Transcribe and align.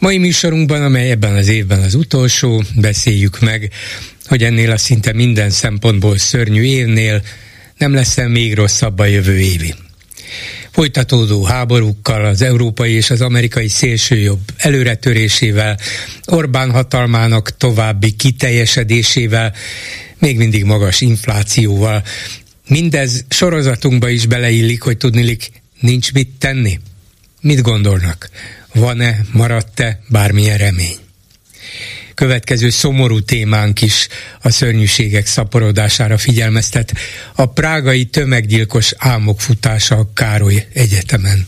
Mai 0.00 0.18
műsorunkban, 0.18 0.82
amely 0.82 1.10
ebben 1.10 1.34
az 1.34 1.48
évben 1.48 1.82
az 1.82 1.94
utolsó, 1.94 2.62
beszéljük 2.76 3.40
meg, 3.40 3.72
hogy 4.24 4.42
ennél 4.42 4.70
a 4.70 4.76
szinte 4.76 5.12
minden 5.12 5.50
szempontból 5.50 6.18
szörnyű 6.18 6.62
évnél 6.62 7.22
nem 7.76 7.94
lesz 7.94 8.16
még 8.16 8.54
rosszabb 8.54 8.98
a 8.98 9.04
jövő 9.04 9.38
évi. 9.38 9.74
Folytatódó 10.70 11.44
háborúkkal, 11.44 12.24
az 12.24 12.42
európai 12.42 12.92
és 12.92 13.10
az 13.10 13.20
amerikai 13.20 13.68
szélsőjobb 13.68 14.40
előretörésével, 14.56 15.78
Orbán 16.24 16.70
hatalmának 16.70 17.56
további 17.56 18.10
kiteljesedésével, 18.10 19.54
még 20.18 20.36
mindig 20.36 20.64
magas 20.64 21.00
inflációval. 21.00 22.02
Mindez 22.68 23.24
sorozatunkba 23.28 24.08
is 24.08 24.26
beleillik, 24.26 24.82
hogy 24.82 24.96
tudnilik, 24.96 25.50
nincs 25.80 26.12
mit 26.12 26.28
tenni. 26.38 26.80
Mit 27.40 27.62
gondolnak? 27.62 28.30
Van-e, 28.74 29.20
maradt-e 29.32 30.00
bármilyen 30.08 30.58
remény? 30.58 30.96
következő 32.20 32.70
szomorú 32.70 33.20
témánk 33.20 33.82
is 33.82 34.08
a 34.40 34.50
szörnyűségek 34.50 35.26
szaporodására 35.26 36.18
figyelmeztet, 36.18 36.92
a 37.34 37.46
prágai 37.46 38.04
tömeggyilkos 38.04 38.92
álmok 38.96 39.40
futása 39.40 39.96
a 39.96 40.10
Károly 40.14 40.66
Egyetemen. 40.74 41.46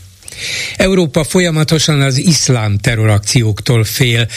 Európa 0.75 1.23
folyamatosan 1.23 2.01
az 2.01 2.17
iszlám 2.17 2.77
terrorakcióktól 2.77 3.83
fél, 3.83 4.27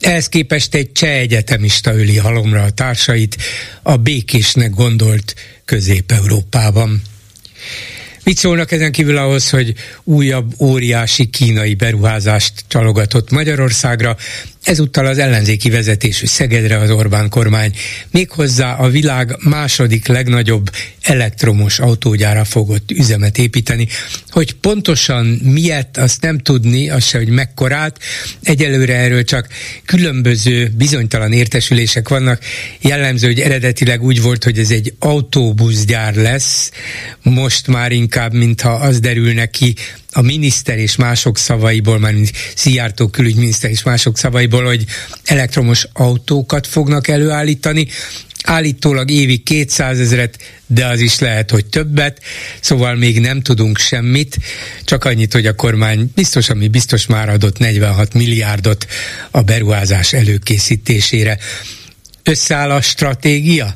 ehhez 0.00 0.28
képest 0.28 0.74
egy 0.74 0.92
cseh 0.92 1.18
egyetemista 1.18 1.94
öli 1.94 2.16
halomra 2.16 2.62
a 2.62 2.70
társait 2.70 3.36
a 3.82 3.96
békésnek 3.96 4.70
gondolt 4.70 5.34
Közép-Európában. 5.64 7.02
Mit 8.26 8.36
szólnak 8.36 8.72
ezen 8.72 8.92
kívül 8.92 9.16
ahhoz, 9.16 9.50
hogy 9.50 9.74
újabb 10.04 10.52
óriási 10.60 11.26
kínai 11.26 11.74
beruházást 11.74 12.52
csalogatott 12.68 13.30
Magyarországra, 13.30 14.16
ezúttal 14.66 15.06
az 15.06 15.18
ellenzéki 15.18 15.70
vezetésű 15.70 16.26
Szegedre 16.26 16.78
az 16.78 16.90
Orbán 16.90 17.28
kormány, 17.28 17.72
méghozzá 18.10 18.74
a 18.74 18.88
világ 18.88 19.36
második 19.42 20.06
legnagyobb 20.06 20.70
elektromos 21.02 21.78
autógyára 21.78 22.44
fogott 22.44 22.90
üzemet 22.90 23.38
építeni. 23.38 23.88
Hogy 24.30 24.52
pontosan 24.52 25.26
miért, 25.26 25.96
azt 25.96 26.22
nem 26.22 26.38
tudni, 26.38 26.90
az 26.90 27.04
se, 27.04 27.18
hogy 27.18 27.28
mekkorát. 27.28 27.98
Egyelőre 28.42 28.94
erről 28.94 29.24
csak 29.24 29.48
különböző 29.84 30.72
bizonytalan 30.76 31.32
értesülések 31.32 32.08
vannak. 32.08 32.42
Jellemző, 32.80 33.26
hogy 33.26 33.40
eredetileg 33.40 34.02
úgy 34.02 34.22
volt, 34.22 34.44
hogy 34.44 34.58
ez 34.58 34.70
egy 34.70 34.94
autóbuszgyár 34.98 36.14
lesz, 36.14 36.70
most 37.22 37.66
már 37.66 37.92
inkább, 37.92 38.32
mintha 38.32 38.70
az 38.70 39.00
derül 39.00 39.50
ki, 39.50 39.74
a 40.16 40.22
miniszter 40.22 40.78
és 40.78 40.96
mások 40.96 41.38
szavaiból, 41.38 41.98
már 41.98 42.14
Szijjártó 42.54 43.08
külügyminiszter 43.08 43.70
és 43.70 43.82
mások 43.82 44.18
szavaiból, 44.18 44.64
hogy 44.64 44.84
elektromos 45.24 45.86
autókat 45.92 46.66
fognak 46.66 47.08
előállítani, 47.08 47.86
állítólag 48.42 49.10
évi 49.10 49.36
200 49.36 49.98
ezeret, 49.98 50.38
de 50.66 50.86
az 50.86 51.00
is 51.00 51.18
lehet, 51.18 51.50
hogy 51.50 51.66
többet, 51.66 52.22
szóval 52.60 52.94
még 52.94 53.20
nem 53.20 53.42
tudunk 53.42 53.78
semmit, 53.78 54.38
csak 54.84 55.04
annyit, 55.04 55.32
hogy 55.32 55.46
a 55.46 55.54
kormány 55.54 56.10
biztos, 56.14 56.48
ami 56.48 56.68
biztos 56.68 57.06
már 57.06 57.28
adott 57.28 57.58
46 57.58 58.14
milliárdot 58.14 58.86
a 59.30 59.42
beruházás 59.42 60.12
előkészítésére. 60.12 61.38
Összeáll 62.22 62.70
a 62.70 62.80
stratégia? 62.80 63.74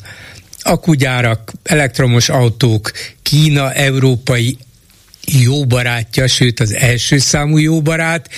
Akugyárak, 0.63 1.53
elektromos 1.63 2.29
autók, 2.29 2.93
Kína, 3.23 3.73
európai 3.73 4.59
jó 5.39 5.67
barátja, 5.67 6.27
sőt 6.27 6.61
az 6.61 6.75
első 6.75 7.19
számú 7.19 7.59
jó 7.59 7.83
barát, 7.83 8.29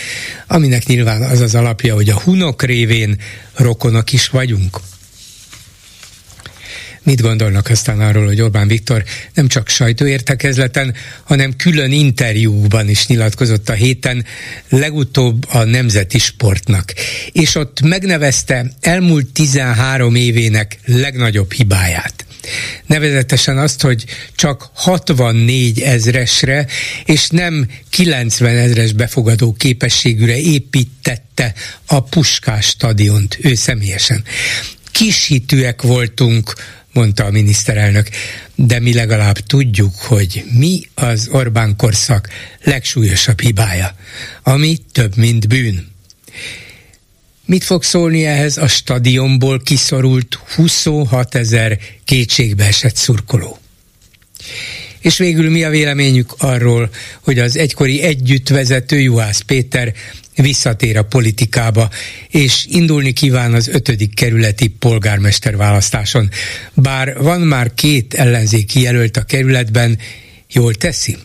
aminek 0.46 0.86
nyilván 0.86 1.22
az 1.22 1.40
az 1.40 1.54
alapja, 1.54 1.94
hogy 1.94 2.10
a 2.10 2.20
hunok 2.20 2.62
révén 2.62 3.16
rokonok 3.54 4.12
is 4.12 4.28
vagyunk. 4.28 4.80
Mit 7.04 7.20
gondolnak 7.20 7.68
aztán 7.68 8.00
arról, 8.00 8.26
hogy 8.26 8.40
Orbán 8.40 8.68
Viktor 8.68 9.04
nem 9.34 9.48
csak 9.48 9.68
sajtóértekezleten, 9.68 10.94
hanem 11.22 11.56
külön 11.56 11.92
interjúban 11.92 12.88
is 12.88 13.06
nyilatkozott 13.06 13.68
a 13.68 13.72
héten, 13.72 14.24
legutóbb 14.68 15.44
a 15.48 15.64
Nemzeti 15.64 16.18
Sportnak. 16.18 16.92
És 17.32 17.54
ott 17.54 17.80
megnevezte 17.80 18.72
elmúlt 18.80 19.32
13 19.32 20.14
évének 20.14 20.78
legnagyobb 20.84 21.52
hibáját. 21.52 22.24
Nevezetesen 22.86 23.58
azt, 23.58 23.80
hogy 23.80 24.04
csak 24.34 24.70
64 24.74 25.80
ezresre 25.80 26.66
és 27.04 27.28
nem 27.28 27.68
90 27.90 28.56
ezres 28.56 28.92
befogadó 28.92 29.52
képességűre 29.52 30.38
építette 30.38 31.54
a 31.86 32.00
Puskás 32.00 32.66
stadiont 32.66 33.38
ő 33.40 33.54
személyesen. 33.54 34.24
Kishitűek 34.90 35.82
voltunk, 35.82 36.52
mondta 36.92 37.24
a 37.24 37.30
miniszterelnök, 37.30 38.08
de 38.54 38.80
mi 38.80 38.94
legalább 38.94 39.38
tudjuk, 39.38 39.94
hogy 39.94 40.44
mi 40.58 40.80
az 40.94 41.28
Orbán 41.30 41.76
korszak 41.76 42.28
legsúlyosabb 42.64 43.40
hibája, 43.40 43.94
ami 44.42 44.78
több, 44.92 45.16
mint 45.16 45.48
bűn. 45.48 45.90
Mit 47.46 47.64
fog 47.64 47.82
szólni 47.82 48.24
ehhez 48.24 48.56
a 48.56 48.66
stadionból 48.66 49.60
kiszorult 49.60 50.34
26 50.34 51.34
ezer 51.34 51.78
kétségbeesett 52.04 52.96
szurkoló? 52.96 53.58
És 55.00 55.18
végül 55.18 55.50
mi 55.50 55.64
a 55.64 55.70
véleményük 55.70 56.34
arról, 56.38 56.90
hogy 57.20 57.38
az 57.38 57.56
egykori 57.56 58.02
együttvezető 58.02 59.00
Juhász 59.00 59.40
Péter 59.40 59.92
visszatér 60.36 60.96
a 60.96 61.02
politikába, 61.02 61.90
és 62.28 62.66
indulni 62.68 63.12
kíván 63.12 63.54
az 63.54 63.68
ötödik 63.68 64.14
kerületi 64.14 64.68
polgármester 64.68 65.56
választáson. 65.56 66.30
Bár 66.74 67.16
van 67.18 67.40
már 67.40 67.74
két 67.74 68.14
ellenzéki 68.14 68.80
jelölt 68.80 69.16
a 69.16 69.22
kerületben, 69.22 69.98
jól 70.52 70.74
teszi? 70.74 71.16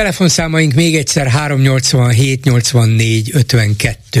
Telefonszámaink 0.00 0.74
még 0.74 0.96
egyszer 0.96 1.26
387 1.26 2.44
84 2.44 3.30
52 3.34 4.20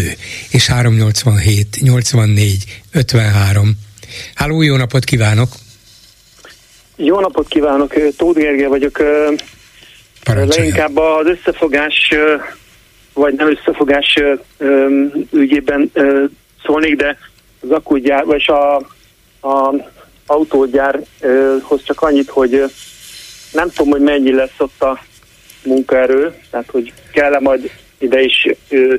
és 0.50 0.66
387 0.66 1.66
84 1.80 2.82
53. 2.92 3.70
Háló, 4.34 4.62
jó 4.62 4.76
napot 4.76 5.04
kívánok! 5.04 5.48
Jó 6.96 7.20
napot 7.20 7.48
kívánok, 7.48 7.94
Tóth 8.16 8.38
Gergely 8.38 8.66
vagyok. 8.66 8.96
Parancsolja. 10.24 10.46
Leginkább 10.46 10.96
az 10.96 11.26
összefogás, 11.26 12.14
vagy 13.12 13.34
nem 13.34 13.50
összefogás 13.50 14.18
ügyében 15.32 15.92
szólnék, 16.64 16.96
de 16.96 17.18
az 17.60 17.70
akkugyár, 17.70 18.24
vagy 18.24 18.44
a, 18.46 18.76
a 19.48 19.74
autógyárhoz 20.26 21.82
csak 21.84 22.00
annyit, 22.00 22.28
hogy 22.28 22.64
nem 23.52 23.70
tudom, 23.70 23.90
hogy 23.90 24.00
mennyi 24.00 24.32
lesz 24.32 24.58
ott 24.58 24.82
a 24.82 25.08
munkaerő, 25.64 26.34
tehát 26.50 26.70
hogy 26.70 26.92
kell-e 27.12 27.38
majd 27.38 27.70
ide 27.98 28.20
is 28.20 28.48
ö, 28.68 28.94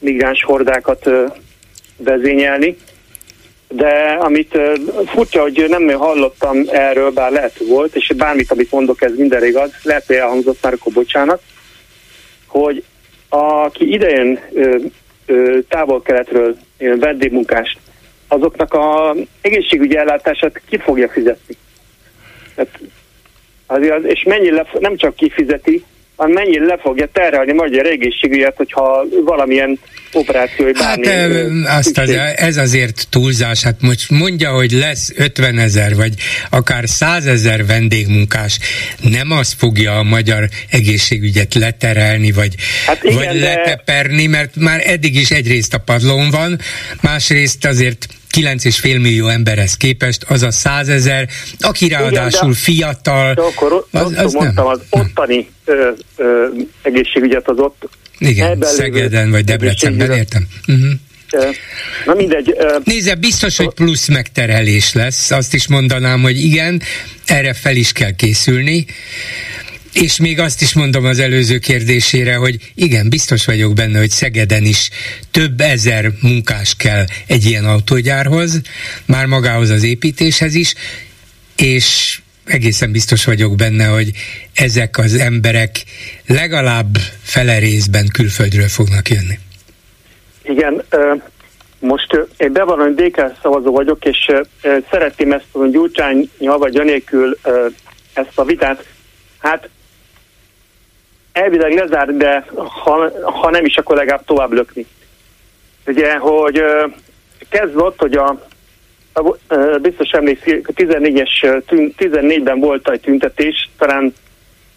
migráns 0.00 0.44
hordákat 0.44 1.06
ö, 1.06 1.26
vezényelni. 1.96 2.76
De 3.68 4.16
amit 4.20 4.54
ö, 4.54 4.74
furcsa, 5.06 5.40
hogy 5.40 5.64
nem 5.68 5.88
hallottam 5.88 6.62
erről, 6.70 7.10
bár 7.10 7.30
lehet 7.30 7.58
volt, 7.68 7.96
és 7.96 8.12
bármit, 8.16 8.50
amit 8.50 8.70
mondok, 8.70 9.02
ez 9.02 9.12
minden 9.16 9.44
igaz, 9.44 9.70
lehet, 9.82 10.06
hogy 10.06 10.16
elhangzott 10.16 10.62
már, 10.62 10.72
akkor 10.72 10.92
bocsánat, 10.92 11.42
hogy 12.46 12.84
aki 13.28 13.92
idejön 13.92 14.40
távol-keletről 15.68 16.56
vendégmunkást, 16.78 17.78
azoknak 18.28 18.74
a 18.74 19.14
egészségügyi 19.40 19.96
ellátását 19.96 20.60
ki 20.68 20.78
fogja 20.78 21.08
fizetni. 21.08 21.56
Tehát 22.54 22.80
azért, 23.66 24.04
és 24.04 24.22
mennyi 24.22 24.50
le, 24.50 24.66
nem 24.78 24.96
csak 24.96 25.14
kifizeti, 25.14 25.84
mennyi 26.16 26.58
le 26.58 26.78
fogja 26.82 27.08
terhelni 27.12 27.52
magyar 27.52 27.86
egészségügyet, 27.86 28.56
hogyha 28.56 29.04
valamilyen 29.24 29.78
operáció, 30.12 30.64
vagy 30.64 30.76
bármi... 30.76 31.06
Hát 31.06 31.78
azt 31.78 31.98
az, 31.98 32.10
ez 32.36 32.56
azért 32.56 33.08
túlzás, 33.10 33.62
hát 33.62 33.80
most 33.80 34.10
mondja, 34.10 34.50
hogy 34.50 34.72
lesz 34.72 35.12
50 35.16 35.58
ezer, 35.58 35.94
vagy 35.94 36.12
akár 36.50 36.88
100 36.88 37.26
ezer 37.26 37.66
vendégmunkás, 37.66 38.58
nem 39.10 39.30
az 39.30 39.52
fogja 39.58 39.98
a 39.98 40.02
magyar 40.02 40.48
egészségügyet 40.70 41.54
leterelni, 41.54 42.32
vagy, 42.32 42.54
hát 42.86 43.04
igen, 43.04 43.16
vagy 43.16 43.40
leteperni, 43.40 44.26
mert 44.26 44.56
már 44.56 44.82
eddig 44.84 45.14
is 45.14 45.30
egyrészt 45.30 45.74
a 45.74 45.78
padlón 45.78 46.30
van, 46.30 46.58
másrészt 47.00 47.64
azért 47.64 48.06
9,5 48.36 48.82
millió 48.82 49.28
emberhez 49.28 49.76
képest 49.76 50.24
az 50.28 50.42
a 50.42 50.50
százezer, 50.50 51.28
aki 51.58 51.88
ráadásul 51.88 52.50
Igen, 52.50 52.62
fiatal. 52.62 53.34
De 53.34 53.40
akkor 53.40 53.86
az, 53.90 54.12
az 54.16 54.32
mondtam, 54.32 54.64
nem. 54.64 54.66
az 54.66 54.80
ottani 54.90 55.48
ö, 55.64 55.90
ö, 56.16 56.46
egészségügyet 56.82 57.48
az 57.48 57.58
ott 57.58 57.88
igen, 58.18 58.58
Szegeden 58.62 59.30
vagy 59.30 59.44
Debrecenben, 59.44 60.12
értem. 60.12 60.46
Uh-huh. 60.68 60.92
Na 62.06 62.14
mindegy. 62.14 62.56
Nézze, 62.84 63.14
biztos, 63.14 63.56
hogy 63.56 63.74
plusz 63.74 64.08
megterhelés 64.08 64.92
lesz. 64.92 65.30
Azt 65.30 65.54
is 65.54 65.68
mondanám, 65.68 66.22
hogy 66.22 66.44
igen, 66.44 66.82
erre 67.24 67.52
fel 67.52 67.76
is 67.76 67.92
kell 67.92 68.14
készülni. 68.14 68.86
És 70.00 70.20
még 70.20 70.38
azt 70.40 70.62
is 70.62 70.74
mondom 70.74 71.04
az 71.04 71.18
előző 71.18 71.58
kérdésére, 71.58 72.36
hogy 72.36 72.72
igen, 72.74 73.08
biztos 73.08 73.44
vagyok 73.44 73.74
benne, 73.74 73.98
hogy 73.98 74.10
Szegeden 74.10 74.64
is 74.64 74.90
több 75.30 75.60
ezer 75.60 76.10
munkás 76.22 76.74
kell 76.76 77.04
egy 77.26 77.44
ilyen 77.44 77.64
autógyárhoz, 77.64 78.60
már 79.06 79.26
magához 79.26 79.70
az 79.70 79.82
építéshez 79.82 80.54
is, 80.54 80.74
és 81.56 82.18
egészen 82.44 82.92
biztos 82.92 83.24
vagyok 83.24 83.56
benne, 83.56 83.86
hogy 83.86 84.10
ezek 84.54 84.98
az 84.98 85.14
emberek 85.14 85.84
legalább 86.26 86.96
fele 87.22 87.58
részben 87.58 88.08
külföldről 88.12 88.68
fognak 88.68 89.08
jönni. 89.08 89.38
Igen, 90.42 90.84
most 91.78 92.26
én 92.36 92.52
bevallom, 92.52 92.94
DK 92.94 93.20
szavazó 93.42 93.72
vagyok, 93.72 94.04
és 94.04 94.32
szeretném 94.90 95.32
ezt 95.32 95.46
a 95.52 95.66
gyurcsánya 95.66 96.58
vagy 96.58 96.76
anélkül 96.76 97.38
ezt 98.12 98.32
a 98.38 98.44
vitát, 98.44 98.84
hát 99.38 99.68
elvileg 101.36 101.72
lezár, 101.72 102.16
de 102.16 102.46
ha, 102.54 103.10
ha 103.22 103.50
nem 103.50 103.64
is, 103.64 103.76
akkor 103.76 103.96
legalább 103.96 104.24
tovább 104.24 104.52
lökni. 104.52 104.86
Ugye, 105.86 106.16
hogy 106.16 106.62
kezdve 107.48 107.82
ott, 107.82 108.00
hogy 108.00 108.14
a, 108.14 108.46
a 109.12 109.36
biztos 109.82 110.10
emlékszik, 110.10 110.68
14-es, 110.74 111.62
14-ben 111.98 112.58
volt 112.58 112.90
egy 112.90 113.00
tüntetés, 113.00 113.68
talán 113.78 114.14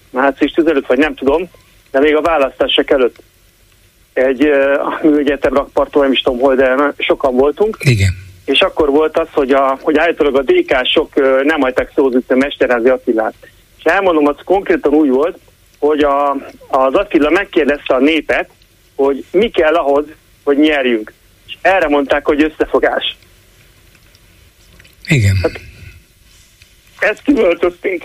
március 0.10 0.52
15, 0.52 0.88
vagy 0.88 0.98
nem 0.98 1.16
tudom, 1.16 1.50
de 1.92 2.00
még 2.00 2.16
a 2.16 2.22
választások 2.22 2.90
előtt 2.90 3.16
egy 4.14 4.44
a 4.78 5.00
műegyetem 5.02 5.54
rakparton, 5.54 6.02
nem 6.02 6.12
is 6.12 6.22
tudom 6.22 6.40
hol, 6.40 6.56
de 6.56 6.94
sokan 6.98 7.36
voltunk. 7.36 7.78
Igen. 7.80 8.12
És 8.46 8.62
akkor 8.62 8.90
volt 8.90 9.18
az, 9.18 9.28
hogy, 9.32 9.52
a, 9.52 9.78
hogy 9.82 9.98
állítólag 9.98 10.36
a 10.36 10.42
DK-sok 10.42 11.16
nem 11.44 11.60
hagyták 11.60 11.92
szózni 11.96 12.22
a 12.28 12.36
Mesterházi 12.36 12.90
Attilát. 12.90 13.34
És 13.78 13.84
elmondom, 13.84 14.28
az 14.28 14.36
konkrétan 14.46 14.94
úgy 14.94 15.10
volt, 15.10 15.38
hogy 15.80 16.00
a, 16.00 16.32
az 16.68 16.94
Attila 16.94 17.30
megkérdezte 17.30 17.94
a 17.96 18.00
népet, 18.00 18.50
hogy 18.96 19.26
mi 19.32 19.50
kell 19.50 19.74
ahhoz, 19.74 20.06
hogy 20.44 20.58
nyerjünk. 20.58 21.14
És 21.48 21.58
erre 21.62 21.88
mondták, 21.88 22.26
hogy 22.26 22.44
összefogás. 22.44 23.18
Igen. 25.08 25.36
Hát 25.42 25.60
ezt 27.00 27.22
kivöltözték. 27.22 28.04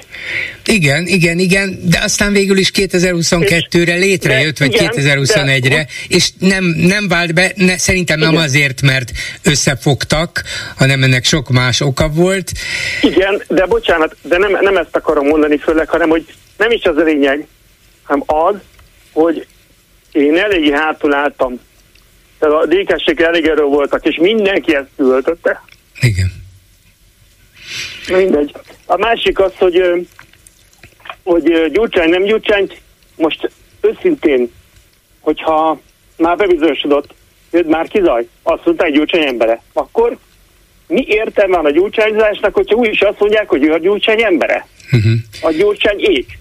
Igen, 0.64 1.06
igen, 1.06 1.38
igen, 1.38 1.78
de 1.82 1.98
aztán 2.02 2.32
végül 2.32 2.56
is 2.56 2.70
2022-re 2.74 3.94
létrejött, 3.94 4.58
vagy 4.58 4.76
2021-re, 4.78 5.86
és 6.08 6.30
nem, 6.38 6.64
nem 6.64 7.08
vált 7.08 7.34
be, 7.34 7.52
ne, 7.56 7.78
szerintem 7.78 8.18
igen. 8.18 8.32
nem 8.32 8.42
azért, 8.42 8.82
mert 8.82 9.10
összefogtak, 9.42 10.42
hanem 10.76 11.02
ennek 11.02 11.24
sok 11.24 11.48
más 11.48 11.80
oka 11.80 12.08
volt. 12.08 12.52
Igen, 13.00 13.42
de 13.48 13.66
bocsánat, 13.66 14.16
de 14.22 14.38
nem, 14.38 14.58
nem 14.60 14.76
ezt 14.76 14.96
akarom 14.96 15.26
mondani 15.26 15.58
főleg, 15.58 15.88
hanem 15.88 16.08
hogy 16.08 16.24
nem 16.56 16.70
is 16.70 16.84
az 16.84 16.96
a 16.96 17.02
lényeg, 17.02 17.46
hanem 18.04 18.22
az, 18.26 18.54
hogy 19.12 19.46
én 20.12 20.36
eléggé 20.36 20.70
hátul 20.70 21.14
álltam. 21.14 21.60
Tehát 22.38 22.54
a 22.54 22.66
dk 22.66 23.20
elég 23.20 23.46
erről 23.46 23.66
voltak, 23.66 24.06
és 24.06 24.16
mindenki 24.16 24.74
ezt 24.74 24.88
töltötte. 24.96 25.62
Igen. 26.00 26.32
Mindegy. 28.08 28.54
A 28.86 28.96
másik 28.96 29.40
az, 29.40 29.52
hogy, 29.56 30.06
hogy 31.22 31.70
Gyurcsány 31.72 32.08
nem 32.08 32.22
Gyurcsány, 32.22 32.70
most 33.16 33.50
őszintén, 33.80 34.52
hogyha 35.20 35.80
már 36.16 36.36
bebizonyosodott, 36.36 37.14
hogy 37.50 37.64
már 37.64 37.88
kizaj, 37.88 38.28
azt 38.42 38.64
mondták 38.64 38.90
Gyurcsány 38.90 39.26
embere, 39.26 39.62
akkor 39.72 40.18
mi 40.86 41.04
értelme 41.08 41.56
van 41.56 41.64
a 41.64 41.70
gyurcsányzásnak, 41.70 42.54
hogyha 42.54 42.76
úgy 42.76 42.88
is 42.92 43.00
azt 43.00 43.18
mondják, 43.18 43.48
hogy 43.48 43.64
ő 43.64 43.72
a 43.72 43.78
gyurcsány 43.78 44.22
embere? 44.22 44.66
Uh-huh. 44.92 45.12
A 45.40 45.50
gyurcsány 45.50 45.98
ég. 45.98 46.38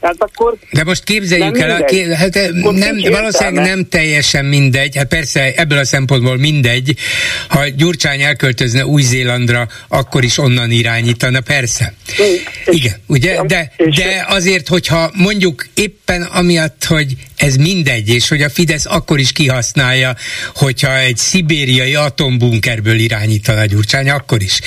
Tehát 0.00 0.16
akkor 0.18 0.56
De 0.70 0.84
most 0.84 1.04
képzeljük 1.04 1.58
el, 1.58 1.82
a, 1.82 1.84
ké, 1.84 2.14
hát 2.14 2.36
eh, 2.36 2.48
nem, 2.50 2.98
valószínűleg 3.10 3.64
nem 3.64 3.88
teljesen 3.88 4.44
mindegy, 4.44 4.96
hát 4.96 5.06
persze 5.06 5.52
ebből 5.54 5.78
a 5.78 5.84
szempontból 5.84 6.36
mindegy, 6.36 6.96
ha 7.48 7.68
Gyurcsány 7.68 8.20
elköltözne 8.20 8.86
Új-Zélandra, 8.86 9.68
akkor 9.88 10.24
is 10.24 10.38
onnan 10.38 10.70
irányítana, 10.70 11.40
persze. 11.40 11.94
Igen, 12.64 12.94
ugye? 13.06 13.42
De, 13.46 13.72
de 13.76 14.24
azért, 14.28 14.68
hogyha 14.68 15.10
mondjuk 15.14 15.66
éppen 15.74 16.22
amiatt, 16.22 16.84
hogy 16.84 17.16
ez 17.36 17.56
mindegy, 17.56 18.08
és 18.08 18.28
hogy 18.28 18.42
a 18.42 18.50
Fidesz 18.50 18.86
akkor 18.86 19.18
is 19.18 19.32
kihasználja, 19.32 20.16
hogyha 20.54 20.98
egy 20.98 21.16
szibériai 21.16 21.94
atombunkerből 21.94 22.98
irányítana 22.98 23.64
Gyurcsány, 23.64 24.10
akkor 24.10 24.42
is. 24.42 24.60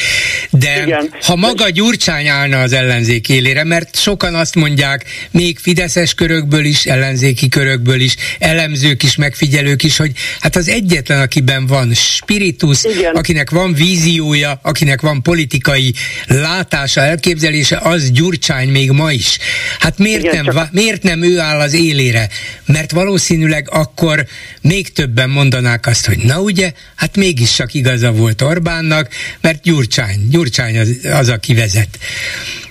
De 0.50 0.81
Igen. 0.86 1.13
ha 1.21 1.36
maga 1.36 1.69
Gyurcsány 1.69 2.27
állna 2.27 2.62
az 2.62 2.74
ellenzék 2.74 3.29
élére, 3.29 3.63
mert 3.63 3.97
sokan 3.97 4.36
azt 4.36 4.56
mondják, 4.56 5.06
még 5.31 5.57
fideszes 5.59 6.13
körökből 6.13 6.65
is, 6.65 6.85
ellenzéki 6.85 7.49
körökből 7.49 7.99
is, 7.99 8.15
elemzők 8.39 9.03
is, 9.03 9.15
megfigyelők 9.15 9.83
is, 9.83 9.97
hogy 9.97 10.11
hát 10.39 10.55
az 10.55 10.67
egyetlen, 10.67 11.21
akiben 11.21 11.67
van 11.67 11.93
spiritus, 11.93 12.83
Igen. 12.83 13.15
akinek 13.15 13.49
van 13.49 13.73
víziója, 13.73 14.59
akinek 14.61 15.01
van 15.01 15.21
politikai 15.21 15.93
látása, 16.27 17.01
elképzelése, 17.01 17.77
az 17.77 18.11
Gyurcsány 18.11 18.69
még 18.69 18.91
ma 18.91 19.11
is. 19.11 19.37
Hát 19.79 19.97
miért, 19.97 20.23
Igen, 20.23 20.43
nem, 20.43 20.55
csak... 20.55 20.71
miért 20.71 21.03
nem 21.03 21.23
ő 21.23 21.39
áll 21.39 21.59
az 21.59 21.73
élére? 21.73 22.29
Mert 22.65 22.91
valószínűleg 22.91 23.67
akkor 23.71 24.25
még 24.61 24.91
többen 24.91 25.29
mondanák 25.29 25.87
azt, 25.87 26.05
hogy 26.05 26.17
na 26.17 26.41
ugye, 26.41 26.71
hát 26.95 27.15
mégis 27.15 27.55
csak 27.55 27.73
igaza 27.73 28.11
volt 28.11 28.41
Orbánnak, 28.41 29.09
mert 29.41 29.61
Gyurcsány, 29.61 30.27
Gyurcsány 30.29 30.79
az, 30.79 30.89
az 31.03 31.29
aki 31.29 31.53
vezet. 31.53 31.97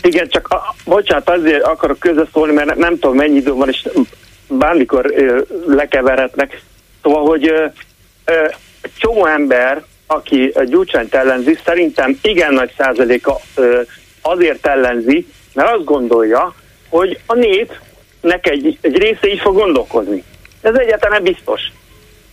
Igen, 0.02 0.28
csak 0.28 0.49
a, 0.49 0.75
bocsánat, 0.84 1.31
azért 1.31 1.62
akarok 1.62 1.99
közösszólni, 1.99 2.52
mert 2.52 2.76
nem 2.76 2.99
tudom 2.99 3.16
mennyi 3.16 3.37
idő 3.37 3.52
van, 3.52 3.69
és 3.69 3.88
bármikor 4.49 5.12
ö, 5.14 5.40
lekeverhetnek. 5.66 6.62
Szóval, 7.02 7.26
hogy 7.26 7.49
ö, 7.49 7.64
ö, 8.25 8.46
csomó 8.99 9.26
ember, 9.26 9.84
aki 10.06 10.52
Gyurcsányt 10.66 11.14
ellenzi, 11.14 11.58
szerintem 11.64 12.19
igen 12.22 12.54
nagy 12.54 12.72
százaléka 12.76 13.36
ö, 13.55 13.81
azért 14.22 14.67
ellenzi, 14.67 15.27
mert 15.55 15.70
azt 15.70 15.84
gondolja, 15.84 16.55
hogy 16.88 17.19
a 17.27 17.34
népnek 17.34 18.46
egy, 18.48 18.79
egy 18.81 18.96
része 18.96 19.29
így 19.29 19.41
fog 19.41 19.55
gondolkozni. 19.55 20.24
Ez 20.60 20.74
egyáltalán 20.74 21.22
biztos. 21.22 21.60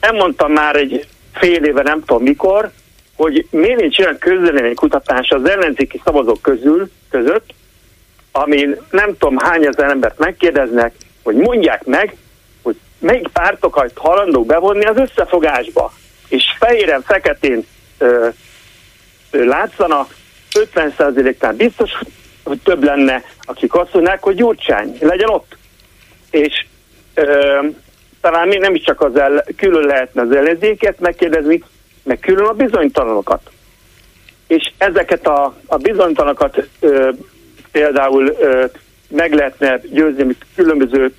Nem 0.01 0.15
mondtam 0.15 0.51
már 0.51 0.75
egy 0.75 1.08
fél 1.34 1.63
éve, 1.63 1.82
nem 1.82 2.00
tudom 2.05 2.24
mikor, 2.24 2.72
hogy 3.15 3.48
miért 3.50 3.79
nincs 3.79 4.00
olyan 4.00 4.17
közleménykutatás 4.17 5.29
az 5.29 5.50
ellenzéki 5.50 6.01
szavazók 6.03 6.41
közül, 6.41 6.89
között, 7.10 7.53
amin 8.31 8.81
nem 8.91 9.17
tudom 9.17 9.38
hány 9.38 9.65
ezer 9.65 9.89
embert 9.89 10.17
megkérdeznek, 10.17 10.93
hogy 11.24 11.36
mondják 11.36 11.86
meg, 11.86 12.15
hogy 12.62 12.75
melyik 13.00 13.27
pártokat 13.27 13.91
halandók 13.95 14.45
bevonni 14.45 14.86
az 14.86 14.98
összefogásba. 14.98 15.93
És 16.27 16.43
fehéren, 16.59 17.01
feketén 17.01 17.65
ö, 17.98 18.27
ö, 19.31 19.45
látszana, 19.45 20.07
50%-nál 20.53 21.53
biztos, 21.53 21.91
hogy 22.43 22.59
több 22.63 22.83
lenne, 22.83 23.24
akik 23.41 23.74
azt 23.74 23.93
mondják, 23.93 24.24
hogy 24.24 24.36
Gyurcsány 24.36 24.98
legyen 25.00 25.29
ott. 25.29 25.57
És 26.31 26.65
ö, 27.13 27.59
talán 28.21 28.48
még 28.48 28.59
nem 28.59 28.75
is 28.75 28.83
csak 28.83 29.01
az 29.01 29.15
el, 29.15 29.43
külön 29.55 29.86
lehetne 29.86 30.21
az 30.21 30.31
ellenzéket 30.31 31.00
megkérdezni, 31.00 31.63
meg 32.03 32.19
külön 32.19 32.45
a 32.45 32.53
bizonytalanokat. 32.53 33.50
És 34.48 34.71
ezeket 34.77 35.27
a, 35.27 35.55
a 35.65 35.77
bizonytalanokat 35.77 36.67
ö, 36.79 37.09
például 37.72 38.38
meg 39.10 39.34
lehetne 39.34 39.80
győzni 39.92 40.22
amit 40.22 40.46
különböző 40.56 41.14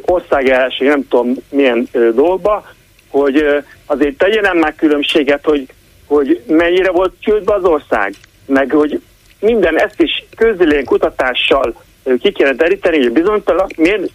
országjelenség, 0.00 0.88
nem 0.88 1.08
tudom 1.08 1.34
milyen 1.50 1.88
dolgba, 2.14 2.66
hogy 3.08 3.64
azért 3.86 4.16
tegyenem 4.16 4.58
meg 4.58 4.74
különbséget, 4.74 5.44
hogy, 5.44 5.66
hogy 6.06 6.42
mennyire 6.46 6.90
volt 6.90 7.12
csődbe 7.20 7.54
az 7.54 7.64
ország, 7.64 8.14
meg 8.46 8.70
hogy 8.70 9.00
minden 9.40 9.80
ezt 9.80 10.00
is 10.00 10.24
közülén 10.36 10.84
kutatással 10.84 11.82
ki 12.20 12.32
kéne 12.32 12.52
deríteni, 12.52 12.98
hogy 13.02 13.12
bizonytalan, 13.12 13.66
miért, 13.76 14.10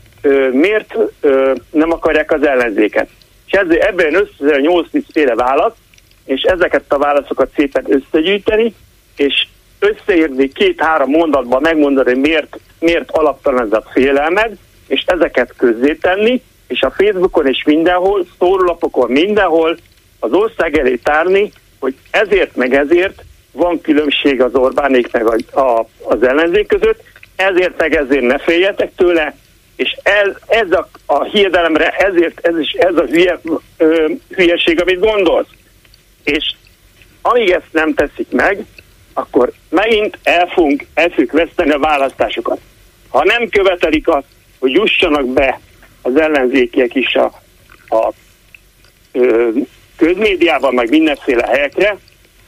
miért 0.52 0.96
nem 1.72 1.92
akarják 1.92 2.32
az 2.32 2.46
ellenzéket. 2.46 3.10
És 3.46 3.52
ezért 3.52 3.84
ebben 3.84 4.16
össze 4.16 4.60
8 4.60 4.88
féle 5.12 5.36
válasz, 5.36 5.74
és 6.26 6.42
ezeket 6.42 6.84
a 6.88 6.98
válaszokat 6.98 7.52
szépen 7.56 7.86
összegyűjteni, 7.88 8.74
és 9.16 9.48
összeírni 9.82 10.48
két-három 10.48 11.10
mondatban, 11.10 11.62
megmondani, 11.62 12.20
miért, 12.20 12.60
miért 12.80 13.12
alaptalan 13.12 13.66
ez 13.66 13.72
a 13.72 13.84
félelmed, 13.94 14.58
és 14.88 15.04
ezeket 15.06 15.54
közzétenni, 15.58 16.42
és 16.68 16.82
a 16.82 16.92
Facebookon 16.92 17.48
és 17.48 17.64
mindenhol, 17.66 18.26
szórólapokon 18.40 19.12
mindenhol 19.12 19.78
az 20.20 20.32
ország 20.32 20.78
elé 20.78 20.96
tárni, 20.96 21.52
hogy 21.80 21.96
ezért 22.12 22.56
meg 22.56 22.74
ezért 22.74 23.24
van 23.52 23.82
különbség 23.82 24.42
az 24.42 24.56
Orbánék 24.56 25.12
meg 25.12 25.26
a, 25.26 25.60
a, 25.60 25.88
az 26.04 26.24
ellenzék 26.24 26.68
között, 26.68 27.04
ezért 27.36 27.78
meg 27.78 27.96
ezért 27.96 28.26
ne 28.26 28.38
féljetek 28.38 28.92
tőle, 28.96 29.36
és 29.76 29.98
ez, 30.04 30.36
ez 30.48 30.72
a, 30.72 30.88
a 31.06 31.24
hiedelemre 31.24 31.90
ezért 31.90 32.48
ez 32.48 32.60
is 32.60 32.72
ez 32.72 32.96
a 32.96 33.06
hülye, 33.06 33.40
ö, 33.78 34.10
hülyeség, 34.30 34.82
amit 34.82 35.00
gondolsz. 35.00 35.50
És 36.24 36.54
amíg 37.22 37.50
ezt 37.50 37.72
nem 37.72 37.94
teszik 37.94 38.32
meg, 38.32 38.66
akkor 39.14 39.52
megint 39.70 40.18
el 40.24 40.48
fogunk, 40.48 40.86
el 40.94 41.10
fogjuk 41.10 41.32
veszteni 41.32 41.72
a 41.72 41.80
választásokat. 41.80 42.60
Ha 43.10 43.24
nem 43.24 43.50
követelik 43.50 44.08
azt, 44.08 44.26
hogy 44.60 44.72
jussanak 44.72 45.26
be 45.26 45.60
az 46.02 46.16
ellenzékiek 46.16 46.96
is 46.96 47.16
a, 47.16 47.26
a 47.88 48.14
ö, 49.12 49.50
közmédiában, 49.98 50.74
meg 50.74 50.90
mindenféle 50.90 51.48
helyekre, 51.48 51.98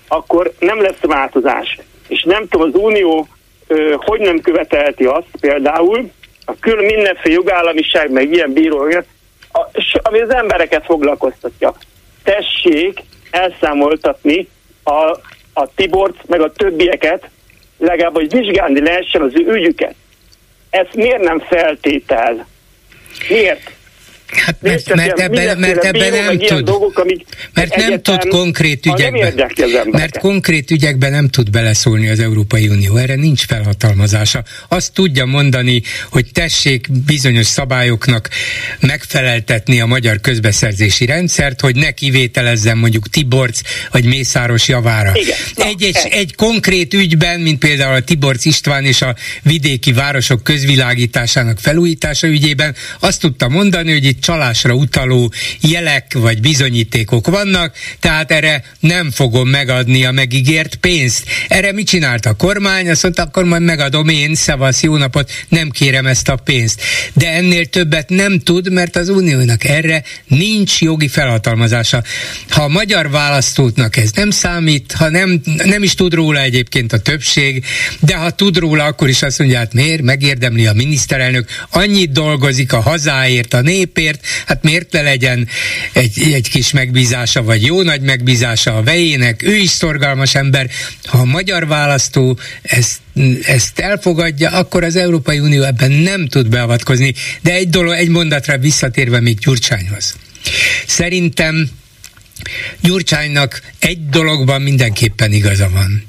akkor 0.07 0.53
nem 0.59 0.81
lesz 0.81 1.01
változás. 1.01 1.79
És 2.07 2.23
nem 2.23 2.47
tudom, 2.47 2.67
az 2.67 2.75
Unió 2.81 3.27
ö, 3.67 3.95
hogy 3.97 4.19
nem 4.19 4.41
követelti 4.41 5.03
azt 5.03 5.27
például, 5.39 6.11
a 6.45 6.53
külön 6.59 6.85
mindenféle 6.85 7.33
jogállamiság, 7.33 8.11
meg 8.11 8.31
ilyen 8.31 8.53
bíró, 8.53 8.87
ami 10.01 10.19
az 10.19 10.33
embereket 10.33 10.85
foglalkoztatja. 10.85 11.73
Tessék 12.23 12.99
elszámoltatni 13.31 14.47
a, 14.83 15.17
a 15.53 15.73
Tibort, 15.75 16.27
meg 16.27 16.41
a 16.41 16.51
többieket, 16.51 17.29
legalább, 17.77 18.13
hogy 18.13 18.31
vizsgálni 18.31 18.81
lehessen 18.81 19.21
az 19.21 19.31
ő 19.35 19.53
ügyüket. 19.53 19.95
Ez 20.69 20.87
miért 20.93 21.21
nem 21.21 21.39
feltétel? 21.39 22.47
Miért? 23.29 23.71
Hát 24.35 24.57
mert, 24.61 24.95
mert, 24.95 25.19
ebben, 25.19 25.57
mert 25.57 25.83
ebben 25.83 26.11
nem 26.11 26.37
tud. 26.37 26.63
Dolgok, 26.63 26.99
amik 26.99 27.25
mert 27.53 27.75
nem 27.75 28.01
tud 28.01 28.27
konkrét 28.27 28.85
ügyekben. 28.85 29.33
Mert 29.91 30.17
konkrét 30.17 30.71
ügyekben 30.71 31.11
nem 31.11 31.29
tud 31.29 31.49
beleszólni 31.49 32.09
az 32.09 32.19
Európai 32.19 32.67
Unió. 32.67 32.95
Erre 32.95 33.15
nincs 33.15 33.45
felhatalmazása. 33.45 34.43
Azt 34.67 34.93
tudja 34.93 35.25
mondani, 35.25 35.81
hogy 36.09 36.25
tessék 36.31 36.87
bizonyos 37.05 37.45
szabályoknak 37.45 38.29
megfeleltetni 38.79 39.81
a 39.81 39.85
magyar 39.85 40.19
közbeszerzési 40.19 41.05
rendszert, 41.05 41.61
hogy 41.61 41.75
ne 41.75 41.91
kivételezzen 41.91 42.77
mondjuk 42.77 43.09
Tiborc 43.09 43.61
vagy 43.91 44.05
Mészáros 44.05 44.67
javára. 44.67 45.11
Igen. 45.13 45.37
Egy, 45.55 45.83
egy, 45.83 45.97
egy 46.09 46.35
konkrét 46.35 46.93
ügyben, 46.93 47.39
mint 47.39 47.59
például 47.59 47.95
a 47.95 48.01
Tiborc 48.01 48.45
István 48.45 48.85
és 48.85 49.01
a 49.01 49.15
vidéki 49.41 49.93
városok 49.93 50.43
közvilágításának 50.43 51.59
felújítása 51.59 52.27
ügyében, 52.27 52.75
azt 52.99 53.19
tudta 53.19 53.49
mondani, 53.49 53.91
hogy 53.91 54.05
itt 54.05 54.22
csalásra 54.23 54.73
utaló 54.73 55.33
jelek 55.61 56.13
vagy 56.13 56.41
bizonyítékok 56.41 57.27
vannak, 57.27 57.75
tehát 57.99 58.31
erre 58.31 58.63
nem 58.79 59.11
fogom 59.11 59.49
megadni 59.49 60.05
a 60.05 60.11
megígért 60.11 60.75
pénzt. 60.75 61.25
Erre 61.47 61.71
mit 61.71 61.87
csinált 61.87 62.25
a 62.25 62.33
kormány? 62.33 62.89
Azt 62.89 63.03
mondta, 63.03 63.21
akkor 63.21 63.43
majd 63.43 63.61
megadom 63.61 64.07
én, 64.07 64.35
szavasz, 64.35 64.81
jó 64.81 64.97
napot, 64.97 65.31
nem 65.49 65.69
kérem 65.69 66.05
ezt 66.05 66.29
a 66.29 66.35
pénzt. 66.35 66.81
De 67.13 67.31
ennél 67.31 67.65
többet 67.65 68.09
nem 68.09 68.39
tud, 68.39 68.71
mert 68.71 68.95
az 68.95 69.09
uniónak 69.09 69.63
erre 69.63 70.03
nincs 70.27 70.81
jogi 70.81 71.07
felhatalmazása. 71.07 72.03
Ha 72.49 72.63
a 72.63 72.67
magyar 72.67 73.09
választóknak 73.09 73.97
ez 73.97 74.11
nem 74.11 74.29
számít, 74.29 74.91
ha 74.91 75.09
nem, 75.09 75.41
nem 75.63 75.83
is 75.83 75.93
tud 75.93 76.13
róla 76.13 76.39
egyébként 76.39 76.93
a 76.93 76.99
többség, 76.99 77.65
de 77.99 78.15
ha 78.15 78.29
tud 78.29 78.57
róla, 78.57 78.83
akkor 78.83 79.09
is 79.09 79.21
azt 79.21 79.39
mondja, 79.39 79.57
hát 79.57 79.73
miért 79.73 80.01
megérdemli 80.01 80.67
a 80.67 80.73
miniszterelnök, 80.73 81.49
annyit 81.69 82.11
dolgozik 82.11 82.73
a 82.73 82.79
hazáért, 82.79 83.53
a 83.53 83.61
népért, 83.61 84.02
miért? 84.03 84.25
Hát 84.45 84.63
miért 84.63 84.91
ne 84.91 85.01
legyen 85.01 85.47
egy, 85.93 86.31
egy 86.33 86.49
kis 86.49 86.71
megbízása, 86.71 87.43
vagy 87.43 87.65
jó 87.65 87.81
nagy 87.81 88.01
megbízása 88.01 88.75
a 88.77 88.83
vejének, 88.83 89.43
ő 89.43 89.55
is 89.55 89.69
szorgalmas 89.69 90.35
ember. 90.35 90.69
Ha 91.03 91.17
a 91.17 91.25
magyar 91.25 91.67
választó 91.67 92.39
ezt 92.61 93.01
ezt 93.45 93.79
elfogadja, 93.79 94.49
akkor 94.49 94.83
az 94.83 94.95
Európai 94.95 95.39
Unió 95.39 95.63
ebben 95.63 95.91
nem 95.91 96.27
tud 96.27 96.47
beavatkozni. 96.47 97.13
De 97.41 97.53
egy 97.53 97.69
dolog, 97.69 97.93
egy 97.93 98.09
mondatra 98.09 98.57
visszatérve 98.57 99.19
még 99.19 99.39
Gyurcsányhoz. 99.39 100.15
Szerintem 100.87 101.69
Gyurcsánynak 102.81 103.61
egy 103.79 104.09
dologban 104.09 104.61
mindenképpen 104.61 105.31
igaza 105.31 105.69
van. 105.69 106.05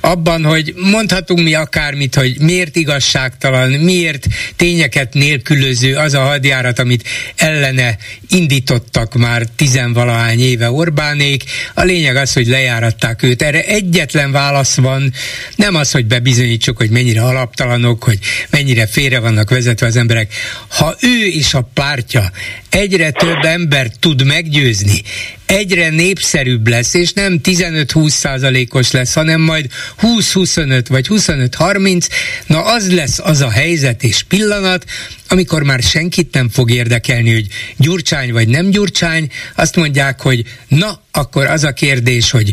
Abban, 0.00 0.44
hogy 0.44 0.74
mondhatunk 0.76 1.42
mi 1.42 1.54
akármit, 1.54 2.14
hogy 2.14 2.40
miért 2.40 2.76
igazságtalan, 2.76 3.70
miért 3.70 4.26
tényeket 4.56 5.14
nélkülöző 5.14 5.96
az 5.96 6.14
a 6.14 6.20
hadjárat, 6.20 6.78
amit 6.78 7.08
ellene 7.36 7.96
indítottak 8.28 9.14
már 9.14 9.46
tizenvalahány 9.56 10.40
éve 10.40 10.70
Orbánék. 10.70 11.44
A 11.74 11.82
lényeg 11.82 12.16
az, 12.16 12.32
hogy 12.32 12.46
lejáratták 12.46 13.22
őt. 13.22 13.42
Erre 13.42 13.64
egyetlen 13.64 14.32
válasz 14.32 14.74
van, 14.74 15.12
nem 15.56 15.74
az, 15.74 15.90
hogy 15.90 16.06
bebizonyítsuk, 16.06 16.76
hogy 16.76 16.90
mennyire 16.90 17.22
alaptalanok, 17.22 18.04
hogy 18.04 18.18
mennyire 18.50 18.86
félre 18.86 19.18
vannak 19.18 19.50
vezetve 19.50 19.86
az 19.86 19.96
emberek. 19.96 20.34
Ha 20.68 20.96
ő 21.00 21.26
és 21.26 21.54
a 21.54 21.70
pártja 21.74 22.30
egyre 22.74 23.10
több 23.10 23.44
ember 23.44 23.90
tud 24.00 24.24
meggyőzni, 24.24 25.02
egyre 25.46 25.88
népszerűbb 25.88 26.68
lesz, 26.68 26.94
és 26.94 27.12
nem 27.12 27.40
15-20 27.42 28.08
százalékos 28.08 28.90
lesz, 28.90 29.14
hanem 29.14 29.40
majd 29.40 29.66
20-25 30.02 30.84
vagy 30.88 31.06
25-30, 31.10 32.08
na 32.46 32.64
az 32.64 32.92
lesz 32.92 33.18
az 33.18 33.40
a 33.40 33.50
helyzet 33.50 34.02
és 34.02 34.22
pillanat, 34.22 34.84
amikor 35.28 35.62
már 35.62 35.82
senkit 35.82 36.34
nem 36.34 36.48
fog 36.48 36.70
érdekelni, 36.70 37.32
hogy 37.32 37.46
gyurcsány 37.76 38.32
vagy 38.32 38.48
nem 38.48 38.70
gyurcsány, 38.70 39.30
azt 39.54 39.76
mondják, 39.76 40.20
hogy 40.20 40.44
na, 40.68 41.02
akkor 41.10 41.46
az 41.46 41.64
a 41.64 41.72
kérdés, 41.72 42.30
hogy 42.30 42.52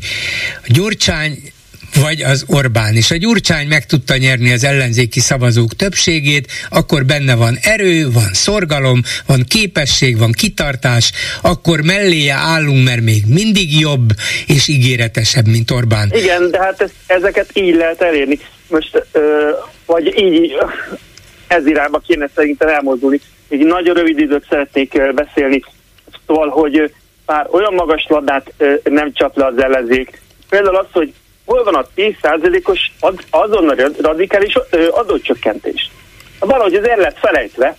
gyurcsány 0.67 1.50
vagy 1.95 2.21
az 2.21 2.45
Orbán. 2.47 2.95
És 2.95 3.11
a 3.11 3.15
Gyurcsány 3.15 3.67
meg 3.67 3.85
tudta 3.85 4.17
nyerni 4.17 4.51
az 4.51 4.63
ellenzéki 4.63 5.19
szavazók 5.19 5.73
többségét, 5.73 6.51
akkor 6.69 7.05
benne 7.05 7.35
van 7.35 7.57
erő, 7.61 8.11
van 8.11 8.33
szorgalom, 8.33 9.01
van 9.25 9.43
képesség, 9.47 10.17
van 10.17 10.31
kitartás, 10.31 11.11
akkor 11.41 11.81
melléje 11.81 12.33
állunk, 12.33 12.83
mert 12.83 13.01
még 13.01 13.23
mindig 13.27 13.79
jobb 13.79 14.09
és 14.47 14.67
ígéretesebb, 14.67 15.47
mint 15.47 15.71
Orbán. 15.71 16.09
Igen, 16.13 16.51
de 16.51 16.59
hát 16.59 16.81
ezt, 16.81 16.93
ezeket 17.07 17.49
így 17.53 17.75
lehet 17.75 18.01
elérni. 18.01 18.39
Most, 18.67 19.05
ö, 19.11 19.49
vagy 19.85 20.19
így 20.19 20.51
ez 21.47 21.65
irányba 21.65 21.99
kéne 21.99 22.29
szerintem 22.35 22.67
elmozdulni. 22.67 23.19
Még 23.49 23.63
nagyon 23.63 23.95
rövid 23.95 24.19
időt 24.19 24.45
szeretnék 24.49 25.13
beszélni, 25.13 25.61
szóval, 26.27 26.49
hogy 26.49 26.93
már 27.25 27.47
olyan 27.51 27.73
magas 27.73 28.05
labdát 28.07 28.53
nem 28.83 29.13
csap 29.13 29.37
le 29.37 29.45
az 29.45 29.61
ellenzék. 29.61 30.21
Például 30.49 30.75
az, 30.75 30.85
hogy 30.91 31.13
hol 31.45 31.63
van 31.63 31.75
a 31.75 31.87
10%-os 31.95 32.91
azonnal 33.29 33.75
radikális 34.01 34.53
adócsökkentés? 34.91 35.91
Valahogy 36.39 36.75
ez 36.75 36.83
el 36.83 36.97
lett 36.97 37.17
felejtve, 37.19 37.77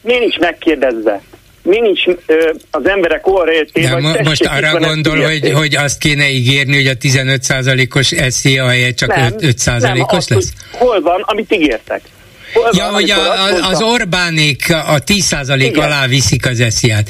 mi 0.00 0.18
nincs 0.18 0.38
megkérdezve, 0.38 1.22
mi 1.62 1.80
nincs 1.80 2.06
ö, 2.26 2.52
az 2.70 2.86
emberek 2.88 3.26
óra 3.26 3.52
De 3.72 3.98
mo- 4.00 4.22
most 4.22 4.44
arra 4.44 4.78
gondol, 4.78 5.22
hogy, 5.22 5.52
hogy 5.52 5.76
azt 5.76 5.98
kéne 5.98 6.30
ígérni, 6.30 6.74
hogy 6.74 6.86
a 6.86 6.94
15%-os 6.94 8.14
SZIA 8.28 8.68
helyett 8.68 8.96
csak 8.96 9.14
nem, 9.14 9.34
5%-os 9.38 10.26
nem, 10.26 10.38
lesz? 10.38 10.52
Hogy 10.70 10.78
hol 10.78 11.00
van, 11.00 11.20
amit 11.20 11.52
ígértek? 11.52 12.00
Ja, 12.72 12.84
hogy 12.84 13.10
a, 13.10 13.32
a, 13.32 13.68
az 13.68 13.82
Orbánék 13.82 14.70
a 14.70 14.98
10% 15.06 15.56
Igen. 15.58 15.84
alá 15.84 16.06
viszik 16.06 16.46
az 16.46 16.60
esziát. 16.60 17.08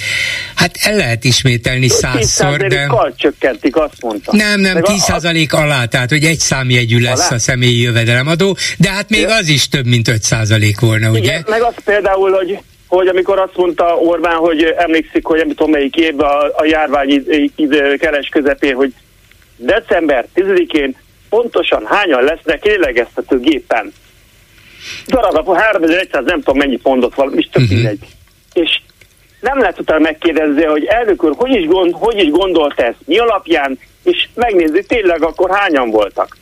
Hát 0.54 0.70
el 0.80 0.96
lehet 0.96 1.24
ismételni 1.24 1.88
százszor, 1.88 2.56
de... 2.56 2.88
csökkentik, 3.16 3.76
azt 3.76 3.94
mondta. 4.00 4.36
Nem, 4.36 4.60
nem, 4.60 4.80
10% 4.82 5.50
a... 5.52 5.56
alá, 5.56 5.84
tehát 5.84 6.10
hogy 6.10 6.24
egy 6.24 6.38
számjegyű 6.38 7.00
lesz 7.00 7.26
alá? 7.26 7.36
a 7.36 7.38
személyi 7.38 7.80
jövedelemadó, 7.80 8.56
de 8.78 8.90
hát 8.90 9.08
még 9.08 9.20
ja. 9.20 9.34
az 9.34 9.48
is 9.48 9.68
több, 9.68 9.86
mint 9.86 10.08
5% 10.10 10.74
volna, 10.80 11.10
ugye? 11.10 11.18
Igen, 11.18 11.44
meg 11.48 11.62
az 11.62 11.74
például, 11.84 12.30
hogy 12.30 12.58
hogy 12.88 13.06
amikor 13.06 13.38
azt 13.38 13.56
mondta 13.56 13.84
Orbán, 13.84 14.36
hogy 14.36 14.62
emlékszik, 14.62 15.26
hogy 15.26 15.38
nem 15.38 15.48
tudom 15.48 15.70
melyik 15.70 15.96
évben 15.96 16.28
a, 16.28 16.44
a 16.56 16.64
járvány 16.64 17.24
keres 17.98 18.28
közepén, 18.28 18.74
hogy 18.74 18.92
december 19.56 20.26
10-én 20.34 20.96
pontosan 21.28 21.86
hányan 21.86 22.24
lesznek 22.24 22.64
lélegeztető 22.64 23.40
gépen 23.40 23.92
darab, 25.06 25.56
3100 25.56 26.24
nem 26.24 26.38
tudom 26.38 26.58
mennyi 26.58 26.76
pontot 26.76 27.14
valami, 27.14 27.36
és 27.36 27.48
tök 27.52 27.62
uh-huh. 27.62 27.92
És 28.52 28.80
nem 29.40 29.58
lehet 29.58 29.80
utána 29.80 30.00
megkérdezni, 30.00 30.64
hogy 30.64 30.84
elnök 30.84 31.24
úr, 31.24 31.34
hogy 31.36 31.54
is, 31.54 31.66
gond, 31.66 31.94
hogy 31.94 32.18
is 32.18 32.30
gondolt 32.30 32.80
ezt, 32.80 32.98
mi 33.04 33.18
alapján, 33.18 33.78
és 34.02 34.28
megnézzük 34.34 34.86
tényleg 34.86 35.22
akkor 35.22 35.50
hányan 35.50 35.90
voltak. 35.90 36.36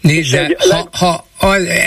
Nézze, 0.00 0.56
ha, 0.68 0.90
ha 0.98 1.24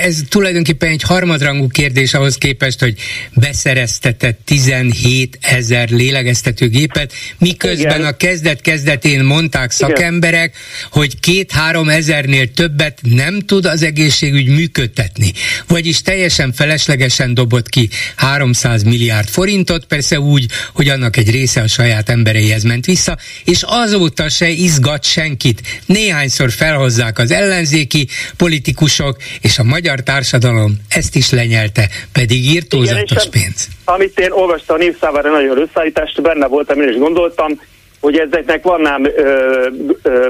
ez 0.04 0.22
tulajdonképpen 0.30 0.90
egy 0.90 1.02
harmadrangú 1.02 1.68
kérdés 1.68 2.14
ahhoz 2.14 2.36
képest, 2.38 2.80
hogy 2.80 3.00
beszereztetett 3.34 4.40
17 4.46 5.38
ezer 5.42 5.90
lélegeztetőgépet, 5.90 7.14
miközben 7.38 7.98
Igen. 7.98 8.06
a 8.06 8.18
kezdet-kezdetén 8.18 9.24
mondták 9.24 9.72
szakemberek, 9.72 10.50
Igen. 10.50 10.90
hogy 10.92 11.20
két-három 11.20 11.90
ezernél 11.90 12.52
többet 12.52 13.00
nem 13.02 13.40
tud 13.40 13.66
az 13.66 13.84
egészségügy 13.84 14.48
működtetni. 14.48 15.34
Vagyis 15.68 16.02
teljesen 16.02 16.54
feleslegesen 16.54 17.34
dobott 17.34 17.70
ki 17.70 17.90
300 18.16 18.84
milliárd 18.84 19.28
forintot, 19.28 19.86
persze 19.86 20.20
úgy, 20.20 20.46
hogy 20.74 20.90
annak 20.90 21.18
egy 21.18 21.32
része 21.32 21.62
a 21.62 21.68
saját 21.68 22.10
embereihez 22.10 22.64
ment 22.64 22.86
vissza, 22.86 23.18
és 23.44 23.64
azóta 23.66 24.30
se 24.30 24.50
izgat 24.50 25.04
senkit. 25.04 25.82
Néhányszor 25.86 26.52
felhozzák 26.52 27.20
az 27.20 27.32
ellenzéki 27.32 28.08
politikusok, 28.38 29.18
és 29.48 29.60
a 29.60 29.64
magyar 29.64 30.00
társadalom 30.00 30.78
ezt 30.90 31.16
is 31.16 31.32
lenyelte, 31.32 31.90
pedig 32.12 32.44
írtózatos 32.46 33.26
Igen, 33.26 33.30
pénz. 33.30 33.68
Amit 33.86 34.20
én 34.20 34.32
olvastam 34.32 34.76
a 34.76 34.80
népszámára 34.80 35.32
nagyon 35.32 35.62
összeállítást, 35.62 36.22
benne 36.22 36.48
voltam, 36.48 36.82
én 36.82 36.90
is 36.90 36.98
gondoltam, 36.98 37.62
hogy 38.00 38.18
ezeknek 38.18 38.64
van 38.64 38.82
nem 38.82 39.06
ö, 39.06 39.68
ö, 40.02 40.28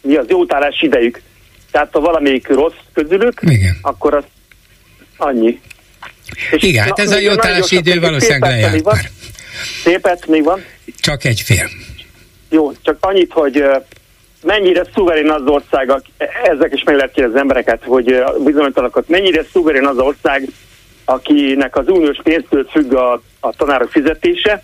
mi 0.00 0.14
az 0.14 0.24
jótállás 0.28 0.82
idejük. 0.82 1.20
Tehát 1.70 1.88
ha 1.92 2.00
valamelyik 2.00 2.48
rossz 2.48 2.80
közülük, 2.92 3.40
Igen. 3.42 3.78
akkor 3.82 4.14
az 4.14 4.24
annyi. 5.16 5.60
És 6.50 6.62
Igen, 6.62 6.84
hát 6.84 6.98
ez 6.98 7.10
a 7.10 7.18
jótállási 7.18 7.76
idő 7.76 8.00
valószínűleg 8.00 8.42
lejárt 8.42 8.84
már. 8.84 9.10
Szépet 9.82 10.26
még 10.26 10.44
van? 10.44 10.64
Csak 11.00 11.24
egy 11.24 11.40
fél. 11.40 11.68
Jó, 12.50 12.72
csak 12.82 12.96
annyit, 13.00 13.32
hogy 13.32 13.64
mennyire 14.42 14.84
szuverén 14.94 15.30
az 15.30 15.46
ország, 15.46 15.92
ezek 16.44 16.72
is 16.72 16.82
meg 16.82 16.94
lehet 16.94 17.12
kérdezni 17.12 17.38
az 17.38 17.42
embereket, 17.42 17.82
hogy 17.84 18.24
bizonytalanokat, 18.44 19.08
mennyire 19.08 19.44
szuverén 19.52 19.86
az 19.86 19.98
ország, 19.98 20.48
akinek 21.04 21.76
az 21.76 21.88
uniós 21.88 22.18
pénztől 22.22 22.64
függ 22.64 22.92
a, 22.92 23.22
a 23.40 23.52
tanárok 23.56 23.90
fizetése, 23.90 24.62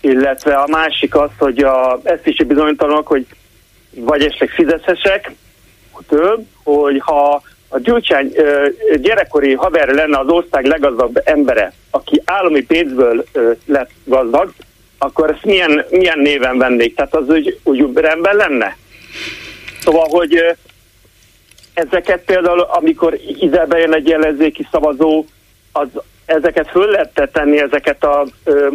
illetve 0.00 0.54
a 0.54 0.66
másik 0.66 1.14
az, 1.14 1.30
hogy 1.38 1.58
a, 1.58 2.00
ezt 2.02 2.26
is 2.26 2.36
bizonytalanok, 2.36 3.06
hogy 3.06 3.26
vagy 3.94 4.22
esetleg 4.22 4.48
fizethessek 4.48 5.32
több, 6.08 6.44
hogy 6.64 7.00
ha 7.04 7.42
a 7.68 7.78
Gyurcsány 7.78 8.32
gyerekkori 8.96 9.54
haver 9.54 9.88
lenne 9.88 10.18
az 10.18 10.28
ország 10.28 10.64
leggazdagabb 10.64 11.22
embere, 11.24 11.72
aki 11.90 12.22
állami 12.24 12.62
pénzből 12.62 13.24
lett 13.66 13.90
gazdag, 14.04 14.52
akkor 14.98 15.30
ezt 15.30 15.44
milyen, 15.44 15.84
milyen 15.90 16.18
néven 16.18 16.58
vennék? 16.58 16.94
Tehát 16.94 17.14
az 17.14 17.28
úgy, 17.28 17.58
úgy 17.62 17.90
rendben 17.94 18.36
lenne? 18.36 18.76
Szóval, 19.80 20.06
hogy 20.08 20.56
ezeket 21.74 22.24
például, 22.24 22.60
amikor 22.60 23.18
ide 23.40 23.66
bejön 23.66 23.94
egy 23.94 24.10
ellenzéki 24.10 24.66
szavazó, 24.70 25.24
az, 25.72 25.88
ezeket 26.26 26.70
föl 26.70 26.86
lehet 26.86 27.30
tenni, 27.32 27.60
ezeket 27.60 28.04
a 28.04 28.26
ö, 28.44 28.68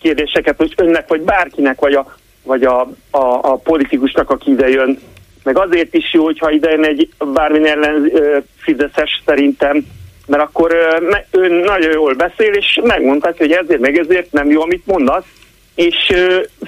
kérdéseket, 0.00 0.56
hogy 0.56 0.72
önnek, 0.76 1.08
vagy 1.08 1.20
bárkinek, 1.20 1.80
vagy 1.80 1.94
a, 1.94 2.14
vagy 2.42 2.64
a, 2.64 2.80
a, 3.10 3.18
a 3.42 3.56
politikusnak, 3.56 4.30
aki 4.30 4.50
ide 4.50 4.68
jön. 4.68 4.98
Meg 5.42 5.58
azért 5.58 5.94
is 5.94 6.12
jó, 6.12 6.24
hogyha 6.24 6.50
ide 6.50 6.70
jön 6.70 6.84
egy 6.84 7.08
bármilyen 7.32 7.84
ellen 7.84 8.10
ö, 8.14 8.38
Fideszes 8.56 9.22
szerintem, 9.24 9.86
mert 10.26 10.42
akkor 10.42 10.74
ö, 10.74 11.14
ő 11.30 11.48
nagyon 11.48 11.92
jól 11.92 12.14
beszél, 12.14 12.52
és 12.52 12.80
megmondhatja, 12.82 13.46
hogy 13.46 13.54
ezért 13.54 13.80
meg 13.80 13.98
ezért 13.98 14.32
nem 14.32 14.50
jó, 14.50 14.62
amit 14.62 14.86
mondasz, 14.86 15.26
és 15.74 15.96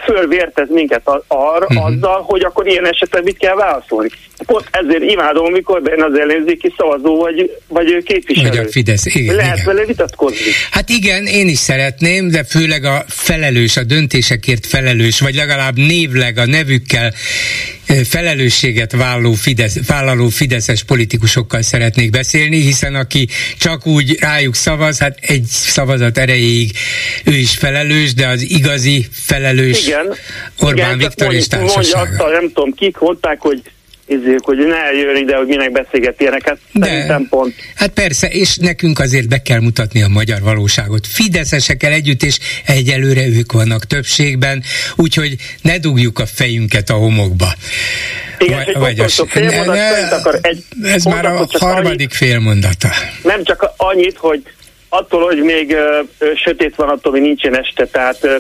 fölvértez 0.05 0.69
minket 0.69 1.03
arra 1.27 1.67
uh-huh. 1.69 1.85
azzal, 1.85 2.23
hogy 2.23 2.43
akkor 2.43 2.67
ilyen 2.67 2.87
esetben 2.87 3.23
mit 3.23 3.39
kell 3.39 3.55
válaszolni. 3.55 4.09
Pont 4.47 4.69
ezért 4.71 5.03
imádom, 5.03 5.45
amikor 5.45 5.83
benne 5.83 6.05
az 6.05 6.19
ellenzéki 6.19 6.75
szavazó 6.77 7.17
vagy, 7.17 7.51
vagy 7.69 8.03
képviselő. 8.05 8.49
Vagy 8.49 8.59
a 8.59 8.69
Fidesz, 8.69 9.07
igen. 9.07 9.35
Lehet 9.35 9.55
igen. 9.55 9.67
vele 9.67 9.87
vitatkozni. 9.87 10.51
Hát 10.71 10.89
igen, 10.89 11.27
én 11.27 11.49
is 11.49 11.59
szeretném, 11.59 12.29
de 12.29 12.45
főleg 12.45 12.85
a 12.85 13.05
felelős, 13.09 13.77
a 13.77 13.85
döntésekért 13.85 14.67
felelős, 14.67 15.21
vagy 15.21 15.35
legalább 15.35 15.77
névleg 15.77 16.39
a 16.39 16.47
nevükkel 16.47 17.13
felelősséget 18.09 18.93
vállaló, 18.93 19.33
Fidesz, 19.33 19.87
vállaló 19.87 20.29
fideszes 20.29 20.85
politikusokkal 20.85 21.63
szeretnék 21.63 22.11
beszélni, 22.11 22.61
hiszen 22.61 22.95
aki 22.95 23.29
csak 23.59 23.87
úgy 23.87 24.19
rájuk 24.21 24.55
szavaz, 24.55 24.99
hát 24.99 25.19
egy 25.21 25.45
szavazat 25.45 26.19
erejéig 26.19 26.71
ő 27.25 27.33
is 27.33 27.57
felelős, 27.57 28.15
de 28.15 28.27
az 28.27 28.43
igazi 28.43 28.96
felelős 29.11 29.87
Igen. 29.87 30.15
Orbán 30.59 30.95
Igen, 30.95 30.99
Viktor 30.99 31.35
és 31.35 31.47
társasága. 31.47 32.07
Mondja 32.07 32.25
azt, 32.25 32.33
nem 32.33 32.53
tudom 32.53 32.75
kik 32.75 32.99
mondták, 32.99 33.41
hogy 33.41 33.63
ezért, 34.07 34.45
hogy 34.45 34.57
ne 34.57 34.93
jön 34.93 35.17
ide, 35.17 35.37
hogy 35.37 35.47
minek 35.47 35.73
beszélget 35.73 36.21
ilyeneket. 36.21 36.59
De, 36.73 37.21
pont. 37.29 37.55
Hát 37.75 37.89
persze, 37.89 38.29
és 38.29 38.57
nekünk 38.57 38.99
azért 38.99 39.29
be 39.29 39.43
kell 39.43 39.61
mutatni 39.61 40.03
a 40.03 40.09
magyar 40.09 40.41
valóságot. 40.43 41.07
Fideszesekkel 41.07 41.93
együtt, 41.93 42.23
és 42.23 42.39
egyelőre 42.67 43.27
ők 43.27 43.53
vannak 43.53 43.85
többségben, 43.85 44.63
úgyhogy 44.97 45.37
ne 45.63 45.79
dugjuk 45.79 46.19
a 46.19 46.27
fejünket 46.27 46.91
a 46.91 46.95
homokba. 46.95 47.47
Igen, 48.39 48.65
vagy, 48.65 48.77
vagy 48.77 49.01
a, 49.01 49.27
félmondat 49.27 49.75
ne, 49.75 50.17
akar 50.17 50.39
egy 50.43 50.65
Ez 50.83 51.05
már 51.05 51.27
a 51.27 51.47
harmadik 51.59 51.91
annyit, 51.91 52.15
félmondata. 52.15 52.89
Nem 53.23 53.45
csak 53.45 53.71
annyit, 53.77 54.17
hogy 54.17 54.43
attól, 54.89 55.25
hogy 55.25 55.43
még 55.43 55.73
ö, 55.73 56.01
sötét 56.45 56.75
van, 56.75 56.89
attól 56.89 57.13
még 57.13 57.23
nincsen 57.23 57.59
este, 57.59 57.87
tehát 57.87 58.19
ö, 58.21 58.37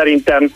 szerintem 0.00 0.52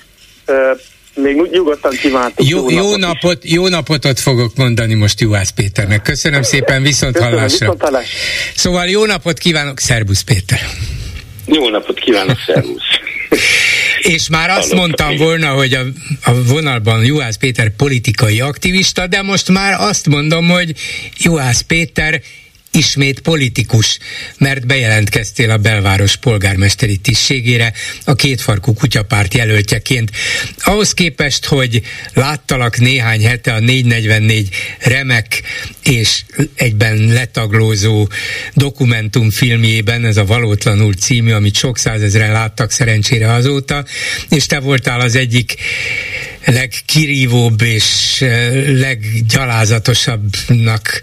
még 1.14 1.37
nyugodtan 1.50 1.92
kívántok. 1.92 2.48
Jó, 2.48 2.70
jó, 2.70 2.76
jó 2.76 2.96
napot, 2.96 3.22
napot 3.22 3.50
jó 3.50 3.68
napotot 3.68 4.20
fogok 4.20 4.57
mondani 4.57 4.94
most 4.94 5.20
Juhász 5.20 5.50
Péternek. 5.50 6.02
Köszönöm 6.02 6.42
szépen, 6.42 6.83
viszont 6.83 7.12
Köszönöm, 7.12 7.35
hallásra. 7.35 7.59
Viszont 7.59 7.83
hallás. 7.83 8.09
Szóval 8.54 8.87
jó 8.87 9.04
napot 9.04 9.38
kívánok, 9.38 9.78
szervusz 9.78 10.20
Péter. 10.20 10.61
Jó 11.46 11.68
napot 11.68 11.98
kívánok, 11.98 12.38
szervusz. 12.46 12.83
És 14.14 14.28
már 14.28 14.50
azt 14.50 14.59
Hallottam 14.59 14.78
mondtam 14.78 15.11
én. 15.11 15.18
volna, 15.18 15.48
hogy 15.48 15.72
a, 15.72 15.80
a 16.22 16.42
vonalban 16.42 17.04
Juhász 17.04 17.37
Péter 17.37 17.70
politikai 17.76 18.40
aktivista, 18.40 19.07
de 19.07 19.22
most 19.22 19.48
már 19.48 19.80
azt 19.80 20.07
mondom, 20.07 20.48
hogy 20.48 20.72
Juhász 21.18 21.61
Péter 21.61 22.20
ismét 22.74 23.20
politikus, 23.20 23.98
mert 24.38 24.66
bejelentkeztél 24.66 25.50
a 25.50 25.56
belváros 25.56 26.16
polgármesteri 26.16 26.96
tisztségére 26.96 27.72
a 28.04 28.14
kétfarkú 28.14 28.74
kutyapárt 28.74 29.34
jelöltjeként. 29.34 30.10
Ahhoz 30.58 30.94
képest, 30.94 31.44
hogy 31.44 31.82
láttalak 32.12 32.78
néhány 32.78 33.26
hete 33.26 33.52
a 33.52 33.60
444 33.60 34.48
remek 34.78 35.42
és 35.82 36.22
egyben 36.54 36.96
letaglózó 36.96 38.08
dokumentumfilmjében, 38.54 40.04
ez 40.04 40.16
a 40.16 40.24
Valótlanul 40.24 40.94
című, 40.94 41.32
amit 41.32 41.56
sok 41.56 41.78
százezren 41.78 42.32
láttak 42.32 42.70
szerencsére 42.70 43.32
azóta, 43.32 43.84
és 44.28 44.46
te 44.46 44.60
voltál 44.60 45.00
az 45.00 45.16
egyik 45.16 45.54
legkirívóbb 46.44 47.62
és 47.62 48.18
leggyalázatosabbnak 48.66 51.02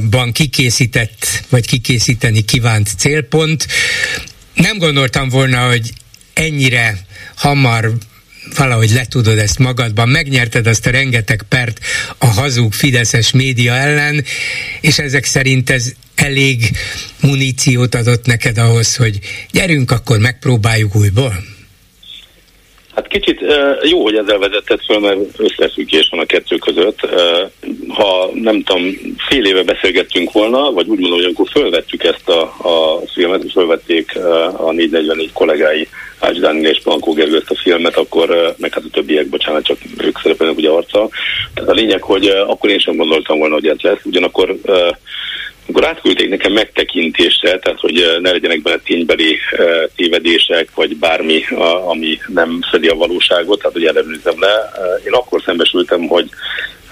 van 0.00 0.32
kikészített, 0.32 1.44
vagy 1.48 1.66
kikészíteni 1.66 2.40
kívánt 2.40 2.88
célpont. 2.98 3.66
Nem 4.54 4.78
gondoltam 4.78 5.28
volna, 5.28 5.66
hogy 5.66 5.92
ennyire 6.32 6.98
hamar 7.34 7.92
valahogy 8.56 8.90
letudod 8.90 9.38
ezt 9.38 9.58
magadban, 9.58 10.08
megnyerted 10.08 10.66
azt 10.66 10.86
a 10.86 10.90
rengeteg 10.90 11.44
pert 11.48 11.80
a 12.18 12.26
hazug 12.26 12.72
fideszes 12.72 13.30
média 13.30 13.74
ellen, 13.74 14.24
és 14.80 14.98
ezek 14.98 15.24
szerint 15.24 15.70
ez 15.70 15.92
elég 16.14 16.70
muníciót 17.20 17.94
adott 17.94 18.26
neked 18.26 18.58
ahhoz, 18.58 18.96
hogy 18.96 19.18
gyerünk, 19.50 19.90
akkor 19.90 20.18
megpróbáljuk 20.18 20.94
újból? 20.94 21.53
Hát 22.94 23.06
kicsit 23.06 23.44
jó, 23.82 24.02
hogy 24.02 24.16
ezzel 24.16 24.38
vezetett 24.38 24.84
föl, 24.84 24.98
mert 24.98 25.18
összefüggés 25.36 26.08
van 26.10 26.20
a 26.20 26.26
kettő 26.26 26.56
között. 26.56 26.98
Ha 27.88 28.30
nem 28.34 28.62
tudom, 28.62 28.82
fél 29.28 29.44
éve 29.44 29.62
beszélgettünk 29.62 30.32
volna, 30.32 30.72
vagy 30.72 30.88
úgy 30.88 30.98
mondom, 30.98 31.18
hogy 31.18 31.24
amikor 31.24 31.48
fölvettük 31.50 32.04
ezt 32.04 32.28
a, 32.28 32.42
a 32.42 33.00
filmet, 33.12 33.42
és 33.44 33.52
fölvették 33.52 34.16
a 34.56 34.72
444 34.72 35.32
kollégái 35.32 35.88
Ács 36.18 36.38
Dániel 36.38 36.70
és 36.70 36.80
Plankó 36.82 37.12
Gergő 37.12 37.36
ezt 37.36 37.50
a 37.50 37.60
filmet, 37.62 37.96
akkor, 37.96 38.54
meg 38.58 38.72
hát 38.72 38.84
a 38.84 38.90
többiek, 38.92 39.28
bocsánat, 39.28 39.64
csak 39.64 39.78
ők 39.98 40.18
szerepelnek 40.22 40.56
ugye 40.56 40.70
arca. 40.70 41.08
Tehát 41.54 41.70
a 41.70 41.74
lényeg, 41.74 42.02
hogy 42.02 42.26
akkor 42.26 42.70
én 42.70 42.78
sem 42.78 42.96
gondoltam 42.96 43.38
volna, 43.38 43.54
hogy 43.54 43.66
ez 43.66 43.80
lesz. 43.80 44.04
Ugyanakkor 44.04 44.56
akkor 45.68 45.86
átküldték 45.86 46.28
nekem 46.28 46.52
megtekintésre, 46.52 47.58
tehát 47.58 47.80
hogy 47.80 48.18
ne 48.20 48.30
legyenek 48.30 48.62
benne 48.62 48.78
ténybeli 48.84 49.38
tévedések, 49.96 50.68
vagy 50.74 50.96
bármi, 50.96 51.44
ami 51.86 52.18
nem 52.26 52.58
szedi 52.70 52.88
a 52.88 52.94
valóságot, 52.94 53.58
tehát 53.58 53.72
hogy 53.72 53.84
ellenőrizem 53.84 54.40
le. 54.40 54.70
Én 55.06 55.12
akkor 55.12 55.42
szembesültem, 55.42 56.06
hogy 56.06 56.28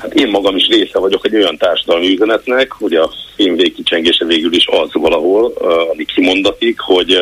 hát 0.03 0.15
én 0.15 0.29
magam 0.29 0.57
is 0.57 0.67
része 0.69 0.99
vagyok 0.99 1.27
egy 1.27 1.35
olyan 1.35 1.57
társadalmi 1.57 2.13
üzenetnek, 2.13 2.73
hogy 2.73 2.95
a 2.95 3.13
film 3.37 3.57
végkicsengése 3.57 4.25
végül 4.25 4.55
is 4.55 4.67
az 4.67 4.89
valahol, 4.93 5.53
ami 5.93 6.05
kimondatik, 6.05 6.81
hogy 6.81 7.19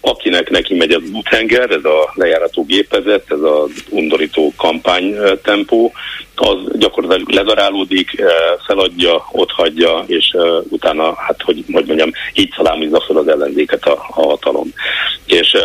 akinek 0.00 0.50
neki 0.50 0.74
megy 0.74 0.90
az 0.90 1.02
úthenger, 1.14 1.70
ez 1.70 1.84
a 1.84 2.12
lejárató 2.14 2.64
gépezet, 2.64 3.24
ez 3.28 3.40
az 3.40 3.70
undorító 3.88 4.52
kampánytempó, 4.56 5.92
az 6.34 6.78
gyakorlatilag 6.78 7.30
ledarálódik, 7.30 8.22
feladja, 8.66 9.28
ott 9.32 9.50
hagyja, 9.50 10.04
és 10.06 10.36
utána, 10.68 11.14
hát 11.14 11.42
hogy, 11.42 11.64
hogy 11.72 11.86
mondjam, 11.86 12.10
így 12.34 12.52
szalámizza 12.56 13.04
fel 13.06 13.16
az 13.16 13.28
ellenzéket 13.28 13.84
a, 13.84 13.92
a 13.92 14.22
hatalom. 14.22 14.72
És 15.26 15.56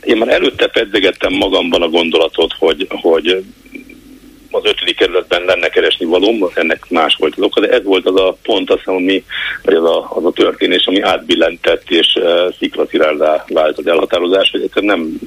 én 0.00 0.16
már 0.16 0.28
előtte 0.28 0.66
pedzegettem 0.66 1.32
magamban 1.32 1.82
a 1.82 1.88
gondolatot, 1.88 2.52
hogy, 2.58 2.86
hogy 2.90 3.44
az 4.54 4.64
ötödik 4.64 4.96
kerületben 4.96 5.44
lenne 5.44 5.68
keresni 5.68 6.06
valóm, 6.06 6.50
ennek 6.54 6.90
más 6.90 7.16
volt 7.18 7.34
az 7.36 7.42
oka, 7.42 7.60
de 7.60 7.68
ez 7.68 7.84
volt 7.84 8.06
az 8.06 8.20
a 8.20 8.36
pont, 8.42 8.70
azt 8.70 8.78
hiszem, 8.78 8.94
ami, 8.94 9.24
vagy 9.62 9.74
az 9.74 9.84
a, 9.84 10.10
az 10.14 10.24
a 10.24 10.32
történés, 10.32 10.86
ami 10.86 11.00
átbillentett 11.00 11.90
és 11.90 12.16
uh, 12.20 12.54
sziklaciráldá 12.58 13.44
vált 13.48 13.78
az 13.78 13.86
elhatározás, 13.86 14.50
hogy 14.72 14.82
nem, 14.82 15.18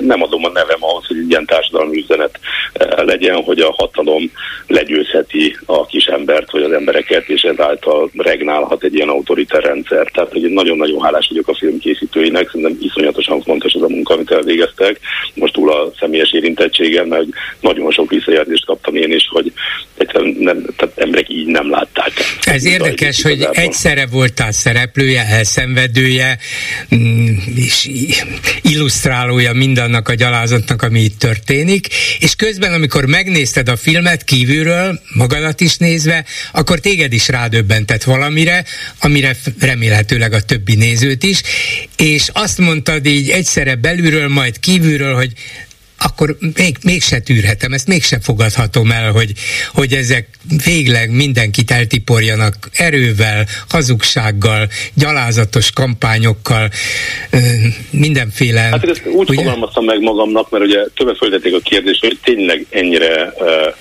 nem 0.00 0.22
adom 0.22 0.44
a 0.44 0.50
nevem 0.50 0.78
ahhoz, 0.80 1.06
hogy 1.06 1.16
egy 1.16 1.30
ilyen 1.30 1.46
társadalmi 1.46 1.98
üzenet 1.98 2.38
uh, 2.80 3.04
legyen, 3.04 3.42
hogy 3.42 3.60
a 3.60 3.74
hatalom 3.76 4.30
legyőzheti 4.66 5.56
a 5.66 5.86
kisembert 5.86 6.50
vagy 6.50 6.62
az 6.62 6.72
embereket, 6.72 7.28
és 7.28 7.42
ezáltal 7.42 8.10
regnálhat 8.16 8.84
egy 8.84 8.94
ilyen 8.94 9.08
autoritár 9.08 9.62
rendszer. 9.62 10.10
Tehát, 10.10 10.32
hogy 10.32 10.42
nagyon-nagyon 10.42 11.02
hálás 11.02 11.28
vagyok 11.28 11.48
a 11.48 11.54
filmkészítőinek, 11.54 12.50
szerintem 12.50 12.78
iszonyatosan 12.80 13.40
fontos 13.42 13.74
az 13.74 13.82
a 13.82 13.88
munka, 13.88 14.14
amit 14.14 14.30
elvégeztek. 14.30 15.00
Most 15.34 15.52
túl 15.52 15.72
a 15.72 15.90
személyes 15.98 16.32
érintettségem, 16.32 17.08
mert 17.08 17.26
nagyon 17.60 17.90
sok 17.90 18.10
visszajelzést 18.10 18.65
kaptam 18.66 18.96
én 18.96 19.12
is, 19.12 19.28
hogy 19.30 19.52
nem, 20.38 20.64
tehát 20.76 20.98
emberek 20.98 21.28
így 21.28 21.46
nem 21.46 21.70
látták. 21.70 22.12
Ez 22.42 22.64
érdekes, 22.64 23.22
hogy 23.22 23.32
igazából. 23.32 23.62
egyszerre 23.62 24.06
voltál 24.06 24.52
szereplője, 24.52 25.24
elszenvedője, 25.24 26.38
mm, 26.94 27.26
és 27.54 27.88
illusztrálója 28.62 29.52
mindannak 29.52 30.08
a 30.08 30.14
gyalázatnak, 30.14 30.82
ami 30.82 31.00
itt 31.00 31.18
történik, 31.18 31.86
és 32.18 32.34
közben, 32.34 32.72
amikor 32.72 33.04
megnézted 33.04 33.68
a 33.68 33.76
filmet 33.76 34.24
kívülről, 34.24 35.00
magadat 35.14 35.60
is 35.60 35.76
nézve, 35.76 36.24
akkor 36.52 36.78
téged 36.78 37.12
is 37.12 37.28
rádöbbentett 37.28 38.02
valamire, 38.02 38.64
amire 39.00 39.36
remélhetőleg 39.60 40.32
a 40.32 40.40
többi 40.40 40.74
nézőt 40.74 41.22
is, 41.22 41.42
és 41.96 42.28
azt 42.32 42.58
mondtad 42.58 43.06
így 43.06 43.30
egyszerre 43.30 43.74
belülről, 43.74 44.28
majd 44.28 44.60
kívülről, 44.60 45.14
hogy 45.14 45.32
akkor 45.98 46.36
még, 46.56 46.76
mégse 46.84 47.18
tűrhetem, 47.20 47.72
ezt 47.72 47.86
mégse 47.86 48.18
fogadhatom 48.22 48.90
el, 48.90 49.12
hogy, 49.12 49.32
hogy 49.72 49.92
ezek 49.92 50.28
végleg 50.64 51.10
mindenkit 51.10 51.70
eltiporjanak 51.70 52.54
erővel, 52.72 53.46
hazugsággal, 53.68 54.68
gyalázatos 54.94 55.72
kampányokkal, 55.72 56.70
mindenféle... 57.90 58.60
Hát 58.60 58.88
ezt 58.88 59.06
úgy 59.06 59.30
ugye? 59.30 59.42
fogalmaztam 59.42 59.84
meg 59.84 60.00
magamnak, 60.00 60.50
mert 60.50 60.64
ugye 60.64 60.84
többet 60.94 61.16
föltették 61.16 61.54
a 61.54 61.60
kérdést, 61.60 62.00
hogy 62.00 62.18
tényleg 62.24 62.66
ennyire, 62.70 63.32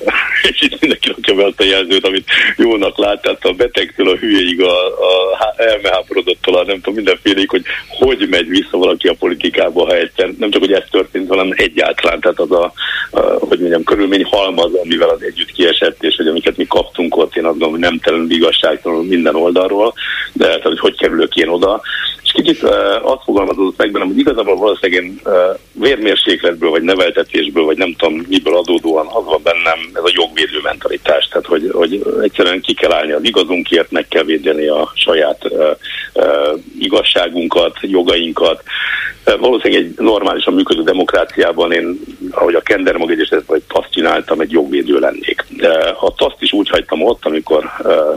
és 0.51 0.62
itt 0.62 0.80
mindenki 0.80 1.08
rakja 1.08 1.34
be 1.34 1.45
azt 1.45 1.60
a 1.60 1.63
jelzőt, 1.63 2.08
amit 2.08 2.28
jónak 2.58 2.97
lát, 2.97 3.21
tehát 3.21 3.45
a 3.45 3.51
betegtől 3.51 4.10
a 4.10 4.15
hülyeig, 4.15 4.62
a, 4.62 4.86
a 4.86 5.54
elmeháborodottól, 5.58 6.58
a 6.58 6.63
nem 6.63 6.75
tudom, 6.75 6.95
mindenféleig, 6.95 7.49
hogy 7.49 7.63
hogy 7.88 8.28
megy 8.30 8.47
vissza 8.47 8.78
valaki 8.78 9.08
a 9.08 9.15
politikába, 9.19 9.86
ha 9.86 9.95
egyszer, 9.95 10.34
nem 10.39 10.51
csak, 10.51 10.62
hogy 10.62 10.73
ez 10.73 10.84
történt, 10.91 11.30
hanem 11.30 11.54
egyáltalán 11.56 12.04
egyáltalán, 12.05 12.19
tehát 12.19 12.39
az 12.39 12.51
a, 12.51 12.73
a 13.19 13.45
hogy 13.45 13.59
mondjam, 13.59 13.83
körülmény 13.83 14.23
halmaz, 14.23 14.73
amivel 14.73 15.09
az 15.09 15.23
együtt 15.23 15.51
kiesett, 15.51 16.03
és 16.03 16.15
hogy 16.15 16.27
amiket 16.27 16.57
mi 16.57 16.65
kaptunk 16.65 17.17
ott, 17.17 17.35
én 17.35 17.45
azt 17.45 17.63
hogy 17.63 17.79
nem 17.79 17.99
telenül 17.99 18.31
igazságtalanul 18.31 19.03
minden 19.03 19.35
oldalról, 19.35 19.93
de 20.33 20.45
tehát, 20.45 20.61
hogy 20.61 20.79
hogy 20.79 20.97
kerülök 20.97 21.35
én 21.35 21.47
oda. 21.47 21.81
És 22.23 22.31
kicsit 22.31 22.63
uh, 22.63 22.71
azt 23.01 23.23
fogalmazódott 23.23 23.77
meg 23.77 23.91
bennem, 23.91 24.07
hogy 24.07 24.17
igazából 24.17 24.55
valószínűleg 24.55 25.03
én 25.03 25.19
uh, 25.23 25.33
vérmérsékletből, 25.71 26.69
vagy 26.69 26.81
neveltetésből, 26.81 27.63
vagy 27.63 27.77
nem 27.77 27.95
tudom 27.97 28.25
miből 28.29 28.57
adódóan 28.57 29.07
az 29.07 29.25
van 29.25 29.41
bennem 29.43 29.79
ez 29.93 30.03
a 30.03 30.13
jogvédő 30.13 30.59
mentalitás, 30.63 31.27
tehát 31.27 31.45
hogy, 31.45 31.69
hogy 31.73 32.03
egyszerűen 32.21 32.61
ki 32.61 32.73
kell 32.73 32.91
állni 32.91 33.11
az 33.11 33.23
igazunkért, 33.23 33.91
meg 33.91 34.07
kell 34.07 34.23
védeni 34.23 34.67
a 34.67 34.91
saját 34.95 35.45
uh, 35.49 35.65
uh, 36.13 36.59
igazságunkat, 36.79 37.77
jogainkat. 37.81 38.61
Uh, 38.61 39.39
valószínűleg 39.39 39.83
egy 39.83 39.93
normálisan 39.97 40.53
működő 40.53 40.83
demokráciában 40.83 41.71
én 41.71 41.94
ahogy 42.31 42.55
a 42.55 42.62
Kender 42.62 42.95
ezt 43.29 43.45
vagy 43.45 43.62
azt 43.67 43.91
csináltam, 43.91 44.39
egy 44.39 44.51
jogvédő 44.51 44.99
lennék. 44.99 45.45
A 45.99 46.13
taszt 46.15 46.41
is 46.41 46.53
úgy 46.53 46.69
hagytam 46.69 47.01
ott, 47.01 47.25
amikor 47.25 47.63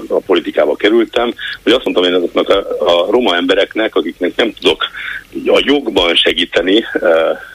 a 0.08 0.20
politikába 0.26 0.76
kerültem, 0.76 1.34
hogy 1.62 1.72
azt 1.72 1.84
mondtam 1.84 2.04
én 2.04 2.14
azoknak 2.14 2.48
a, 2.48 2.58
a 2.78 3.10
roma 3.10 3.36
embereknek, 3.36 3.94
akiknek 3.94 4.36
nem 4.36 4.52
tudok 4.52 4.84
a 5.46 5.62
jogban 5.64 6.14
segíteni 6.14 6.84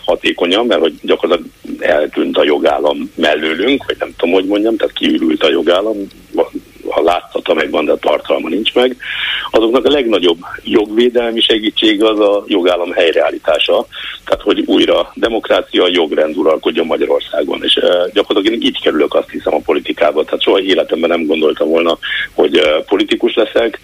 hatékonyan, 0.06 0.66
mert 0.66 0.82
hogy 0.82 0.94
gyakorlatilag 1.02 1.50
eltűnt 1.80 2.38
a 2.38 2.44
jogállam 2.44 3.12
mellőlünk, 3.16 3.86
vagy 3.86 3.96
nem 4.00 4.14
tudom, 4.18 4.34
hogy 4.34 4.46
mondjam, 4.46 4.78
tehát 4.78 4.94
kiürült 4.94 5.44
a 5.44 5.50
jogállam, 5.50 5.98
ha 6.90 7.02
látszata 7.02 7.54
megvan, 7.54 7.86
de 7.86 7.92
a 7.92 7.98
tartalma 7.98 8.50
nincs 8.50 8.74
meg, 8.74 8.96
azoknak 9.52 9.86
a 9.86 9.90
legnagyobb 9.90 10.40
jogvédelmi 10.64 11.42
segítség 11.42 12.04
az 12.04 12.20
a 12.20 12.44
jogállam 12.48 12.92
helyreállítása, 12.92 13.86
tehát 14.26 14.42
hogy 14.42 14.64
újra 14.66 15.12
demokrácia, 15.16 15.88
jogrend 15.88 16.38
uralkodjon 16.38 16.86
Magyarországon, 16.86 17.64
és 17.64 17.80
gyakorlatilag 18.14 18.58
én 18.58 18.68
így 18.68 18.82
kerülök 18.82 19.14
azt 19.14 19.30
hiszem 19.30 19.54
a 19.54 19.62
politikába, 19.66 20.24
tehát 20.24 20.42
soha 20.42 20.60
életemben 20.60 21.10
nem 21.10 21.26
gondoltam 21.26 21.68
volna, 21.70 21.98
hogy 22.34 22.62
politikus 22.88 23.34
leszek, 23.34 23.80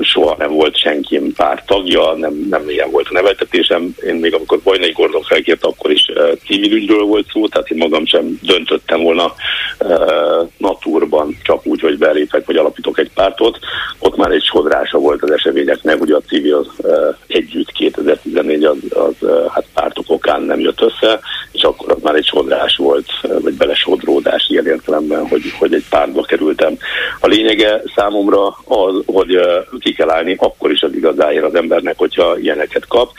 soha 0.00 0.34
nem 0.38 0.52
volt 0.52 0.76
senki 0.76 1.20
pár 1.36 1.64
tagja, 1.64 2.12
nem, 2.12 2.46
nem 2.50 2.68
ilyen 2.68 2.90
volt 2.90 3.06
a 3.08 3.12
neveltetésem. 3.12 3.94
Én 4.06 4.14
még 4.14 4.34
amikor 4.34 4.60
Bajnai 4.64 4.92
Gordon 4.92 5.22
felkért, 5.22 5.64
akkor 5.64 5.90
is 5.90 6.08
uh, 6.14 6.32
civil 6.46 6.72
ügyről 6.72 7.04
volt 7.04 7.26
szó, 7.32 7.48
tehát 7.48 7.70
én 7.70 7.78
magam 7.78 8.06
sem 8.06 8.38
döntöttem 8.42 9.02
volna 9.02 9.34
uh, 9.80 10.48
naturban, 10.56 11.36
csak 11.42 11.66
úgy, 11.66 11.80
hogy 11.80 11.98
belépek, 11.98 12.46
vagy 12.46 12.56
alapítok 12.56 12.98
egy 12.98 13.10
pártot. 13.14 13.58
Ott 13.98 14.16
már 14.16 14.30
egy 14.30 14.44
sodrása 14.44 14.98
volt 14.98 15.22
az 15.22 15.30
eseményeknek, 15.30 16.00
ugye 16.00 16.14
a 16.14 16.22
civil 16.26 16.66
uh, 16.78 17.16
együtt 17.26 17.72
2014 17.72 18.64
az, 18.64 18.76
az 18.90 19.28
hát 19.48 19.64
pártok 19.74 20.04
okán 20.08 20.42
nem 20.42 20.60
jött 20.60 20.80
össze, 20.80 21.20
és 21.52 21.62
akkor 21.62 21.92
az 21.92 22.02
már 22.02 22.14
egy 22.14 22.26
sodrás 22.26 22.76
volt, 22.76 23.06
vagy 23.42 23.54
belesodródás 23.54 24.46
ilyen 24.48 24.66
értelemben, 24.66 25.28
hogy, 25.28 25.42
hogy 25.58 25.74
egy 25.74 25.84
pártba 25.90 26.22
kerültem. 26.22 26.76
A 27.20 27.26
lényege 27.26 27.82
számomra 27.94 28.46
az, 28.64 29.02
hogy 29.12 29.38
ki 29.78 29.92
kell 29.92 30.10
állni 30.10 30.36
akkor 30.38 30.70
is 30.70 30.82
az 30.82 30.94
igazáért 30.94 31.44
az 31.44 31.54
embernek, 31.54 31.98
hogyha 31.98 32.38
ilyeneket 32.38 32.86
kap. 32.86 33.12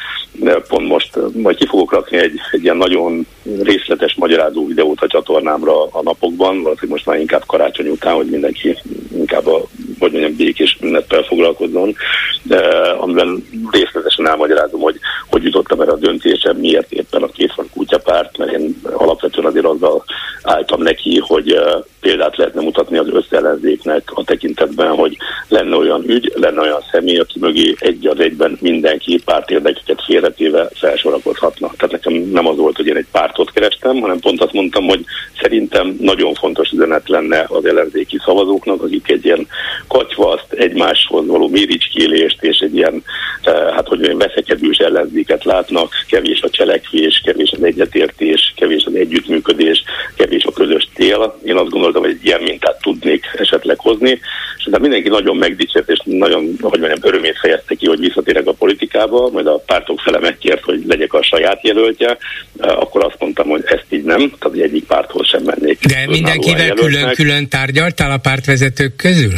Pont 0.68 0.88
most 0.88 1.20
majd 1.34 1.58
ki 1.58 1.66
fogok 1.66 1.92
rakni 1.92 2.18
egy, 2.18 2.40
egy 2.52 2.64
ilyen 2.64 2.78
nagyon 2.78 3.28
részletes 3.62 4.16
magyarázó 4.16 4.68
videót 4.68 5.02
a 5.02 5.08
csatornámra 5.08 5.84
a 5.84 6.02
napokban, 6.02 6.62
valószínűleg 6.62 6.90
most 6.90 7.06
már 7.06 7.20
inkább 7.20 7.44
karácsony 7.46 7.88
után, 7.88 8.16
hogy 8.16 8.30
mindenki 8.30 8.78
inkább 9.16 9.48
a, 9.48 9.62
hogy 10.00 10.12
mondjam, 10.12 10.36
békés 10.36 10.78
ünnettel 10.82 11.24
foglalkozzon, 11.24 11.96
de 12.44 12.58
amiben 13.00 13.48
részletesen 13.72 14.28
elmagyarázom, 14.28 14.82
hogy 14.82 15.00
hogy 15.30 15.44
jutottam 15.44 15.82
erre 15.82 15.92
a 15.92 15.96
döntésre, 15.96 16.54
miért 16.54 16.92
éppen 16.92 17.24
a 17.24 17.28
kétfan 17.28 17.70
kutyapárt, 17.74 18.38
mert 18.38 18.52
én 18.52 18.82
alapvetően 18.84 19.46
azért 19.48 19.66
azzal 19.66 20.04
álltam 20.42 20.82
neki, 20.82 21.18
hogy 21.18 21.60
példát 22.00 22.38
lehetne 22.38 22.62
mutatni 22.62 22.98
az 22.98 23.08
összellenzéknek 23.12 24.12
a 24.14 24.24
tekintetben, 24.24 24.96
hogy 24.96 25.18
lenne 25.48 25.76
olyan 25.80 26.10
ügy, 26.10 26.32
lenne 26.36 26.62
olyan 26.62 26.84
személy, 26.92 27.18
aki 27.18 27.40
mögé 27.40 27.76
egy 27.80 28.08
az 28.08 28.20
egyben 28.20 28.58
mindenki 28.62 29.22
párt 29.26 29.52
érdekeket 29.52 30.04
félretéve 30.06 30.70
felsorakozhatna. 30.74 31.72
Tehát 31.78 31.92
nekem 31.92 32.14
nem 32.14 32.48
az 32.48 32.58
volt, 32.58 32.76
hogy 32.76 32.88
én 32.88 32.96
egy 32.96 33.08
pártot 33.12 33.52
kerestem, 33.52 34.00
hanem 34.00 34.20
pont 34.20 34.42
azt 34.42 34.54
mondtam, 34.54 34.86
hogy 34.86 35.06
szerintem 35.42 35.98
nagyon 36.00 36.34
fontos 36.34 36.72
üzenet 36.72 37.10
lenne 37.10 37.46
az 37.48 37.66
ellenzéki 37.66 38.18
szavazóknak, 38.26 38.84
akik 38.84 39.10
egy 39.10 39.26
ilyen 39.26 39.48
katyvaszt, 39.88 40.52
egymáshoz 40.54 41.28
való 41.28 41.48
méricskélést 41.48 42.44
és 42.44 42.58
egy 42.58 42.76
ilyen, 42.76 43.04
eh, 43.44 43.54
hát 43.54 43.88
hogy 43.88 44.06
olyan 44.06 44.18
veszekedős 44.18 44.78
ellenzéket 44.78 45.44
látnak, 45.44 45.94
kevés 46.10 46.42
a 46.42 46.50
cselekvés, 46.50 47.22
kevés 47.26 47.52
az 47.52 47.64
egyetértés, 47.64 48.54
kevés 48.56 48.84
az 48.86 48.96
együttműködés, 48.96 49.84
kevés 50.16 50.44
a 50.44 50.52
közös 50.52 50.90
tél. 50.94 51.40
Én 51.44 51.56
azt 51.56 51.70
gondoltam, 51.70 52.02
hogy 52.02 52.12
egy 52.12 52.26
ilyen 52.26 52.42
mintát 52.42 52.82
tudnék 52.82 53.26
esetleg 53.38 53.80
hozni, 53.80 54.20
de 54.70 54.80
mindenki 54.80 55.10
nagyon 55.10 55.38
megdicsért, 55.38 55.90
és 55.90 56.00
nagyon, 56.04 56.56
hogy 56.62 56.80
mondjam, 56.80 57.00
örömét 57.02 57.40
fejezte 57.40 57.76
ki, 57.76 57.86
hogy 57.88 58.00
visszatérek 58.00 58.48
a 58.48 58.54
politikába, 58.54 59.30
majd 59.30 59.48
a 59.48 59.64
pártok 59.66 60.00
fele 60.00 60.20
megkért, 60.20 60.64
hogy 60.64 60.84
legyek 60.88 61.14
a 61.14 61.24
saját 61.24 61.64
jelöltje, 61.64 62.18
eh, 62.58 62.82
akkor 62.82 63.06
azt 63.06 63.16
mondtam, 63.20 63.48
hogy 63.48 63.64
ezt 63.66 63.86
így 63.90 64.04
nem, 64.04 64.34
tehát 64.40 64.58
egyik 64.58 64.84
párthoz 64.84 65.28
sem 65.28 65.44
mennék. 65.44 65.86
De 65.86 66.06
mindenkivel 66.08 66.74
külön-külön 66.74 67.48
tárgyaltál 67.48 68.12
a 68.12 68.18
pártvezetők 68.18 68.96
közül? 68.96 69.34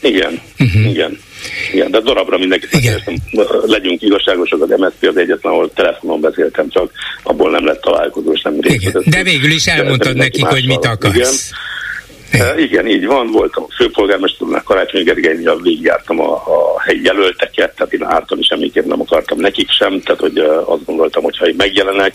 Igen, 0.00 0.40
uh-huh. 0.58 0.90
igen. 0.90 1.18
Igen, 1.72 1.90
de 1.90 2.00
darabra 2.00 2.38
mindenki 2.38 2.66
legyünk 3.66 4.02
igazságosak, 4.02 4.62
az 4.62 4.68
MSZP 4.68 5.06
az 5.08 5.16
egyetlen, 5.16 5.52
ahol 5.52 5.72
telefonon 5.74 6.20
beszéltem, 6.20 6.68
csak 6.68 6.90
abból 7.22 7.50
nem 7.50 7.64
lett 7.64 7.80
találkozó, 7.80 8.32
és 8.32 8.42
nem 8.42 8.60
részletes. 8.60 9.04
De 9.04 9.22
végül 9.22 9.50
is 9.50 9.66
elmondtad 9.66 10.16
nekik, 10.16 10.44
hogy 10.44 10.66
mit 10.66 10.84
akarsz. 10.84 11.16
Igen. 11.16 11.32
Igen. 12.32 12.58
igen, 12.58 12.86
így 12.86 13.06
van, 13.06 13.30
voltam 13.30 13.62
a 13.68 13.74
főpolgármesternek, 13.74 14.62
Karácsony 14.62 15.04
Gergelynél 15.04 15.60
végigjártam 15.60 16.20
a, 16.20 16.32
a 16.32 16.80
helyi 16.80 17.02
jelölteket, 17.02 17.74
tehát 17.74 17.92
én 17.92 18.04
ártani 18.04 18.42
semmiképp 18.42 18.84
nem 18.84 19.00
akartam 19.00 19.38
nekik 19.38 19.70
sem, 19.70 20.00
tehát 20.00 20.20
hogy 20.20 20.38
azt 20.64 20.84
gondoltam, 20.84 21.22
hogy 21.22 21.38
ha 21.38 21.46
megjelenek, 21.56 22.14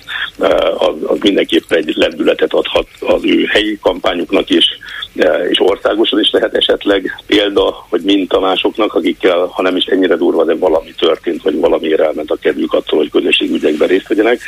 az, 0.77 0.95
az 1.03 1.17
mindenképp 1.21 1.71
egy 1.71 1.93
lendületet 1.95 2.53
adhat 2.53 2.87
az 2.99 3.25
ő 3.25 3.45
helyi 3.45 3.77
kampányuknak 3.81 4.49
is, 4.49 4.65
és 5.49 5.59
országosan 5.59 6.19
is 6.19 6.29
lehet 6.31 6.55
esetleg 6.55 7.23
példa, 7.27 7.85
hogy 7.89 8.01
minta 8.01 8.39
másoknak, 8.39 8.93
akikkel, 8.93 9.45
ha 9.45 9.61
nem 9.61 9.75
is 9.75 9.85
ennyire 9.85 10.15
durva, 10.15 10.43
de 10.43 10.55
valami 10.55 10.93
történt, 10.97 11.41
vagy 11.41 11.59
valamiért 11.59 11.99
elment 12.01 12.31
a 12.31 12.37
kedvük 12.41 12.73
attól, 12.73 12.99
hogy 12.99 13.11
közösségügyekben 13.11 13.87
részt 13.87 14.07
vegyenek. 14.07 14.39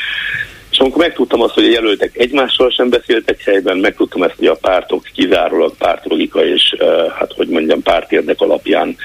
És 0.80 0.86
amikor 0.86 1.06
megtudtam 1.06 1.42
azt, 1.42 1.54
hogy 1.54 1.65
a 1.65 1.70
jelöltek 1.70 2.18
egymással 2.18 2.70
sem 2.70 2.89
beszéltek 2.89 3.42
helyben, 3.44 3.78
megtudtam 3.78 4.24
ezt, 4.24 4.36
hogy 4.38 4.48
a 4.48 4.56
pártok 4.56 5.04
kizárólag 5.13 5.76
pártlogika 5.78 6.46
és 6.46 6.76
hát 7.18 7.34
hogy 7.36 7.48
mondjam 7.48 7.82
pártérdek 7.82 8.42
alapján 8.42 8.96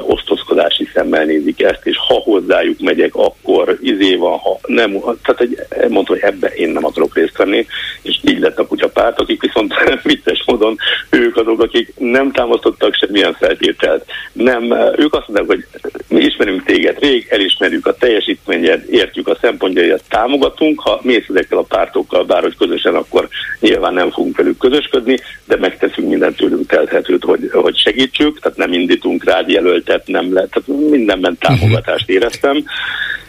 osztozkodási 0.00 0.88
szemmel 0.94 1.24
nézik 1.24 1.62
ezt, 1.62 1.86
és 1.86 1.96
ha 2.08 2.14
hozzájuk 2.14 2.80
megyek, 2.80 3.14
akkor 3.14 3.78
izé 3.82 4.14
van, 4.14 4.38
ha 4.38 4.58
nem, 4.66 4.90
tehát 5.22 5.40
egy, 5.40 5.58
mondta, 5.88 6.12
hogy 6.12 6.22
ebbe 6.22 6.48
én 6.48 6.68
nem 6.68 6.84
akarok 6.84 7.14
részt 7.14 7.36
venni, 7.36 7.66
és 8.02 8.18
így 8.22 8.38
lett 8.38 8.58
a 8.58 8.66
kutyapárt, 8.66 9.20
akik 9.20 9.40
viszont 9.40 9.74
vicces 10.02 10.42
módon 10.46 10.76
ők 11.10 11.36
azok, 11.36 11.62
akik 11.62 11.92
nem 11.98 12.32
támasztottak 12.32 12.94
semmilyen 12.94 13.34
feltételt. 13.34 14.04
Nem, 14.32 14.62
ők 14.96 15.14
azt 15.14 15.28
mondták, 15.28 15.46
hogy 15.46 15.64
mi 16.08 16.20
ismerünk 16.20 16.64
téged 16.64 16.98
rég, 16.98 17.26
elismerjük 17.30 17.86
a 17.86 17.96
teljesítményed, 17.96 18.84
értjük 18.90 19.28
a 19.28 19.38
szempontjaidat, 19.40 20.02
támogatunk, 20.08 20.80
ha 20.80 21.00
mész 21.06 21.24
ezekkel 21.28 21.58
a 21.58 21.62
pártokkal, 21.62 22.24
bár 22.24 22.42
hogy 22.42 22.56
közösen, 22.56 22.94
akkor 22.94 23.28
nyilván 23.60 23.94
nem 23.94 24.10
fogunk 24.10 24.36
velük 24.36 24.58
közösködni, 24.58 25.18
de 25.44 25.56
megteszünk 25.56 26.08
mindent 26.08 26.36
tőlünk 26.36 26.66
telthetőt, 26.66 27.24
hogy, 27.24 27.50
hogy 27.52 27.76
segítsük, 27.76 28.40
tehát 28.40 28.58
nem 28.58 28.72
indítunk 28.72 29.24
rád 29.24 29.48
jelöltet, 29.48 30.06
nem 30.06 30.32
lehet, 30.32 30.50
tehát 30.50 30.90
mindenben 30.90 31.36
támogatást 31.38 32.08
éreztem. 32.08 32.64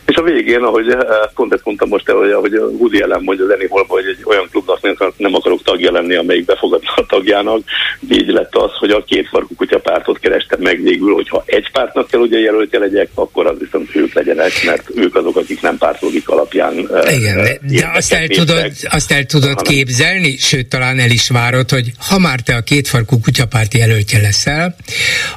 És 0.07 0.15
a 0.15 0.23
végén, 0.23 0.63
ahogy 0.63 0.89
eh, 0.89 0.97
pont 1.35 1.53
ezt 1.53 1.65
mondtam 1.65 1.89
most 1.89 2.09
ahogy 2.09 2.53
a 2.53 2.65
Woody 2.65 2.99
Allen 2.99 3.21
mondja 3.23 3.45
Lenny 3.45 3.67
Holba, 3.69 3.93
hogy 3.93 4.05
egy 4.05 4.23
olyan 4.23 4.47
klubnak 4.51 5.15
nem 5.17 5.33
akarok 5.33 5.63
tagja 5.63 5.91
lenni, 5.91 6.15
amelyik 6.15 6.45
befogadna 6.45 6.91
a 6.95 7.05
tagjának, 7.05 7.61
így 8.09 8.27
lett 8.27 8.55
az, 8.55 8.71
hogy 8.79 8.89
a 8.89 9.03
két 9.03 9.27
farkú 9.27 9.55
kutyapártot 9.55 10.19
kerestem 10.19 10.59
meg 10.61 10.81
végül, 10.81 11.13
hogyha 11.13 11.43
egy 11.45 11.71
pártnak 11.71 12.07
kell 12.07 12.19
ugye 12.19 12.39
jelöltje 12.39 12.79
legyek, 12.79 13.09
akkor 13.13 13.47
az 13.47 13.57
viszont 13.59 13.95
ők 13.95 14.13
legyenek, 14.13 14.51
mert 14.65 14.89
ők 14.95 15.15
azok, 15.15 15.37
akik 15.37 15.61
nem 15.61 15.77
pártlogik 15.77 16.29
alapján. 16.29 16.89
Eh, 16.93 17.17
Igen, 17.17 17.35
de, 17.35 17.59
de 17.61 17.91
azt 17.93 18.13
el, 18.13 18.27
tudod, 18.27 18.71
azt 18.89 19.11
el 19.11 19.25
tudod 19.25 19.55
hanem... 19.55 19.73
képzelni, 19.73 20.37
sőt 20.37 20.67
talán 20.67 20.99
el 20.99 21.09
is 21.09 21.29
várod, 21.29 21.69
hogy 21.69 21.91
ha 22.09 22.19
már 22.19 22.39
te 22.39 22.55
a 22.55 22.61
két 22.61 22.87
farkú 22.87 23.19
kutyapárt 23.19 23.73
jelöltje 23.73 24.21
leszel, 24.21 24.75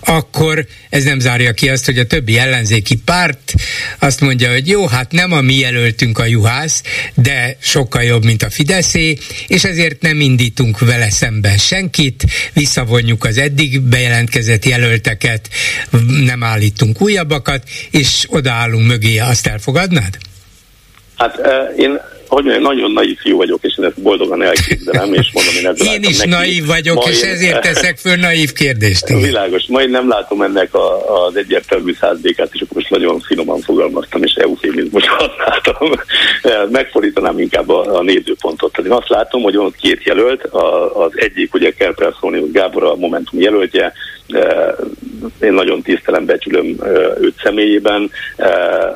akkor 0.05 0.65
ez 0.91 1.05
nem 1.05 1.19
zárja 1.19 1.53
ki 1.53 1.69
azt, 1.69 1.85
hogy 1.85 1.99
a 1.99 2.07
többi 2.07 2.39
ellenzéki 2.39 2.97
párt 3.05 3.53
azt 3.99 4.21
mondja, 4.21 4.53
hogy 4.53 4.60
jó, 4.69 4.87
hát 4.87 5.13
nem 5.13 5.33
a 5.33 5.41
mi 5.41 5.55
jelöltünk 5.55 6.19
a 6.19 6.25
juhász, 6.25 6.83
de 7.15 7.57
sokkal 7.59 8.03
jobb, 8.03 8.25
mint 8.25 8.43
a 8.43 8.51
Fideszé, 8.51 9.17
és 9.47 9.65
ezért 9.65 10.03
nem 10.03 10.21
indítunk 10.21 10.79
vele 10.79 11.11
szemben 11.11 11.59
senkit, 11.59 12.25
visszavonjuk 12.53 13.25
az 13.25 13.39
eddig 13.39 13.81
bejelentkezett 13.81 14.65
jelölteket, 14.65 15.49
nem 16.25 16.43
állítunk 16.43 17.01
újabbakat, 17.01 17.63
és 17.91 18.27
odaállunk 18.29 18.87
mögé, 18.87 19.19
azt 19.19 19.47
elfogadnád? 19.47 20.19
Hát 21.17 21.41
én 21.77 22.01
hogy 22.31 22.45
mondjam, 22.45 22.63
nagyon 22.63 22.91
naív 22.91 23.19
fiú 23.19 23.37
vagyok, 23.37 23.59
és 23.63 23.79
én 23.79 23.85
ezt 23.85 24.03
boldogan 24.03 24.43
elképzelem, 24.43 25.15
és 25.15 25.31
mondom, 25.33 25.55
én 25.55 25.67
ezzel 25.67 25.95
Én 25.95 26.03
is 26.03 26.19
neki. 26.19 26.31
naív 26.31 26.67
vagyok, 26.67 26.95
ma 26.95 27.11
és 27.11 27.21
ezért 27.21 27.61
teszek 27.61 27.99
föl 27.99 28.17
naív 28.17 28.53
kérdést. 28.53 29.09
Világos, 29.09 29.67
ma 29.69 29.83
én 29.83 29.91
nem 29.91 30.09
látom 30.09 30.43
ennek 30.43 30.75
a, 30.75 31.25
az 31.27 31.37
egyértelmű 31.37 31.93
százdékát, 32.01 32.51
és 32.53 32.61
akkor 32.61 32.77
most 32.77 32.91
nagyon 32.91 33.21
finoman 33.21 33.61
fogalmaztam, 33.61 34.23
és 34.23 34.33
eufémizmus 34.33 35.05
használtam. 35.09 35.91
Megfordítanám 36.79 37.39
inkább 37.39 37.69
a, 37.69 37.99
a 37.99 38.03
nézőpontot. 38.03 38.73
Tehát 38.73 38.91
én 38.91 38.97
azt 38.97 39.09
látom, 39.09 39.43
hogy 39.43 39.57
van 39.57 39.75
két 39.81 40.03
jelölt, 40.05 40.45
a, 40.45 40.97
az 41.05 41.13
egyik 41.15 41.55
ugye 41.55 41.71
Kerper 41.71 42.13
Szónius 42.21 42.51
Gábor 42.51 42.85
a 42.85 42.97
Momentum 42.97 43.41
jelöltje, 43.41 43.93
én 45.41 45.53
nagyon 45.53 45.83
tisztelem, 45.83 46.25
becsülöm 46.25 46.77
őt 47.21 47.41
személyében. 47.43 48.11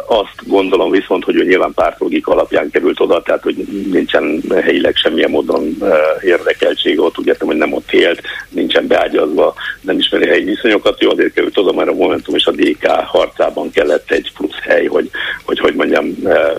Azt 0.06 0.46
gondolom 0.46 0.90
viszont, 0.90 1.24
hogy 1.24 1.36
ő 1.36 1.44
nyilván 1.44 1.72
pártlogik 1.74 2.26
alapján 2.26 2.70
került 2.70 3.00
oda, 3.00 3.22
tehát 3.22 3.42
hogy 3.42 3.56
nincsen 3.92 4.42
helyileg 4.50 4.96
semmilyen 4.96 5.30
módon 5.30 5.76
érdekeltség 6.22 7.00
ott, 7.00 7.18
úgy 7.18 7.26
értem, 7.26 7.46
hogy 7.46 7.56
nem 7.56 7.72
ott 7.72 7.92
élt, 7.92 8.20
nincsen 8.48 8.86
beágyazva, 8.86 9.54
nem 9.80 9.98
ismeri 9.98 10.26
helyi 10.26 10.44
viszonyokat, 10.44 11.02
ő 11.02 11.08
azért 11.08 11.32
került 11.32 11.58
oda, 11.58 11.72
mert 11.72 11.88
a 11.88 11.94
Momentum 11.94 12.34
és 12.34 12.46
a 12.46 12.50
DK 12.50 12.86
harcában 12.86 13.70
kellett 13.70 14.10
egy 14.10 14.32
plusz 14.36 14.58
hely, 14.62 14.84
hogy, 14.86 15.10
hogy, 15.44 15.58
hogy 15.58 15.74
mondjam, 15.74 16.14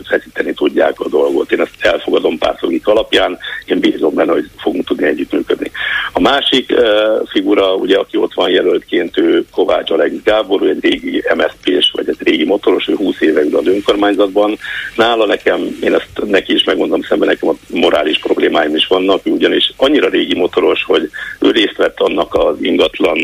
feszíteni 0.08 0.54
tudják 0.54 1.00
a 1.00 1.10
dolgot. 1.10 1.52
Én 1.52 1.62
ezt 1.62 1.76
elfogadom 1.80 2.38
pártlogik 2.38 2.88
alapján, 2.88 3.38
én 3.66 3.80
bízom 3.80 4.14
benne, 4.14 4.32
hogy 4.32 4.50
fogunk 4.58 4.86
tudni 4.86 5.06
együttműködni. 5.06 5.72
A 6.14 6.20
másik 6.20 6.74
figura, 7.26 7.74
ugye, 7.74 7.98
aki 7.98 8.18
ott 8.18 8.34
van 8.34 8.50
jelöltként, 8.50 9.18
ő 9.18 9.46
Kovács 9.56 9.92
Alex 9.92 10.14
Gábor, 10.24 10.62
ő 10.62 10.70
egy 10.70 10.82
régi 10.82 11.24
MSZP-s, 11.36 11.92
vagy 11.92 12.10
egy 12.10 12.18
régi 12.20 12.46
motoros, 12.46 12.88
ő 12.88 12.96
20 12.96 13.22
éve 13.22 13.42
ül 13.42 13.58
az 13.58 13.68
önkormányzatban. 13.68 14.58
Nála 14.96 15.26
nekem, 15.26 15.78
én 15.82 15.94
ezt 15.94 16.10
neki 16.26 16.54
is 16.54 16.64
megmondom 16.64 17.02
szemben, 17.02 17.28
nekem 17.28 17.50
a 17.50 17.56
morális 17.70 18.20
problémáim 18.20 18.76
is 18.76 18.88
vannak, 18.88 19.22
ugyanis 19.26 19.74
annyira 19.78 20.10
régi 20.10 20.36
motoros, 20.36 20.84
hogy 20.84 21.10
ő 21.40 21.52
részt 21.52 21.78
vett 21.78 22.00
annak 22.00 22.34
az 22.34 22.56
ingatlan, 22.62 23.18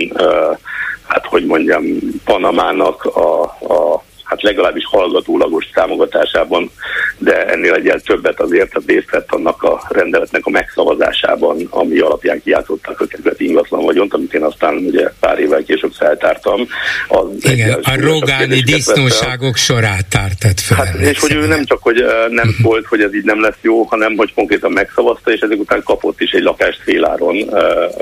hát 1.08 1.26
hogy 1.26 1.46
mondjam, 1.46 1.84
Panamának 2.26 3.06
a, 3.06 3.42
a 3.44 4.04
hát 4.32 4.42
legalábbis 4.42 4.86
hallgatólagos 4.86 5.70
támogatásában, 5.74 6.72
de 7.18 7.46
ennél 7.46 7.74
egyel 7.74 8.00
többet 8.00 8.40
azért 8.40 8.74
a 8.74 8.82
részt 8.86 9.10
vett 9.10 9.32
annak 9.32 9.64
a 9.64 9.82
rendeletnek 9.90 10.46
a 10.46 10.50
megszavazásában, 10.50 11.68
ami 11.70 12.00
alapján 12.00 12.42
kiátszották 12.44 13.02
a 13.02 13.06
kerületi 13.06 13.46
ingatlan 13.46 13.84
vagyont, 13.84 14.14
amit 14.14 14.34
én 14.34 14.44
aztán 14.44 14.76
ugye 14.76 15.12
pár 15.20 15.40
évvel 15.40 15.64
később 15.64 15.92
feltártam. 15.92 16.68
Az 17.08 17.28
Igen, 17.42 17.80
a 17.84 17.96
rogáni 18.00 18.60
disznóságok 18.60 19.56
sorát 19.56 20.06
tártad 20.10 20.60
fel. 20.60 20.86
Hát, 20.86 20.96
és 20.96 21.20
hogy 21.20 21.34
ő 21.34 21.48
nem 21.48 21.66
csak, 21.66 21.82
hogy 21.82 22.06
nem 22.30 22.48
uh-huh. 22.48 22.62
volt, 22.62 22.86
hogy 22.86 23.02
ez 23.02 23.14
így 23.14 23.24
nem 23.24 23.42
lesz 23.42 23.60
jó, 23.62 23.84
hanem 23.84 24.16
hogy 24.16 24.34
konkrétan 24.34 24.72
megszavazta, 24.72 25.32
és 25.32 25.40
ezek 25.40 25.60
után 25.60 25.84
kapott 25.84 26.22
is 26.22 26.32
egy 26.32 26.44
lakást 26.44 26.82
féláron, 26.84 27.36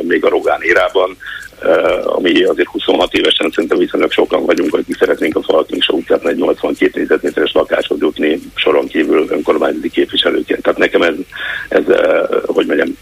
még 0.02 0.26
a 0.26 0.30
Rogán 0.30 0.62
érában, 0.62 1.18
ami 2.04 2.44
azért 2.44 2.68
26 2.68 3.14
évesen 3.14 3.52
szerintem 3.52 3.78
viszonylag 3.78 4.12
sokan 4.12 4.46
vagyunk, 4.46 4.74
akik 4.74 4.98
szeretnénk 4.98 5.36
a 5.36 5.42
Falkinksa 5.42 5.94
utcát 5.94 6.26
egy 6.26 6.38
82 6.38 7.00
négyzetméteres 7.00 7.52
lakáshoz 7.52 8.00
jutni 8.00 8.40
soron 8.56 8.88
kívül 8.88 9.28
önkormányzati 9.30 9.90
képviselőként. 9.90 10.62
Tehát 10.62 10.80
nekem 10.80 11.02
ez, 11.02 11.16
ez 11.70 11.84
uh, 11.88 12.44
hogy 12.46 12.66
mondjam, 12.66 12.98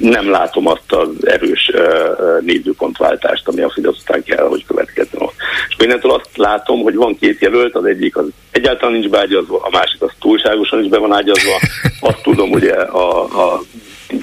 nem 0.00 0.30
látom 0.30 0.66
azt 0.66 0.92
az 0.92 1.08
erős 1.26 1.70
uh, 1.74 2.40
nézőpontváltást, 2.40 3.48
ami 3.48 3.60
a 3.60 3.70
Fidesz 3.70 4.00
után 4.00 4.22
kell, 4.22 4.46
hogy 4.46 4.64
következzen 4.66 5.20
ott. 5.20 5.34
És 5.68 5.76
innentől 5.78 6.10
azt 6.10 6.36
látom, 6.36 6.82
hogy 6.82 6.94
van 6.94 7.16
két 7.18 7.40
jelölt, 7.40 7.74
az 7.74 7.84
egyik 7.84 8.16
az 8.16 8.26
egyáltalán 8.50 8.94
nincs 8.94 9.08
beágyazva, 9.08 9.60
a 9.62 9.70
másik 9.70 10.02
az 10.02 10.10
túlságosan 10.20 10.82
is 10.82 10.88
be 10.88 10.98
van 10.98 11.12
ágyazva. 11.12 11.60
Azt 12.00 12.22
tudom, 12.22 12.50
ugye 12.50 12.72
a, 12.74 13.22
a 13.22 13.62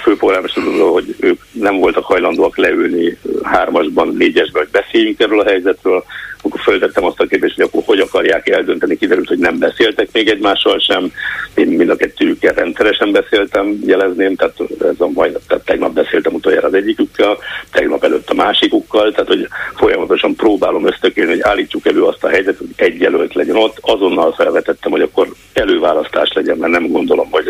főpolgármester 0.05 0.63
hogy 0.91 1.15
ők 1.19 1.41
nem 1.51 1.77
voltak 1.77 2.05
hajlandóak 2.05 2.57
leülni 2.57 3.17
hármasban, 3.43 4.15
négyesben, 4.17 4.61
hogy 4.61 4.81
beszéljünk 4.81 5.19
erről 5.19 5.39
a 5.39 5.45
helyzetről, 5.45 6.03
akkor 6.41 6.59
föltettem 6.59 7.05
azt 7.05 7.19
a 7.19 7.25
kérdést, 7.25 7.55
hogy 7.55 7.63
akkor 7.63 7.83
hogy 7.85 7.99
akarják 7.99 8.49
eldönteni, 8.49 8.97
kiderült, 8.97 9.27
hogy 9.27 9.37
nem 9.37 9.57
beszéltek 9.59 10.07
még 10.11 10.27
egymással 10.29 10.79
sem. 10.79 11.11
Én 11.53 11.67
mind 11.67 11.89
a 11.89 11.95
kettőjükkel 11.95 12.53
rendszeresen 12.53 13.11
beszéltem, 13.11 13.79
jelezném, 13.85 14.35
tehát, 14.35 14.59
ez 14.79 14.95
a 14.97 15.07
majd, 15.07 15.37
tehát 15.47 15.65
tegnap 15.65 15.93
beszéltem 15.93 16.33
utoljára 16.33 16.67
az 16.67 16.73
egyikükkel, 16.73 17.37
tegnap 17.71 18.03
előtt 18.03 18.29
a 18.29 18.33
másikukkal, 18.33 19.11
tehát 19.11 19.27
hogy 19.27 19.47
folyamatosan 19.75 20.35
próbálom 20.35 20.87
ösztökélni, 20.87 21.31
hogy 21.31 21.41
állítsuk 21.41 21.85
elő 21.85 22.03
azt 22.03 22.23
a 22.23 22.29
helyzetet, 22.29 22.57
hogy 22.57 22.73
egy 22.75 22.99
jelölt 22.99 23.33
legyen 23.33 23.55
ott. 23.55 23.77
Azonnal 23.81 24.33
felvetettem, 24.33 24.91
hogy 24.91 25.01
akkor 25.01 25.27
előválasztás 25.53 26.31
legyen, 26.33 26.57
mert 26.57 26.71
nem 26.71 26.87
gondolom, 26.87 27.27
hogy 27.31 27.45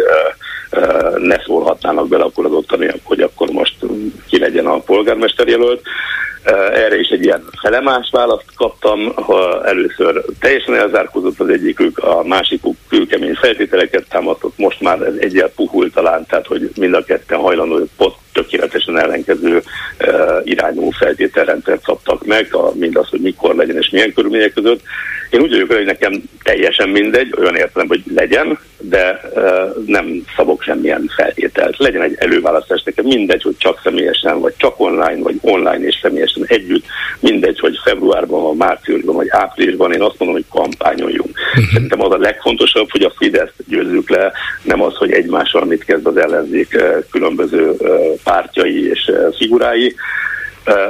ne 1.18 1.40
szólhatnának 1.46 2.08
bele 2.08 2.24
akkor 2.24 2.46
az 2.46 2.52
ottaniak, 2.52 3.00
hogy 3.04 3.22
akkor 3.22 3.50
most 3.50 3.76
ki 4.30 4.40
legyen 4.40 4.66
a 4.66 4.80
polgármester 4.80 5.48
jelölt. 5.48 5.82
Erre 6.74 7.00
is 7.00 7.08
egy 7.08 7.24
ilyen 7.24 7.44
felemás 7.62 8.10
választ 8.12 8.46
kaptam, 8.56 9.14
ha 9.16 9.66
először 9.66 10.26
teljesen 10.40 10.76
elzárkózott 10.76 11.40
az 11.40 11.50
egyikük, 11.50 11.98
a 11.98 12.24
másikuk 12.24 12.76
kőkemény 12.90 13.34
feltételeket 13.34 14.06
támadott, 14.10 14.58
most 14.58 14.82
már 14.82 15.02
ez 15.02 15.14
egyel 15.20 15.50
puhult 15.50 15.94
talán, 15.94 16.26
tehát 16.26 16.48
hogy 16.48 16.70
mind 16.76 16.94
a 16.94 17.04
ketten 17.04 17.40
hajlandó, 17.40 17.86
pot 17.98 18.16
tökéletesen 18.34 19.00
ellenkező 19.00 19.56
uh, 19.56 20.42
irányú 20.44 20.90
feltételrendszert 20.90 21.84
szabtak 21.84 22.26
meg, 22.26 22.56
a, 22.56 22.72
mindaz, 22.74 23.10
hogy 23.10 23.22
mikor 23.22 23.56
legyen 23.56 23.78
és 23.78 23.90
milyen 23.90 24.14
körülmények 24.14 24.54
között. 24.54 24.82
Én 25.36 25.42
úgy 25.42 25.50
vagyok, 25.52 25.72
hogy 25.72 25.86
nekem 25.86 26.24
teljesen 26.44 26.90
mindegy, 26.90 27.34
olyan 27.38 27.56
értelem, 27.56 27.88
hogy 27.88 28.02
legyen, 28.16 28.60
de 28.80 29.22
nem 29.86 30.24
szabok 30.36 30.62
semmilyen 30.62 31.10
feltételt. 31.16 31.78
Legyen 31.78 32.02
egy 32.02 32.16
előválasztás, 32.20 32.84
nekem 32.84 33.06
mindegy, 33.06 33.42
hogy 33.42 33.56
csak 33.58 33.80
személyesen, 33.84 34.40
vagy 34.40 34.54
csak 34.58 34.80
online, 34.80 35.22
vagy 35.22 35.36
online 35.42 35.86
és 35.86 36.00
személyesen 36.02 36.44
együtt, 36.48 36.86
mindegy, 37.20 37.60
hogy 37.60 37.80
februárban, 37.84 38.44
vagy 38.44 38.58
márciusban, 38.58 39.16
vagy 39.16 39.28
áprilisban, 39.30 39.92
én 39.94 40.02
azt 40.02 40.20
mondom, 40.20 40.38
hogy 40.38 40.62
kampányoljunk. 40.62 41.30
Uh-huh. 41.30 41.74
Szerintem 41.74 42.02
az 42.02 42.12
a 42.12 42.18
legfontosabb, 42.18 42.92
hogy 42.92 43.04
a 43.04 43.14
Fidesz 43.18 43.54
győzzük 43.68 44.10
le, 44.10 44.32
nem 44.64 44.82
az, 44.82 44.96
hogy 44.96 45.12
egymással 45.12 45.66
mit 45.66 45.86
kezd 45.86 46.08
az 46.08 46.18
ellenzék 46.18 46.78
különböző 47.12 47.72
pártjai 48.24 48.90
és 48.90 49.12
figurái. 49.38 49.96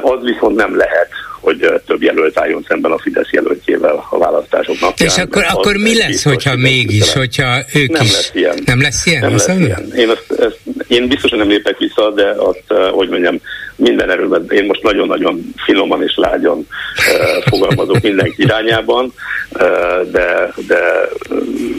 Az 0.01 0.23
viszont 0.23 0.55
nem 0.55 0.77
lehet, 0.77 1.09
hogy 1.45 1.81
több 1.85 2.01
jelölt 2.01 2.39
álljon 2.39 2.65
szemben 2.67 2.91
a 2.91 2.97
Fidesz 2.97 3.31
jelöltjével 3.31 4.05
a 4.09 4.17
választásoknak. 4.17 4.99
És 4.99 5.17
akkor, 5.17 5.45
akkor 5.49 5.75
mi 5.75 5.97
lesz, 5.97 6.23
hogyha 6.23 6.55
mégis, 6.55 7.13
hogyha 7.13 7.57
ők 7.73 7.89
nem 7.89 8.01
is... 8.01 8.11
Lesz 8.11 8.31
ilyen. 8.33 8.55
Nem 8.65 8.81
lesz 8.81 9.05
ilyen? 9.05 9.21
Nem 9.21 9.31
lesz 9.31 9.47
ilyen. 9.47 9.91
Én, 9.95 10.09
azt, 10.09 10.39
ezt, 10.39 10.59
én 10.87 11.07
biztosan 11.07 11.37
nem 11.37 11.47
lépek 11.47 11.77
vissza, 11.77 12.11
de 12.11 12.29
azt, 12.37 12.91
hogy 12.91 13.09
mondjam, 13.09 13.39
minden 13.75 14.09
erőben, 14.09 14.45
én 14.49 14.65
most 14.65 14.83
nagyon-nagyon 14.83 15.53
finoman 15.55 16.03
és 16.03 16.13
lágyan 16.15 16.57
uh, 16.57 17.43
fogalmazok 17.49 18.01
mindenki 18.01 18.41
irányában, 18.43 19.13
uh, 19.53 20.11
de, 20.11 20.53
de 20.67 20.79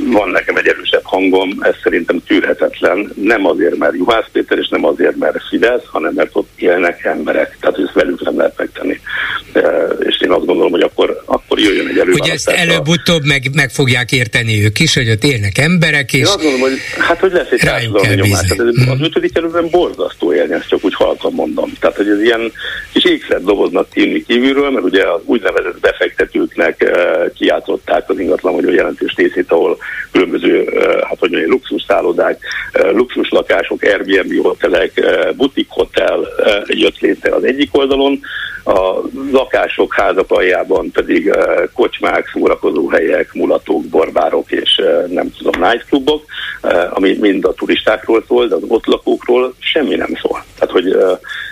van 0.07 0.29
nekem 0.29 0.57
egy 0.57 0.66
erősebb 0.66 1.05
hangom, 1.05 1.50
ez 1.61 1.74
szerintem 1.83 2.22
tűrhetetlen, 2.26 3.12
nem 3.22 3.46
azért, 3.46 3.76
mert 3.76 3.94
Juhász 3.94 4.26
Péter, 4.33 4.59
és 4.59 4.68
nem 4.68 4.85
azért, 4.85 5.16
mert 5.16 5.42
Fidesz, 5.48 5.85
hanem 5.87 6.12
mert 6.14 6.31
ott 6.33 6.50
élnek 6.57 7.05
emberek, 7.05 7.57
tehát 7.61 7.79
ezt 7.79 7.92
velük 7.92 8.22
nem 8.22 8.37
lehet 8.37 8.55
megtenni. 8.57 9.00
Uh, 9.57 10.07
és 10.07 10.21
én 10.21 10.31
azt 10.31 10.47
gondolom, 10.47 10.71
hogy 10.71 10.81
akkor, 10.81 11.23
akkor 11.25 11.59
jöjjön 11.59 11.87
egy 11.87 11.99
előválasztás. 11.99 12.29
Hogy 12.29 12.37
ezt 12.37 12.49
előbb-utóbb 12.49 13.25
meg, 13.25 13.42
meg 13.55 13.71
fogják 13.71 14.12
érteni 14.12 14.64
ők 14.64 14.79
is, 14.79 14.95
hogy 14.95 15.11
ott 15.11 15.25
élnek 15.25 15.59
emberek, 15.59 16.12
és 16.12 16.19
Én 16.19 16.27
azt 16.27 16.42
gondolom, 16.42 16.61
hogy 16.61 16.79
hát 16.99 17.19
hogy 17.21 17.33
lesz 17.33 17.51
egy 17.51 17.59
társadalmi 17.59 18.14
nyomás. 18.14 18.45
Hát 18.49 18.59
az 18.88 19.01
ötödik 19.01 19.33
kerületben 19.33 19.71
borzasztó 19.71 20.35
élni, 20.35 20.53
ezt 20.53 20.69
csak 20.69 20.85
úgy 20.85 20.95
halkan 20.95 21.33
mondom. 21.33 21.73
Tehát, 21.81 21.97
hogy 21.97 22.09
ez 22.09 22.21
ilyen 22.23 22.53
kis 22.92 23.05
ékszert 23.05 23.45
doboznak 23.45 23.88
tűnni 23.90 24.25
kívülről, 24.25 24.71
mert 24.71 24.85
ugye 24.85 25.12
az 25.12 25.21
úgynevezett 25.25 25.81
befektetőknek 25.81 26.90
uh, 26.90 27.33
kiátszották 27.33 28.11
az 28.11 28.19
ingatlan 28.19 28.55
vagy 28.55 28.64
a 28.64 28.73
jelentős 28.73 29.14
részét, 29.16 29.53
ahol 29.53 29.77
különböző, 30.12 30.61
uh, 30.61 30.83
hát 30.83 31.19
hogy 31.19 31.31
mondjam, 31.31 31.51
luxus 31.51 31.85
szállodák, 31.88 32.38
luxus 32.92 33.29
lakások, 33.29 33.83
Airbnb 33.83 34.42
hotelek, 34.42 35.01
butik 35.37 35.66
hotel 35.69 36.29
jött 36.66 36.99
létre 36.99 37.35
az 37.35 37.45
egyik 37.45 37.77
oldalon, 37.77 38.21
a 38.64 39.01
lakások 39.51 39.95
házak 39.95 40.31
aljában 40.31 40.91
pedig 40.91 41.35
kocsmák, 41.75 42.31
szórakozóhelyek, 42.33 43.33
mulatók, 43.33 43.85
borbárok 43.85 44.51
és 44.51 44.83
nem 45.09 45.31
tudom, 45.39 45.63
nightclubok, 45.63 46.25
ami 46.91 47.17
mind 47.21 47.45
a 47.45 47.53
turistákról 47.53 48.25
szól, 48.29 48.47
de 48.47 48.55
az 48.55 48.63
ott 48.69 48.87
lakókról 48.87 49.55
semmi 49.59 49.95
nem 49.95 50.15
szól. 50.23 50.45
Tehát, 50.59 50.75
hogy 50.75 50.97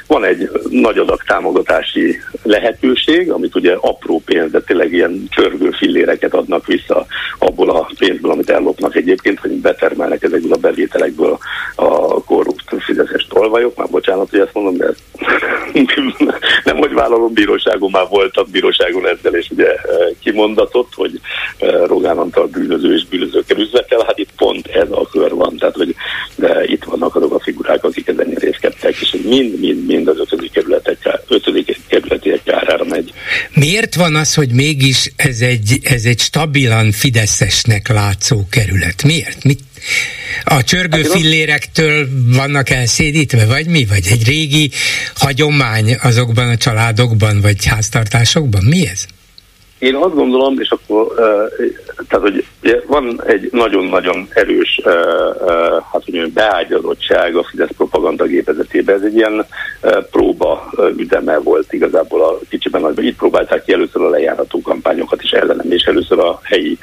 van 0.07 0.25
egy 0.25 0.51
nagy 0.71 0.99
adag 0.99 1.23
támogatási 1.27 2.17
lehetőség, 2.43 3.31
amit 3.31 3.55
ugye 3.55 3.77
apró 3.81 4.23
pénz, 4.25 4.51
de 4.51 4.61
tényleg 4.61 4.93
ilyen 4.93 5.27
csörgő 5.31 5.71
filléreket 5.71 6.35
adnak 6.35 6.67
vissza 6.67 7.07
abból 7.39 7.71
a 7.71 7.89
pénzből, 7.99 8.31
amit 8.31 8.51
ellopnak 8.51 8.97
egyébként, 8.97 9.39
hogy 9.39 9.51
betermelnek 9.51 10.23
ezekből 10.23 10.53
a 10.53 10.57
bevételekből 10.57 11.39
a 11.77 12.25
fideszes 12.81 13.27
tolvajok. 13.29 13.77
Már 13.77 13.89
bocsánat, 13.91 14.31
hogy 14.31 14.39
ezt 14.39 14.55
mondom, 14.55 14.77
de 14.77 14.87
nem, 16.65 16.77
hogy 16.77 16.93
vállalom 16.93 17.33
bíróságon, 17.33 17.91
már 17.91 18.07
voltam 18.09 18.47
bíróságon 18.51 19.09
ezzel, 19.09 19.35
és 19.35 19.51
ugye 19.51 19.75
kimondatott, 20.21 20.95
hogy 20.95 21.21
Rogán 21.87 22.19
Antal 22.19 22.47
bűnöző 22.47 22.95
és 22.95 23.05
bűnözőkkel 23.05 23.59
üzletel, 23.59 24.05
hát 24.07 24.19
itt 24.19 24.31
pont 24.37 24.67
ez 24.67 24.91
a 24.91 25.09
kör 25.11 25.35
van, 25.35 25.57
tehát 25.57 25.77
hogy 25.77 25.95
itt 26.67 26.85
vannak 26.85 27.17
azok 27.17 27.35
a 27.35 27.41
figurák, 27.41 27.85
akik 27.85 28.09
ezen 28.09 28.35
részkedtek, 28.35 29.01
és 29.01 29.17
mind-mind 29.25 29.87
mind 29.87 30.09
az 30.09 30.19
ötödik 30.19 30.53
kerületek, 30.53 31.21
ötödik 31.29 31.69
kerületiek 31.95 32.41
kárára 32.45 32.85
megy. 32.85 33.13
Miért 33.55 33.95
van 33.95 34.15
az, 34.15 34.35
hogy 34.35 34.51
mégis 34.51 35.13
ez 35.17 35.41
egy, 35.41 35.79
ez 35.83 36.05
egy 36.05 36.21
stabilan 36.21 36.93
fideszesnek 36.93 37.89
látszó 37.89 38.47
kerület? 38.51 39.03
Miért? 39.03 39.45
Mit, 39.45 39.61
a 40.45 40.65
csörgő 40.65 41.03
hát 41.03 41.11
fillérektől 41.11 42.09
vannak 42.27 42.71
elszédítve, 42.71 43.47
vagy 43.47 43.67
mi? 43.67 43.85
Vagy 43.85 44.07
egy 44.11 44.27
régi 44.27 44.71
hagyomány 45.15 45.97
azokban 46.03 46.49
a 46.49 46.57
családokban, 46.57 47.41
vagy 47.41 47.65
háztartásokban? 47.65 48.65
Mi 48.65 48.89
ez? 48.89 49.07
Én 49.85 49.95
azt 49.95 50.15
gondolom, 50.15 50.59
és 50.59 50.71
akkor 50.71 51.15
tehát, 52.09 52.31
hogy 52.31 52.45
van 52.87 53.23
egy 53.27 53.49
nagyon-nagyon 53.53 54.29
erős 54.35 54.81
hát, 55.93 56.03
hogy 56.05 56.33
beágyazottság 56.33 57.37
a 57.37 57.45
Fidesz 57.51 57.75
propaganda 57.77 58.25
gépezetében. 58.25 58.95
Ez 58.95 59.03
egy 59.03 59.15
ilyen 59.15 59.47
próba 60.11 60.71
üzeme 60.97 61.39
volt 61.39 61.73
igazából 61.73 62.23
a 62.23 62.39
kicsiben 62.49 62.81
nagyban. 62.81 63.05
Itt 63.05 63.17
próbálták 63.17 63.65
ki 63.65 63.73
először 63.73 64.03
a 64.03 64.09
lejárató 64.09 64.61
kampányokat 64.63 65.23
is 65.23 65.31
ellenem, 65.31 65.73
és 65.73 65.83
először 65.83 66.19
a 66.19 66.41
helyi 66.43 66.79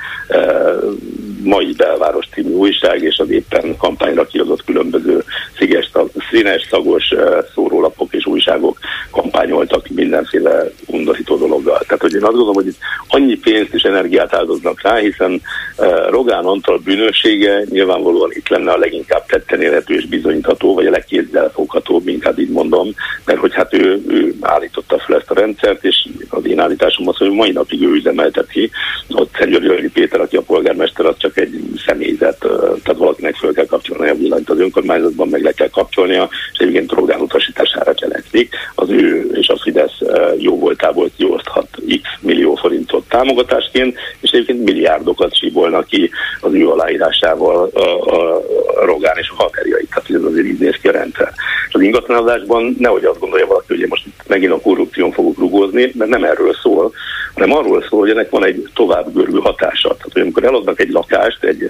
mai 1.44 1.74
belváros 1.78 2.28
című 2.34 2.54
újság, 2.54 3.04
és 3.04 3.18
az 3.18 3.30
éppen 3.30 3.78
kampányra 3.78 4.26
kiadott 4.26 4.64
különböző 4.64 5.24
sziges, 5.58 5.92
színes, 6.32 6.68
szagos 6.70 7.14
szórólapok 7.54 8.14
és 8.14 8.26
újságok 8.26 8.78
kampányoltak 9.12 9.88
mindenféle 9.88 10.72
undorító 10.86 11.38
dologgal. 11.38 11.80
Tehát, 11.80 12.02
hogy 12.02 12.14
én 12.14 12.24
azt 12.24 12.32
gondolom, 12.32 12.54
hogy 12.54 12.68
itt 12.68 12.78
annyi 13.08 13.36
pénzt 13.36 13.74
és 13.74 13.84
energiát 13.84 14.34
áldoznak 14.34 14.82
rá, 14.82 14.96
hiszen 14.96 15.42
uh, 15.78 16.10
Rogán 16.10 16.46
Antal 16.46 16.78
bűnössége 16.78 17.64
nyilvánvalóan 17.70 18.32
itt 18.34 18.48
lenne 18.48 18.72
a 18.72 18.78
leginkább 18.78 19.26
tetten 19.26 19.62
érhető 19.62 19.94
és 19.94 20.06
bizonyítható, 20.06 20.74
vagy 20.74 20.86
a 20.86 20.92
legkézzelfoghatóbb, 20.92 22.08
inkább 22.08 22.40
így 22.40 22.50
mondom, 22.50 22.94
mert 23.26 23.40
hogy 23.40 23.54
hát 23.54 23.74
ő, 23.74 24.02
ő 24.08 24.36
állította 24.42 25.00
fel 25.00 25.16
ezt 25.16 25.32
a 25.32 25.40
rendszert, 25.40 25.84
és 25.84 26.08
az 26.30 26.46
én 26.46 26.60
állításom 26.60 27.08
az, 27.08 27.18
hogy 27.18 27.32
mai 27.32 27.52
napig 27.52 27.82
ő 27.82 27.92
üzemelteti. 27.92 28.72
Ott 29.10 29.36
Szentgyörgyi 29.38 29.90
Péter, 29.90 30.22
aki 30.22 30.36
a 30.36 30.42
polgármester, 30.42 31.06
az 31.06 31.16
csak 31.18 31.38
egy 31.38 31.60
személyzet, 31.86 32.38
tehát 32.84 32.98
valakinek 32.98 33.36
föl 33.36 33.54
kell 33.54 33.66
kapcsolni 33.66 34.10
a 34.10 34.16
villanyt 34.16 34.50
az 34.50 34.60
önkormányzatban, 34.60 35.28
meg 35.28 35.44
le 35.44 35.52
kell 35.52 35.70
kapcsolnia, 35.70 36.30
és 36.54 36.60
egyébként 36.60 36.92
Rogán 36.92 37.20
utasítására 37.20 37.94
cselekszik. 37.94 38.56
Az 38.76 38.90
ő 38.90 39.30
és 39.34 39.48
a 39.48 39.58
Fidesz 39.58 40.00
jó 40.38 40.60
voltából 40.60 41.10
kioszthat 41.18 41.68
x 42.02 42.10
millió 42.20 42.56
forintot 42.82 43.10
támogatásként, 43.10 43.98
és 44.20 44.32
egyébként 44.32 44.64
milliárdokat 44.64 45.36
síbolnak 45.36 45.88
ki 45.88 46.10
az 46.42 46.54
ő 46.54 46.70
aláírásával 46.70 47.70
a, 47.74 47.80
a, 47.80 48.36
a 48.36 48.86
Rogán 48.86 49.18
és 49.18 49.30
a 49.30 49.44
haverjait. 49.44 49.90
Tehát 49.90 50.10
ez 50.10 50.32
azért 50.32 50.48
így 50.48 50.60
néz 50.60 50.76
ki 50.82 50.88
a 50.88 50.92
rendszer. 50.92 51.32
És 51.68 51.74
az 51.74 51.82
ingatlanozásban 51.82 52.76
nehogy 52.80 53.06
azt 53.06 53.20
gondolja 53.20 53.48
valaki, 53.48 53.66
hogy 53.68 53.80
én 53.80 53.88
most 53.90 54.06
megint 54.28 54.52
a 54.52 54.62
korrupción 54.62 55.12
fogok 55.12 55.38
rugózni, 55.38 55.92
mert 55.94 56.10
nem 56.10 56.24
erről 56.24 56.54
szól, 56.62 56.92
hanem 57.34 57.54
arról 57.54 57.86
szól, 57.90 58.00
hogy 58.00 58.10
ennek 58.10 58.30
van 58.30 58.46
egy 58.46 58.70
tovább 58.74 59.14
görgő 59.14 59.40
hatása. 59.40 59.88
Tehát, 59.88 60.14
hogy 60.14 60.22
amikor 60.22 60.44
eladnak 60.44 60.80
egy 60.80 60.90
lakást 60.90 61.44
egy, 61.44 61.68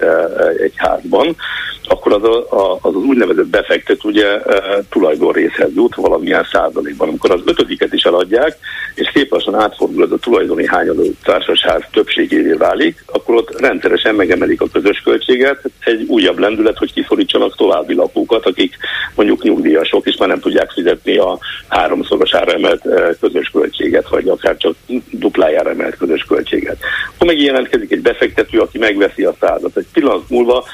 egy 0.62 0.72
házban, 0.76 1.36
akkor 1.88 2.12
az, 2.12 2.24
a, 2.24 2.46
az, 2.82 2.94
az 2.94 2.94
úgynevezett 2.94 3.46
befektet 3.46 4.04
ugye 4.04 4.26
tulajdonrészhez 4.88 5.70
jut 5.74 5.94
valamilyen 5.94 6.46
százalékban. 6.52 7.08
Amikor 7.08 7.30
az 7.30 7.40
ötödiket 7.44 7.92
is 7.92 8.02
eladják, 8.02 8.56
és 8.94 9.10
szép 9.14 9.30
lassan 9.30 9.54
átfordul 9.54 10.04
ez 10.04 10.10
a 10.10 10.16
tulajdoni 10.16 10.66
hányadó 10.92 11.12
társasház 11.22 11.82
többségévé 11.92 12.52
válik, 12.52 13.04
akkor 13.06 13.34
ott 13.34 13.60
rendszeresen 13.60 14.14
megemelik 14.14 14.60
a 14.60 14.68
közös 14.72 15.00
költséget, 15.04 15.60
egy 15.80 16.04
újabb 16.08 16.38
lendület, 16.38 16.78
hogy 16.78 16.92
kiszorítsanak 16.92 17.56
további 17.56 17.94
lakókat, 17.94 18.46
akik 18.46 18.76
mondjuk 19.14 19.42
nyugdíjasok, 19.42 20.06
és 20.06 20.16
már 20.16 20.28
nem 20.28 20.40
tudják 20.40 20.70
fizetni 20.70 21.16
a 21.16 21.38
háromszorosára 21.68 22.52
emelt 22.52 22.82
közös 23.20 23.48
költséget, 23.48 24.08
vagy 24.08 24.28
akár 24.28 24.56
csak 24.56 24.74
duplájára 25.10 25.70
emelt 25.70 25.96
közös 25.96 26.24
költséget. 26.28 26.78
Akkor 27.14 27.26
meg 27.26 27.40
jelentkezik 27.40 27.92
egy 27.92 28.02
befektető, 28.02 28.58
aki 28.58 28.78
megveszi 28.78 29.24
a 29.24 29.34
százat. 29.40 29.76
Egy 29.76 29.86
pillanat 29.92 30.28
múlva, 30.28 30.64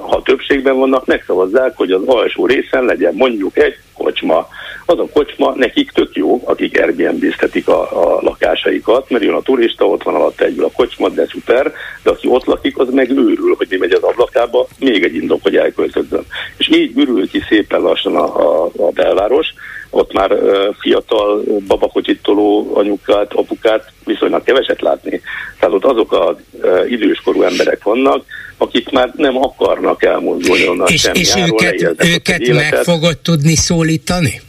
ha 0.00 0.22
többségben 0.24 0.76
vannak, 0.76 1.06
megszavazzák, 1.06 1.76
hogy 1.76 1.90
az 1.90 2.02
alsó 2.06 2.46
részen 2.46 2.84
legyen 2.84 3.14
mondjuk 3.14 3.58
egy 3.58 3.76
kocsma. 3.94 4.48
Az 4.86 4.98
a 4.98 5.08
kocsma 5.12 5.52
nekik 5.56 5.90
tök 5.90 6.14
jó, 6.14 6.42
akik 6.44 6.80
Airbnb-ztetik 6.80 7.68
a, 7.68 7.80
a 7.80 8.20
lakásaikat, 8.22 9.10
mert 9.10 9.24
jön 9.24 9.34
a 9.34 9.42
turista, 9.42 9.86
ott 9.86 10.02
van 10.02 10.14
alatt 10.14 10.40
egyből 10.40 10.64
a 10.64 10.70
kocsma, 10.76 11.08
de 11.08 11.26
szuper, 11.30 11.72
de 12.02 12.10
aki 12.10 12.28
ott 12.28 12.44
lakik, 12.44 12.78
az 12.78 12.88
meg 12.90 13.10
őrül, 13.10 13.54
hogy 13.56 13.66
mi 13.70 13.76
megy 13.76 13.92
az 13.92 14.02
ablakába, 14.02 14.66
még 14.78 15.04
egy 15.04 15.14
indok, 15.14 15.42
hogy 15.42 15.56
elköltözzön. 15.56 16.26
És 16.56 16.68
így 16.72 16.96
ürül 16.96 17.28
ki 17.28 17.42
szépen 17.48 17.80
lassan 17.80 18.16
a, 18.16 18.64
a, 18.64 18.70
a 18.76 18.90
belváros, 18.90 19.46
ott 19.90 20.12
már 20.12 20.32
uh, 20.32 20.74
fiatal 20.78 21.42
babakocsit 21.66 22.22
toló 22.22 22.72
anyukát, 22.74 23.32
apukát 23.32 23.92
viszonylag 24.04 24.42
keveset 24.42 24.80
látni. 24.80 25.20
Tehát 25.58 25.74
ott 25.74 25.84
azok 25.84 26.12
az 26.12 26.36
uh, 26.62 26.90
időskorú 26.90 27.42
emberek 27.42 27.82
vannak, 27.82 28.24
akik 28.56 28.90
már 28.90 29.12
nem 29.16 29.36
akarnak 29.36 30.02
elmozdulni 30.02 30.68
onnan 30.68 30.88
és, 30.88 31.08
És 31.12 31.34
őket, 31.36 32.04
őket 32.04 32.48
meg 32.48 32.74
fogod 32.74 33.18
tudni 33.18 33.54
szólítani? 33.54 34.40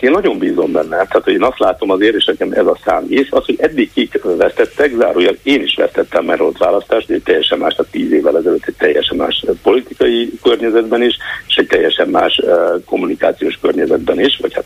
Én 0.00 0.10
nagyon 0.10 0.38
bízom 0.38 0.72
benne, 0.72 0.88
tehát 0.88 1.24
hogy 1.24 1.32
én 1.32 1.42
azt 1.42 1.58
látom 1.58 1.90
azért, 1.90 2.14
és 2.14 2.24
nekem 2.24 2.52
ez 2.52 2.66
a 2.66 2.78
szám 2.84 3.04
és 3.08 3.28
az, 3.30 3.44
hogy 3.44 3.56
eddig 3.58 3.92
kik 3.92 4.22
vesztettek, 4.22 4.94
zárójel 4.96 5.34
én 5.42 5.62
is 5.62 5.74
vesztettem 5.74 6.24
mert 6.24 6.40
ott 6.40 6.58
választást, 6.58 7.10
egy 7.10 7.22
teljesen 7.22 7.58
más, 7.58 7.74
tehát 7.74 7.92
tíz 7.92 8.12
évvel 8.12 8.36
ezelőtt 8.36 8.66
egy 8.66 8.74
teljesen 8.78 9.16
más 9.16 9.44
politikai 9.62 10.32
környezetben 10.42 11.02
is, 11.02 11.16
és 11.46 11.56
egy 11.56 11.66
teljesen 11.66 12.08
más 12.08 12.40
uh, 12.42 12.84
kommunikációs 12.84 13.58
környezetben 13.60 14.20
is, 14.20 14.38
vagy 14.40 14.54
hát 14.54 14.64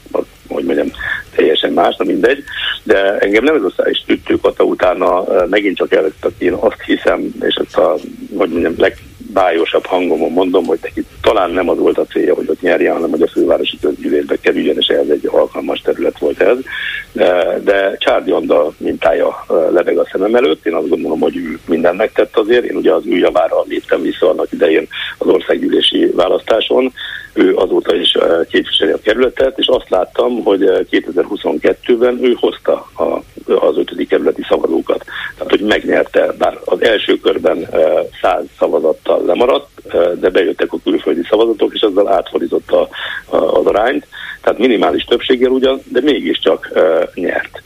hogy 0.49 0.65
mondjam, 0.65 0.91
teljesen 1.35 1.73
más, 1.73 1.97
na 1.97 2.05
mindegy, 2.05 2.43
de 2.83 3.19
engem 3.19 3.45
nem 3.45 3.55
ez 3.55 3.63
a 3.63 3.73
száj 3.77 3.93
tüttők, 4.07 4.63
utána 4.63 5.25
megint 5.51 5.77
csak 5.77 5.95
előtt, 5.95 6.27
én 6.39 6.53
azt 6.53 6.83
hiszem, 6.87 7.35
és 7.41 7.55
ezt 7.55 7.77
a, 7.77 7.97
hogy 8.37 8.49
mondjam, 8.49 8.75
leg, 8.77 8.97
bájosabb 9.35 9.87
hangomon 9.87 10.33
mondom, 10.33 10.65
hogy 10.65 10.79
neki 10.83 11.05
talán 11.21 11.51
nem 11.51 11.69
az 11.69 11.79
volt 11.79 11.99
a 11.99 12.05
célja, 12.05 12.35
hogy 12.35 12.49
ott 12.49 12.61
nyerjen, 12.61 12.95
hanem 12.95 13.11
hogy 13.11 13.23
a 13.23 13.29
fővárosi 13.29 13.79
közgyűlésbe 13.81 14.37
kerüljön, 14.41 14.77
és 14.79 14.87
ez 14.87 15.09
egy 15.09 15.29
alkalmas 15.33 15.81
terület 15.81 16.19
volt 16.19 16.41
ez. 16.41 16.57
De, 17.13 17.61
de 17.65 17.97
Csárdi 17.99 18.31
Anda 18.31 18.73
mintája 18.77 19.45
lebeg 19.71 19.99
a 19.99 20.09
szemem 20.13 20.35
előtt. 20.35 20.67
Én 20.67 20.75
azt 20.75 20.89
gondolom, 20.89 21.21
hogy 21.21 21.37
ő 21.37 21.59
mindent 21.67 21.97
megtett 21.97 22.37
azért. 22.37 22.65
Én 22.65 22.77
ugye 22.77 22.93
az 22.93 23.03
ő 23.07 23.17
javára 23.17 23.63
léptem 23.69 24.03
vissza 24.03 24.31
annak 24.31 24.53
idején 24.53 24.89
az 25.19 25.27
országgyűlési 25.27 26.11
választáson. 26.15 26.93
Ő 27.35 27.57
azóta 27.57 27.95
is 27.95 28.17
képviseli 28.49 28.91
a 28.91 29.01
kerületet, 29.03 29.59
és 29.59 29.67
azt 29.67 29.91
láttam, 29.91 30.43
hogy 30.43 30.61
2022-ben 30.91 32.19
ő 32.23 32.37
hozta 32.41 32.89
a, 32.97 33.03
az 33.53 33.77
ötödik 33.77 34.09
kerületi 34.09 34.43
szavazókat. 34.49 35.05
Tehát, 35.35 35.51
hogy 35.51 35.61
megnyerte, 35.61 36.33
bár 36.39 36.59
az 36.65 36.83
első 36.83 37.19
körben 37.19 37.69
száz 38.21 38.45
szavazattal 38.59 39.25
lemaradt, 39.25 39.69
de 40.21 40.31
bejöttek 40.31 40.73
a 40.73 40.79
külföldi 40.85 41.23
szavazatok, 41.29 41.75
és 41.75 41.81
ezzel 41.81 42.09
átfordította 42.09 42.89
az 43.29 43.67
arányt, 43.67 44.07
tehát 44.41 44.59
minimális 44.59 45.05
többséggel 45.05 45.51
ugyan, 45.51 45.81
de 45.89 46.01
mégiscsak 46.01 46.73
nyert. 47.15 47.63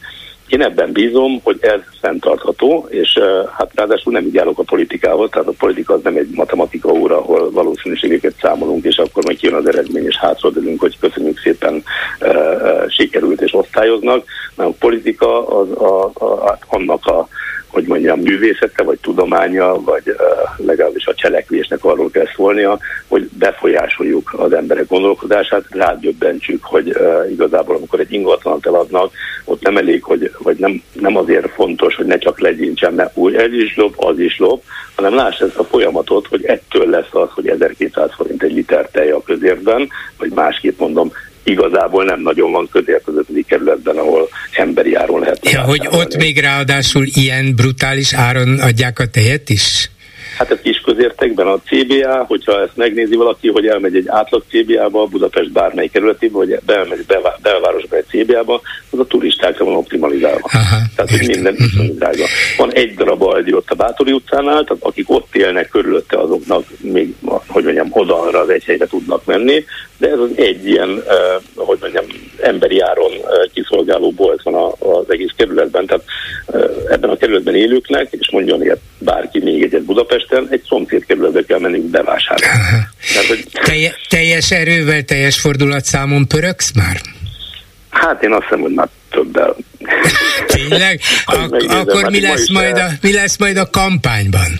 Én 0.49 0.61
ebben 0.61 0.91
bízom, 0.91 1.39
hogy 1.43 1.57
ez 1.61 1.79
fenntartható, 2.01 2.87
és 2.89 3.19
hát 3.57 3.71
ráadásul 3.75 4.13
nem 4.13 4.25
így 4.25 4.37
állok 4.37 4.59
a 4.59 4.63
politikával, 4.63 5.29
tehát 5.29 5.47
a 5.47 5.53
politika 5.57 5.93
az 5.93 6.01
nem 6.03 6.15
egy 6.15 6.29
matematika 6.33 6.91
óra, 6.91 7.17
ahol 7.17 7.51
valószínűségeket 7.51 8.33
számolunk, 8.41 8.85
és 8.85 8.97
akkor 8.97 9.23
majd 9.23 9.37
kijön 9.37 9.55
az 9.55 9.67
eredmény, 9.67 10.05
és 10.05 10.17
hátradőlünk, 10.17 10.79
hogy 10.79 10.99
köszönjük 10.99 11.39
szépen 11.39 11.83
uh, 12.21 12.29
uh, 12.29 12.89
sikerült 12.89 13.41
és 13.41 13.53
osztályoznak, 13.53 14.25
mert 14.55 14.69
a 14.69 14.75
politika 14.79 15.47
az 15.47 15.71
a, 15.71 16.11
a, 16.13 16.25
a, 16.25 16.57
annak 16.67 17.05
a 17.05 17.27
hogy 17.69 17.83
mondjam, 17.87 18.19
művészete, 18.19 18.83
vagy 18.83 18.99
tudománya, 18.99 19.81
vagy 19.81 20.03
uh, 20.05 20.65
legalábbis 20.65 21.05
a 21.05 21.13
cselekvésnek 21.13 21.83
arról 21.83 22.09
kell 22.09 22.27
szólnia, 22.35 22.79
hogy 23.07 23.29
befolyásoljuk 23.39 24.33
az 24.37 24.53
emberek 24.53 24.87
gondolkodását, 24.87 25.63
rádöbbentsük, 25.69 26.63
hogy 26.63 26.97
igazából 27.29 27.75
amikor 27.75 27.99
egy 27.99 28.13
ingatlant 28.13 28.65
eladnak, 28.65 29.11
ott 29.45 29.61
nem 29.61 29.77
elég, 29.77 30.03
hogy 30.03 30.31
vagy 30.37 30.57
nem, 30.57 30.83
nem 30.93 31.17
azért 31.17 31.49
fontos, 31.49 31.95
hogy 31.95 32.05
ne 32.05 32.17
csak 32.17 32.39
legyintsen, 32.39 32.93
mert 32.93 33.17
úgy 33.17 33.35
ez 33.35 33.53
is 33.53 33.75
lob, 33.75 33.93
az 33.97 34.19
is 34.19 34.37
lob, 34.37 34.61
hanem 34.95 35.15
láss 35.15 35.39
ezt 35.39 35.57
a 35.57 35.63
folyamatot, 35.63 36.27
hogy 36.27 36.45
ettől 36.45 36.89
lesz 36.89 37.13
az, 37.13 37.29
hogy 37.31 37.47
1200 37.47 38.13
forint 38.15 38.43
egy 38.43 38.53
liter 38.53 38.89
tej 38.91 39.11
a 39.11 39.23
közérben, 39.23 39.89
vagy 40.17 40.31
másképp 40.31 40.79
mondom, 40.79 41.11
igazából 41.43 42.03
nem 42.03 42.21
nagyon 42.21 42.51
van 42.51 42.69
közért 42.71 43.07
az 43.07 43.13
ötödik 43.17 43.45
kerületben, 43.45 43.97
ahol 43.97 44.29
emberi 44.51 44.95
áron 44.95 45.19
lehet. 45.19 45.49
Ja, 45.51 45.61
hogy 45.61 45.87
ott 45.91 46.17
még 46.17 46.39
ráadásul 46.39 47.05
ilyen 47.13 47.55
brutális 47.55 48.13
áron 48.13 48.59
adják 48.59 48.99
a 48.99 49.07
tejet 49.07 49.49
is? 49.49 49.89
Hát 50.39 50.51
ez 50.51 50.59
kis 50.61 50.77
közértekben 50.77 51.47
a 51.47 51.61
CBA, 51.65 52.23
hogyha 52.27 52.61
ezt 52.61 52.75
megnézi 52.75 53.15
valaki, 53.15 53.49
hogy 53.49 53.67
elmegy 53.67 53.95
egy 53.95 54.07
átlag 54.07 54.43
CBA-ba, 54.49 55.05
Budapest 55.05 55.51
bármely 55.51 55.87
kerületébe, 55.87 56.37
vagy 56.37 56.59
bemegy 56.65 57.05
belvárosba 57.41 57.95
egy 57.95 58.05
CBA-ba, 58.07 58.61
az 58.91 58.99
a 58.99 59.05
turistákra 59.05 59.65
van 59.65 59.75
optimalizálva. 59.75 60.49
Aha, 60.51 60.77
tehát, 60.95 61.11
hogy 61.11 61.27
minden 61.27 61.53
uh-huh. 61.53 61.95
drága. 61.95 62.25
Van 62.57 62.73
egy 62.73 62.93
darab 62.93 63.21
aldi 63.21 63.53
ott 63.53 63.69
a 63.69 63.75
Bátori 63.75 64.11
utcánál, 64.11 64.63
tehát 64.63 64.83
akik 64.83 65.09
ott 65.09 65.35
élnek 65.35 65.69
körülötte, 65.69 66.17
azoknak 66.17 66.63
még, 66.81 67.15
hogy 67.47 67.63
mondjam, 67.63 67.87
oda 67.91 68.21
arra 68.21 68.39
az 68.39 68.49
egy 68.49 68.63
helyre 68.63 68.87
tudnak 68.87 69.25
menni, 69.25 69.65
de 69.97 70.09
ez 70.09 70.19
az 70.19 70.29
egy 70.35 70.67
ilyen, 70.67 70.89
uh, 70.89 71.65
hogy 71.65 71.77
mondjam, 71.81 72.05
emberi 72.41 72.79
áron 72.79 73.11
uh, 73.11 73.51
kiszolgáló 73.53 74.11
bolt 74.11 74.41
van 74.43 74.53
a, 74.53 74.67
az 74.67 75.05
egész 75.07 75.31
kerületben, 75.35 75.85
tehát 75.85 76.03
uh, 76.47 76.69
ebben 76.89 77.09
a 77.09 77.17
kerületben 77.17 77.55
élőknek, 77.55 78.07
és 78.11 78.29
mondjon 78.31 78.61
ilyet 78.61 78.79
bárki 78.97 79.39
még 79.39 79.63
egyet 79.63 79.85
Budapesten, 80.29 80.47
egy 80.49 80.63
szomszéd 80.67 81.05
kerületbe 81.05 81.43
kell 81.45 81.59
menni 81.59 81.79
bevásárolni. 81.79 82.53
Tehát, 83.13 83.27
hogy... 83.27 83.45
Telje, 83.51 83.95
teljes 84.09 84.51
erővel, 84.51 85.01
teljes 85.01 85.39
fordulatszámon 85.39 86.27
pöröksz 86.27 86.71
már? 86.75 87.01
Hát 87.89 88.23
én 88.23 88.31
azt 88.31 88.43
hiszem, 88.43 88.59
hogy 88.59 88.73
már 88.73 88.87
többel. 89.09 89.55
Tényleg? 90.45 90.99
Ak- 91.25 91.71
akkor 91.71 92.01
hát 92.01 92.11
mi 92.11 92.21
lesz, 92.21 92.49
majd 92.49 92.77
a, 92.77 92.87
mi 93.01 93.13
lesz 93.13 93.37
majd 93.37 93.57
a 93.57 93.69
kampányban? 93.69 94.59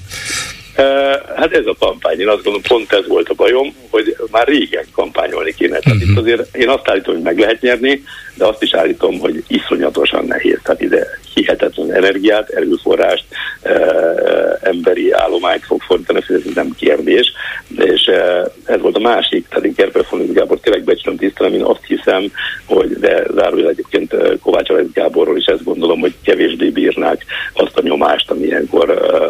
Hát 1.35 1.51
ez 1.51 1.65
a 1.65 1.75
kampány, 1.79 2.19
én 2.19 2.27
azt 2.27 2.43
gondolom, 2.43 2.61
pont 2.67 2.93
ez 2.93 3.07
volt 3.07 3.29
a 3.29 3.33
bajom, 3.33 3.75
hogy 3.89 4.15
már 4.31 4.47
régen 4.47 4.85
kampányolni 4.91 5.53
kéne. 5.53 5.79
Tehát 5.79 5.97
uh-huh. 5.97 6.11
itt 6.11 6.17
azért 6.17 6.55
én 6.55 6.69
azt 6.69 6.89
állítom, 6.89 7.13
hogy 7.13 7.23
meg 7.23 7.39
lehet 7.39 7.61
nyerni, 7.61 8.03
de 8.39 8.45
azt 8.45 8.63
is 8.63 8.73
állítom, 8.73 9.19
hogy 9.19 9.43
iszonyatosan 9.47 10.25
nehéz. 10.25 10.59
Tehát 10.63 10.81
ide 10.81 11.07
hihetetlen 11.33 11.93
energiát, 11.93 12.49
erőforrást, 12.49 13.23
emberi 14.61 15.11
állományt 15.11 15.65
fog 15.65 15.81
fordítani, 15.81 16.23
ez 16.27 16.53
nem 16.55 16.75
kérdés. 16.77 17.33
És 17.75 18.11
ez 18.65 18.81
volt 18.81 18.95
a 18.95 18.99
másik, 18.99 19.47
tehát 19.47 19.65
én 19.65 19.75
Kerperfoni 19.75 20.25
Gábor 20.33 20.59
tényleg 20.59 20.83
becsülöm 20.83 21.17
tisztelem, 21.17 21.53
én 21.53 21.63
azt 21.63 21.85
hiszem, 21.87 22.31
hogy 22.65 22.89
de 22.99 23.23
zárójel 23.33 23.69
egyébként 23.69 24.15
Kovács 24.41 24.69
Alajz 24.69 24.91
Gáborról 24.93 25.37
is 25.37 25.45
ezt 25.45 25.63
gondolom, 25.63 25.99
hogy 25.99 26.13
kevésbé 26.23 26.69
bírnák 26.69 27.25
azt 27.53 27.77
a 27.77 27.81
nyomást, 27.81 28.31
ami 28.31 28.45
ilyenkor 28.45 28.87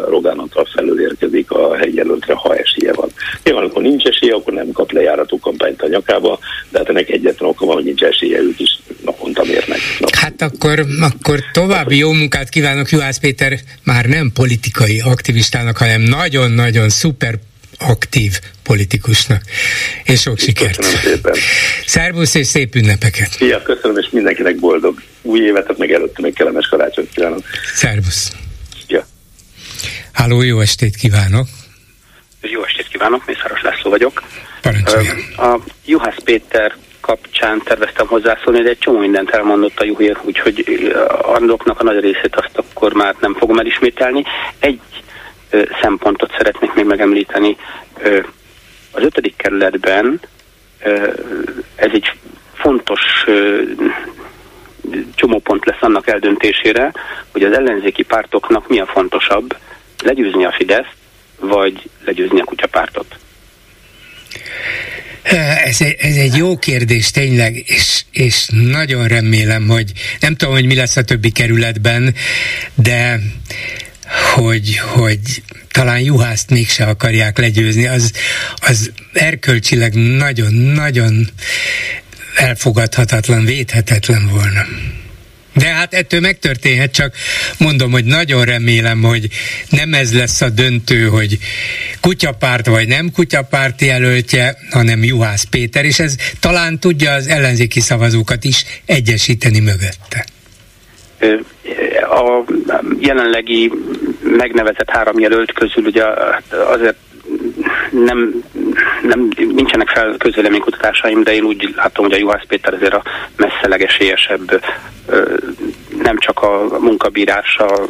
Rogán 0.08 0.38
Antal 0.38 0.66
felől 0.74 1.00
érkezik 1.00 1.50
a 1.50 1.76
helyi 1.76 1.94
jelöltre, 1.94 2.34
ha 2.34 2.56
esélye 2.56 2.92
van. 2.92 3.08
Nyilván, 3.44 3.64
akkor 3.64 3.82
nincs 3.82 4.04
esélye, 4.04 4.34
akkor 4.34 4.52
nem 4.52 4.72
kap 4.72 4.92
lejárató 4.92 5.38
kampányt 5.38 5.82
a 5.82 5.88
nyakába, 5.88 6.38
de 6.70 6.78
hát 6.78 6.88
ennek 6.88 7.10
egyetlen 7.10 7.48
oka 7.48 7.66
van, 7.66 7.74
hogy 7.74 7.84
nincs 7.84 8.02
esélye, 8.02 8.38
ők 8.38 8.60
is 8.60 8.78
naponta 9.04 9.44
mérnek. 9.44 9.78
Naponta. 9.98 10.18
Hát 10.18 10.42
akkor, 10.42 10.86
akkor 11.00 11.40
további 11.52 11.96
jó 11.96 12.12
munkát 12.12 12.48
kívánok 12.48 12.90
Juhász 12.90 13.18
Péter 13.18 13.58
már 13.84 14.04
nem 14.06 14.30
politikai 14.34 15.00
aktivistának, 15.00 15.76
hanem 15.76 16.00
nagyon-nagyon 16.00 16.88
szuper 16.88 17.38
aktív 17.78 18.38
politikusnak. 18.62 19.42
És 20.04 20.20
sok 20.20 20.38
sikert! 20.38 20.76
Köszönöm 20.76 21.00
szépen! 21.00 21.34
Szervusz 21.86 22.34
és 22.34 22.46
szép 22.46 22.74
ünnepeket! 22.74 23.30
Szia, 23.30 23.62
köszönöm, 23.62 23.96
és 23.96 24.08
mindenkinek 24.10 24.56
boldog 24.56 25.02
új 25.22 25.40
évet, 25.40 25.78
meg 25.78 25.92
előtte 25.92 26.20
meg 26.20 26.32
kellemes 26.32 26.66
karácsonyt 26.66 27.10
kívánok! 27.14 27.42
Szervusz! 27.74 28.32
Ja. 28.86 29.06
Háló, 30.12 30.42
jó 30.42 30.60
estét 30.60 30.96
kívánok! 30.96 31.48
Jó 32.40 32.64
estét 32.64 32.88
kívánok, 32.88 33.26
Mészáros 33.26 33.62
László 33.62 33.90
vagyok. 33.90 34.22
Parancsoljon. 34.60 35.16
A 35.36 35.58
Juhász 35.84 36.22
Péter 36.24 36.76
kapcsán 37.10 37.62
terveztem 37.64 38.06
hozzászólni, 38.06 38.62
de 38.62 38.68
egy 38.68 38.78
csomó 38.78 38.98
mindent 38.98 39.30
elmondott 39.30 39.80
a 39.80 39.84
Juhér, 39.84 40.18
úgyhogy 40.22 40.92
andoknak 41.22 41.80
a 41.80 41.84
nagy 41.84 42.00
részét 42.00 42.36
azt 42.36 42.58
akkor 42.58 42.92
már 42.92 43.14
nem 43.20 43.34
fogom 43.34 43.58
elismételni. 43.58 44.24
Egy 44.58 44.80
szempontot 45.82 46.34
szeretnék 46.36 46.72
még 46.72 46.84
megemlíteni. 46.84 47.56
Az 48.90 49.02
ötödik 49.02 49.36
kerületben 49.36 50.20
ez 51.74 51.90
egy 51.92 52.12
fontos 52.54 53.00
csomópont 55.14 55.64
lesz 55.64 55.82
annak 55.82 56.06
eldöntésére, 56.06 56.92
hogy 57.32 57.42
az 57.42 57.52
ellenzéki 57.52 58.02
pártoknak 58.02 58.68
mi 58.68 58.80
a 58.80 58.86
fontosabb, 58.86 59.56
legyőzni 60.02 60.44
a 60.44 60.52
Fidesz, 60.52 60.92
vagy 61.40 61.90
legyőzni 62.04 62.40
a 62.40 62.44
kutyapártot. 62.44 63.16
Ez 65.22 65.80
egy, 65.80 65.96
ez 65.98 66.16
egy 66.16 66.36
jó 66.36 66.58
kérdés 66.58 67.10
tényleg, 67.10 67.62
és, 67.66 68.04
és 68.12 68.46
nagyon 68.50 69.08
remélem, 69.08 69.68
hogy 69.68 69.92
nem 70.20 70.34
tudom, 70.36 70.54
hogy 70.54 70.64
mi 70.64 70.74
lesz 70.74 70.96
a 70.96 71.02
többi 71.02 71.30
kerületben, 71.30 72.14
de 72.74 73.20
hogy, 74.34 74.76
hogy 74.76 75.20
talán 75.72 76.00
Juhászt 76.00 76.50
mégse 76.50 76.84
akarják 76.84 77.38
legyőzni, 77.38 77.86
az, 77.86 78.12
az 78.56 78.92
erkölcsileg 79.12 79.94
nagyon-nagyon 79.94 81.30
elfogadhatatlan, 82.34 83.44
védhetetlen 83.44 84.28
volna. 84.28 84.66
De 85.54 85.66
hát 85.66 85.94
ettől 85.94 86.20
megtörténhet, 86.20 86.92
csak 86.92 87.14
mondom, 87.58 87.90
hogy 87.90 88.04
nagyon 88.04 88.44
remélem, 88.44 89.02
hogy 89.02 89.28
nem 89.70 89.94
ez 89.94 90.14
lesz 90.14 90.40
a 90.40 90.48
döntő, 90.48 91.06
hogy 91.06 91.38
kutyapárt 92.00 92.66
vagy 92.66 92.88
nem 92.88 93.10
kutyapárt 93.12 93.80
jelöltje, 93.80 94.56
hanem 94.70 95.04
Juhász 95.04 95.44
Péter, 95.44 95.84
és 95.84 95.98
ez 95.98 96.16
talán 96.40 96.78
tudja 96.78 97.12
az 97.12 97.26
ellenzéki 97.26 97.80
szavazókat 97.80 98.44
is 98.44 98.64
egyesíteni 98.86 99.60
mögötte. 99.60 100.24
A 102.10 102.44
jelenlegi 103.00 103.72
megnevezett 104.22 104.90
három 104.90 105.18
jelölt 105.18 105.52
közül 105.52 105.84
ugye 105.84 106.04
azért 106.74 106.96
nem 107.90 108.42
nem, 109.02 109.28
nincsenek 109.36 109.88
fel 109.88 110.16
közvéleménykutatásaim, 110.18 111.22
de 111.22 111.34
én 111.34 111.44
úgy 111.44 111.74
látom, 111.76 112.04
hogy 112.04 112.14
a 112.14 112.18
Juhász 112.18 112.46
Péter 112.48 112.74
azért 112.74 112.94
a 112.94 113.02
messze 113.36 113.68
legesélyesebb, 113.68 114.62
nem 116.02 116.18
csak 116.18 116.42
a 116.42 116.78
munkabírása 116.80 117.86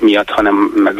miatt, 0.00 0.30
hanem 0.30 0.54
meg 0.74 0.98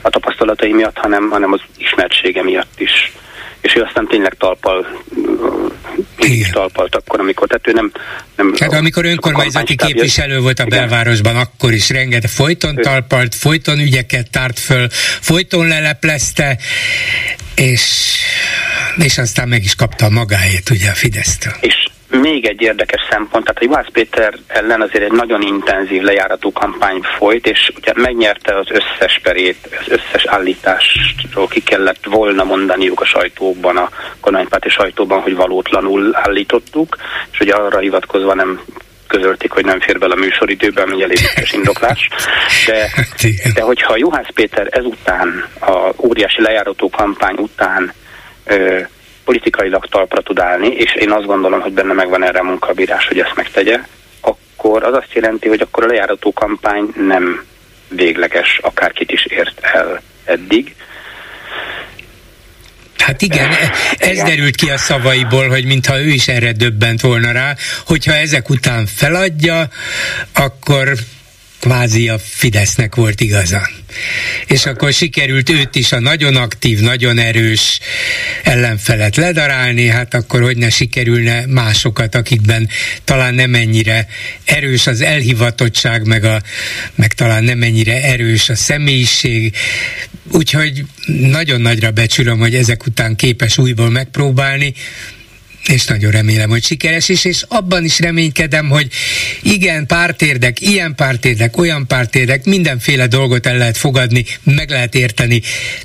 a 0.00 0.10
tapasztalatai 0.10 0.72
miatt, 0.72 0.96
hanem, 0.96 1.30
hanem 1.30 1.52
az 1.52 1.60
ismertsége 1.76 2.42
miatt 2.42 2.80
is. 2.80 3.12
És 3.60 3.74
ő 3.74 3.82
aztán 3.82 4.06
tényleg 4.06 4.34
talpal, 4.38 4.86
is 6.18 6.50
talpalt 6.50 6.94
akkor, 6.94 7.20
amikor, 7.20 7.46
tehát 7.46 7.66
ő 7.68 7.72
nem... 7.72 7.92
nem 8.36 8.54
hát 8.58 8.72
amikor 8.72 9.04
önkormányzati 9.04 9.76
képviselő 9.76 10.40
volt 10.40 10.58
a 10.58 10.64
igen. 10.66 10.78
belvárosban, 10.78 11.36
akkor 11.36 11.72
is 11.72 11.90
rengeteg 11.90 12.30
folyton 12.30 12.78
ő. 12.78 12.82
talpalt, 12.82 13.34
folyton 13.34 13.78
ügyeket 13.78 14.30
tárt 14.30 14.58
föl, 14.58 14.88
folyton 15.20 15.66
leleplezte, 15.66 16.58
és, 17.54 18.14
és 18.96 19.18
aztán 19.18 19.48
meg 19.48 19.64
is 19.64 19.74
kapta 19.74 20.06
a 20.06 20.10
magáét 20.10 20.70
ugye 20.70 20.90
a 20.90 20.94
Fidesztől. 20.94 21.52
És 21.60 21.88
még 22.10 22.46
egy 22.46 22.60
érdekes 22.62 23.00
szempont, 23.10 23.44
tehát 23.44 23.60
a 23.60 23.64
Juhász 23.64 23.92
Péter 23.92 24.34
ellen 24.46 24.80
azért 24.80 25.04
egy 25.04 25.12
nagyon 25.12 25.42
intenzív 25.42 26.02
lejárató 26.02 26.52
kampány 26.52 27.00
folyt, 27.16 27.46
és 27.46 27.72
ugye 27.76 27.92
megnyerte 27.94 28.58
az 28.58 28.66
összes 28.70 29.20
perét, 29.22 29.68
az 29.80 29.88
összes 29.88 30.24
állításról 30.24 31.48
ki 31.48 31.62
kellett 31.62 32.04
volna 32.04 32.44
mondaniuk 32.44 33.00
a 33.00 33.04
sajtóban, 33.04 33.76
a 33.76 33.90
kormánypárti 34.20 34.68
sajtóban, 34.68 35.20
hogy 35.20 35.34
valótlanul 35.34 36.10
állítottuk, 36.12 36.96
és 37.32 37.40
ugye 37.40 37.54
arra 37.54 37.78
hivatkozva 37.78 38.34
nem 38.34 38.60
közölték, 39.06 39.50
hogy 39.50 39.64
nem 39.64 39.80
fér 39.80 39.98
bele 39.98 40.14
a 40.14 40.18
műsoridőben, 40.18 40.88
ami 40.88 41.02
elég 41.02 41.18
indoklás. 41.52 42.08
De, 42.66 42.90
hát 42.94 43.52
de 43.54 43.62
hogyha 43.62 43.96
Juhász 43.96 44.32
Péter 44.34 44.66
ezután, 44.70 45.44
a 45.60 45.92
óriási 45.96 46.42
lejárató 46.42 46.90
kampány 46.90 47.36
után 47.36 47.92
ö, 48.44 48.80
politikailag 49.28 49.86
talpra 49.86 50.20
tud 50.20 50.38
állni, 50.38 50.68
és 50.68 50.94
én 50.94 51.10
azt 51.10 51.26
gondolom, 51.26 51.60
hogy 51.60 51.72
benne 51.72 51.92
megvan 51.92 52.24
erre 52.24 52.38
a 52.38 52.42
munkabírás, 52.42 53.06
hogy 53.06 53.18
ezt 53.18 53.34
megtegye, 53.34 53.80
akkor 54.20 54.84
az 54.84 54.94
azt 54.94 55.12
jelenti, 55.12 55.48
hogy 55.48 55.60
akkor 55.60 55.84
a 55.84 55.86
lejárató 55.86 56.32
kampány 56.32 56.92
nem 56.96 57.44
végleges, 57.88 58.58
akárkit 58.62 59.10
is 59.10 59.26
ért 59.26 59.60
el 59.60 60.02
eddig. 60.24 60.74
Hát 62.98 63.22
igen, 63.22 63.50
ez 63.98 64.12
igen. 64.12 64.26
derült 64.26 64.56
ki 64.56 64.70
a 64.70 64.76
szavaiból, 64.76 65.48
hogy 65.48 65.64
mintha 65.64 66.00
ő 66.00 66.08
is 66.08 66.28
erre 66.28 66.52
döbbent 66.52 67.00
volna 67.00 67.32
rá, 67.32 67.54
hogyha 67.86 68.12
ezek 68.12 68.50
után 68.50 68.86
feladja, 68.86 69.68
akkor 70.34 70.92
kvázi 71.60 72.08
a 72.08 72.18
Fidesznek 72.18 72.94
volt 72.94 73.20
igaza. 73.20 73.68
És 74.46 74.66
akkor 74.66 74.92
sikerült 74.92 75.50
őt 75.50 75.74
is 75.74 75.92
a 75.92 76.00
nagyon 76.00 76.36
aktív, 76.36 76.80
nagyon 76.80 77.18
erős 77.18 77.78
ellenfelet 78.42 79.16
ledarálni, 79.16 79.86
hát 79.86 80.14
akkor 80.14 80.42
hogy 80.42 80.56
ne 80.56 80.70
sikerülne 80.70 81.46
másokat, 81.46 82.14
akikben 82.14 82.68
talán 83.04 83.34
nem 83.34 83.54
ennyire 83.54 84.08
erős 84.44 84.86
az 84.86 85.00
elhivatottság, 85.00 86.06
meg, 86.06 86.24
a, 86.24 86.42
meg 86.94 87.12
talán 87.12 87.44
nem 87.44 87.62
ennyire 87.62 88.02
erős 88.02 88.48
a 88.48 88.54
személyiség. 88.54 89.56
Úgyhogy 90.32 90.84
nagyon 91.06 91.60
nagyra 91.60 91.90
becsülöm, 91.90 92.38
hogy 92.38 92.54
ezek 92.54 92.86
után 92.86 93.16
képes 93.16 93.58
újból 93.58 93.90
megpróbálni, 93.90 94.74
és 95.68 95.84
nagyon 95.84 96.10
remélem, 96.10 96.48
hogy 96.48 96.64
sikeres 96.64 97.08
is, 97.08 97.24
és 97.24 97.44
abban 97.48 97.84
is 97.84 97.98
reménykedem, 97.98 98.68
hogy 98.68 98.88
igen, 99.52 99.86
pártérdek, 99.86 100.60
ilyen 100.60 100.94
pártérdek, 100.94 101.56
olyan 101.56 101.86
pártérdek, 101.86 102.44
mindenféle 102.44 103.06
dolgot 103.06 103.46
el 103.46 103.56
lehet 103.56 103.76
fogadni, 103.76 104.24
meg 104.44 104.70
lehet 104.70 104.94
érteni, 104.94 105.40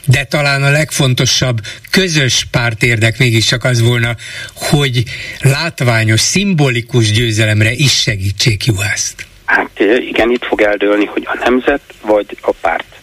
de 0.06 0.24
talán 0.24 0.64
a 0.64 0.70
legfontosabb 0.70 1.58
közös 1.92 2.48
pártérdek 2.52 3.18
mégiscsak 3.18 3.64
az 3.64 3.82
volna, 3.82 4.16
hogy 4.56 5.04
látványos, 5.40 6.20
szimbolikus 6.20 7.12
győzelemre 7.12 7.72
is 7.72 8.02
segítsék 8.02 8.66
Juhászt. 8.66 9.26
Hát 9.46 9.80
igen, 10.10 10.32
itt 10.32 10.46
fog 10.46 10.62
eldőlni, 10.62 11.06
hogy 11.06 11.24
a 11.26 11.38
nemzet 11.44 11.82
vagy 12.02 12.38
a 12.42 12.52
párt 12.62 12.96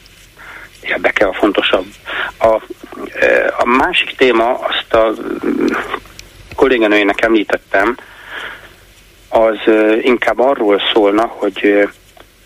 érdeke 0.80 1.26
a 1.26 1.32
fontosabb. 1.32 1.86
A, 2.38 2.62
a 3.58 3.64
másik 3.64 4.16
téma 4.16 4.58
azt 4.58 4.94
a 4.94 5.14
kolléganőjének 6.54 7.22
említettem, 7.22 7.96
az 9.30 9.58
inkább 10.02 10.38
arról 10.38 10.80
szólna, 10.92 11.26
hogy 11.26 11.88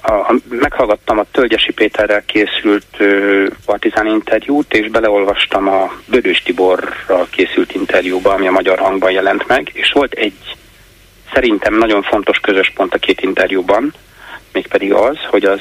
a, 0.00 0.12
a, 0.12 0.34
meghallgattam 0.48 1.18
a 1.18 1.26
Tölgyesi 1.30 1.72
Péterrel 1.72 2.24
készült 2.24 2.86
uh, 2.98 3.46
partizán 3.64 4.06
interjút, 4.06 4.74
és 4.74 4.90
beleolvastam 4.90 5.68
a 5.68 5.92
Bödős 6.06 6.42
Tiborral 6.42 7.26
készült 7.30 7.74
interjúba, 7.74 8.32
ami 8.32 8.46
a 8.46 8.50
Magyar 8.50 8.78
Hangban 8.78 9.10
jelent 9.10 9.46
meg, 9.46 9.70
és 9.72 9.92
volt 9.92 10.12
egy 10.12 10.56
szerintem 11.32 11.74
nagyon 11.74 12.02
fontos 12.02 12.38
közös 12.38 12.72
pont 12.74 12.94
a 12.94 12.98
két 12.98 13.20
interjúban, 13.20 13.94
mégpedig 14.52 14.92
az, 14.92 15.16
hogy 15.30 15.44
az, 15.44 15.60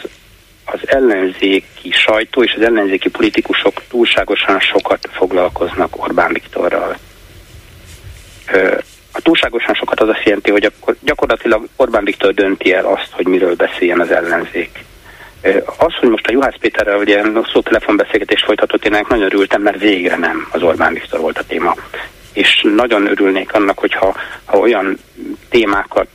az 0.65 0.79
ellenzéki 0.85 1.91
sajtó 1.91 2.43
és 2.43 2.53
az 2.57 2.61
ellenzéki 2.61 3.09
politikusok 3.09 3.81
túlságosan 3.89 4.59
sokat 4.59 5.09
foglalkoznak 5.11 6.03
Orbán 6.03 6.33
Viktorral 6.33 6.97
a 9.13 9.21
túlságosan 9.21 9.73
sokat 9.73 9.99
az 9.99 10.09
azt 10.09 10.23
jelenti, 10.23 10.51
hogy 10.51 10.65
akkor 10.65 10.95
gyakorlatilag 11.01 11.67
Orbán 11.75 12.03
Viktor 12.03 12.33
dönti 12.33 12.73
el 12.73 12.85
azt, 12.85 13.09
hogy 13.11 13.27
miről 13.27 13.55
beszéljen 13.55 13.99
az 13.99 14.11
ellenzék. 14.11 14.83
Az, 15.77 15.93
hogy 15.99 16.09
most 16.09 16.27
a 16.27 16.31
Juhász 16.31 16.57
Péterrel 16.59 16.97
ugye 16.97 17.23
szó 17.51 17.61
telefonbeszélgetést 17.61 18.45
folytatott, 18.45 18.85
én 18.85 18.91
nagyon 18.91 19.25
örültem, 19.25 19.61
mert 19.61 19.79
végre 19.79 20.15
nem 20.15 20.47
az 20.51 20.61
Orbán 20.61 20.93
Viktor 20.93 21.19
volt 21.19 21.37
a 21.37 21.43
téma. 21.47 21.75
És 22.33 22.65
nagyon 22.75 23.07
örülnék 23.07 23.53
annak, 23.53 23.79
hogyha 23.79 24.15
ha 24.45 24.57
olyan 24.57 24.97
témákat 25.49 26.07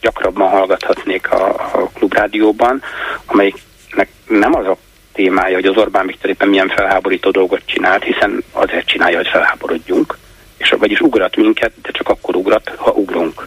gyakrabban 0.00 0.48
hallgathatnék 0.48 1.30
a, 1.30 1.48
a 1.48 1.90
klubrádióban, 1.94 2.82
amelyiknek 3.26 4.08
nem 4.26 4.54
az 4.54 4.66
a 4.66 4.76
témája, 5.12 5.54
hogy 5.54 5.66
az 5.66 5.76
Orbán 5.76 6.06
Viktor 6.06 6.30
éppen 6.30 6.48
milyen 6.48 6.68
felháborító 6.68 7.30
dolgot 7.30 7.60
csinált, 7.64 8.02
hiszen 8.02 8.44
azért 8.52 8.86
csinálja, 8.86 9.16
hogy 9.16 9.28
felháborodjunk, 9.28 10.16
és 10.64 10.74
vagyis 10.78 11.00
ugrat 11.00 11.36
minket, 11.36 11.72
de 11.82 11.90
csak 11.90 12.08
akkor 12.08 12.36
ugrat, 12.36 12.68
ha 12.76 12.90
ugrunk. 12.90 13.46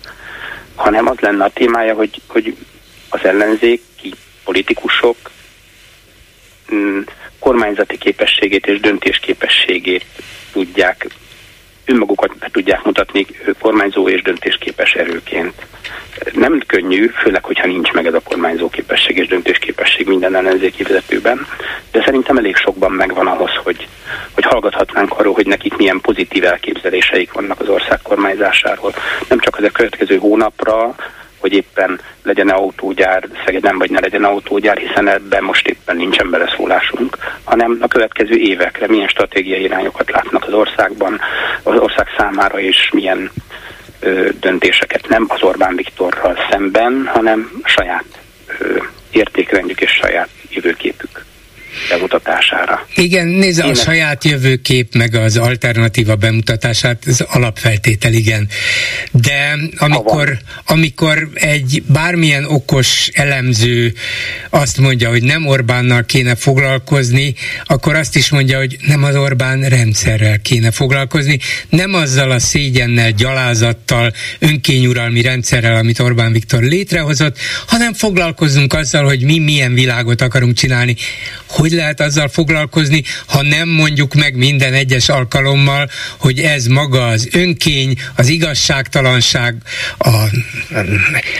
Hanem 0.76 1.08
az 1.08 1.20
lenne 1.20 1.44
a 1.44 1.50
témája, 1.50 1.94
hogy, 1.94 2.22
hogy 2.28 2.56
az 3.10 3.20
ellenzéki 3.24 4.14
politikusok 4.44 5.18
mm, 6.74 7.00
kormányzati 7.40 7.98
képességét 7.98 8.68
és 8.68 8.80
döntésképességét 8.80 10.06
tudják 10.52 11.08
önmagukat 11.88 12.38
be 12.38 12.50
tudják 12.52 12.84
mutatni 12.84 13.26
kormányzó 13.60 14.10
és 14.10 14.22
döntésképes 14.22 14.94
erőként. 14.94 15.54
Nem 16.34 16.62
könnyű, 16.68 17.08
főleg, 17.08 17.44
hogyha 17.44 17.68
nincs 17.68 17.92
meg 17.92 18.06
ez 18.06 18.14
a 18.14 18.22
kormányzó 18.24 18.70
képesség 18.70 19.18
és 19.18 19.28
döntésképesség 19.28 20.08
minden 20.08 20.36
ellenzéki 20.36 20.84
vezetőben, 20.84 21.48
de 21.92 22.04
szerintem 22.06 22.38
elég 22.38 22.56
sokban 22.56 22.92
megvan 22.92 23.28
ahhoz, 23.28 23.52
hogy, 23.64 23.88
hogy 24.34 24.44
hallgathatnánk 24.44 25.20
arról, 25.20 25.34
hogy 25.34 25.48
nekik 25.48 25.78
milyen 25.78 26.02
pozitív 26.02 26.46
elképzeléseik 26.46 27.32
vannak 27.32 27.60
az 27.60 27.70
ország 27.70 28.02
kormányzásáról. 28.02 28.94
Nem 29.28 29.40
csak 29.40 29.58
az 29.58 29.64
a 29.64 29.72
következő 29.72 30.18
hónapra, 30.18 30.96
hogy 31.48 31.56
éppen 31.56 32.00
legyen 32.24 32.50
autógyár 32.50 33.28
Szegeden, 33.46 33.78
vagy 33.78 33.92
ne 33.92 34.00
legyen 34.00 34.24
autógyár, 34.24 34.78
hiszen 34.78 35.08
ebben 35.08 35.44
most 35.44 35.68
éppen 35.68 35.96
nincsen 35.96 36.30
beleszólásunk, 36.30 37.18
hanem 37.44 37.78
a 37.82 37.88
következő 37.88 38.36
évekre 38.36 38.88
milyen 38.88 39.08
stratégiai 39.08 39.62
irányokat 39.62 40.12
látnak 40.12 40.44
az 40.48 40.54
országban, 40.54 41.20
az 41.64 41.80
ország 41.80 42.08
számára, 42.18 42.60
és 42.60 42.90
milyen 42.94 43.32
ö, 44.00 44.30
döntéseket 44.40 45.08
nem 45.10 45.26
az 45.28 45.42
Orbán 45.42 45.76
Viktorral 45.76 46.38
szemben, 46.50 47.10
hanem 47.14 47.52
saját 47.64 48.06
ö, 48.60 48.78
értékrendjük 49.12 49.82
és 49.82 49.92
saját 49.92 50.30
jövőképük 50.50 51.26
bemutatására. 51.90 52.88
Igen, 52.96 53.28
nézze, 53.28 53.64
a 53.64 53.74
saját 53.74 54.24
jövőkép 54.24 54.96
meg 54.96 55.16
az 55.16 55.38
alternatíva 55.38 56.16
bemutatását, 56.16 57.04
az 57.06 57.22
alapfeltétel, 57.22 58.14
igen. 58.14 58.48
De 59.12 59.58
amikor, 59.78 60.38
amikor 60.66 61.30
egy 61.34 61.84
bármilyen 61.88 62.46
okos 62.46 63.10
elemző 63.14 63.94
azt 64.50 64.78
mondja, 64.78 65.10
hogy 65.10 65.24
nem 65.24 65.46
Orbánnal 65.46 66.06
kéne 66.06 66.36
foglalkozni, 66.36 67.34
akkor 67.66 67.96
azt 67.96 68.16
is 68.16 68.30
mondja, 68.30 68.58
hogy 68.58 68.78
nem 68.88 69.04
az 69.04 69.16
Orbán 69.16 69.62
rendszerrel 69.62 70.40
kéne 70.42 70.72
foglalkozni, 70.72 71.40
nem 71.70 71.94
azzal 71.94 72.32
a 72.32 72.40
szégyennel, 72.40 73.12
gyalázattal, 73.12 74.14
önkényuralmi 74.40 75.22
rendszerrel, 75.22 75.76
amit 75.76 76.00
Orbán 76.00 76.32
Viktor 76.32 76.64
létrehozott, 76.64 77.38
hanem 77.68 77.94
foglalkozunk 77.94 78.74
azzal, 78.74 79.06
hogy 79.06 79.24
mi 79.24 79.40
milyen 79.40 79.74
világot 79.74 80.22
akarunk 80.22 80.56
csinálni, 80.56 80.96
hogy 81.58 81.72
lehet 81.72 82.00
azzal 82.00 82.28
foglalkozni, 82.28 83.04
ha 83.26 83.42
nem 83.42 83.70
mondjuk 83.70 84.14
meg 84.14 84.36
minden 84.36 84.74
egyes 84.74 85.10
alkalommal, 85.10 85.90
hogy 86.18 86.40
ez 86.40 86.66
maga 86.66 87.08
az 87.08 87.28
önkény, 87.32 88.00
az 88.16 88.28
igazságtalanság, 88.28 89.56
a, 89.98 90.24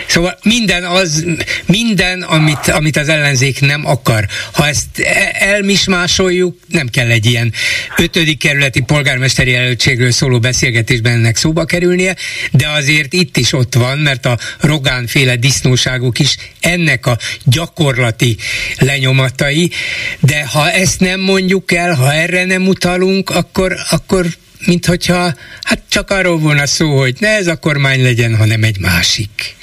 szóval 0.08 0.40
minden 0.44 0.84
az, 0.84 1.26
minden, 1.66 2.22
amit, 2.22 2.68
amit 2.68 2.98
az 2.98 3.10
ellenzék 3.10 3.60
nem 3.60 3.86
akar. 3.86 4.26
Ha 4.52 4.68
ezt 4.68 5.00
e, 5.00 5.36
elmismásoljuk, 5.40 6.58
nem 6.68 6.88
kell 6.88 7.10
egy 7.10 7.26
ilyen 7.26 7.54
ötödik 7.98 8.40
kerületi 8.40 8.82
polgármesteri 8.82 9.52
jelöltségről 9.52 10.12
szóló 10.12 10.40
beszélgetésben 10.40 11.14
ennek 11.14 11.36
szóba 11.36 11.66
kerülnie, 11.66 12.16
de 12.52 12.68
azért 12.68 13.14
itt 13.14 13.38
is 13.38 13.54
ott 13.54 13.74
van, 13.74 13.98
mert 13.98 14.26
a 14.26 14.38
Rogán 14.60 15.08
féle 15.08 15.36
disznóságok 15.36 16.20
is 16.20 16.36
ennek 16.60 17.06
a 17.06 17.18
gyakorlati 17.44 18.38
lenyomatai, 18.78 19.72
de 20.20 20.46
ha 20.54 20.72
ezt 20.72 21.00
nem 21.00 21.20
mondjuk 21.20 21.72
el, 21.72 21.96
ha 21.96 22.14
erre 22.14 22.46
nem 22.46 22.68
utalunk, 22.68 23.30
akkor, 23.30 23.76
akkor 23.92 24.26
mint 24.66 24.86
hogyha 24.86 25.34
hát 25.64 25.82
csak 25.90 26.10
arról 26.10 26.38
volna 26.38 26.66
szó, 26.66 26.98
hogy 26.98 27.16
ne 27.20 27.36
ez 27.36 27.48
a 27.48 27.60
kormány 27.60 28.04
legyen, 28.04 28.36
hanem 28.36 28.64
egy 28.64 28.80
másik. 28.80 29.56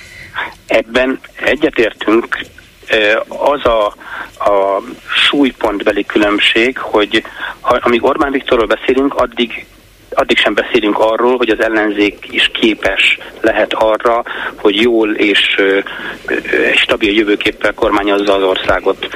Ebben 0.66 1.20
egyetértünk, 1.44 2.46
az 3.28 3.64
a, 3.64 3.86
a 4.50 4.82
súlypontbeli 5.28 6.04
különbség, 6.04 6.78
hogy 6.78 7.24
ha, 7.60 7.78
amíg 7.80 8.04
Orbán 8.04 8.32
Viktorról 8.32 8.66
beszélünk, 8.66 9.14
addig 9.14 9.66
addig 10.14 10.38
sem 10.38 10.54
beszélünk 10.54 10.98
arról, 10.98 11.36
hogy 11.36 11.48
az 11.48 11.60
ellenzék 11.60 12.26
is 12.30 12.50
képes 12.52 13.18
lehet 13.40 13.72
arra, 13.72 14.22
hogy 14.56 14.80
jól 14.80 15.14
és 15.14 15.56
stabil 16.74 17.14
jövőképpel 17.14 17.74
kormányozza 17.74 18.34
az 18.34 18.42
országot. 18.42 19.08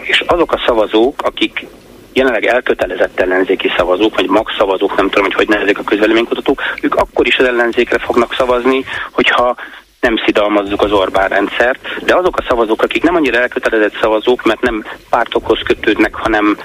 És 0.00 0.20
azok 0.26 0.52
a 0.52 0.62
szavazók, 0.66 1.22
akik 1.22 1.66
jelenleg 2.12 2.46
elkötelezett 2.46 3.20
ellenzéki 3.20 3.72
szavazók, 3.76 4.14
vagy 4.14 4.28
magszavazók, 4.28 4.96
nem 4.96 5.08
tudom, 5.08 5.24
hogy 5.24 5.34
hogy 5.34 5.48
nevezik 5.48 5.78
a 5.78 5.82
közveleménykutatók, 5.82 6.62
ők 6.80 6.94
akkor 6.94 7.26
is 7.26 7.38
az 7.38 7.46
ellenzékre 7.46 7.98
fognak 7.98 8.34
szavazni, 8.34 8.84
hogyha 9.10 9.56
nem 10.00 10.16
szidalmazzuk 10.24 10.82
az 10.82 10.92
Orbán 10.92 11.28
rendszert, 11.28 12.04
de 12.04 12.14
azok 12.14 12.36
a 12.36 12.44
szavazók, 12.48 12.82
akik 12.82 13.02
nem 13.02 13.14
annyira 13.14 13.38
elkötelezett 13.38 13.98
szavazók, 14.00 14.44
mert 14.44 14.60
nem 14.60 14.84
pártokhoz 15.10 15.60
kötődnek, 15.64 16.14
hanem, 16.14 16.58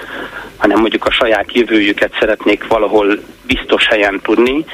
hanem 0.56 0.80
mondjuk 0.80 1.04
a 1.04 1.10
saját 1.10 1.52
jövőjüket 1.52 2.16
szeretnék 2.18 2.66
valahol 2.66 3.18
biztos 3.46 3.86
helyen 3.86 4.20
tudni, 4.22 4.64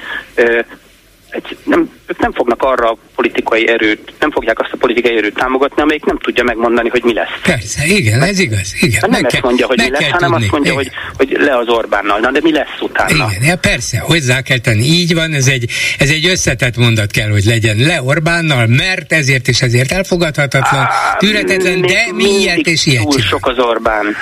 egy, 1.30 1.56
nem, 1.64 1.90
ők 2.06 2.18
nem 2.18 2.32
fognak 2.32 2.62
arra 2.62 2.90
a 2.90 2.96
politikai 3.14 3.68
erőt, 3.68 4.12
nem 4.18 4.30
fogják 4.30 4.60
azt 4.60 4.72
a 4.72 4.76
politikai 4.76 5.16
erőt 5.16 5.34
támogatni, 5.34 5.82
amelyik 5.82 6.04
nem 6.04 6.18
tudja 6.18 6.44
megmondani, 6.44 6.88
hogy 6.88 7.04
mi 7.04 7.12
lesz. 7.12 7.28
Persze, 7.42 7.84
igen, 7.86 8.22
ez 8.22 8.38
igaz. 8.38 8.74
Igen, 8.80 9.10
nem 9.10 9.24
ezt 9.24 9.42
mondja, 9.42 9.66
hogy 9.66 9.78
mi 9.78 9.90
lesz, 9.90 10.08
hanem 10.10 10.30
tudni. 10.30 10.44
azt 10.44 10.52
mondja, 10.52 10.74
hogy, 10.74 10.90
hogy 11.16 11.36
le 11.40 11.56
az 11.56 11.68
Orbánnal. 11.68 12.18
Na, 12.18 12.30
de 12.30 12.40
mi 12.42 12.52
lesz 12.52 12.80
utána? 12.80 13.10
Igen, 13.10 13.42
ja, 13.42 13.56
persze, 13.56 13.98
hozzá 13.98 14.40
kell 14.40 14.58
tenni. 14.58 14.84
Így 14.84 15.14
van, 15.14 15.32
ez 15.32 15.46
egy, 15.46 15.70
ez 15.98 16.10
egy 16.10 16.26
összetett 16.26 16.76
mondat 16.76 17.10
kell, 17.10 17.30
hogy 17.30 17.44
legyen 17.44 17.76
le 17.76 18.02
Orbánnal, 18.02 18.66
mert 18.66 19.12
ezért 19.12 19.48
és 19.48 19.62
ezért 19.62 19.92
elfogadhatatlan, 19.92 20.86
tűretetlen, 21.18 21.80
de 21.80 22.06
mi 22.14 22.24
ilyet 22.24 22.66
és 22.66 22.86
ilyet 22.86 23.08
túl 23.08 23.20
sok 23.20 23.46
az 23.46 23.58
Orbán. 23.58 24.16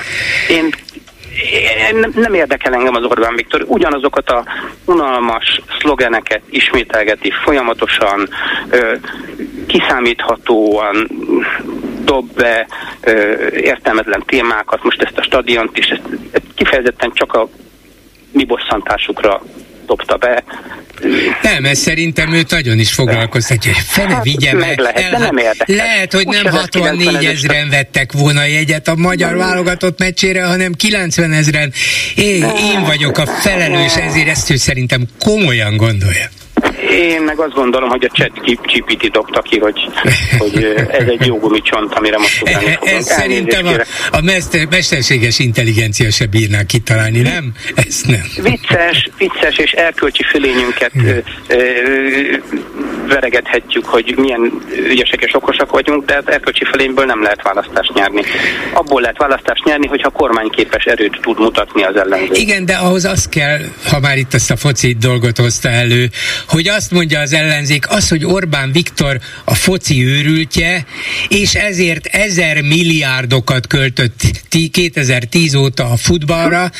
Én 0.51 0.75
nem, 2.15 2.35
érdekel 2.35 2.75
engem 2.75 2.95
az 2.95 3.05
Orbán 3.05 3.35
Viktor. 3.35 3.65
Ugyanazokat 3.67 4.31
a 4.31 4.45
unalmas 4.85 5.61
szlogeneket 5.79 6.43
ismételgeti 6.51 7.33
folyamatosan, 7.45 8.29
kiszámíthatóan 9.67 11.09
dob 12.05 12.33
be 12.33 12.67
értelmetlen 13.51 14.23
témákat, 14.27 14.83
most 14.83 15.03
ezt 15.03 15.19
a 15.19 15.23
stadiont 15.23 15.79
is, 15.79 15.89
ezt 16.31 16.45
kifejezetten 16.55 17.11
csak 17.15 17.33
a 17.33 17.49
mi 18.33 18.45
bosszantásukra 18.45 19.43
dobta 19.87 20.17
be. 20.17 20.45
Nem, 21.43 21.65
ez 21.65 21.79
szerintem 21.79 22.33
őt 22.33 22.51
nagyon 22.51 22.79
is 22.79 22.93
foglalkoztatja, 22.93 23.73
fene 23.73 24.15
hát, 24.15 24.23
vigye 24.25 24.53
meg. 24.55 24.79
Lehet, 24.79 25.13
el, 25.13 25.19
nem 25.19 25.37
érdekel. 25.37 25.77
Lehet, 25.77 26.13
hogy 26.13 26.27
nem 26.27 26.47
64 26.47 27.25
ezeren 27.25 27.69
vettek 27.69 28.13
volna 28.13 28.45
jegyet 28.45 28.89
a 28.89 28.95
magyar 28.95 29.29
nem. 29.29 29.39
válogatott 29.39 29.99
meccsére, 29.99 30.45
hanem 30.45 30.73
90 30.73 31.33
ezeren. 31.33 31.73
Én, 32.15 32.43
én 32.43 32.83
vagyok 32.85 33.19
a 33.19 33.27
felelős, 33.27 33.97
ezért 33.97 34.29
ezt 34.29 34.51
ő 34.51 34.57
szerintem 34.57 35.07
komolyan 35.21 35.77
gondolja. 35.77 36.29
Én 36.97 37.23
meg 37.23 37.39
azt 37.39 37.53
gondolom, 37.55 37.89
hogy 37.89 38.05
a 38.05 38.09
chat 38.09 38.31
GPT 38.43 39.11
dobta 39.11 39.43
ki, 39.43 39.59
hogy, 39.59 39.89
hogy 40.39 40.65
ez 40.91 41.09
egy 41.09 41.27
jó 41.27 41.39
gumicsont, 41.39 41.95
amire 41.95 42.19
most 42.19 42.43
utáni 42.43 42.65
fogunk. 42.65 42.91
Ez 42.91 43.07
szerintem 43.07 43.67
a, 43.67 43.71
a 44.17 44.21
mester, 44.21 44.67
mesterséges 44.71 45.39
intelligencia 45.39 46.11
se 46.11 46.27
bírná 46.27 46.63
kitalálni, 46.63 47.21
nem? 47.21 47.53
Ez 47.75 48.01
nem. 48.07 48.23
Vicces, 48.43 49.11
vicces 49.19 49.57
és 49.57 49.71
erkölcsi 49.71 50.25
ö, 50.33 51.19
ö, 51.49 52.37
veregethetjük, 53.09 53.85
hogy 53.85 54.15
milyen 54.17 54.53
ügyesek 54.89 55.23
és 55.23 55.35
okosak 55.35 55.71
vagyunk, 55.71 56.05
de 56.05 56.17
az 56.17 56.33
erkölcsi 56.33 56.65
fölényből 56.65 57.05
nem 57.05 57.23
lehet 57.23 57.43
választást 57.43 57.93
nyerni. 57.95 58.23
Abból 58.73 59.01
lehet 59.01 59.19
választást 59.19 59.65
nyerni, 59.65 59.87
hogyha 59.87 60.11
kormányképes 60.11 60.85
erőt 60.85 61.19
tud 61.21 61.39
mutatni 61.39 61.83
az 61.83 61.97
ellenzék. 61.97 62.39
Igen, 62.39 62.65
de 62.65 62.75
ahhoz 62.75 63.05
az 63.05 63.29
kell, 63.29 63.59
ha 63.91 64.01
már 64.01 64.17
itt 64.17 64.35
ezt 64.35 64.51
a 64.51 64.57
foci 64.57 64.97
dolgot 65.01 65.37
hozta 65.37 65.69
elő, 65.69 66.11
hogy 66.49 66.69
azt 66.87 66.95
mondja 66.95 67.21
az 67.21 67.33
ellenzék, 67.33 67.91
az, 67.91 68.09
hogy 68.09 68.25
Orbán 68.25 68.73
Viktor 68.73 69.21
a 69.45 69.55
foci 69.55 70.05
őrültje, 70.05 70.87
és 71.29 71.55
ezért 71.55 72.07
ezer 72.07 72.63
milliárdokat 72.63 73.67
költött 73.67 74.21
2010 74.71 75.55
óta 75.55 75.91
a 75.91 75.97
futballra, 75.97 76.71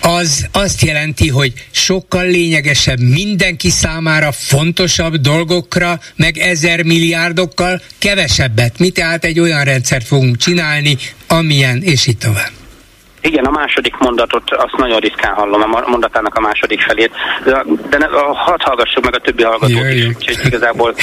az 0.00 0.46
azt 0.52 0.82
jelenti, 0.82 1.28
hogy 1.28 1.52
sokkal 1.70 2.26
lényegesebb 2.26 3.00
mindenki 3.00 3.70
számára 3.70 4.32
fontosabb 4.32 5.16
dolgokra, 5.16 6.00
meg 6.16 6.38
ezer 6.38 6.82
milliárdokkal 6.82 7.82
kevesebbet. 7.98 8.78
Mi 8.78 8.90
tehát 8.90 9.24
egy 9.24 9.40
olyan 9.40 9.64
rendszert 9.64 10.06
fogunk 10.06 10.36
csinálni, 10.36 10.96
amilyen, 11.26 11.82
és 11.82 12.06
itt 12.06 12.20
tovább. 12.20 12.50
Igen, 13.20 13.44
a 13.44 13.50
második 13.50 13.96
mondatot, 13.96 14.42
azt 14.50 14.76
nagyon 14.76 14.98
ritkán 14.98 15.34
hallom, 15.34 15.74
a 15.74 15.84
mondatának 15.86 16.34
a 16.34 16.40
második 16.40 16.80
felét, 16.80 17.10
de, 17.44 17.64
de 17.90 17.98
ne, 17.98 18.06
hadd 18.32 18.62
hallgassuk 18.62 19.04
meg 19.04 19.14
a 19.14 19.18
többi 19.18 19.42
hallgatót 19.42 19.92
is, 19.92 20.06
úgyhogy 20.06 20.46
igazából 20.46 20.94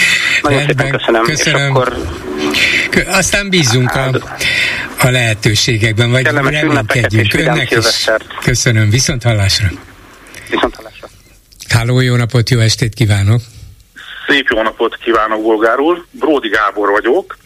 nagyon 0.42 0.58
Rendben, 0.58 0.86
szépen 0.86 1.00
köszönöm. 1.00 1.24
köszönöm. 1.24 1.60
És 1.60 1.70
akkor... 1.70 1.96
Aztán 3.08 3.50
bízunk 3.50 3.92
a, 3.92 4.10
a 5.00 5.10
lehetőségekben, 5.10 6.12
vagy 6.12 6.26
reménykedjünk. 6.26 7.34
Önnek 7.34 7.72
is. 7.72 8.08
Köszönöm, 8.44 8.90
viszont 8.90 9.24
hallásra. 9.24 9.68
Viszont 10.50 10.76
hallásra. 10.76 11.08
Háló, 11.70 12.00
jó 12.00 12.16
napot, 12.16 12.50
jó 12.50 12.60
estét 12.60 12.94
kívánok! 12.94 13.42
Szép 14.28 14.48
jó 14.50 14.62
napot 14.62 14.98
kívánok, 14.98 15.42
Bolgár 15.42 15.80
úr. 15.80 16.06
Bródi 16.12 16.50
Gábor 16.50 16.90
vagyok. 16.90 17.38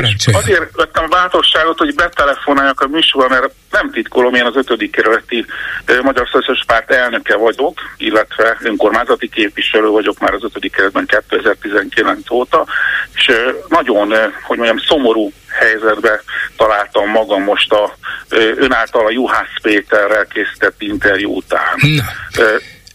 Parancsolja. 0.00 0.38
Azért 0.38 0.76
vettem 0.76 1.04
a 1.04 1.08
bátorságot, 1.08 1.78
hogy 1.78 1.94
betelefonáljak 1.94 2.80
a 2.80 2.86
műsorba, 2.86 3.28
mert 3.28 3.52
nem 3.70 3.90
titkolom, 3.90 4.34
én 4.34 4.44
az 4.44 4.56
ötödik 4.56 4.90
kerületi 4.90 5.46
Magyar 6.02 6.28
Szociális 6.32 6.64
Párt 6.66 6.90
elnöke 6.90 7.36
vagyok, 7.36 7.78
illetve 7.96 8.56
önkormányzati 8.60 9.28
képviselő 9.28 9.86
vagyok 9.86 10.18
már 10.18 10.34
az 10.34 10.44
ötödik 10.44 10.72
kerületben 10.72 11.06
2019 11.06 12.30
óta, 12.30 12.66
és 13.14 13.32
nagyon, 13.68 14.08
hogy 14.42 14.56
mondjam, 14.56 14.78
szomorú 14.78 15.32
helyzetbe 15.48 16.22
találtam 16.56 17.10
magam 17.10 17.42
most 17.42 17.72
a 17.72 17.96
ön 18.56 18.72
által 18.72 19.06
a 19.06 19.10
Juhász 19.10 19.60
Péterrel 19.62 20.26
készített 20.26 20.74
interjú 20.78 21.36
után. 21.36 21.74
Na. 21.76 22.02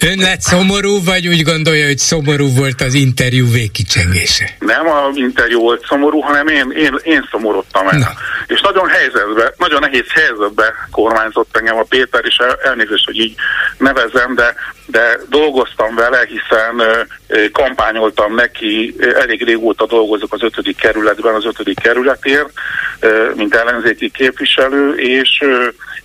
Ön 0.05 0.19
lett 0.19 0.41
szomorú, 0.41 1.03
vagy 1.03 1.27
úgy 1.27 1.43
gondolja, 1.43 1.85
hogy 1.85 1.97
szomorú 1.97 2.47
volt 2.55 2.81
az 2.81 2.93
interjú 2.93 3.51
végkicsengése? 3.51 4.55
Nem 4.59 4.87
a 4.87 5.09
interjú 5.13 5.59
volt 5.59 5.85
szomorú, 5.85 6.19
hanem 6.19 6.47
én, 6.47 6.71
én, 6.75 6.95
én 7.03 7.27
szomorodtam 7.31 7.87
el. 7.87 7.97
Na. 7.97 8.07
És 8.47 8.61
nagyon 8.61 8.87
helyzetbe, 8.87 9.53
nagyon 9.57 9.79
nehéz 9.79 10.05
helyzetbe 10.13 10.73
kormányzott 10.91 11.57
engem 11.57 11.77
a 11.77 11.83
Péter, 11.83 12.21
és 12.25 12.37
elnézést, 12.63 13.05
hogy 13.05 13.19
így 13.19 13.35
nevezem, 13.77 14.35
de, 14.35 14.55
de 14.85 15.19
dolgoztam 15.29 15.95
vele, 15.95 16.27
hiszen 16.27 17.07
kampányoltam 17.51 18.35
neki, 18.35 18.95
elég 19.15 19.43
régóta 19.43 19.85
dolgozok 19.85 20.33
az 20.33 20.43
ötödik 20.43 20.77
kerületben, 20.77 21.33
az 21.33 21.45
ötödik 21.45 21.79
kerületért, 21.79 22.49
mint 23.35 23.55
ellenzéki 23.55 24.11
képviselő, 24.11 24.93
és, 24.93 25.43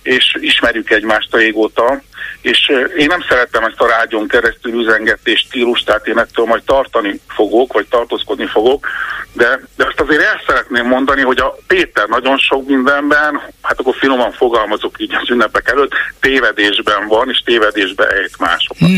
és 0.01 0.35
ismerjük 0.39 0.89
egymást 0.89 1.35
régóta, 1.35 2.01
és 2.47 2.71
én 2.97 3.07
nem 3.07 3.25
szerettem 3.29 3.63
ezt 3.63 3.81
a 3.81 3.87
rádión 3.87 4.27
keresztül 4.27 4.81
üzengetés 4.81 5.39
stílus, 5.39 5.83
tehát 5.83 6.07
én 6.07 6.17
ettől 6.17 6.45
majd 6.45 6.63
tartani 6.63 7.19
fogok, 7.27 7.73
vagy 7.73 7.87
tartózkodni 7.87 8.45
fogok, 8.45 8.87
de, 9.33 9.59
de 9.75 9.85
azt 9.85 9.99
azért 9.99 10.21
el 10.21 10.41
szeretném 10.47 10.85
mondani, 10.85 11.21
hogy 11.21 11.37
a 11.37 11.57
Péter 11.67 12.07
nagyon 12.07 12.37
sok 12.37 12.67
mindenben, 12.67 13.41
hát 13.61 13.79
akkor 13.79 13.95
finoman 13.95 14.31
fogalmazok 14.31 14.95
így 14.97 15.15
az 15.21 15.29
ünnepek 15.29 15.69
előtt, 15.69 15.91
tévedésben 16.19 17.07
van, 17.07 17.29
és 17.29 17.41
tévedésbe 17.45 18.07
ejt 18.07 18.37
másokat. 18.39 18.89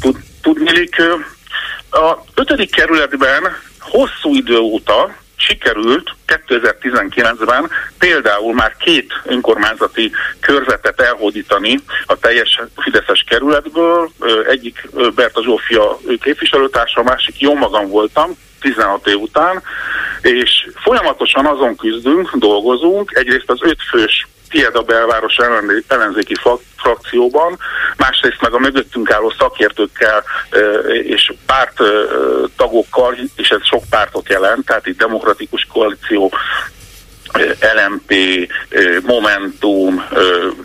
Tud, 0.00 0.16
tudnélik, 0.42 0.96
a 1.90 2.16
ötödik 2.34 2.74
kerületben 2.74 3.42
hosszú 3.80 4.34
idő 4.34 4.58
óta 4.58 5.14
sikerült 5.38 6.14
2019-ben 6.26 7.70
például 7.98 8.54
már 8.54 8.76
két 8.76 9.12
önkormányzati 9.24 10.12
körzetet 10.40 11.00
elhódítani 11.00 11.78
a 12.06 12.18
teljes 12.18 12.60
Fideszes 12.76 13.24
kerületből. 13.28 14.10
Egyik 14.48 14.88
Berta 15.14 15.42
Zsófia 15.42 15.98
képviselőtársa, 16.20 17.00
a 17.00 17.04
másik 17.04 17.40
jó 17.40 17.54
magam 17.54 17.88
voltam, 17.88 18.30
16 18.60 19.06
év 19.06 19.20
után, 19.20 19.62
és 20.22 20.70
folyamatosan 20.74 21.46
azon 21.46 21.76
küzdünk, 21.76 22.36
dolgozunk, 22.36 23.12
egyrészt 23.14 23.50
az 23.50 23.58
ötfős 23.62 24.26
tied 24.48 24.76
a 24.76 24.82
belváros 24.82 25.36
ellenzéki 25.88 26.34
frakcióban, 26.76 27.58
másrészt 27.96 28.40
meg 28.40 28.52
a 28.52 28.58
mögöttünk 28.58 29.10
álló 29.10 29.32
szakértőkkel 29.38 30.24
és 31.02 31.32
párt 31.46 31.80
tagokkal, 32.56 33.16
és 33.36 33.50
ez 33.50 33.66
sok 33.66 33.82
pártot 33.90 34.28
jelent, 34.28 34.66
tehát 34.66 34.86
itt 34.86 34.98
demokratikus 34.98 35.66
koalíció, 35.72 36.32
LMP, 37.76 38.14
Momentum, 39.02 40.06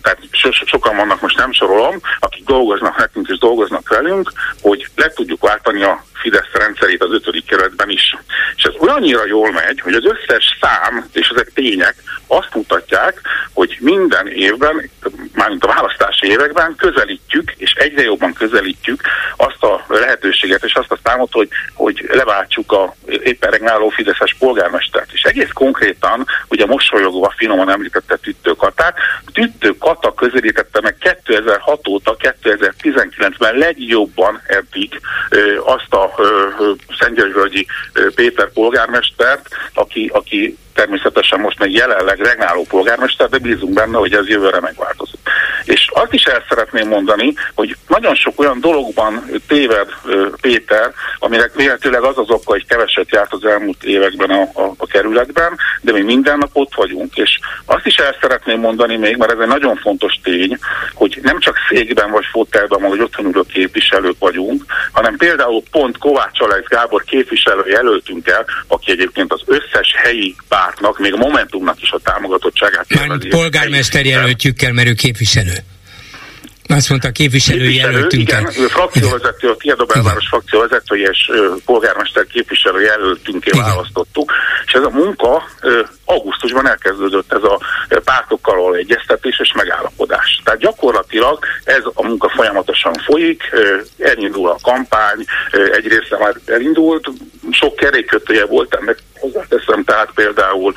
tehát 0.01 0.19
so, 0.31 0.51
sokan 0.51 0.95
vannak, 0.95 1.21
most 1.21 1.38
nem 1.38 1.51
sorolom, 1.51 2.01
akik 2.19 2.45
dolgoznak 2.45 2.97
nekünk 2.97 3.27
és 3.29 3.38
dolgoznak 3.38 3.89
velünk, 3.89 4.31
hogy 4.61 4.88
le 4.95 5.09
tudjuk 5.09 5.41
váltani 5.41 5.84
a 5.84 6.03
Fidesz 6.24 6.51
rendszerét 6.53 7.03
az 7.03 7.11
ötödik 7.11 7.45
kerületben 7.45 7.89
is. 7.89 8.15
És 8.55 8.63
ez 8.63 8.74
olyannyira 8.80 9.26
jól 9.26 9.51
megy, 9.51 9.80
hogy 9.80 9.93
az 9.93 10.05
összes 10.05 10.57
szám, 10.61 11.05
és 11.13 11.28
ezek 11.28 11.51
tények, 11.53 11.95
azt 12.28 12.55
mutatják, 12.55 13.21
hogy 13.53 13.78
minden 13.80 14.28
évben, 14.28 14.89
mármint 15.34 15.63
a 15.63 15.67
választási 15.67 16.28
években 16.28 16.76
közelítjük, 16.76 17.51
és 17.57 17.71
egyre 17.71 18.01
jobban 18.01 18.34
közelítjük 18.34 19.01
azt 19.38 19.63
a 19.63 19.86
lehetőséget, 19.88 20.63
és 20.63 20.74
azt 20.74 20.91
a 20.91 20.99
számot, 21.03 21.32
hogy, 21.32 21.49
hogy 21.74 22.05
leváltsuk 22.11 22.71
a 22.71 22.95
éppen 23.05 23.51
regnáló 23.51 23.89
Fideszes 23.89 24.36
polgármestert. 24.39 25.11
És 25.13 25.21
egész 25.21 25.51
konkrétan, 25.53 26.26
ugye 26.47 26.65
mosolyogva 26.65 27.34
finoman 27.38 27.69
említette 27.69 28.15
Tüttő 28.15 28.51
Katát, 28.51 28.95
Tüttő 29.34 29.78
Kata 29.78 30.13
közelítette 30.13 30.82
meg 30.82 30.95
2006 31.24 31.88
óta, 31.88 32.15
2019-ben 32.19 33.55
legjobban 33.55 34.41
eddig 34.47 34.99
azt 35.65 35.93
a 35.93 36.12
Szentgyörgyvölgyi 36.99 37.68
Péter 38.16 38.51
polgármestert, 38.51 39.47
aki, 39.74 40.09
aki 40.14 40.57
természetesen 40.74 41.39
most 41.39 41.59
még 41.59 41.74
jelenleg 41.74 42.19
regnáló 42.19 42.65
polgármester, 42.69 43.30
de 43.30 43.38
bízunk 43.38 43.74
benne, 43.74 43.97
hogy 43.97 44.13
ez 44.13 44.28
jövőre 44.28 44.59
megváltozik. 44.59 45.19
És 45.63 45.89
azt 45.93 46.13
is 46.13 46.24
el 46.24 46.43
szeretném 46.49 46.88
mondani, 46.88 47.34
hogy 47.55 47.76
nagyon 47.88 48.15
sok 48.15 48.39
olyan 48.39 48.59
dologban 48.59 49.26
téved 49.47 49.88
Péter, 50.41 50.93
aminek 51.19 51.55
véletőleg 51.55 52.01
az 52.01 52.17
az 52.17 52.30
oka, 52.30 52.51
hogy 52.51 52.65
keveset 52.65 53.11
járt 53.11 53.34
az 53.34 53.45
elmúlt 53.45 53.84
években 53.84 54.30
a, 54.30 54.41
a, 54.41 54.74
a 54.78 54.86
kerületben, 54.86 55.57
de 55.82 55.91
mi 55.91 56.01
minden 56.01 56.38
nap 56.38 56.49
ott 56.53 56.76
vagyunk. 56.76 57.15
És 57.15 57.39
azt 57.65 57.86
is 57.86 57.95
el 57.95 58.15
szeretném 58.21 58.59
mondani 58.59 58.97
még, 58.97 59.17
mert 59.17 59.32
ez 59.32 59.39
egy 59.39 59.47
nagyon 59.47 59.76
fontos 59.76 60.19
tény, 60.24 60.57
hogy 60.93 61.19
nem 61.21 61.39
csak 61.39 61.57
székben 61.69 62.11
vagy 62.11 62.26
fotelben, 62.32 62.82
vagy 62.89 62.99
otthon 62.99 63.26
ülő 63.26 63.41
képviselők 63.53 64.15
vagyunk, 64.19 64.63
hanem 64.91 65.17
például 65.17 65.63
pont 65.71 65.97
Kovács 65.97 66.41
Alex 66.41 66.67
Gábor 66.67 67.03
képviselő 67.03 67.63
jelöltünk 67.67 68.28
el, 68.28 68.45
aki 68.67 68.91
egyébként 68.91 69.34
az 69.34 69.41
összes 69.45 69.93
helyi 69.97 70.36
bár 70.49 70.62
pártnak, 70.64 70.99
még 70.99 71.14
a 71.14 71.18
Momentumnak 71.18 71.82
is 71.82 71.91
a 71.91 71.99
támogatottságát. 72.03 72.86
Mármint 72.95 73.28
polgármester 73.28 74.05
jelöltjükkel, 74.05 74.72
mert 74.72 74.88
ő 74.88 74.93
képviselő. 74.93 75.53
Azt 76.68 76.89
mondta 76.89 77.07
a 77.07 77.11
képviselő, 77.11 77.70
jelöltünk 77.70 78.30
Igen, 78.30 78.49
ő 78.57 78.68
frakcióvezető, 78.68 79.49
a 79.49 79.55
Tiada 79.55 79.86
belváros 79.86 80.28
frakcióvezető 80.28 80.95
és 80.95 81.32
polgármester 81.66 82.26
képviselő 82.26 82.82
jelöltünké 82.82 83.49
választottuk, 83.59 84.32
és 84.66 84.74
ez 84.74 84.84
a 84.84 84.89
munka 84.89 85.43
augusztusban 86.05 86.70
elkezdődött 86.70 87.34
ez 87.34 87.43
a 87.43 87.59
pártokkal 88.03 88.55
való 88.55 88.74
egyeztetés 88.74 89.39
és 89.39 89.53
megállapodás. 89.55 90.41
Tehát 90.43 90.59
gyakorlatilag 90.59 91.39
ez 91.64 91.84
a 91.93 92.03
munka 92.03 92.30
folyamatosan 92.30 92.93
folyik, 93.05 93.43
elindul 93.99 94.49
a 94.49 94.57
kampány, 94.61 95.26
egyrészt 95.72 96.16
már 96.20 96.36
elindult, 96.45 97.09
sok 97.51 97.76
kerékkötője 97.76 98.45
volt 98.45 98.76
ennek 98.76 98.97
hozzáteszem, 99.24 99.84
tehát 99.84 100.09
például 100.15 100.74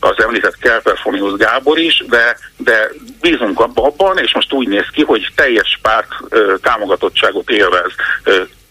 az 0.00 0.14
említett 0.16 0.58
Kelperfonius 0.58 1.32
Gábor 1.32 1.78
is, 1.78 2.04
de, 2.08 2.38
de 2.56 2.90
bízunk 3.20 3.60
abban, 3.60 4.18
és 4.18 4.34
most 4.34 4.52
úgy 4.52 4.68
néz 4.68 4.86
ki, 4.92 5.02
hogy 5.02 5.28
teljes 5.34 5.78
párt 5.82 6.08
támogatottságot 6.62 7.50
élvez 7.50 7.92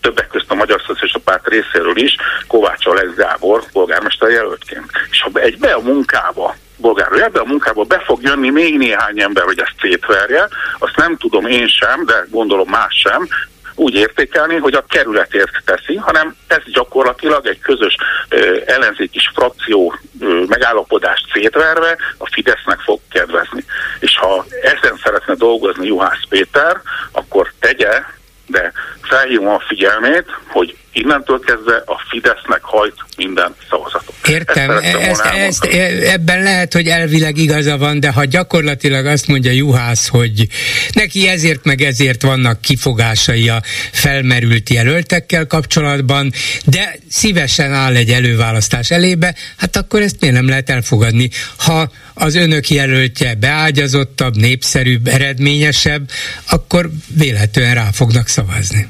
többek 0.02 0.28
között 0.28 0.52
a 0.52 0.56
Magyar 0.56 0.82
Szocialista 0.86 1.20
Párt 1.20 1.48
részéről 1.48 1.98
is, 1.98 2.16
Kovács 2.48 2.86
Alex 2.86 3.16
Gábor 3.16 3.64
polgármester 3.72 4.30
jelöltként. 4.30 4.92
És 5.12 5.22
ha 5.22 5.40
egy 5.40 5.58
be 5.58 5.74
a 5.74 5.82
munkába 5.82 6.56
bolgárról 6.78 7.22
ebbe 7.22 7.40
a 7.40 7.46
munkába 7.46 7.84
be 7.84 8.00
fog 8.00 8.22
jönni 8.22 8.50
még 8.50 8.78
néhány 8.78 9.22
ember, 9.22 9.44
hogy 9.44 9.60
ezt 9.60 9.76
szétverje, 9.82 10.48
azt 10.80 10.96
nem 10.96 11.18
tudom 11.18 11.46
én 11.46 11.68
sem, 11.68 12.06
de 12.06 12.26
gondolom 12.30 12.70
más 12.70 13.02
sem, 13.04 13.28
úgy 13.76 13.96
értékelni, 13.96 14.56
hogy 14.56 14.74
a 14.74 14.86
kerületért 14.90 15.52
teszi, 15.66 15.96
hanem 15.96 16.36
ez 16.48 16.62
gyakorlatilag 16.66 17.48
egy 17.48 17.60
közös 17.60 17.96
ö, 18.30 18.60
ellenzékis 18.66 19.32
frakció 19.34 19.96
ö, 20.20 20.44
megállapodást 20.48 21.26
szétverve 21.34 21.98
a 22.18 22.30
Fidesznek 22.32 22.80
fog 22.80 23.00
kedvezni. 23.12 23.66
És 24.00 24.18
ha 24.18 24.46
ezen 24.62 25.00
szeretne 25.04 25.34
dolgozni 25.34 25.88
Juhász 25.88 26.24
Péter, 26.30 26.82
akkor 27.12 27.52
tegye, 27.60 28.04
de 28.48 28.72
felhívom 29.02 29.48
a 29.48 29.64
figyelmét, 29.68 30.26
hogy 30.48 30.78
innentől 30.96 31.40
kezdve 31.40 31.84
a 31.86 32.02
Fidesznek 32.10 32.64
hajt 32.64 32.94
minden 33.18 33.56
szavazatot. 33.70 34.16
Értem, 34.28 34.70
ezt, 34.72 35.20
ezt, 35.20 35.64
ezt, 35.64 35.64
ebben 36.04 36.44
lehet, 36.44 36.74
hogy 36.74 36.88
elvileg 36.88 37.38
igaza 37.38 37.78
van, 37.78 38.00
de 38.00 38.12
ha 38.12 38.26
gyakorlatilag 38.26 39.06
azt 39.06 39.28
mondja 39.28 39.52
Juhász, 39.52 40.08
hogy 40.08 40.48
neki 40.92 41.28
ezért 41.28 41.64
meg 41.66 41.82
ezért 41.82 42.22
vannak 42.22 42.62
kifogásai 42.62 43.50
a 43.50 43.62
felmerült 43.92 44.70
jelöltekkel 44.70 45.48
kapcsolatban, 45.48 46.32
de 46.66 46.96
szívesen 47.10 47.74
áll 47.74 47.96
egy 47.96 48.10
előválasztás 48.10 48.92
elébe, 48.92 49.36
hát 49.58 49.76
akkor 49.76 50.02
ezt 50.02 50.20
miért 50.20 50.36
nem 50.36 50.48
lehet 50.48 50.70
elfogadni? 50.70 51.30
Ha 51.58 51.90
az 52.14 52.36
önök 52.36 52.70
jelöltje 52.70 53.36
beágyazottabb, 53.36 54.36
népszerűbb, 54.36 55.08
eredményesebb, 55.08 56.10
akkor 56.50 56.90
véletlenül 57.08 57.74
rá 57.74 57.90
fognak 57.92 58.28
szavazni 58.28 58.88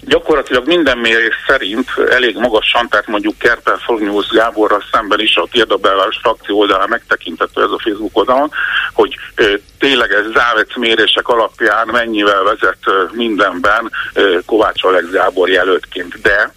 gyakorlatilag 0.00 0.66
minden 0.66 0.98
mérés 0.98 1.34
szerint 1.46 1.88
elég 2.10 2.36
magasan, 2.36 2.88
tehát 2.88 3.06
mondjuk 3.06 3.38
Kerpel 3.38 3.76
Fognyúz 3.76 4.30
Gáborral 4.32 4.84
szemben 4.92 5.20
is 5.20 5.36
a 5.36 5.46
Tirdabellás 5.50 6.18
frakció 6.22 6.58
oldalán 6.58 6.88
megtekinthető 6.88 7.62
ez 7.62 7.70
a 7.70 7.80
Facebook 7.82 8.16
oldalon, 8.16 8.50
hogy 8.92 9.14
tényleg 9.78 10.12
ez 10.12 10.24
závec 10.34 10.76
mérések 10.76 11.28
alapján 11.28 11.88
mennyivel 11.88 12.42
vezet 12.42 13.12
mindenben 13.12 13.90
Kovács 14.46 14.84
Alex 14.84 15.10
Gábor 15.10 15.48
jelöltként. 15.48 16.20
De 16.20 16.52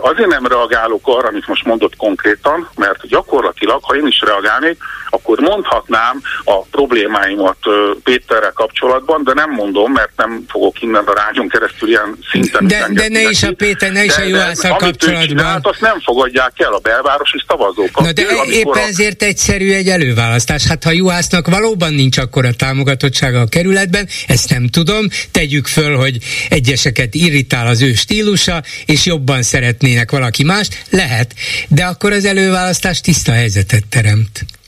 azért 0.00 0.28
nem 0.28 0.46
reagálok 0.46 1.08
arra, 1.08 1.28
amit 1.28 1.46
most 1.46 1.64
mondott 1.64 1.96
konkrétan, 1.96 2.68
mert 2.76 3.06
gyakorlatilag, 3.06 3.84
ha 3.84 3.96
én 3.96 4.06
is 4.06 4.20
reagálnék, 4.20 4.82
akkor 5.10 5.38
mondhatnám 5.38 6.20
a 6.44 6.62
problémáimat 6.62 7.56
Péterrel 8.02 8.52
kapcsolatban, 8.52 9.24
de 9.24 9.32
nem 9.34 9.50
mondom, 9.50 9.92
mert 9.92 10.10
nem 10.16 10.44
fogok 10.48 10.82
innen 10.82 11.04
a 11.04 11.12
rádión 11.14 11.48
keresztül 11.48 11.88
ilyen 11.88 12.18
szinten 12.30 12.66
de, 12.66 12.86
de 12.90 13.08
ne 13.08 13.22
is 13.22 13.42
a 13.42 13.52
Péter, 13.52 13.92
ne 13.92 14.04
is 14.04 14.16
a 14.16 14.22
Juhászal 14.22 14.76
kapcsolatban. 14.76 15.26
Csinált, 15.26 15.66
azt 15.66 15.80
nem 15.80 16.00
fogadják 16.00 16.52
el 16.56 16.72
a 16.72 16.78
belvárosi 16.78 17.42
szavazók. 17.46 18.00
Na 18.00 18.12
de 18.12 18.22
ő, 18.22 18.50
éppen 18.50 18.72
a... 18.72 18.86
ezért 18.86 19.22
egyszerű 19.22 19.72
egy 19.72 19.88
előválasztás. 19.88 20.66
Hát 20.66 20.84
ha 20.84 20.90
Juhásznak 20.90 21.48
valóban 21.48 21.92
nincs 21.92 22.18
akkor 22.18 22.44
a 22.44 22.52
támogatottsága 22.52 23.40
a 23.40 23.46
kerületben, 23.46 24.08
ezt 24.26 24.50
nem 24.50 24.68
tudom, 24.68 25.08
tegyük 25.30 25.66
föl, 25.66 25.96
hogy 25.96 26.18
egyeseket 26.48 27.14
irritál 27.14 27.66
az 27.66 27.82
ő 27.82 27.94
stílusa, 27.94 28.62
és 28.86 29.06
jobban 29.06 29.42
szeretnének 29.42 30.10
valaki 30.10 30.44
mást, 30.44 30.84
lehet, 30.90 31.34
de 31.68 31.84
akkor 31.84 32.12
az 32.12 32.24
előválasztás 32.24 33.00
tiszta 33.00 33.32
helyzetet 33.32 33.86
teremt. 33.88 34.44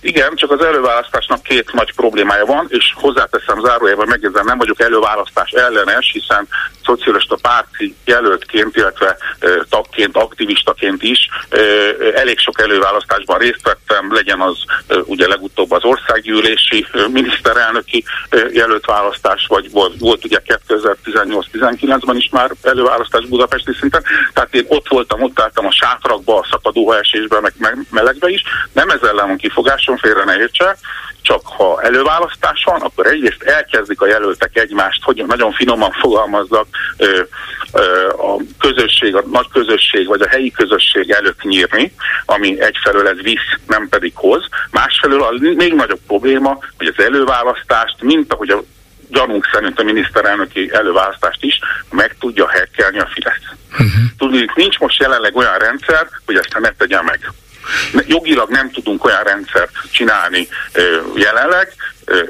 Igen, 0.00 0.34
csak 0.34 0.50
az 0.50 0.64
előválasztásnak 0.64 1.42
két 1.42 1.72
nagy 1.72 1.94
problémája 1.94 2.44
van, 2.44 2.66
és 2.68 2.92
hozzáteszem 2.96 3.60
zárójelben 3.60 4.08
megjegyzem, 4.08 4.44
nem 4.44 4.58
vagyok 4.58 4.80
előválasztás 4.80 5.50
ellenes, 5.50 6.10
hiszen 6.12 6.48
szocialista 6.84 7.36
párti 7.42 7.94
jelöltként, 8.04 8.76
illetve 8.76 9.16
e, 9.38 9.48
tagként, 9.70 10.16
aktivistaként 10.16 11.02
is 11.02 11.28
e, 11.48 11.58
elég 12.14 12.38
sok 12.38 12.60
előválasztásban 12.60 13.38
részt 13.38 13.62
vettem, 13.62 14.12
legyen 14.12 14.40
az 14.40 14.56
e, 14.88 14.94
ugye 15.04 15.28
legutóbb 15.28 15.70
az 15.70 15.84
országgyűlési 15.84 16.86
e, 16.92 17.08
miniszterelnöki 17.08 18.04
e, 18.30 18.38
jelölt 18.52 18.86
választás, 18.86 19.46
vagy 19.48 19.70
volt, 19.70 19.94
volt 19.98 20.24
ugye 20.24 20.38
2018-19-ben 20.68 22.16
is 22.16 22.28
már 22.32 22.50
előválasztás 22.62 23.26
budapesti 23.26 23.72
szinten, 23.80 24.02
tehát 24.32 24.54
én 24.54 24.64
ott 24.68 24.88
voltam, 24.88 25.22
ott 25.22 25.40
álltam 25.40 25.66
a 25.66 25.72
sátrakba, 25.72 26.38
a 26.38 26.46
szakadóhaesésbe, 26.50 27.40
meg, 27.40 27.52
meg 27.58 27.76
melegbe 27.90 28.28
is, 28.28 28.42
nem 28.72 28.90
ezzel 28.90 29.08
ellen 29.10 29.26
van 29.26 29.36
kifogás, 29.36 29.88
lássunk 29.90 29.98
félre, 29.98 30.24
ne 30.24 30.40
értse, 30.40 30.76
csak 31.22 31.40
ha 31.44 31.82
előválasztás 31.82 32.64
van, 32.64 32.80
akkor 32.80 33.06
egyrészt 33.06 33.42
elkezdik 33.42 34.00
a 34.00 34.06
jelöltek 34.06 34.56
egymást, 34.56 35.02
hogy 35.02 35.24
nagyon 35.26 35.52
finoman 35.52 35.92
fogalmazzak, 35.92 36.66
a 38.16 38.42
közösség, 38.58 39.16
a 39.16 39.22
nagy 39.32 39.48
közösség 39.52 40.06
vagy 40.06 40.20
a 40.20 40.28
helyi 40.28 40.50
közösség 40.50 41.10
előtt 41.10 41.42
nyírni, 41.42 41.94
ami 42.24 42.60
egyfelől 42.60 43.08
ez 43.08 43.20
visz, 43.22 43.58
nem 43.66 43.88
pedig 43.88 44.12
hoz. 44.14 44.46
Másfelől 44.70 45.22
a 45.22 45.30
még 45.54 45.74
nagyobb 45.74 46.00
probléma, 46.06 46.58
hogy 46.78 46.86
az 46.96 47.04
előválasztást, 47.04 47.96
mint 48.00 48.32
ahogy 48.32 48.50
a 48.50 48.62
gyanunk 49.08 49.48
szerint 49.52 49.78
a 49.78 49.82
miniszterelnöki 49.82 50.70
előválasztást 50.72 51.44
is 51.44 51.58
meg 51.90 52.16
tudja 52.20 52.48
hekkelni 52.48 52.98
a 52.98 53.08
Fidesz. 53.12 53.48
Uh-huh. 53.72 53.88
Tudni, 54.18 54.50
nincs 54.54 54.78
most 54.78 55.00
jelenleg 55.00 55.36
olyan 55.36 55.58
rendszer, 55.58 56.08
hogy 56.26 56.36
ezt 56.36 56.58
ne 56.58 56.70
tegye 56.70 57.02
meg. 57.02 57.32
Jogilag 58.06 58.50
nem 58.50 58.70
tudunk 58.70 59.04
olyan 59.04 59.22
rendszert 59.22 59.72
csinálni 59.90 60.48
jelenleg, 61.14 61.72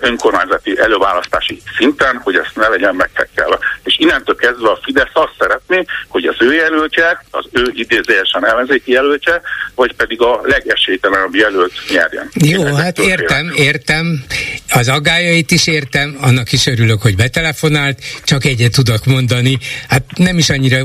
önkormányzati 0.01 0.79
előválasztási 0.79 1.63
szinten, 1.77 2.21
hogy 2.23 2.35
ezt 2.37 2.57
ne 2.57 2.69
legyen 2.69 2.95
meghekkelve. 2.95 3.59
És 3.85 3.99
innentől 3.99 4.37
kezdve 4.37 4.69
a 4.71 4.79
Fidesz 4.83 5.11
azt 5.13 5.33
szeretné, 5.39 5.85
hogy 6.09 6.25
az 6.25 6.37
ő 6.39 6.55
jelöltje, 6.55 7.25
az 7.31 7.45
ő 7.53 7.71
idézőjesen 7.75 8.47
ellenzéki 8.47 8.91
jelöltje, 8.93 9.41
vagy 9.75 9.95
pedig 9.95 10.21
a 10.23 10.41
legesélytelenebb 10.43 11.35
jelölt 11.35 11.73
nyerjen. 11.91 12.29
Jó, 12.35 12.67
Én 12.67 12.77
hát 12.77 12.99
értem, 12.99 13.49
félek. 13.49 13.67
értem. 13.67 14.25
Az 14.73 14.89
aggájait 14.89 15.51
is 15.51 15.67
értem, 15.67 16.17
annak 16.21 16.53
is 16.53 16.67
örülök, 16.67 17.03
hogy 17.03 17.17
betelefonált, 17.17 17.99
csak 18.25 18.45
egyet 18.45 18.73
tudok 18.73 19.05
mondani. 19.05 19.59
Hát 19.89 20.05
nem 20.17 20.39
is 20.39 20.51
annyira 20.51 20.79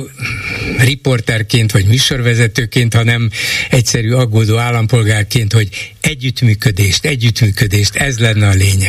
riporterként 0.80 1.72
vagy 1.72 1.86
műsorvezetőként, 1.86 2.94
hanem 2.94 3.30
egyszerű 3.70 4.12
aggódó 4.12 4.58
állampolgárként, 4.58 5.54
hogy 5.54 5.68
együttműködést, 6.02 7.06
együttműködést, 7.06 7.96
ez 7.96 8.20
lenne 8.20 8.48
a 8.48 8.54
lényeg. 8.54 8.85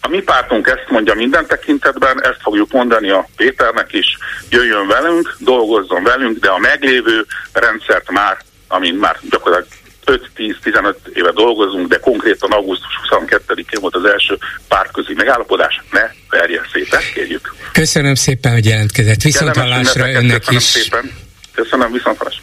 A 0.00 0.08
mi 0.08 0.20
pártunk 0.20 0.66
ezt 0.66 0.86
mondja 0.88 1.14
minden 1.14 1.46
tekintetben, 1.46 2.24
ezt 2.24 2.40
fogjuk 2.42 2.72
mondani 2.72 3.10
a 3.10 3.28
Péternek 3.36 3.92
is, 3.92 4.06
jöjjön 4.50 4.86
velünk, 4.86 5.36
dolgozzon 5.38 6.02
velünk, 6.02 6.38
de 6.38 6.48
a 6.48 6.58
meglévő 6.58 7.26
rendszert 7.52 8.10
már, 8.10 8.36
amin 8.68 8.94
már 8.94 9.18
gyakorlatilag 9.30 9.84
5-10-15 10.06 10.94
éve 11.14 11.32
dolgozunk, 11.32 11.88
de 11.88 11.98
konkrétan 11.98 12.50
augusztus 12.50 13.00
22-én 13.10 13.80
volt 13.80 13.94
az 13.94 14.04
első 14.04 14.38
párközi 14.68 15.12
megállapodás, 15.14 15.82
ne 15.90 16.10
verje 16.30 16.60
szét, 16.72 16.98
kérjük. 17.14 17.54
Köszönöm 17.72 18.14
szépen, 18.14 18.52
hogy 18.52 18.64
jelentkezett. 18.64 19.22
Viszont 19.22 19.56
hallásra 19.56 20.10
önnek 20.10 20.38
köszönöm 20.38 20.58
is. 20.58 20.64
Szépen. 20.64 21.12
Köszönöm, 21.52 21.92
viszont 21.92 22.18
hallásra. 22.18 22.42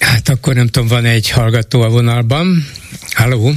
Hát 0.00 0.28
akkor 0.28 0.54
nem 0.54 0.66
tudom, 0.66 0.88
van 0.88 1.04
egy 1.04 1.30
hallgató 1.30 1.80
a 1.80 1.88
vonalban. 1.88 2.66
Halló? 3.14 3.50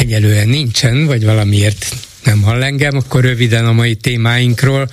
Egyelően 0.00 0.48
nincsen, 0.48 1.06
vagy 1.06 1.24
valamiért 1.24 1.94
nem 2.24 2.42
hall 2.42 2.62
engem, 2.62 2.96
akkor 2.96 3.24
röviden 3.24 3.66
a 3.66 3.72
mai 3.72 3.94
témáinkról. 3.94 4.90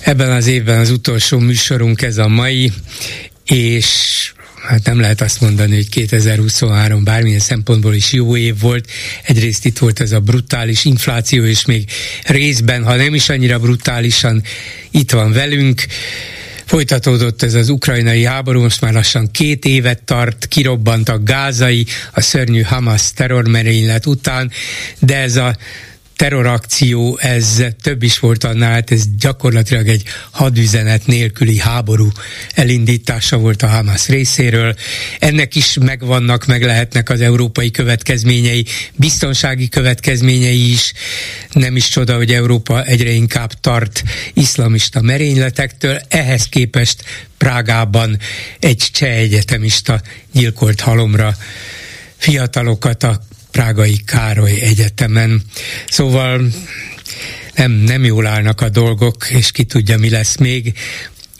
Ebben 0.00 0.30
az 0.30 0.46
évben 0.46 0.78
az 0.78 0.90
utolsó 0.90 1.38
műsorunk 1.38 2.02
ez 2.02 2.18
a 2.18 2.28
mai, 2.28 2.72
és 3.46 3.86
hát 4.62 4.84
nem 4.84 5.00
lehet 5.00 5.20
azt 5.20 5.40
mondani, 5.40 5.74
hogy 5.74 5.88
2023 5.88 7.04
bármilyen 7.04 7.40
szempontból 7.40 7.94
is 7.94 8.12
jó 8.12 8.36
év 8.36 8.60
volt. 8.60 8.90
Egyrészt 9.22 9.64
itt 9.64 9.78
volt 9.78 10.00
ez 10.00 10.12
a 10.12 10.20
brutális 10.20 10.84
infláció, 10.84 11.44
és 11.44 11.64
még 11.64 11.90
részben, 12.22 12.84
ha 12.84 12.96
nem 12.96 13.14
is 13.14 13.28
annyira 13.28 13.58
brutálisan, 13.58 14.42
itt 14.90 15.10
van 15.10 15.32
velünk. 15.32 15.84
Folytatódott 16.64 17.42
ez 17.42 17.54
az 17.54 17.68
ukrajnai 17.68 18.24
háború, 18.24 18.60
most 18.60 18.80
már 18.80 18.92
lassan 18.92 19.30
két 19.30 19.64
évet 19.64 20.02
tart, 20.02 20.46
kirobbant 20.46 21.08
a 21.08 21.22
gázai, 21.22 21.86
a 22.12 22.20
szörnyű 22.20 22.62
Hamas 22.62 23.12
terrormerénylet 23.12 24.06
után, 24.06 24.50
de 24.98 25.16
ez 25.16 25.36
a 25.36 25.56
terrorakció, 26.16 27.18
ez 27.20 27.62
több 27.82 28.02
is 28.02 28.18
volt 28.18 28.44
annál, 28.44 28.70
hát 28.72 28.90
ez 28.90 29.02
gyakorlatilag 29.18 29.88
egy 29.88 30.02
hadüzenet 30.30 31.06
nélküli 31.06 31.58
háború 31.58 32.08
elindítása 32.54 33.36
volt 33.36 33.62
a 33.62 33.68
Hamas 33.68 34.08
részéről. 34.08 34.74
Ennek 35.18 35.54
is 35.54 35.76
megvannak, 35.80 36.46
meg 36.46 36.62
lehetnek 36.62 37.10
az 37.10 37.20
európai 37.20 37.70
következményei, 37.70 38.66
biztonsági 38.94 39.68
következményei 39.68 40.72
is. 40.72 40.92
Nem 41.52 41.76
is 41.76 41.88
csoda, 41.88 42.16
hogy 42.16 42.32
Európa 42.32 42.84
egyre 42.84 43.10
inkább 43.10 43.52
tart 43.60 44.02
iszlamista 44.34 45.00
merényletektől. 45.00 46.00
Ehhez 46.08 46.48
képest 46.48 47.04
Prágában 47.38 48.18
egy 48.58 48.88
cseh 48.92 49.16
egyetemista 49.16 50.00
gyilkolt 50.32 50.80
halomra 50.80 51.36
fiatalokat 52.16 53.02
a 53.02 53.20
Prágai 53.54 53.96
Károly 54.04 54.60
Egyetemen. 54.60 55.42
Szóval 55.88 56.46
nem, 57.54 57.70
nem 57.70 58.04
jól 58.04 58.26
állnak 58.26 58.60
a 58.60 58.68
dolgok, 58.68 59.30
és 59.30 59.50
ki 59.50 59.64
tudja, 59.64 59.98
mi 59.98 60.10
lesz 60.10 60.36
még 60.36 60.72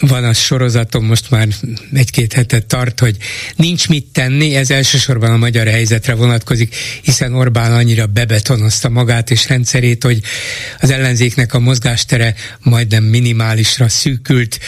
van 0.01 0.25
a 0.25 0.33
sorozatom, 0.33 1.05
most 1.05 1.31
már 1.31 1.49
egy-két 1.93 2.33
hetet 2.33 2.67
tart, 2.67 3.01
hogy 3.01 3.17
nincs 3.57 3.89
mit 3.89 4.07
tenni, 4.13 4.55
ez 4.55 4.71
elsősorban 4.71 5.31
a 5.31 5.37
magyar 5.37 5.67
helyzetre 5.67 6.15
vonatkozik, 6.15 6.75
hiszen 7.03 7.35
Orbán 7.35 7.73
annyira 7.73 8.07
bebetonozta 8.07 8.89
magát 8.89 9.31
és 9.31 9.49
rendszerét, 9.49 10.05
hogy 10.05 10.21
az 10.81 10.91
ellenzéknek 10.91 11.55
a 11.55 11.59
mozgástere 11.59 12.35
majdnem 12.63 13.05
minimálisra 13.05 13.89
szűkült. 13.89 14.61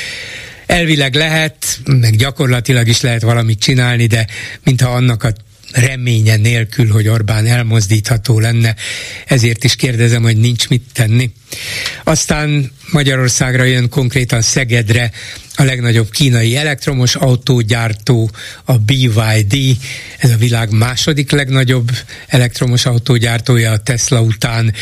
Elvileg 0.67 1.15
lehet, 1.15 1.81
meg 1.85 2.17
gyakorlatilag 2.17 2.89
is 2.89 3.01
lehet 3.01 3.23
valamit 3.23 3.61
csinálni, 3.61 4.07
de 4.07 4.27
mintha 4.63 4.91
annak 4.91 5.23
a 5.23 5.33
reménye 5.73 6.37
nélkül, 6.37 6.91
hogy 6.91 7.09
Orbán 7.09 7.47
elmozdítható 7.47 8.41
lenne. 8.41 8.75
Ezért 9.27 9.65
is 9.65 9.77
kérdezem, 9.77 10.23
hogy 10.23 10.37
nincs 10.37 10.69
mit 10.69 10.83
tenni. 10.93 11.31
Aztán 12.05 12.73
Magyarországra 12.91 13.65
jön 13.65 13.89
konkrétan 13.89 14.43
Szegedre 14.43 15.11
a 15.57 15.63
legnagyobb 15.63 16.11
kínai 16.11 16.57
elektromos 16.57 17.15
autógyártó, 17.15 18.31
a 18.65 18.79
BYD, 18.79 19.77
ez 20.19 20.31
a 20.31 20.37
világ 20.37 20.71
második 20.71 21.31
legnagyobb 21.31 21.91
elektromos 22.27 22.87
autógyártója 22.87 23.71
a 23.73 23.79
Tesla 23.79 24.21
után. 24.21 24.75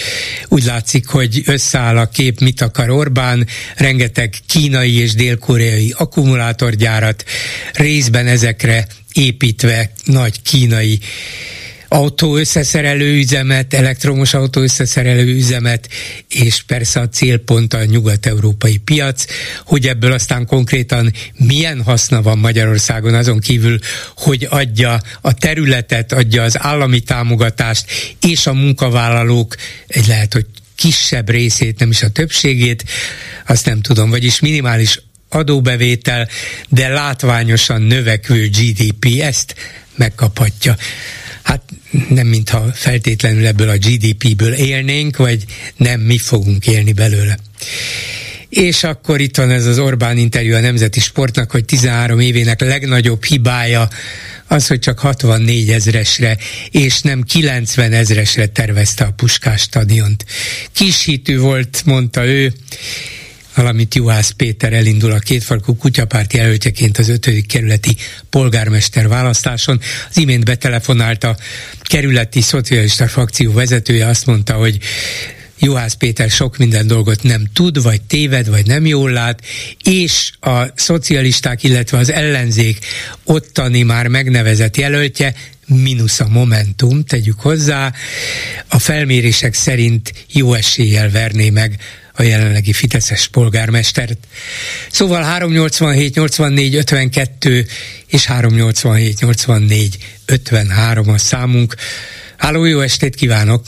Úgy 0.48 0.64
látszik, 0.64 1.06
hogy 1.06 1.42
összeáll 1.46 1.96
a 1.96 2.08
kép, 2.08 2.40
mit 2.40 2.60
akar 2.60 2.90
Orbán, 2.90 3.46
rengeteg 3.76 4.34
kínai 4.46 4.98
és 4.98 5.14
dél-koreai 5.14 5.94
akkumulátorgyárat, 5.98 7.24
részben 7.72 8.26
ezekre 8.26 8.86
építve 9.12 9.90
nagy 10.04 10.42
kínai 10.42 11.00
autó 11.94 12.36
összeszerelő 12.36 13.16
üzemet, 13.16 13.74
elektromos 13.74 14.34
autó 14.34 14.60
összeszerelő 14.60 15.34
üzemet, 15.34 15.88
és 16.28 16.62
persze 16.62 17.00
a 17.00 17.08
célpont 17.08 17.74
a 17.74 17.84
nyugat-európai 17.84 18.76
piac, 18.76 19.24
hogy 19.64 19.86
ebből 19.86 20.12
aztán 20.12 20.46
konkrétan 20.46 21.12
milyen 21.34 21.82
haszna 21.82 22.22
van 22.22 22.38
Magyarországon 22.38 23.14
azon 23.14 23.40
kívül, 23.40 23.78
hogy 24.16 24.46
adja 24.50 25.00
a 25.20 25.34
területet, 25.34 26.12
adja 26.12 26.42
az 26.42 26.56
állami 26.58 27.00
támogatást, 27.00 27.84
és 28.20 28.46
a 28.46 28.52
munkavállalók 28.52 29.54
egy 29.86 30.06
lehet, 30.06 30.32
hogy 30.32 30.46
kisebb 30.74 31.30
részét, 31.30 31.78
nem 31.78 31.90
is 31.90 32.02
a 32.02 32.08
többségét, 32.08 32.84
azt 33.46 33.66
nem 33.66 33.80
tudom, 33.80 34.10
vagyis 34.10 34.40
minimális 34.40 35.00
adóbevétel, 35.28 36.28
de 36.68 36.88
látványosan 36.88 37.82
növekvő 37.82 38.48
GDP 38.48 39.20
ezt 39.20 39.54
megkaphatja. 39.96 40.76
Nem 42.08 42.26
mintha 42.26 42.64
feltétlenül 42.72 43.46
ebből 43.46 43.68
a 43.68 43.76
GDP-ből 43.76 44.52
élnénk, 44.52 45.16
vagy 45.16 45.44
nem 45.76 46.00
mi 46.00 46.18
fogunk 46.18 46.66
élni 46.66 46.92
belőle. 46.92 47.38
És 48.48 48.84
akkor 48.84 49.20
itt 49.20 49.36
van 49.36 49.50
ez 49.50 49.66
az 49.66 49.78
Orbán 49.78 50.18
interjú 50.18 50.54
a 50.54 50.60
Nemzeti 50.60 51.00
Sportnak, 51.00 51.50
hogy 51.50 51.64
13 51.64 52.20
évének 52.20 52.60
legnagyobb 52.60 53.24
hibája 53.24 53.88
az, 54.46 54.66
hogy 54.66 54.78
csak 54.78 54.98
64 54.98 55.70
ezresre 55.70 56.36
és 56.70 57.00
nem 57.00 57.22
90 57.22 57.92
ezresre 57.92 58.46
tervezte 58.46 59.04
a 59.04 59.12
Puskás 59.12 59.60
stadiont. 59.60 60.24
Kis 60.72 61.04
hitű 61.04 61.38
volt, 61.38 61.82
mondta 61.84 62.26
ő, 62.26 62.52
valamint 63.54 63.94
Juhász 63.94 64.30
Péter 64.30 64.72
elindul 64.72 65.12
a 65.12 65.18
kétfarkú 65.18 65.76
kutyapárt 65.76 66.32
jelöltjeként 66.32 66.98
az 66.98 67.08
ötödik 67.08 67.46
kerületi 67.46 67.96
polgármester 68.30 69.08
választáson. 69.08 69.80
Az 70.10 70.18
imént 70.18 70.44
betelefonált 70.44 71.24
a 71.24 71.36
kerületi 71.82 72.40
szocialista 72.40 73.08
frakció 73.08 73.52
vezetője, 73.52 74.06
azt 74.06 74.26
mondta, 74.26 74.54
hogy 74.54 74.78
Juhász 75.58 75.94
Péter 75.94 76.30
sok 76.30 76.56
minden 76.56 76.86
dolgot 76.86 77.22
nem 77.22 77.44
tud, 77.52 77.82
vagy 77.82 78.02
téved, 78.02 78.48
vagy 78.48 78.66
nem 78.66 78.86
jól 78.86 79.10
lát, 79.10 79.40
és 79.84 80.30
a 80.40 80.64
szocialisták, 80.74 81.62
illetve 81.62 81.98
az 81.98 82.12
ellenzék 82.12 82.78
ottani 83.24 83.82
már 83.82 84.06
megnevezett 84.06 84.76
jelöltje 84.76 85.34
mínusz 85.66 86.20
a 86.20 86.28
Momentum, 86.28 87.04
tegyük 87.04 87.40
hozzá, 87.40 87.92
a 88.68 88.78
felmérések 88.78 89.54
szerint 89.54 90.12
jó 90.32 90.54
eséllyel 90.54 91.10
verné 91.10 91.50
meg 91.50 91.78
a 92.16 92.22
jelenlegi 92.22 92.72
Fideszes 92.72 93.28
polgármestert. 93.28 94.18
Szóval 94.90 95.22
387 95.22 96.14
84 96.14 96.74
52 96.76 97.64
és 98.06 98.26
387 98.26 99.20
84 99.20 99.96
53 100.26 101.08
a 101.08 101.18
számunk. 101.18 101.74
Háló, 102.36 102.64
jó 102.64 102.80
estét 102.80 103.14
kívánok! 103.14 103.62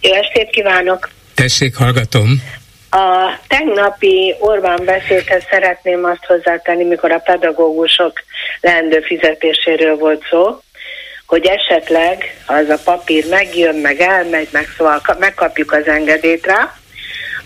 Jó 0.00 0.12
estét 0.12 0.50
kívánok! 0.50 1.08
Tessék, 1.34 1.76
hallgatom! 1.76 2.42
A 2.90 3.38
tegnapi 3.48 4.34
Orbán 4.38 4.84
beszédhez 4.84 5.42
szeretném 5.50 6.04
azt 6.04 6.24
hozzátenni, 6.24 6.84
mikor 6.84 7.12
a 7.12 7.18
pedagógusok 7.18 8.12
leendő 8.60 9.00
fizetéséről 9.00 9.96
volt 9.96 10.24
szó, 10.30 10.60
hogy 11.26 11.46
esetleg 11.46 12.42
az 12.46 12.68
a 12.68 12.78
papír 12.84 13.24
megjön, 13.28 13.74
meg 13.74 14.00
elmegy, 14.00 14.48
meg 14.50 14.68
szóval 14.76 15.02
megkapjuk 15.18 15.72
az 15.72 15.86
engedélyt 15.86 16.46
rá 16.46 16.77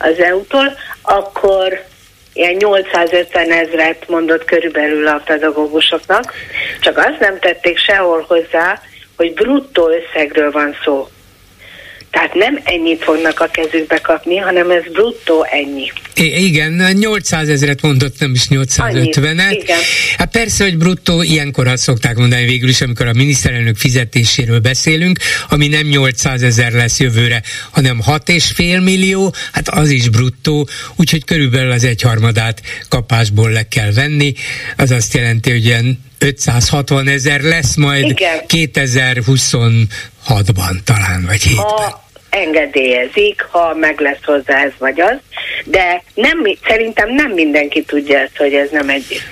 az 0.03 0.19
EU-tól, 0.19 0.73
akkor 1.03 1.85
ilyen 2.33 2.55
850 2.55 3.51
ezret 3.51 4.09
mondott 4.09 4.45
körülbelül 4.45 5.07
a 5.07 5.23
pedagógusoknak, 5.25 6.33
csak 6.81 6.99
azt 6.99 7.19
nem 7.19 7.39
tették 7.39 7.79
sehol 7.79 8.25
hozzá, 8.29 8.81
hogy 9.17 9.35
bruttó 9.35 9.89
összegről 9.89 10.51
van 10.51 10.77
szó. 10.85 11.09
Tehát 12.13 12.35
nem 12.35 12.61
ennyit 12.65 13.03
fognak 13.03 13.41
a 13.41 13.47
kezükbe 13.47 13.99
kapni, 13.99 14.37
hanem 14.37 14.71
ez 14.71 14.83
bruttó 14.93 15.47
ennyi. 15.51 15.93
I- 16.17 16.45
igen, 16.45 16.93
800 16.93 17.49
ezeret 17.49 17.83
mondott, 17.83 18.19
nem 18.19 18.33
is 18.35 18.47
850-et. 18.49 19.73
Hát 20.17 20.31
persze, 20.31 20.65
hogy 20.65 20.77
bruttó, 20.77 21.23
ilyenkor 21.23 21.67
azt 21.67 21.83
szokták 21.83 22.17
mondani 22.17 22.45
végül 22.45 22.69
is, 22.69 22.81
amikor 22.81 23.07
a 23.07 23.13
miniszterelnök 23.13 23.77
fizetéséről 23.77 24.59
beszélünk, 24.59 25.19
ami 25.49 25.69
nem 25.69 25.87
800 25.87 26.43
ezer 26.43 26.73
lesz 26.73 27.01
jövőre, 27.01 27.43
hanem 27.71 28.01
6,5 28.07 28.83
millió, 28.83 29.35
hát 29.53 29.69
az 29.69 29.91
is 29.91 30.09
bruttó, 30.09 30.69
úgyhogy 30.97 31.25
körülbelül 31.25 31.71
az 31.71 31.85
egyharmadát 31.85 32.63
kapásból 32.89 33.51
le 33.51 33.69
kell 33.69 33.93
venni. 33.93 34.33
Az 34.77 34.91
azt 34.91 35.15
jelenti, 35.15 35.51
hogy 35.51 35.65
ilyen 35.65 35.99
560 36.23 37.09
ezer 37.09 37.41
lesz 37.41 37.77
majd 37.77 38.05
Igen. 38.05 38.39
2026-ban 38.49 40.83
talán, 40.85 41.25
vagy 41.27 41.43
7-ben. 41.43 41.57
Ha 41.57 42.05
engedélyezik, 42.31 43.47
ha 43.51 43.75
meg 43.75 44.01
lesz 44.01 44.25
hozzá 44.25 44.65
ez 44.65 44.73
vagy 44.79 45.01
az, 45.01 45.17
de 45.65 46.03
nem, 46.15 46.39
szerintem 46.67 47.15
nem 47.15 47.31
mindenki 47.31 47.83
tudja 47.83 48.19
ezt, 48.19 48.37
hogy 48.37 48.55
ez 48.55 48.69
nem 48.71 48.89
egy 48.89 49.23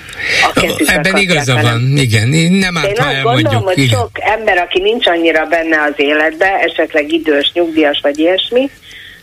Ebben 0.85 1.17
igaza 1.17 1.61
van, 1.61 1.97
igen. 1.97 2.27
Nem 2.51 2.77
árt, 2.77 2.87
Én 2.87 2.93
azt 2.97 3.07
elmondjuk, 3.07 3.23
gondolom, 3.23 3.63
hogy 3.63 3.77
igen. 3.77 3.99
sok 3.99 4.09
ember, 4.13 4.57
aki 4.57 4.81
nincs 4.81 5.07
annyira 5.07 5.45
benne 5.45 5.81
az 5.81 5.93
életbe, 5.95 6.47
esetleg 6.47 7.11
idős, 7.11 7.51
nyugdíjas 7.53 7.99
vagy 8.01 8.19
ilyesmi, 8.19 8.69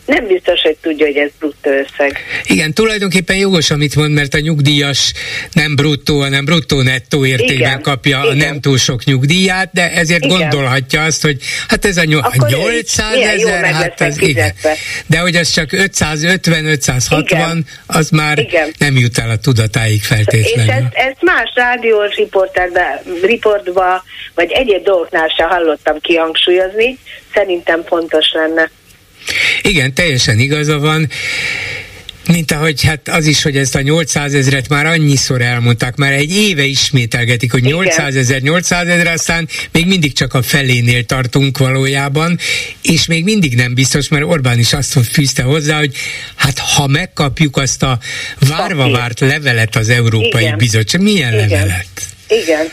nem 0.09 0.27
biztos, 0.27 0.61
hogy 0.61 0.77
tudja, 0.81 1.07
hogy 1.07 1.17
ez 1.17 1.31
bruttó 1.39 1.71
összeg. 1.71 2.19
Igen, 2.45 2.73
tulajdonképpen 2.73 3.37
jogos, 3.37 3.71
amit 3.71 3.97
mond, 3.97 4.13
mert 4.13 4.35
a 4.35 4.39
nyugdíjas 4.39 5.13
nem 5.53 5.77
bruttó, 5.77 6.21
hanem 6.21 6.45
bruttó 6.45 6.83
nettó 6.83 7.27
értékben 7.27 7.57
Igen. 7.57 7.83
kapja 7.83 8.21
Igen. 8.25 8.31
a 8.31 8.35
nem 8.35 8.61
túl 8.61 8.79
sok 8.79 9.05
nyugdíját, 9.05 9.71
de 9.73 9.93
ezért 9.93 10.25
igen. 10.25 10.39
gondolhatja 10.39 11.03
azt, 11.03 11.23
hogy 11.23 11.37
hát 11.69 11.85
ez 11.85 11.97
a 11.97 12.03
ny- 12.03 12.49
800 12.49 13.17
ezer, 13.17 13.65
hát 13.65 14.01
ez 14.01 14.21
igen. 14.21 14.53
De 15.07 15.19
hogy 15.19 15.37
az 15.37 15.51
csak 15.51 15.69
550-560, 15.73 17.59
az 17.87 18.11
már 18.11 18.39
igen. 18.39 18.73
nem 18.79 18.97
jut 18.97 19.19
el 19.19 19.31
a 19.31 19.37
tudatáig 19.37 20.03
feltétlenül. 20.03 20.73
És 20.73 20.79
ezt, 20.79 20.95
ezt 20.95 21.23
más 21.23 21.53
rádiós 21.55 22.15
riportba, 23.23 24.03
vagy 24.35 24.51
egyéb 24.51 24.85
dolgoknál 24.85 25.29
sem 25.37 25.49
hallottam 25.49 26.01
kihangsúlyozni, 26.01 26.99
szerintem 27.35 27.85
fontos 27.85 28.33
lenne. 28.33 28.71
Igen, 29.63 29.95
teljesen 29.95 30.39
igaza 30.39 30.79
van 30.79 31.09
mint 32.29 32.53
ahogy 32.53 32.83
hát 32.83 33.09
az 33.09 33.27
is, 33.27 33.43
hogy 33.43 33.57
ezt 33.57 33.75
a 33.75 33.81
800 33.81 34.35
ezeret 34.35 34.69
már 34.69 34.87
annyiszor 34.87 35.41
elmondták, 35.41 35.97
már 35.97 36.13
egy 36.13 36.37
éve 36.37 36.63
ismételgetik, 36.63 37.53
hogy 37.53 37.63
800 37.63 38.17
ezer, 38.17 38.41
800 38.41 38.89
ezer, 38.89 39.07
aztán 39.07 39.49
még 39.73 39.87
mindig 39.87 40.13
csak 40.13 40.35
a 40.35 40.43
felénél 40.43 41.05
tartunk 41.05 41.59
valójában, 41.59 42.39
és 42.83 43.07
még 43.07 43.25
mindig 43.25 43.55
nem 43.55 43.75
biztos, 43.75 44.09
mert 44.09 44.25
Orbán 44.25 44.59
is 44.59 44.73
azt 44.73 44.99
fűzte 45.13 45.43
hozzá, 45.43 45.79
hogy 45.79 45.95
hát 46.37 46.59
ha 46.59 46.87
megkapjuk 46.87 47.57
azt 47.57 47.83
a 47.83 47.99
várva 48.49 48.91
várt 48.91 49.21
levelet 49.21 49.77
az 49.77 49.89
Európai 49.89 50.43
Igen. 50.43 50.57
Bizottság, 50.57 51.01
milyen 51.01 51.33
Igen. 51.33 51.49
levelet? 51.49 51.87
Igen 52.29 52.67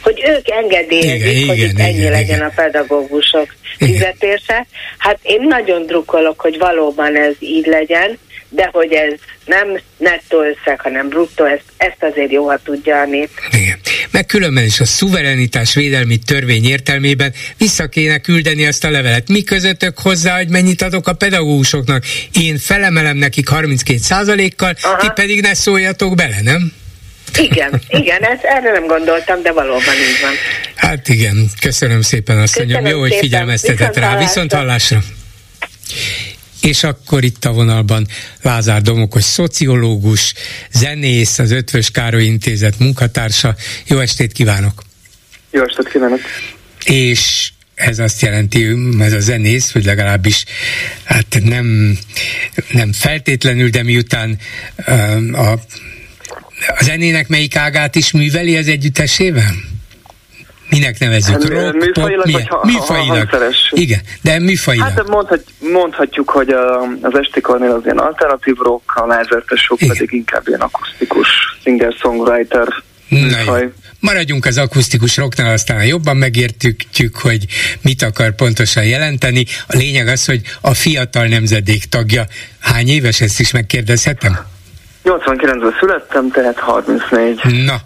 hogy 0.00 0.22
ők 0.26 0.50
engedélyezik, 0.50 1.36
igen, 1.36 1.48
hogy 1.48 1.56
igen, 1.56 1.70
itt 1.70 1.78
ennyi 1.78 1.98
igen, 1.98 2.10
legyen 2.10 2.36
igen. 2.36 2.48
a 2.48 2.52
pedagógusok 2.54 3.54
fizetése. 3.78 4.66
Hát 4.98 5.18
én 5.22 5.40
nagyon 5.48 5.86
drukkolok, 5.86 6.40
hogy 6.40 6.58
valóban 6.58 7.16
ez 7.16 7.34
így 7.38 7.66
legyen, 7.66 8.18
de 8.48 8.68
hogy 8.72 8.92
ez 8.92 9.12
nem 9.44 9.80
nettó 9.96 10.42
összeg, 10.42 10.80
hanem 10.80 11.08
bruttó, 11.08 11.44
ezt, 11.44 11.62
ezt 11.76 12.02
azért 12.12 12.32
jó, 12.32 12.48
ha 12.48 12.58
tudja 12.64 13.00
a 13.00 13.04
nép. 13.04 13.30
Igen. 13.50 13.78
Meg 14.10 14.26
különben 14.26 14.64
is 14.64 14.80
a 14.80 14.84
szuverenitás 14.84 15.74
védelmi 15.74 16.18
törvény 16.18 16.64
értelmében 16.64 17.32
vissza 17.58 17.86
kéne 17.86 18.18
küldeni 18.18 18.66
azt 18.66 18.84
a 18.84 18.90
levelet. 18.90 19.28
Mi 19.28 19.42
közöttök 19.42 19.98
hozzá, 19.98 20.36
hogy 20.36 20.48
mennyit 20.48 20.82
adok 20.82 21.08
a 21.08 21.12
pedagógusoknak? 21.12 22.04
Én 22.32 22.58
felemelem 22.58 23.16
nekik 23.16 23.48
32 23.48 24.48
kal 24.56 24.74
ti 24.74 25.06
pedig 25.14 25.40
ne 25.40 25.54
szóljatok 25.54 26.14
bele, 26.14 26.40
nem? 26.42 26.72
Igen, 27.36 27.80
igen, 27.88 28.22
ezt, 28.22 28.42
erre 28.42 28.72
nem 28.72 28.86
gondoltam, 28.86 29.42
de 29.42 29.52
valóban 29.52 29.94
így 29.94 30.20
van. 30.22 30.32
Hát 30.74 31.08
igen, 31.08 31.50
köszönöm 31.60 32.02
szépen, 32.02 32.38
azt 32.38 32.58
mondjam, 32.58 32.86
jó, 32.86 33.00
hogy 33.00 33.14
figyelmeztetett 33.14 33.96
rá, 33.96 34.18
viszont 34.18 34.52
hallásra. 34.52 35.02
És 36.62 36.84
akkor 36.84 37.24
itt 37.24 37.44
a 37.44 37.52
vonalban 37.52 38.06
Lázár 38.42 38.82
Domokos 38.82 39.24
szociológus, 39.24 40.34
zenész, 40.72 41.38
az 41.38 41.50
Ötvös 41.50 41.90
Károly 41.90 42.24
Intézet 42.24 42.78
munkatársa. 42.78 43.54
Jó 43.86 43.98
estét 43.98 44.32
kívánok! 44.32 44.82
Jó 45.50 45.62
estét 45.62 45.88
kívánok! 45.88 46.20
És 46.84 47.50
ez 47.74 47.98
azt 47.98 48.20
jelenti, 48.20 48.66
ez 49.00 49.12
a 49.12 49.20
zenész, 49.20 49.72
hogy 49.72 49.84
legalábbis 49.84 50.44
hát 51.04 51.38
nem, 51.42 51.98
nem 52.70 52.92
feltétlenül, 52.92 53.68
de 53.68 53.82
miután 53.82 54.38
a 55.32 55.54
a 56.66 56.82
zenének 56.82 57.28
melyik 57.28 57.56
ágát 57.56 57.94
is 57.94 58.12
műveli 58.12 58.56
az 58.56 58.68
együttesével? 58.68 59.50
Minek 60.70 60.98
nevezzük? 60.98 61.34
Hát, 61.34 61.44
rock, 61.44 61.74
műfajilag, 61.74 62.24
pop, 62.24 62.32
vagy 62.32 62.48
ha, 62.48 62.60
műfajilag. 62.64 63.28
Ha, 63.28 63.38
Igen, 63.70 64.00
de 64.22 64.38
műfajilag. 64.38 64.88
Hát 64.88 65.08
mondhat, 65.08 65.44
mondhatjuk, 65.72 66.30
hogy 66.30 66.48
a, 66.48 66.82
az 67.00 67.18
estikornél 67.18 67.70
az 67.70 67.84
ilyen 67.84 67.98
alternatív 67.98 68.56
rock, 68.56 68.96
a 68.96 69.06
lázertesok 69.06 69.78
pedig 69.78 70.12
inkább 70.12 70.48
ilyen 70.48 70.60
akusztikus 70.60 71.28
singer-songwriter 71.62 72.68
műfaj. 73.08 73.72
Maradjunk 74.00 74.44
az 74.44 74.58
akusztikus 74.58 75.16
rocknál, 75.16 75.52
aztán 75.52 75.84
jobban 75.84 76.16
megértjük, 76.16 77.16
hogy 77.16 77.46
mit 77.80 78.02
akar 78.02 78.34
pontosan 78.34 78.84
jelenteni. 78.84 79.44
A 79.66 79.76
lényeg 79.76 80.08
az, 80.08 80.24
hogy 80.24 80.40
a 80.60 80.74
fiatal 80.74 81.26
nemzedék 81.26 81.84
tagja. 81.84 82.26
Hány 82.58 82.88
éves, 82.88 83.20
ezt 83.20 83.40
is 83.40 83.50
megkérdezhetem? 83.50 84.38
89-ben 85.08 85.74
születtem, 85.80 86.30
tehát 86.30 86.58
34. 86.58 87.64
Na, 87.64 87.80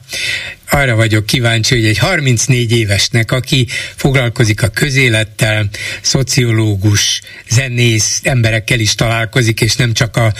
arra 0.70 0.94
vagyok 0.94 1.26
kíváncsi, 1.26 1.74
hogy 1.74 1.84
egy 1.84 1.98
34 1.98 2.72
évesnek, 2.72 3.32
aki 3.32 3.66
foglalkozik 3.96 4.62
a 4.62 4.68
közélettel, 4.68 5.64
szociológus, 6.00 7.20
zenész, 7.48 8.20
emberekkel 8.24 8.78
is 8.78 8.94
találkozik, 8.94 9.60
és 9.60 9.76
nem 9.76 9.92
csak 9.92 10.16
a, 10.16 10.32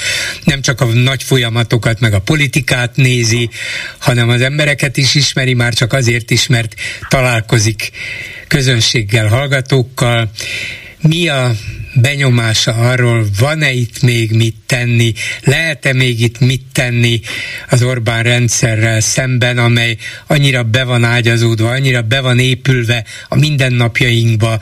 nem 0.45 0.61
csak 0.61 0.81
a 0.81 0.85
nagy 0.85 1.23
folyamatokat, 1.23 2.01
meg 2.01 2.13
a 2.13 2.21
politikát 2.21 2.97
nézi, 2.97 3.51
hanem 3.99 4.29
az 4.29 4.41
embereket 4.41 4.97
is 4.97 5.15
ismeri, 5.15 5.55
már 5.55 5.73
csak 5.73 5.93
azért 5.93 6.31
is, 6.31 6.47
mert 6.47 6.75
találkozik 7.09 7.91
közönséggel, 8.49 9.27
hallgatókkal. 9.27 10.31
Mi 11.01 11.29
a 11.29 11.51
benyomása 11.95 12.73
arról, 12.73 13.27
van-e 13.39 13.73
itt 13.73 14.03
még 14.03 14.31
mit 14.31 14.57
tenni, 14.67 15.13
lehet-e 15.45 15.93
még 15.93 16.21
itt 16.21 16.41
mit 16.41 16.63
tenni 16.73 17.21
az 17.69 17.83
Orbán 17.83 18.23
rendszerrel 18.23 19.01
szemben, 19.01 19.59
amely 19.59 19.97
annyira 20.27 20.63
be 20.63 20.85
van 20.85 21.05
ágyazódva, 21.05 21.71
annyira 21.71 22.03
be 22.03 22.21
van 22.21 22.39
épülve 22.39 23.05
a 23.29 23.37
mindennapjainkba, 23.37 24.61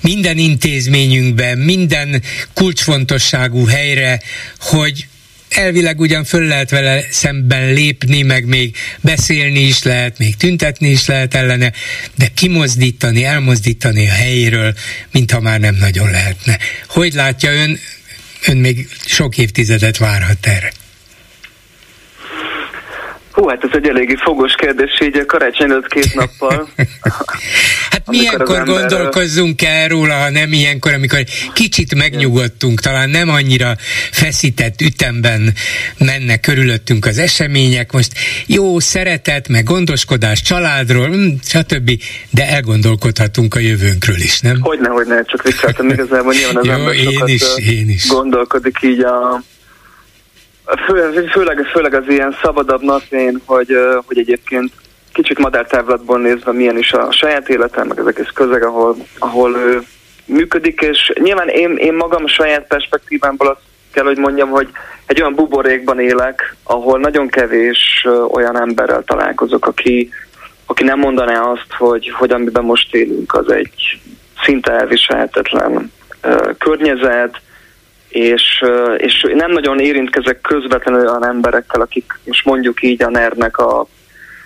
minden 0.00 0.38
intézményünkbe, 0.38 1.54
minden 1.54 2.22
kulcsfontosságú 2.54 3.66
helyre, 3.66 4.20
hogy 4.58 5.06
elvileg 5.54 6.00
ugyan 6.00 6.24
föl 6.24 6.46
lehet 6.46 6.70
vele 6.70 7.04
szemben 7.10 7.72
lépni, 7.72 8.22
meg 8.22 8.44
még 8.44 8.76
beszélni 9.00 9.60
is 9.60 9.82
lehet, 9.82 10.18
még 10.18 10.36
tüntetni 10.36 10.88
is 10.88 11.06
lehet 11.06 11.34
ellene, 11.34 11.72
de 12.14 12.26
kimozdítani, 12.34 13.24
elmozdítani 13.24 14.08
a 14.08 14.12
helyéről, 14.12 14.74
mintha 15.10 15.40
már 15.40 15.60
nem 15.60 15.74
nagyon 15.74 16.10
lehetne. 16.10 16.58
Hogy 16.88 17.12
látja 17.12 17.52
ön, 17.52 17.78
ön 18.46 18.56
még 18.56 18.88
sok 19.06 19.38
évtizedet 19.38 19.96
várhat 19.96 20.46
erre? 20.46 20.72
Hú, 23.34 23.48
hát 23.48 23.64
ez 23.64 23.70
egy 23.72 23.88
eléggé 23.88 24.14
fogos 24.14 24.54
kérdés 24.54 25.00
így 25.00 25.26
karácsony 25.26 25.70
előtt 25.70 25.88
két 25.88 26.14
nappal. 26.14 26.68
hát 27.90 28.02
milyenkor 28.06 28.56
ember... 28.56 28.74
gondolkozzunk 28.78 29.62
el 29.62 29.88
róla, 29.88 30.14
ha 30.14 30.30
nem 30.30 30.52
ilyenkor, 30.52 30.92
amikor 30.92 31.24
kicsit 31.52 31.94
megnyugodtunk, 31.94 32.80
talán 32.80 33.10
nem 33.10 33.28
annyira 33.28 33.74
feszített 34.10 34.80
ütemben 34.80 35.52
mennek 35.98 36.40
körülöttünk 36.40 37.06
az 37.06 37.18
események, 37.18 37.92
most 37.92 38.12
jó 38.46 38.78
szeretet, 38.78 39.48
meg 39.48 39.64
gondoskodás 39.64 40.42
családról, 40.42 41.08
hm, 41.08 41.28
stb., 41.42 41.90
de 42.30 42.48
elgondolkodhatunk 42.48 43.54
a 43.54 43.58
jövőnkről 43.58 44.16
is, 44.16 44.40
nem? 44.40 44.60
Hogyne, 44.60 44.88
hogyne, 44.88 45.22
csak 45.22 45.42
vicceltem 45.42 45.88
igazából 45.88 46.32
nyilván 46.32 46.56
az 46.56 46.66
jó, 46.66 46.72
ember 46.72 46.94
én 46.94 47.22
is, 47.26 47.42
én 47.56 47.88
is. 47.88 48.08
gondolkodik 48.08 48.78
így 48.82 49.00
a 49.00 49.42
Fő, 50.86 51.26
főleg, 51.32 51.64
főleg 51.72 51.94
az 51.94 52.08
ilyen 52.08 52.36
szabadabb 52.42 52.82
napjén, 52.82 53.40
hogy, 53.44 53.76
hogy 54.06 54.18
egyébként 54.18 54.72
kicsit 55.12 55.38
madártávlatból 55.38 56.18
nézve 56.18 56.52
milyen 56.52 56.78
is 56.78 56.92
a 56.92 57.12
saját 57.12 57.48
életem, 57.48 57.86
meg 57.86 57.98
az 57.98 58.06
egész 58.06 58.30
közeg, 58.34 58.62
ahol, 58.62 58.96
ahol 59.18 59.56
ő 59.56 59.82
működik, 60.26 60.80
és 60.80 61.12
nyilván 61.14 61.48
én, 61.48 61.76
én 61.76 61.94
magam 61.94 62.26
saját 62.26 62.66
perspektívámból 62.66 63.48
azt 63.48 63.60
kell, 63.92 64.04
hogy 64.04 64.18
mondjam, 64.18 64.48
hogy 64.48 64.68
egy 65.06 65.20
olyan 65.20 65.34
buborékban 65.34 66.00
élek, 66.00 66.56
ahol 66.62 66.98
nagyon 66.98 67.28
kevés 67.28 68.06
olyan 68.28 68.60
emberrel 68.60 69.02
találkozok, 69.04 69.66
aki, 69.66 70.10
aki 70.66 70.84
nem 70.84 70.98
mondaná 70.98 71.40
azt, 71.40 71.72
hogy, 71.78 72.10
hogy 72.10 72.30
amiben 72.30 72.64
most 72.64 72.94
élünk, 72.94 73.34
az 73.34 73.50
egy 73.50 74.00
szinte 74.44 74.72
elviselhetetlen 74.72 75.92
környezet, 76.58 77.40
és, 78.14 78.64
és 78.96 79.26
nem 79.34 79.52
nagyon 79.52 79.80
érintkezek 79.80 80.40
közvetlenül 80.40 81.08
olyan 81.08 81.26
emberekkel, 81.26 81.80
akik 81.80 82.18
most 82.24 82.44
mondjuk 82.44 82.82
így 82.82 83.02
a 83.02 83.10
nernek 83.10 83.58
a, 83.58 83.86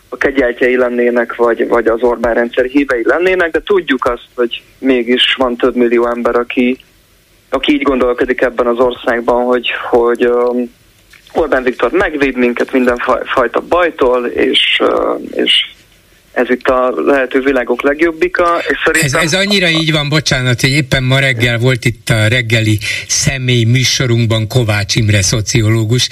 a 0.08 0.16
kegyeltjei 0.16 0.76
lennének, 0.76 1.34
vagy, 1.34 1.68
vagy 1.68 1.86
az 1.86 2.02
Orbán 2.02 2.34
rendszer 2.34 2.64
hívei 2.64 3.02
lennének, 3.04 3.50
de 3.50 3.60
tudjuk 3.64 4.04
azt, 4.04 4.28
hogy 4.34 4.62
mégis 4.78 5.34
van 5.34 5.56
több 5.56 5.74
millió 5.74 6.06
ember, 6.06 6.36
aki, 6.36 6.78
aki 7.50 7.72
így 7.72 7.82
gondolkodik 7.82 8.40
ebben 8.40 8.66
az 8.66 8.78
országban, 8.78 9.44
hogy, 9.44 9.70
hogy 9.90 10.26
um, 10.26 10.74
Orbán 11.32 11.62
Viktor 11.62 11.90
megvéd 11.90 12.36
minket 12.36 12.72
mindenfajta 12.72 13.60
bajtól, 13.68 14.26
és, 14.26 14.80
uh, 14.80 15.20
és 15.30 15.66
ez 16.32 16.50
itt 16.50 16.66
a 16.66 16.92
lehető 17.06 17.40
világok 17.40 17.82
legjobbika. 17.82 18.62
És 18.68 18.78
szerintem... 18.84 19.20
ez, 19.20 19.32
ez 19.32 19.40
annyira 19.40 19.68
így 19.68 19.92
van, 19.92 20.08
bocsánat, 20.08 20.60
hogy 20.60 20.70
éppen 20.70 21.02
ma 21.02 21.18
reggel 21.18 21.58
volt 21.58 21.84
itt 21.84 22.10
a 22.10 22.26
reggeli 22.26 22.78
személy 23.06 23.64
műsorunkban 23.64 24.46
Kovács 24.46 24.94
Imre 24.94 25.22
szociológus, 25.22 26.08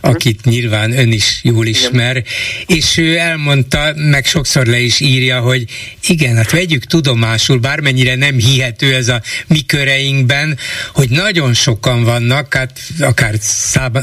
akit 0.00 0.44
nyilván 0.44 0.98
ön 0.98 1.12
is 1.12 1.40
jól 1.42 1.66
ismer, 1.66 2.16
igen. 2.16 2.24
és 2.66 2.96
ő 2.96 3.16
elmondta, 3.16 3.92
meg 3.96 4.24
sokszor 4.24 4.66
le 4.66 4.78
is 4.78 5.00
írja, 5.00 5.40
hogy 5.40 5.64
igen, 6.08 6.36
hát 6.36 6.50
vegyük 6.50 6.84
tudomásul, 6.84 7.58
bármennyire 7.58 8.14
nem 8.14 8.36
hihető 8.36 8.94
ez 8.94 9.08
a 9.08 9.20
mi 9.46 9.60
köreinkben, 9.66 10.58
hogy 10.92 11.08
nagyon 11.08 11.54
sokan 11.54 12.04
vannak, 12.04 12.54
hát 12.54 12.78
akár 13.00 13.34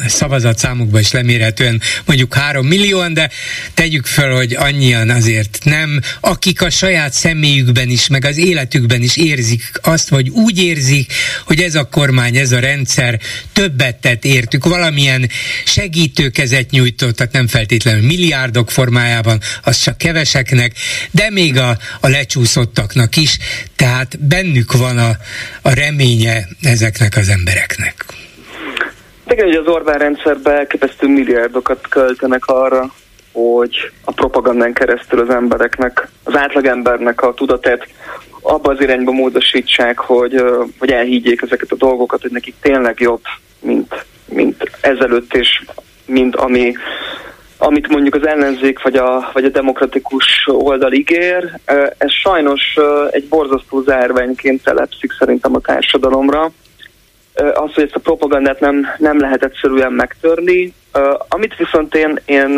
szavazatszámukban 0.07 1.01
is 1.01 1.11
lemérhetően 1.11 1.81
mondjuk 2.05 2.33
három 2.33 2.65
millióan, 2.67 3.13
de 3.13 3.29
tegyük 3.73 4.05
fel, 4.05 4.31
hogy 4.31 4.55
annyian 4.55 5.09
azért 5.09 5.56
nem, 5.63 5.99
akik 6.21 6.61
a 6.61 6.69
saját 6.69 7.13
személyükben 7.13 7.89
is, 7.89 8.07
meg 8.07 8.25
az 8.25 8.37
életükben 8.37 9.01
is 9.01 9.17
érzik 9.17 9.61
azt, 9.81 10.09
vagy 10.09 10.29
úgy 10.29 10.63
érzik, 10.63 11.13
hogy 11.45 11.59
ez 11.59 11.75
a 11.75 11.89
kormány, 11.89 12.35
ez 12.35 12.51
a 12.51 12.59
rendszer 12.59 13.19
többet 13.53 13.95
tett 13.95 14.25
értük, 14.25 14.65
valamilyen 14.65 15.29
segítőkezet 15.65 16.69
nyújtott, 16.69 17.15
tehát 17.15 17.33
nem 17.33 17.47
feltétlenül 17.47 18.05
milliárdok 18.05 18.71
formájában, 18.71 19.39
az 19.63 19.81
csak 19.81 19.97
keveseknek, 19.97 20.71
de 21.11 21.29
még 21.29 21.57
a, 21.57 21.77
a 22.01 22.07
lecsúszottaknak 22.07 23.15
is, 23.15 23.37
tehát 23.75 24.19
bennük 24.19 24.71
van 24.71 24.97
a, 24.97 25.09
a 25.61 25.73
reménye 25.73 26.47
ezeknek 26.61 27.17
az 27.17 27.29
embereknek. 27.29 28.05
Igen, 29.27 29.45
hogy 29.45 29.55
az 29.55 29.67
Orbán 29.67 29.97
rendszerbe 29.97 30.51
elképesztő 30.51 31.07
milliárdokat 31.07 31.87
költenek 31.87 32.45
arra, 32.45 32.93
hogy 33.37 33.91
a 34.05 34.11
propagandán 34.11 34.73
keresztül 34.73 35.19
az 35.19 35.29
embereknek, 35.29 36.07
az 36.23 36.35
átlagembernek 36.35 37.21
a 37.21 37.33
tudatát 37.33 37.87
abba 38.41 38.71
az 38.71 38.81
irányba 38.81 39.11
módosítsák, 39.11 39.99
hogy, 39.99 40.43
hogy 40.79 40.91
elhiggyék 40.91 41.41
ezeket 41.41 41.71
a 41.71 41.75
dolgokat, 41.75 42.21
hogy 42.21 42.31
nekik 42.31 42.55
tényleg 42.61 42.99
jobb, 42.99 43.21
mint, 43.59 44.05
mint 44.25 44.71
ezelőtt, 44.81 45.33
és 45.33 45.63
mint 46.05 46.35
ami, 46.35 46.73
amit 47.57 47.87
mondjuk 47.87 48.15
az 48.15 48.27
ellenzék 48.27 48.81
vagy 48.81 48.95
a, 48.95 49.29
vagy 49.33 49.45
a 49.45 49.49
demokratikus 49.49 50.47
oldal 50.47 50.93
ígér. 50.93 51.59
Ez 51.97 52.11
sajnos 52.11 52.61
egy 53.11 53.27
borzasztó 53.27 53.81
zárványként 53.81 54.63
telepszik 54.63 55.11
szerintem 55.19 55.55
a 55.55 55.59
társadalomra. 55.59 56.51
Az, 57.53 57.73
hogy 57.73 57.83
ezt 57.83 57.95
a 57.95 57.99
propagandát 57.99 58.59
nem, 58.59 58.85
nem 58.97 59.19
lehet 59.19 59.43
egyszerűen 59.43 59.91
megtörni, 59.91 60.73
amit 61.27 61.55
viszont 61.55 61.95
én, 61.95 62.19
én 62.25 62.49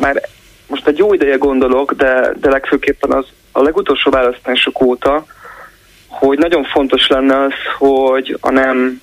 már 0.00 0.22
most 0.66 0.86
egy 0.86 0.98
jó 0.98 1.14
ideje 1.14 1.36
gondolok, 1.36 1.92
de, 1.92 2.32
de 2.40 2.50
legfőképpen 2.50 3.12
az 3.12 3.26
a 3.52 3.62
legutolsó 3.62 4.10
választások 4.10 4.82
óta, 4.82 5.24
hogy 6.08 6.38
nagyon 6.38 6.64
fontos 6.64 7.06
lenne 7.06 7.40
az, 7.40 7.52
hogy 7.78 8.38
a 8.40 8.50
nem 8.50 9.00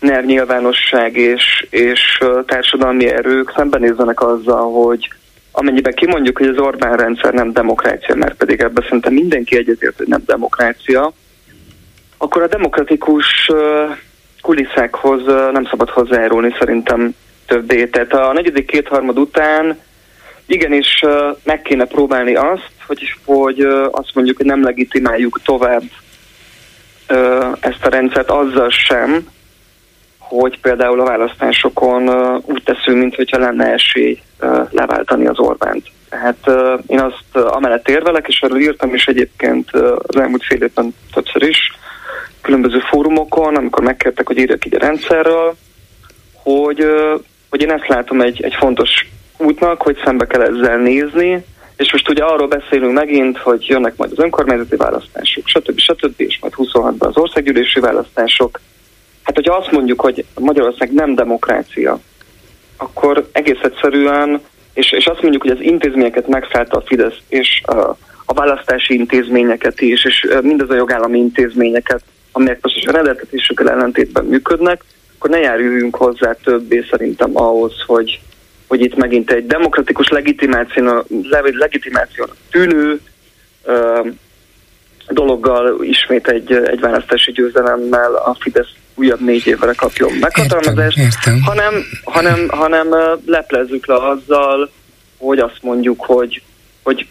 NER 0.00 0.24
nyilvánosság 0.24 1.16
és, 1.16 1.66
és 1.70 2.18
társadalmi 2.46 3.06
erők 3.06 3.52
szembenézzenek 3.56 4.22
azzal, 4.22 4.72
hogy 4.72 5.08
amennyiben 5.52 5.94
kimondjuk, 5.94 6.38
hogy 6.38 6.46
az 6.46 6.58
Orbán 6.58 6.96
rendszer 6.96 7.32
nem 7.32 7.52
demokrácia, 7.52 8.14
mert 8.14 8.34
pedig 8.34 8.60
ebben 8.60 8.84
szerintem 8.84 9.12
mindenki 9.12 9.56
egyetért, 9.56 9.96
hogy 9.96 10.06
nem 10.06 10.22
demokrácia, 10.26 11.12
akkor 12.16 12.42
a 12.42 12.48
demokratikus 12.48 13.50
kuliszákhoz 14.46 15.24
nem 15.52 15.66
szabad 15.70 15.90
hozzájárulni 15.90 16.54
szerintem 16.58 17.14
többé. 17.46 17.86
Tehát 17.86 18.12
a 18.12 18.32
negyedik 18.32 18.66
kétharmad 18.66 19.18
után 19.18 19.78
igenis 20.46 21.04
meg 21.44 21.62
kéne 21.62 21.84
próbálni 21.84 22.34
azt, 22.34 22.70
hogy, 22.86 23.16
hogy 23.24 23.60
azt 23.90 24.14
mondjuk, 24.14 24.36
hogy 24.36 24.46
nem 24.46 24.62
legitimáljuk 24.62 25.40
tovább 25.44 25.82
ezt 27.60 27.84
a 27.84 27.88
rendszert 27.88 28.30
azzal 28.30 28.70
sem, 28.70 29.28
hogy 30.18 30.60
például 30.60 31.00
a 31.00 31.04
választásokon 31.04 32.08
úgy 32.44 32.62
teszünk, 32.64 33.16
mintha 33.16 33.38
lenne 33.38 33.72
esély 33.72 34.20
leváltani 34.70 35.26
az 35.26 35.38
Orbánt. 35.38 35.86
Tehát 36.08 36.50
én 36.86 37.00
azt 37.00 37.36
amellett 37.46 37.88
érvelek, 37.88 38.28
és 38.28 38.40
erről 38.40 38.60
írtam 38.60 38.94
is 38.94 39.06
egyébként 39.06 39.70
az 40.06 40.16
elmúlt 40.20 40.44
fél 40.44 40.62
évben 40.62 40.94
többször 41.12 41.42
is, 41.42 41.58
különböző 42.46 42.78
fórumokon, 42.78 43.56
amikor 43.56 43.84
megkértek, 43.84 44.26
hogy 44.26 44.38
írjak 44.38 44.66
így 44.66 44.74
a 44.74 44.78
rendszerről, 44.78 45.56
hogy 46.32 46.86
hogy 47.50 47.62
én 47.62 47.70
ezt 47.70 47.88
látom 47.88 48.20
egy, 48.20 48.42
egy 48.42 48.54
fontos 48.54 48.90
útnak, 49.38 49.82
hogy 49.82 49.96
szembe 50.04 50.26
kell 50.26 50.42
ezzel 50.42 50.76
nézni, 50.76 51.44
és 51.76 51.92
most 51.92 52.08
ugye 52.08 52.24
arról 52.24 52.48
beszélünk 52.48 52.92
megint, 52.92 53.38
hogy 53.38 53.66
jönnek 53.68 53.96
majd 53.96 54.12
az 54.12 54.18
önkormányzati 54.18 54.76
választások, 54.76 55.46
stb. 55.46 55.78
stb. 55.78 56.14
és 56.16 56.38
majd 56.40 56.52
26-ban 56.56 57.08
az 57.08 57.16
országgyűlési 57.16 57.80
választások. 57.80 58.60
Hát, 59.22 59.34
hogyha 59.34 59.56
azt 59.56 59.70
mondjuk, 59.70 60.00
hogy 60.00 60.24
Magyarország 60.38 60.92
nem 60.92 61.14
demokrácia, 61.14 61.98
akkor 62.76 63.28
egész 63.32 63.60
egyszerűen, 63.62 64.40
és, 64.74 64.92
és 64.92 65.06
azt 65.06 65.22
mondjuk, 65.22 65.42
hogy 65.42 65.52
az 65.52 65.60
intézményeket 65.60 66.28
megszállta 66.28 66.76
a 66.76 66.84
Fidesz, 66.86 67.18
és 67.28 67.62
a, 67.64 67.96
a 68.24 68.34
választási 68.34 68.94
intézményeket 68.94 69.80
is, 69.80 70.04
és 70.04 70.26
mindaz 70.42 70.70
a 70.70 70.74
jogállami 70.74 71.18
intézményeket, 71.18 72.02
amelyek 72.36 72.58
most 72.62 72.88
a 72.88 72.92
rendeltetésükkel 72.92 73.70
ellentétben 73.70 74.24
működnek, 74.24 74.84
akkor 75.16 75.30
ne 75.30 75.38
járjunk 75.38 75.96
hozzá 75.96 76.32
többé 76.32 76.84
szerintem 76.90 77.30
ahhoz, 77.32 77.72
hogy, 77.86 78.20
hogy 78.66 78.80
itt 78.80 78.96
megint 78.96 79.30
egy 79.30 79.46
demokratikus 79.46 80.08
legitimáció, 80.08 81.04
legitimáció 81.58 82.26
tűnő 82.50 83.00
uh, 83.66 84.06
dologgal 85.08 85.84
ismét 85.84 86.28
egy, 86.28 86.52
egy 86.52 86.80
választási 86.80 87.32
győzelemmel 87.32 88.14
a 88.14 88.36
Fidesz 88.40 88.72
újabb 88.94 89.20
négy 89.20 89.46
évre 89.46 89.72
kapjon 89.72 90.12
meghatalmazást, 90.20 90.98
hanem, 91.44 91.74
hanem, 92.04 92.48
hanem 92.48 92.88
leplezzük 93.26 93.86
le 93.86 93.94
azzal, 93.94 94.70
hogy 95.18 95.38
azt 95.38 95.58
mondjuk, 95.62 96.04
hogy, 96.04 96.42
hogy 96.82 97.06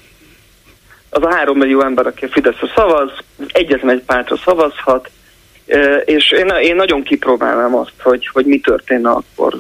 az 1.16 1.24
a 1.24 1.34
három 1.34 1.57
millió 1.57 1.82
ember, 1.82 2.05
aki 2.05 2.26
a 2.26 2.30
Fideszre 2.32 2.68
szavaz, 2.76 3.11
egyetlen 3.47 3.95
egy 3.95 4.03
pártra 4.03 4.38
szavazhat, 4.38 5.09
és 6.05 6.32
én, 6.32 6.47
én 6.47 6.76
nagyon 6.76 7.03
kipróbálnám 7.03 7.76
azt, 7.76 7.93
hogy, 8.01 8.30
hogy 8.34 8.45
mi 8.45 8.59
történne 8.59 9.09
akkor. 9.09 9.53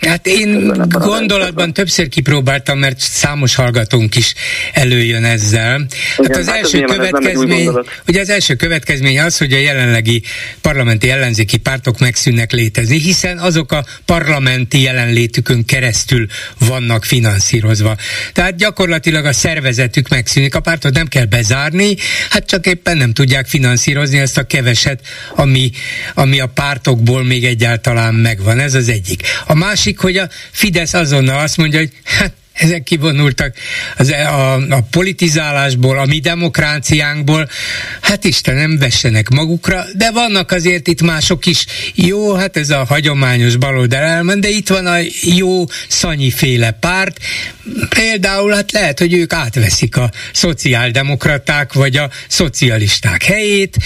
Hát 0.00 0.26
én 0.26 0.72
gondolatban 0.88 1.72
többször 1.72 2.08
kipróbáltam, 2.08 2.78
mert 2.78 2.98
számos 3.00 3.54
hallgatónk 3.54 4.16
is 4.16 4.34
előjön 4.72 5.24
ezzel. 5.24 5.86
Igen, 6.16 6.30
hát 6.30 6.36
az 6.36 6.46
hát 6.46 6.56
első 6.56 6.80
következmény, 6.80 7.70
ugye 8.08 8.20
az 8.20 8.28
első 8.28 8.54
következmény 8.54 9.20
az, 9.20 9.38
hogy 9.38 9.52
a 9.52 9.58
jelenlegi 9.58 10.22
parlamenti 10.60 11.10
ellenzéki 11.10 11.56
pártok 11.56 11.98
megszűnnek 11.98 12.52
létezni, 12.52 12.98
hiszen 12.98 13.38
azok 13.38 13.72
a 13.72 13.84
parlamenti 14.04 14.82
jelenlétükön 14.82 15.64
keresztül 15.64 16.26
vannak 16.58 17.04
finanszírozva. 17.04 17.96
Tehát 18.32 18.56
gyakorlatilag 18.56 19.24
a 19.24 19.32
szervezetük 19.32 20.08
megszűnik, 20.08 20.54
a 20.54 20.60
pártot 20.60 20.92
nem 20.94 21.06
kell 21.06 21.24
bezárni, 21.24 21.96
hát 22.30 22.46
csak 22.46 22.66
éppen 22.66 22.96
nem 22.96 23.12
tudják 23.12 23.46
finanszírozni 23.46 24.18
ezt 24.18 24.38
a 24.38 24.42
keveset, 24.42 25.00
ami, 25.34 25.70
ami 26.14 26.40
a 26.40 26.46
pártokból 26.46 27.24
még 27.24 27.44
egyáltalán 27.44 28.14
megvan. 28.14 28.58
Ez 28.58 28.74
az 28.74 28.88
egyik. 28.88 29.22
A 29.46 29.54
másik, 29.54 29.83
hogy 29.98 30.16
a 30.16 30.28
Fidesz 30.50 30.94
azonnal 30.94 31.38
azt 31.38 31.56
mondja, 31.56 31.78
hogy 31.78 31.90
hát 32.04 32.32
ezek 32.54 32.82
kivonultak 32.82 33.54
az, 33.96 34.12
e, 34.12 34.28
a, 34.28 34.54
a 34.54 34.82
politizálásból, 34.90 35.98
a 35.98 36.04
mi 36.04 36.18
demokráciánkból, 36.18 37.48
hát 38.00 38.24
Istenem, 38.24 38.78
vessenek 38.78 39.28
magukra, 39.28 39.84
de 39.96 40.10
vannak 40.10 40.50
azért 40.50 40.88
itt 40.88 41.02
mások 41.02 41.46
is. 41.46 41.66
Jó, 41.94 42.34
hát 42.34 42.56
ez 42.56 42.70
a 42.70 42.84
hagyományos 42.84 43.56
baloldal 43.56 44.02
elment, 44.02 44.40
de 44.40 44.48
itt 44.48 44.68
van 44.68 44.86
a 44.86 44.96
jó 45.22 45.64
szanyiféle 45.88 46.70
párt, 46.70 47.18
például 47.88 48.52
hát 48.52 48.72
lehet, 48.72 48.98
hogy 48.98 49.12
ők 49.12 49.32
átveszik 49.32 49.96
a 49.96 50.10
szociáldemokraták 50.32 51.72
vagy 51.72 51.96
a 51.96 52.10
szocialisták 52.28 53.22
helyét, 53.22 53.76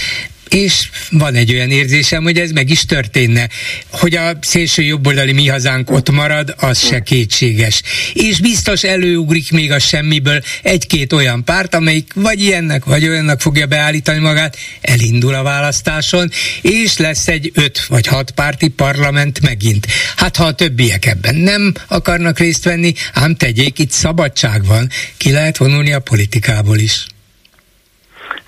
és 0.49 0.89
van 1.11 1.35
egy 1.35 1.53
olyan 1.53 1.71
érzésem, 1.71 2.23
hogy 2.23 2.37
ez 2.37 2.51
meg 2.51 2.69
is 2.69 2.85
történne. 2.85 3.49
Hogy 3.89 4.15
a 4.15 4.37
szélső 4.41 4.81
jobboldali 4.81 5.31
mi 5.31 5.47
hazánk 5.47 5.91
ott 5.91 6.11
marad, 6.11 6.55
az 6.57 6.85
se 6.85 6.99
kétséges. 6.99 7.81
És 8.13 8.39
biztos 8.39 8.83
előugrik 8.83 9.51
még 9.51 9.71
a 9.71 9.79
semmiből 9.79 10.41
egy-két 10.61 11.13
olyan 11.13 11.43
párt, 11.43 11.75
amelyik 11.75 12.11
vagy 12.15 12.41
ilyennek, 12.41 12.85
vagy 12.85 13.07
olyannak 13.07 13.41
fogja 13.41 13.65
beállítani 13.65 14.19
magát, 14.19 14.57
elindul 14.81 15.33
a 15.33 15.43
választáson, 15.43 16.31
és 16.61 16.97
lesz 16.97 17.27
egy 17.27 17.51
öt 17.53 17.85
vagy 17.85 18.07
hat 18.07 18.31
párti 18.31 18.67
parlament 18.67 19.41
megint. 19.41 19.87
Hát 20.15 20.35
ha 20.35 20.43
a 20.43 20.53
többiek 20.53 21.05
ebben 21.05 21.35
nem 21.35 21.73
akarnak 21.87 22.39
részt 22.39 22.63
venni, 22.63 22.93
ám 23.13 23.35
tegyék, 23.35 23.79
itt 23.79 23.91
szabadság 23.91 24.65
van, 24.65 24.89
ki 25.17 25.31
lehet 25.31 25.57
vonulni 25.57 25.93
a 25.93 25.99
politikából 25.99 26.77
is. 26.77 27.05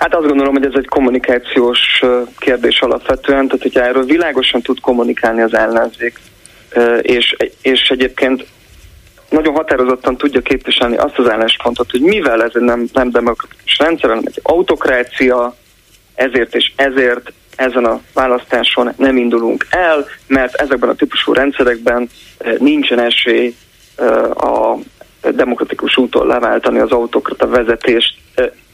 Hát 0.01 0.15
azt 0.15 0.27
gondolom, 0.27 0.53
hogy 0.53 0.65
ez 0.65 0.75
egy 0.75 0.87
kommunikációs 0.87 2.01
kérdés 2.37 2.81
alapvetően, 2.81 3.47
tehát 3.47 3.61
hogyha 3.61 3.83
erről 3.83 4.03
világosan 4.03 4.61
tud 4.61 4.79
kommunikálni 4.79 5.41
az 5.41 5.53
ellenzék, 5.53 6.19
és, 7.01 7.35
és 7.61 7.89
egyébként 7.89 8.45
nagyon 9.29 9.53
határozottan 9.53 10.17
tudja 10.17 10.41
képviselni 10.41 10.97
azt 10.97 11.17
az 11.17 11.29
álláspontot, 11.29 11.91
hogy 11.91 12.01
mivel 12.01 12.43
ez 12.43 12.51
nem, 12.53 12.87
nem 12.93 13.09
demokratikus 13.09 13.77
rendszer, 13.77 14.09
hanem 14.09 14.23
egy 14.25 14.39
autokrácia, 14.43 15.55
ezért 16.15 16.55
és 16.55 16.71
ezért 16.75 17.33
ezen 17.55 17.85
a 17.85 18.01
választáson 18.13 18.93
nem 18.97 19.17
indulunk 19.17 19.67
el, 19.69 20.05
mert 20.27 20.55
ezekben 20.55 20.89
a 20.89 20.95
típusú 20.95 21.33
rendszerekben 21.33 22.09
nincsen 22.57 22.99
esély 22.99 23.55
a 24.35 24.75
demokratikus 25.35 25.97
úton 25.97 26.27
leváltani 26.27 26.79
az 26.79 26.91
autokrata 26.91 27.47
vezetést 27.47 28.13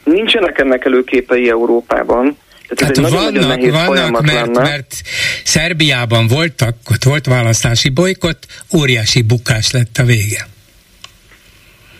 nincsenek 0.08 0.60
ennek 0.60 0.86
előképei 0.86 1.50
Európában. 1.50 2.38
Tehát, 2.68 2.94
Tehát 2.94 3.12
vannak, 3.12 3.86
vannak 3.86 4.26
mert, 4.26 4.54
mert 4.54 4.96
Szerbiában 5.44 6.28
voltak, 6.28 6.76
ott 6.92 7.04
volt 7.04 7.26
választási 7.26 7.90
bolykott, 7.90 8.46
óriási 8.78 9.22
bukás 9.22 9.72
lett 9.72 9.98
a 9.98 10.04
vége. 10.04 10.48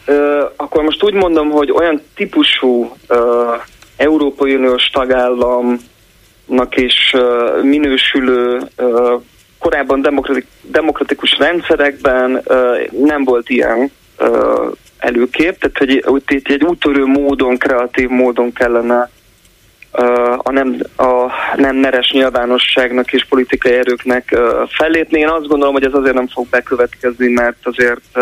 Ö, 0.06 0.46
akkor 0.56 0.84
most 0.84 1.04
úgy 1.04 1.14
mondom, 1.14 1.50
hogy 1.50 1.72
olyan 1.72 2.02
típusú 2.16 2.96
ö, 3.08 3.54
Európai 3.98 4.56
Uniós 4.56 4.90
tagállamnak 4.90 6.76
is 6.76 7.14
ö, 7.14 7.60
minősülő 7.64 8.60
ö, 8.76 9.16
korábban 9.60 10.02
demokratik, 10.02 10.46
demokratikus 10.62 11.38
rendszerekben 11.38 12.42
ö, 12.46 12.76
nem 12.92 13.24
volt 13.24 13.50
ilyen 13.50 13.92
előkép, 14.98 15.58
tehát 15.58 15.78
hogy, 15.78 16.04
hogy 16.06 16.24
itt 16.28 16.48
egy 16.48 16.64
úttörő 16.64 17.06
módon, 17.06 17.58
kreatív 17.58 18.10
módon 18.10 18.54
kellene 18.54 19.10
a 20.38 20.52
nem, 20.52 20.78
a 20.98 21.32
nem 21.56 21.76
neres 21.76 22.12
nyilvánosságnak 22.12 23.14
és 23.14 23.26
politikai 23.30 23.74
erőknek 23.74 24.38
fellépni. 24.78 25.20
Én 25.20 25.30
azt 25.30 25.48
gondolom, 25.48 25.74
hogy 25.74 25.84
ez 25.84 25.94
azért 25.94 26.14
nem 26.14 26.28
fog 26.28 26.48
bekövetkezni, 26.48 27.28
mert 27.28 27.58
azért 27.64 28.18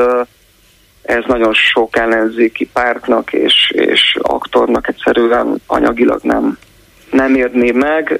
ez 1.01 1.23
nagyon 1.27 1.53
sok 1.53 1.97
ellenzéki 1.97 2.69
pártnak 2.73 3.34
és, 3.34 3.72
és 3.72 4.17
aktornak 4.22 4.88
egyszerűen 4.88 5.61
anyagilag 5.65 6.19
nem, 6.23 6.57
nem 7.11 7.35
érné 7.35 7.72
meg. 7.72 8.19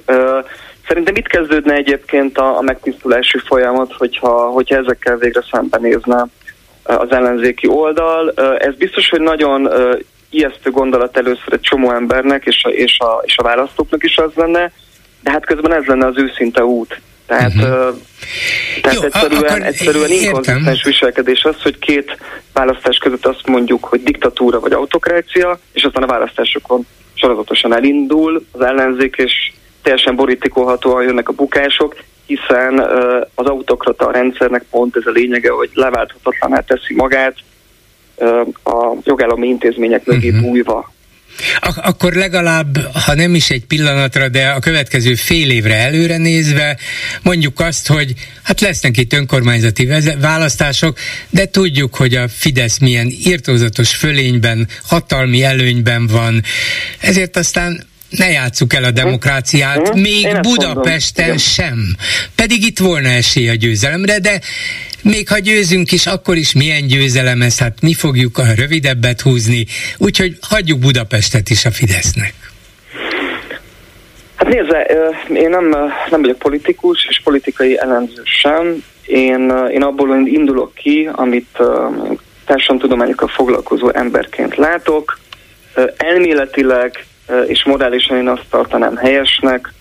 Szerintem 0.88 1.16
itt 1.16 1.28
kezdődne 1.28 1.74
egyébként 1.74 2.38
a, 2.38 2.58
a 2.58 2.62
megtisztulási 2.62 3.38
folyamat, 3.46 3.94
hogyha, 3.94 4.30
hogyha 4.30 4.76
ezekkel 4.76 5.18
végre 5.18 5.44
szembenézne 5.52 6.26
az 6.86 7.12
ellenzéki 7.12 7.68
oldal. 7.68 8.34
Ez 8.58 8.76
biztos, 8.76 9.10
hogy 9.10 9.22
nagyon 9.22 9.70
ijesztő 10.30 10.70
gondolat 10.72 11.18
először 11.18 11.54
egy 11.54 11.62
csomó 11.62 11.92
embernek 11.92 12.46
és 12.46 12.64
a, 12.64 12.70
és, 12.70 12.98
a, 13.00 13.22
és 13.26 13.38
a 13.38 13.44
választóknak 13.44 14.04
is 14.04 14.18
az 14.18 14.32
lenne, 14.36 14.72
de 15.24 15.32
hát 15.32 15.46
közben 15.46 15.74
ez 15.74 15.86
lenne 15.86 16.06
az 16.06 16.18
őszinte 16.18 16.64
út. 16.64 17.02
Tehát, 17.28 17.54
uh-huh. 17.56 17.96
tehát 18.82 18.98
Jó, 18.98 19.02
egyszerűen, 19.02 19.44
akkor 19.44 19.62
egyszerűen 19.62 20.12
inkonzisztens 20.12 20.84
viselkedés 20.84 21.44
az, 21.44 21.62
hogy 21.62 21.80
két 21.80 22.18
választás 22.54 22.98
között 22.98 23.26
azt 23.26 23.48
mondjuk, 23.48 23.86
hogy 23.86 24.04
diktatúra 24.04 24.60
vagy 24.60 24.72
autokrácia, 24.72 25.60
és 25.74 25.84
aztán 25.84 26.04
a 26.04 26.08
választásokon 26.08 26.86
sorozatosan 27.14 27.76
elindul 27.76 28.46
az 28.52 28.62
ellenzék, 28.62 29.16
és 29.18 29.52
teljesen 29.82 30.16
borítékolhatóan 30.16 31.04
jönnek 31.04 31.30
a 31.30 31.34
bukások, 31.34 31.96
hiszen 32.26 32.80
az 33.36 33.46
autokrata 33.46 34.12
rendszernek 34.12 34.66
pont 34.70 34.96
ez 34.96 35.06
a 35.06 35.12
lényege, 35.12 35.52
hogy 35.52 35.70
leválthatatlaná 35.74 36.60
teszi 36.60 36.94
magát 36.94 37.36
a 38.64 38.94
jogállami 39.04 39.48
intézmények 39.48 40.06
mögé 40.06 40.30
uh-huh. 40.30 40.44
bújva. 40.46 40.94
Ak- 41.60 41.86
akkor 41.86 42.14
legalább, 42.14 42.78
ha 43.06 43.14
nem 43.14 43.36
is 43.36 43.50
egy 43.50 43.66
pillanatra, 43.66 44.30
de 44.30 44.48
a 44.48 44.60
következő 44.60 45.16
fél 45.16 45.50
évre 45.50 45.76
előre 45.76 46.18
nézve, 46.18 46.78
mondjuk 47.24 47.60
azt, 47.60 47.88
hogy 47.88 48.14
hát 48.44 48.62
lesznek 48.62 48.98
itt 48.98 49.14
önkormányzati 49.14 49.90
választások, 50.20 50.98
de 51.30 51.46
tudjuk, 51.46 51.96
hogy 51.96 52.16
a 52.16 52.28
Fidesz 52.28 52.80
milyen 52.80 53.08
írtózatos 53.08 53.96
fölényben, 53.96 54.68
hatalmi 54.88 55.44
előnyben 55.44 56.08
van, 56.08 56.42
ezért 57.00 57.38
aztán 57.38 57.84
ne 58.10 58.30
játsszuk 58.30 58.74
el 58.74 58.84
a 58.84 58.92
demokráciát, 58.92 59.88
hmm. 59.88 60.02
még 60.02 60.24
Én 60.24 60.42
Budapesten 60.42 61.38
sem. 61.38 61.96
Pedig 62.36 62.64
itt 62.64 62.80
volna 62.80 63.08
esély 63.08 63.50
a 63.50 63.54
győzelemre, 63.54 64.20
de 64.20 64.40
még 65.02 65.30
ha 65.30 65.40
győzünk 65.40 65.92
is, 65.92 66.06
akkor 66.06 66.36
is 66.36 66.54
milyen 66.54 66.88
győzelem 66.88 67.42
ez, 67.42 67.60
hát 67.60 67.82
mi 67.82 67.94
fogjuk 67.94 68.38
a 68.38 68.44
rövidebbet 68.56 69.22
húzni, 69.22 69.66
úgyhogy 69.98 70.38
hagyjuk 70.42 70.80
Budapestet 70.80 71.50
is 71.50 71.66
a 71.66 71.72
Fidesznek. 71.72 72.34
Hát 74.36 74.48
nézze, 74.48 74.80
én 75.34 75.50
nem, 75.50 75.70
nem 76.10 76.22
vagyok 76.22 76.38
politikus, 76.38 77.08
és 77.10 77.22
politikai 77.24 77.80
elemző 77.80 78.22
sem. 78.24 78.84
Én, 79.06 79.54
én 79.72 79.84
abból 79.84 80.28
indulok 80.28 80.74
ki, 80.74 81.10
amit 81.12 81.58
társadalomtudományokkal 82.46 83.28
foglalkozó 83.28 83.90
emberként 83.94 84.56
látok. 84.56 85.20
Elméletileg 85.98 87.06
és 87.48 87.64
morálisan 87.64 88.18
én 88.18 88.28
azt 88.28 88.46
tartanám 88.50 88.96
helyesnek, 88.96 89.74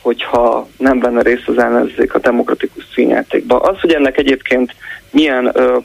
hogyha 0.00 0.68
nem 0.76 1.00
venne 1.00 1.22
részt 1.22 1.48
az 1.48 1.58
ellenzék 1.58 2.14
a 2.14 2.18
demokratikus 2.18 2.86
színjátékba. 2.94 3.56
Az, 3.60 3.80
hogy 3.80 3.92
ennek 3.92 4.18
egyébként 4.18 4.74
milyen 5.10 5.50
ö, 5.54 5.76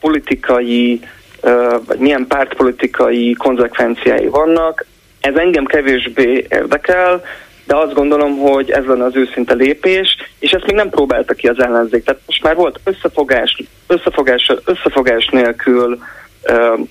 politikai, 0.00 1.00
ö, 1.40 1.76
vagy 1.86 1.98
milyen 1.98 2.26
pártpolitikai 2.26 3.32
konzekvenciái 3.32 4.28
vannak, 4.28 4.86
ez 5.20 5.34
engem 5.34 5.64
kevésbé 5.64 6.46
érdekel, 6.48 7.22
de 7.66 7.76
azt 7.76 7.94
gondolom, 7.94 8.36
hogy 8.36 8.70
ez 8.70 8.84
lenne 8.84 9.04
az 9.04 9.16
őszinte 9.16 9.54
lépés, 9.54 10.16
és 10.38 10.50
ezt 10.50 10.66
még 10.66 10.74
nem 10.74 10.88
próbálta 10.88 11.34
ki 11.34 11.48
az 11.48 11.60
ellenzék. 11.60 12.04
Tehát 12.04 12.20
most 12.26 12.42
már 12.42 12.54
volt 12.54 12.80
összefogás, 12.84 13.62
összefogás, 13.86 14.52
összefogás 14.64 15.28
nélkül 15.32 15.98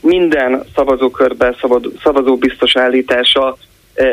minden 0.02 0.64
szavazókörbe 0.76 1.56
szavazó 2.04 2.38
biztos 2.38 2.76
állítása 2.76 3.58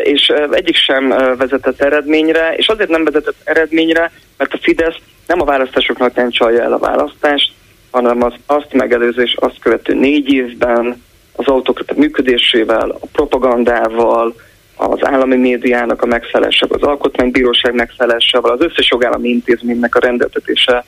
és 0.03 0.33
egyik 0.51 0.77
sem 0.77 1.09
vezetett 1.39 1.81
eredményre, 1.83 2.55
és 2.55 2.69
azért 2.69 2.91
nem 2.91 3.05
vezetett 3.05 3.37
eredményre, 3.45 4.13
mert 4.37 4.53
a 4.53 4.59
Fidesz 4.63 4.97
nem 5.27 5.41
a 5.41 5.45
választásoknak 5.45 6.15
nem 6.15 6.31
csalja 6.31 6.63
el 6.63 6.73
a 6.73 6.79
választást, 6.79 7.53
hanem 7.91 8.23
az 8.23 8.35
azt 8.47 8.73
megelőző 8.73 9.23
és 9.23 9.37
azt 9.39 9.59
követő 9.61 9.95
négy 9.95 10.33
évben 10.33 11.03
az 11.37 11.47
autokrata 11.47 11.95
működésével, 11.97 12.91
a 12.91 13.07
propagandával, 13.13 14.35
az 14.77 14.99
állami 15.01 15.37
médiának 15.37 16.03
a 16.03 16.07
megfelelésával, 16.07 16.79
az 16.81 16.89
alkotmánybíróság 16.89 17.75
megfelelésával, 17.75 18.51
az 18.51 18.61
összes 18.61 18.91
jogállami 18.91 19.29
intézménynek 19.29 19.95
a 19.95 20.01
rendeltetése 20.01 20.85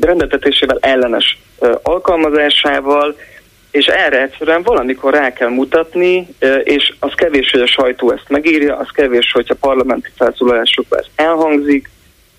rendetetésével 0.00 0.78
ellenes 0.80 1.38
alkalmazásával, 1.82 3.16
és 3.70 3.86
erre 3.86 4.22
egyszerűen 4.22 4.62
valamikor 4.62 5.12
rá 5.12 5.32
kell 5.32 5.48
mutatni, 5.48 6.28
és 6.62 6.92
az 6.98 7.12
kevés, 7.14 7.50
hogy 7.50 7.60
a 7.60 7.66
sajtó 7.66 8.10
ezt 8.10 8.28
megírja, 8.28 8.76
az 8.76 8.88
kevés, 8.92 9.32
hogyha 9.32 9.54
parlamenti 9.54 10.08
felszólalásokban 10.16 10.98
ez 10.98 11.06
elhangzik. 11.14 11.90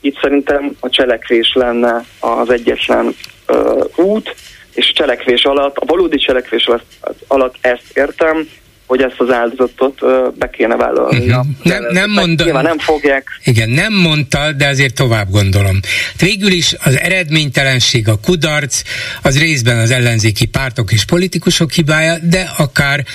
Itt 0.01 0.19
szerintem 0.21 0.71
a 0.79 0.89
cselekvés 0.89 1.53
lenne 1.53 2.05
az 2.19 2.49
egyetlen 2.49 3.15
uh, 3.47 3.83
út, 3.95 4.35
és 4.73 4.89
a 4.89 4.93
cselekvés 4.93 5.43
alatt, 5.43 5.77
a 5.77 5.85
valódi 5.85 6.17
cselekvés 6.17 6.65
alatt, 6.65 6.85
alatt 7.27 7.55
ezt 7.61 7.97
értem, 7.97 8.47
hogy 8.91 9.01
ezt 9.01 9.19
az 9.19 9.29
áldozatot 9.29 9.99
be 10.37 10.49
kéne 10.49 10.75
vállalni. 10.75 11.17
Uh-huh. 11.17 11.45
Nem, 11.63 11.83
nem 11.91 12.09
mondta. 12.09 12.61
nem 12.61 12.79
fogják. 12.79 13.27
Igen, 13.43 13.69
nem 13.69 13.93
mondta, 13.93 14.51
de 14.51 14.67
azért 14.67 14.95
tovább 14.95 15.29
gondolom. 15.29 15.79
Végül 16.17 16.51
is 16.51 16.75
az 16.83 16.99
eredménytelenség, 16.99 18.07
a 18.07 18.19
kudarc, 18.23 18.81
az 19.21 19.39
részben 19.39 19.77
az 19.77 19.91
ellenzéki 19.91 20.45
pártok 20.45 20.91
és 20.91 21.05
politikusok 21.05 21.71
hibája, 21.71 22.17
de 22.21 22.51
akár 22.57 23.05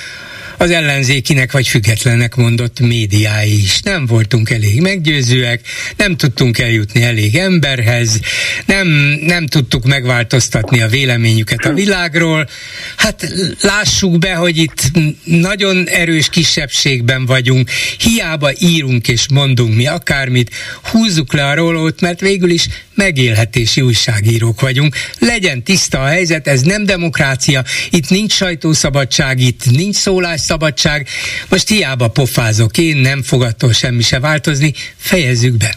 az 0.59 0.71
ellenzékinek 0.71 1.53
vagy 1.53 1.69
függetlenek 1.69 2.35
mondott 2.35 2.81
médiái 2.81 3.59
is. 3.63 3.81
Nem 3.81 4.07
voltunk 4.07 4.51
elég 4.51 4.81
meggyőzőek, 4.81 5.61
nem 5.97 6.17
tudtunk 6.17 6.59
eljutni 6.59 7.03
elég 7.03 7.35
emberhez, 7.35 8.21
nem, 8.67 8.89
nem 9.21 9.47
tudtuk 9.47 9.85
megváltoztatni 9.85 10.81
a 10.81 10.89
véleményüket 10.89 11.65
a 11.65 11.73
világról. 11.73 12.49
Hát 12.97 13.33
lássuk 13.61 14.19
be, 14.19 14.35
hogy 14.35 14.57
itt 14.57 14.91
nagyon 15.25 15.89
erős 15.89 16.29
kisebbségben 16.29 17.27
vagyunk, 17.27 17.71
hiába 17.99 18.51
írunk 18.59 19.09
és 19.09 19.27
mondunk 19.29 19.75
mi 19.75 19.87
akármit, 19.87 20.51
húzzuk 20.83 21.33
le 21.33 21.47
a 21.47 21.55
rólót, 21.55 22.01
mert 22.01 22.21
végül 22.21 22.51
is 22.51 22.69
megélhetési 22.97 23.81
újságírók 23.81 24.61
vagyunk. 24.61 24.95
Legyen 25.19 25.63
tiszta 25.63 25.99
a 25.99 26.07
helyzet, 26.07 26.47
ez 26.47 26.63
nem 26.63 26.85
demokrácia, 26.85 27.63
itt 27.91 28.09
nincs 28.11 28.33
sajtószabadság, 28.33 29.39
itt 29.39 29.63
nincs 29.77 29.95
szólásszabadság. 29.95 31.07
Most 31.51 31.69
hiába 31.69 32.09
pofázok 32.09 32.79
én, 32.79 32.97
nem 32.97 33.23
fog 33.23 33.43
attól 33.43 33.73
semmi 33.73 34.03
se 34.03 34.21
változni, 34.21 34.73
fejezzük 34.97 35.57
be. 35.57 35.75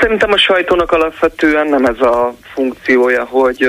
Szerintem 0.00 0.32
a 0.32 0.38
sajtónak 0.38 0.92
alapvetően 0.92 1.66
nem 1.66 1.84
ez 1.84 2.00
a 2.00 2.34
funkciója, 2.54 3.24
hogy 3.24 3.68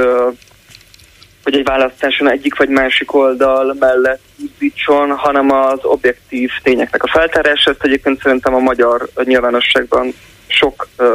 hogy 1.44 1.56
egy 1.56 1.64
választáson 1.64 2.32
egyik 2.32 2.58
vagy 2.58 2.70
másik 2.70 3.14
oldal 3.14 3.76
mellett 3.80 4.22
üzdítson, 4.44 5.12
hanem 5.12 5.52
az 5.52 5.80
objektív 5.82 6.50
tényeknek 6.64 7.04
a 7.04 7.08
feltárása. 7.08 7.70
Ezt 7.70 7.84
egyébként 7.84 8.22
szerintem 8.22 8.54
a 8.54 8.60
magyar 8.60 9.10
nyilvánosságban 9.24 10.14
sok 10.48 10.88
uh, 10.98 11.08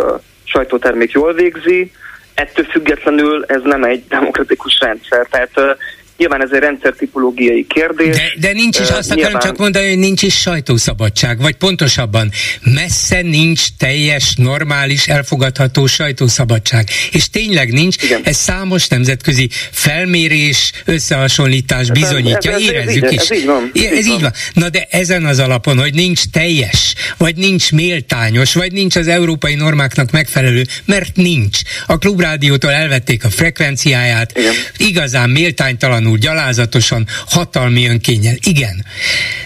sajtótermék 0.46 1.10
jól 1.10 1.32
végzi, 1.32 1.92
ettől 2.34 2.64
függetlenül 2.64 3.44
ez 3.46 3.62
nem 3.62 3.84
egy 3.84 4.04
demokratikus 4.08 4.78
rendszer. 4.80 5.26
Tehát 5.30 5.76
Nyilván 6.16 6.42
ez 6.42 6.48
egy 6.52 6.60
rendszertipológiai 6.60 7.66
kérdés. 7.66 8.16
De, 8.16 8.32
de 8.40 8.52
nincs 8.52 8.78
is, 8.78 8.88
azt 8.88 9.14
nyilván... 9.14 9.34
akarom 9.34 9.50
csak 9.50 9.58
mondani, 9.58 9.88
hogy 9.88 9.98
nincs 9.98 10.22
is 10.22 10.40
sajtószabadság, 10.40 11.40
vagy 11.40 11.56
pontosabban 11.56 12.30
messze 12.62 13.20
nincs 13.20 13.66
teljes, 13.78 14.34
normális, 14.34 15.08
elfogadható 15.08 15.86
sajtószabadság. 15.86 16.88
És 17.10 17.30
tényleg 17.30 17.72
nincs, 17.72 18.02
Igen. 18.02 18.20
ez 18.24 18.36
számos 18.36 18.88
nemzetközi 18.88 19.48
felmérés, 19.70 20.72
összehasonlítás 20.84 21.90
bizonyítja, 21.90 22.52
ez, 22.52 22.60
ez, 22.60 22.68
érezzük 22.68 23.04
ez, 23.04 23.12
is. 23.12 23.18
Ez 23.18 23.38
így 23.38 23.46
van. 23.46 23.70
Ez, 23.74 23.82
ez 23.82 24.06
így 24.06 24.12
van. 24.12 24.20
van. 24.20 24.32
Na 24.52 24.68
de 24.68 24.86
ezen 24.90 25.24
az 25.24 25.38
alapon, 25.38 25.78
hogy 25.78 25.94
nincs 25.94 26.20
teljes, 26.32 26.94
vagy 27.16 27.36
nincs 27.36 27.72
méltányos, 27.72 28.54
vagy 28.54 28.72
nincs 28.72 28.96
az 28.96 29.08
európai 29.08 29.54
normáknak 29.54 30.10
megfelelő, 30.10 30.64
mert 30.84 31.16
nincs. 31.16 31.58
A 31.86 31.98
klubrádiótól 31.98 32.70
elvették 32.70 33.24
a 33.24 33.30
frekvenciáját, 33.30 34.38
Igen. 34.38 34.54
igazán 34.76 35.30
méltánytalan 35.30 36.05
gyalázatlanul, 36.14 36.18
gyalázatosan, 36.18 37.06
hatalmi 37.26 37.86
önkényel. 37.86 38.34
Igen. 38.40 38.84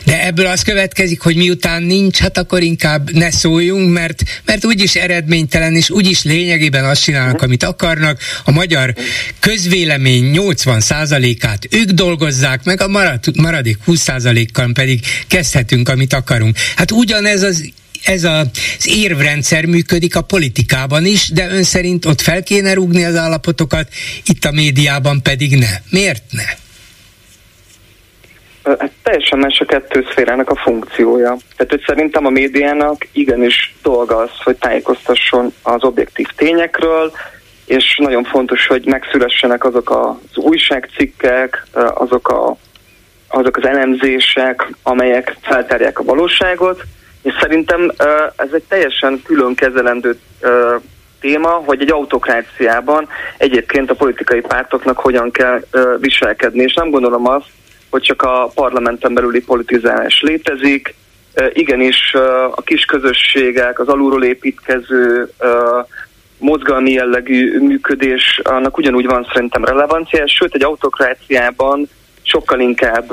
De 0.04 0.26
ebből 0.26 0.46
az 0.46 0.62
következik, 0.62 1.20
hogy 1.20 1.36
miután 1.36 1.82
nincs, 1.82 2.18
hát 2.18 2.38
akkor 2.38 2.62
inkább 2.62 3.12
ne 3.12 3.30
szóljunk, 3.30 3.92
mert, 3.92 4.22
mert 4.44 4.64
úgyis 4.64 4.94
eredménytelen, 4.94 5.76
és 5.76 5.90
úgyis 5.90 6.22
lényegében 6.22 6.84
azt 6.84 7.02
csinálnak, 7.02 7.42
amit 7.42 7.62
akarnak. 7.62 8.20
A 8.44 8.50
magyar 8.50 8.94
közvélemény 9.38 10.32
80%-át 10.34 11.66
ők 11.70 11.90
dolgozzák 11.90 12.64
meg, 12.64 12.80
a 12.80 12.88
marad, 12.88 13.20
maradék 13.36 13.78
20%-kal 13.86 14.70
pedig 14.72 15.00
kezdhetünk, 15.26 15.88
amit 15.88 16.12
akarunk. 16.12 16.56
Hát 16.76 16.90
ugyanez 16.90 17.42
az 17.42 17.72
ez 18.04 18.24
az 18.24 18.48
érvrendszer 18.84 19.64
működik 19.64 20.16
a 20.16 20.22
politikában 20.22 21.04
is, 21.04 21.30
de 21.30 21.48
ön 21.50 21.62
szerint 21.62 22.04
ott 22.04 22.20
fel 22.20 22.42
kéne 22.42 22.74
rúgni 22.74 23.04
az 23.04 23.16
állapotokat, 23.16 23.88
itt 24.26 24.44
a 24.44 24.52
médiában 24.52 25.22
pedig 25.22 25.58
ne. 25.58 25.68
Miért 25.90 26.22
ne? 26.30 26.44
Hát 28.62 28.90
teljesen 29.02 29.38
más 29.38 29.60
a 29.60 29.64
kettő 29.64 30.04
a 30.44 30.56
funkciója. 30.56 31.36
Tehát, 31.56 31.70
hogy 31.70 31.82
szerintem 31.86 32.26
a 32.26 32.30
médiának 32.30 33.06
igenis 33.12 33.74
dolga 33.82 34.16
az, 34.16 34.30
hogy 34.44 34.56
tájékoztasson 34.56 35.52
az 35.62 35.84
objektív 35.84 36.26
tényekről, 36.36 37.12
és 37.64 37.96
nagyon 37.96 38.24
fontos, 38.24 38.66
hogy 38.66 38.86
megszülessenek 38.86 39.64
azok 39.64 39.90
az 39.90 40.36
újságcikkek, 40.36 41.66
azok, 41.94 42.28
a, 42.28 42.56
azok 43.28 43.56
az 43.56 43.66
elemzések, 43.66 44.72
amelyek 44.82 45.36
feltárják 45.40 45.98
a 45.98 46.04
valóságot, 46.04 46.82
és 47.22 47.32
szerintem 47.40 47.92
ez 48.36 48.48
egy 48.52 48.64
teljesen 48.68 49.22
külön 49.24 49.54
kezelendő 49.54 50.18
téma, 51.20 51.48
hogy 51.48 51.80
egy 51.80 51.90
autokráciában 51.90 53.08
egyébként 53.38 53.90
a 53.90 53.94
politikai 53.94 54.40
pártoknak 54.40 54.98
hogyan 54.98 55.30
kell 55.30 55.64
viselkedni, 55.98 56.62
és 56.62 56.74
nem 56.74 56.90
gondolom 56.90 57.28
azt, 57.28 57.46
hogy 57.90 58.02
csak 58.02 58.22
a 58.22 58.50
parlamenten 58.54 59.14
belüli 59.14 59.40
politizálás 59.40 60.20
létezik, 60.20 60.94
igenis 61.52 62.14
a 62.50 62.62
kis 62.62 62.84
közösségek, 62.84 63.78
az 63.78 63.88
alulról 63.88 64.24
építkező 64.24 65.32
mozgalmi 66.38 66.90
jellegű 66.90 67.60
működés, 67.60 68.40
annak 68.42 68.78
ugyanúgy 68.78 69.06
van 69.06 69.26
szerintem 69.32 69.64
relevancia, 69.64 70.28
sőt 70.28 70.54
egy 70.54 70.62
autokráciában 70.62 71.88
sokkal 72.22 72.60
inkább 72.60 73.12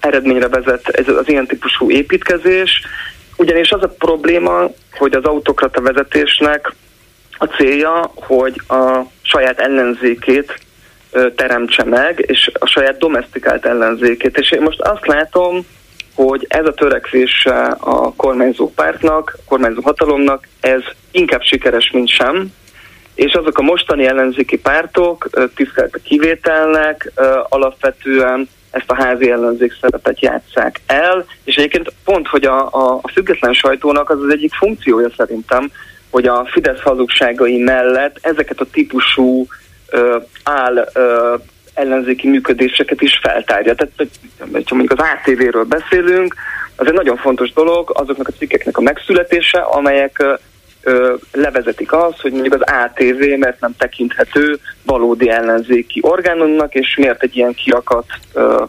eredményre 0.00 0.48
vezet 0.48 0.88
ez 0.88 1.08
az 1.08 1.28
ilyen 1.28 1.46
típusú 1.46 1.90
építkezés, 1.90 2.82
ugyanis 3.36 3.70
az 3.70 3.82
a 3.82 3.94
probléma, 3.98 4.70
hogy 4.92 5.14
az 5.14 5.24
autokrata 5.24 5.80
vezetésnek 5.80 6.74
a 7.38 7.44
célja, 7.44 8.10
hogy 8.14 8.60
a 8.68 9.00
saját 9.22 9.58
ellenzékét 9.58 10.60
teremtse 11.36 11.84
meg, 11.84 12.24
és 12.26 12.50
a 12.58 12.66
saját 12.66 12.98
domestikált 12.98 13.66
ellenzékét. 13.66 14.38
És 14.38 14.50
én 14.50 14.62
most 14.62 14.80
azt 14.80 15.06
látom, 15.06 15.66
hogy 16.14 16.46
ez 16.48 16.66
a 16.66 16.74
törekvése 16.74 17.76
a 17.80 18.14
kormányzó 18.14 18.72
pártnak, 18.74 19.36
a 19.36 19.42
kormányzó 19.48 19.80
hatalomnak, 19.80 20.48
ez 20.60 20.82
inkább 21.10 21.42
sikeres, 21.42 21.90
mint 21.90 22.08
sem, 22.08 22.52
és 23.14 23.32
azok 23.32 23.58
a 23.58 23.62
mostani 23.62 24.06
ellenzéki 24.06 24.58
pártok 24.58 25.28
tisztelt 25.54 25.94
a 25.94 25.98
kivételnek, 26.04 27.12
alapvetően 27.48 28.48
ezt 28.70 28.90
a 28.90 29.02
házi 29.02 29.30
ellenzék 29.30 29.76
szerepet 29.80 30.20
játszák 30.20 30.80
el, 30.86 31.24
és 31.44 31.54
egyébként 31.54 31.92
pont, 32.04 32.28
hogy 32.28 32.44
a, 32.44 32.66
a, 32.72 32.98
a 33.02 33.08
független 33.12 33.52
sajtónak 33.52 34.10
az 34.10 34.22
az 34.22 34.32
egyik 34.32 34.54
funkciója 34.54 35.08
szerintem, 35.16 35.70
hogy 36.10 36.26
a 36.26 36.48
Fidesz 36.50 36.80
hazugságai 36.80 37.58
mellett 37.58 38.18
ezeket 38.20 38.60
a 38.60 38.66
típusú 38.72 39.46
ö, 39.90 40.16
áll 40.42 40.88
ö, 40.92 41.34
ellenzéki 41.74 42.28
működéseket 42.28 43.00
is 43.00 43.18
feltárja. 43.22 43.74
Tehát, 43.74 44.10
ha 44.38 44.74
mondjuk 44.74 45.00
az 45.00 45.06
ATV-ről 45.06 45.64
beszélünk, 45.64 46.34
az 46.76 46.86
egy 46.86 46.92
nagyon 46.92 47.16
fontos 47.16 47.52
dolog 47.52 47.90
azoknak 47.94 48.28
a 48.28 48.32
cikkeknek 48.38 48.78
a 48.78 48.80
megszületése, 48.80 49.58
amelyek 49.58 50.24
levezetik 51.32 51.92
azt, 51.92 52.20
hogy 52.20 52.32
mondjuk 52.32 52.54
az 52.54 52.74
ATV 52.84 53.38
mert 53.38 53.60
nem 53.60 53.74
tekinthető 53.78 54.58
valódi 54.82 55.30
ellenzéki 55.30 56.00
orgánumnak, 56.02 56.74
és 56.74 56.96
miért 56.96 57.22
egy 57.22 57.36
ilyen 57.36 57.54
kiakat 57.54 58.06
ö, 58.32 58.64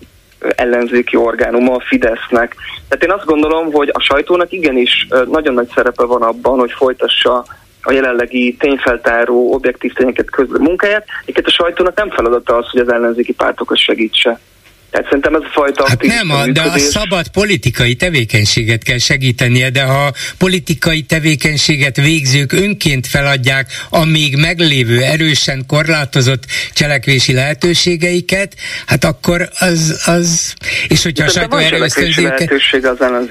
ellenzéki 0.55 1.15
orgánuma 1.15 1.75
a 1.75 1.83
Fidesznek. 1.85 2.55
Tehát 2.87 3.03
én 3.03 3.11
azt 3.11 3.25
gondolom, 3.25 3.71
hogy 3.71 3.89
a 3.93 3.99
sajtónak 3.99 4.51
igenis 4.51 5.07
nagyon 5.25 5.53
nagy 5.53 5.71
szerepe 5.75 6.05
van 6.05 6.21
abban, 6.21 6.59
hogy 6.59 6.71
folytassa 6.71 7.45
a 7.81 7.91
jelenlegi 7.91 8.55
tényfeltáró, 8.59 9.53
objektív 9.53 9.93
tényeket 9.93 10.29
közlő 10.29 10.57
munkáját. 10.57 11.05
Egyébként 11.21 11.47
a 11.47 11.51
sajtónak 11.51 11.95
nem 11.95 12.09
feladata 12.09 12.55
az, 12.55 12.69
hogy 12.69 12.81
az 12.81 12.91
ellenzéki 12.91 13.33
pártokat 13.33 13.77
segítse. 13.77 14.39
Tehát 14.91 15.05
szerintem 15.05 15.35
ez 15.35 15.41
a 15.41 15.49
fajta 15.51 15.85
Hát 15.87 16.03
nem, 16.03 16.31
a, 16.31 16.47
de 16.47 16.61
a 16.61 16.77
szabad 16.77 17.27
politikai 17.27 17.95
tevékenységet 17.95 18.83
kell 18.83 18.97
segítenie, 18.97 19.69
de 19.69 19.83
ha 19.83 20.11
politikai 20.37 21.01
tevékenységet 21.01 21.95
végzők 21.95 22.51
önként 22.51 23.07
feladják 23.07 23.71
a 23.89 24.05
még 24.05 24.37
meglévő 24.37 25.01
erősen 25.01 25.63
korlátozott 25.67 26.43
cselekvési 26.73 27.33
lehetőségeiket, 27.33 28.55
hát 28.85 29.03
akkor 29.03 29.49
az, 29.59 30.01
az 30.05 30.53
és 30.87 31.03
hogyha 31.03 31.25
a 31.25 31.29
sajtó 31.29 31.57
erő 31.57 31.87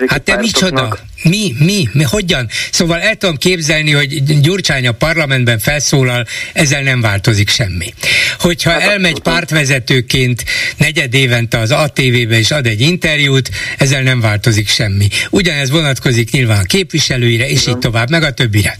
Hát 0.07 0.23
te 0.23 0.37
micsoda? 0.37 0.99
Mi, 1.23 1.55
mi, 1.59 1.89
mi, 1.93 2.03
hogyan? 2.03 2.49
Szóval 2.71 3.01
el 3.01 3.15
tudom 3.15 3.37
képzelni, 3.37 3.91
hogy 3.91 4.41
Gyurcsány 4.41 4.87
a 4.87 4.93
parlamentben 4.93 5.59
felszólal, 5.59 6.27
ezzel 6.53 6.83
nem 6.83 7.01
változik 7.01 7.49
semmi. 7.49 7.95
Hogyha 8.39 8.71
hát 8.71 8.81
elmegy 8.81 9.21
pártvezetőként 9.21 10.45
negyed 10.77 11.15
évente 11.15 11.59
az 11.59 11.71
ATV-be 11.71 12.39
és 12.39 12.51
ad 12.51 12.67
egy 12.67 12.81
interjút, 12.81 13.51
ezzel 13.79 14.03
nem 14.03 14.21
változik 14.21 14.69
semmi. 14.69 15.09
Ugyanez 15.31 15.71
vonatkozik 15.71 16.31
nyilván 16.31 16.59
a 16.59 16.63
képviselőire, 16.63 17.49
és 17.49 17.67
így 17.67 17.79
tovább, 17.79 18.11
meg 18.11 18.23
a 18.23 18.33
többire. 18.33 18.77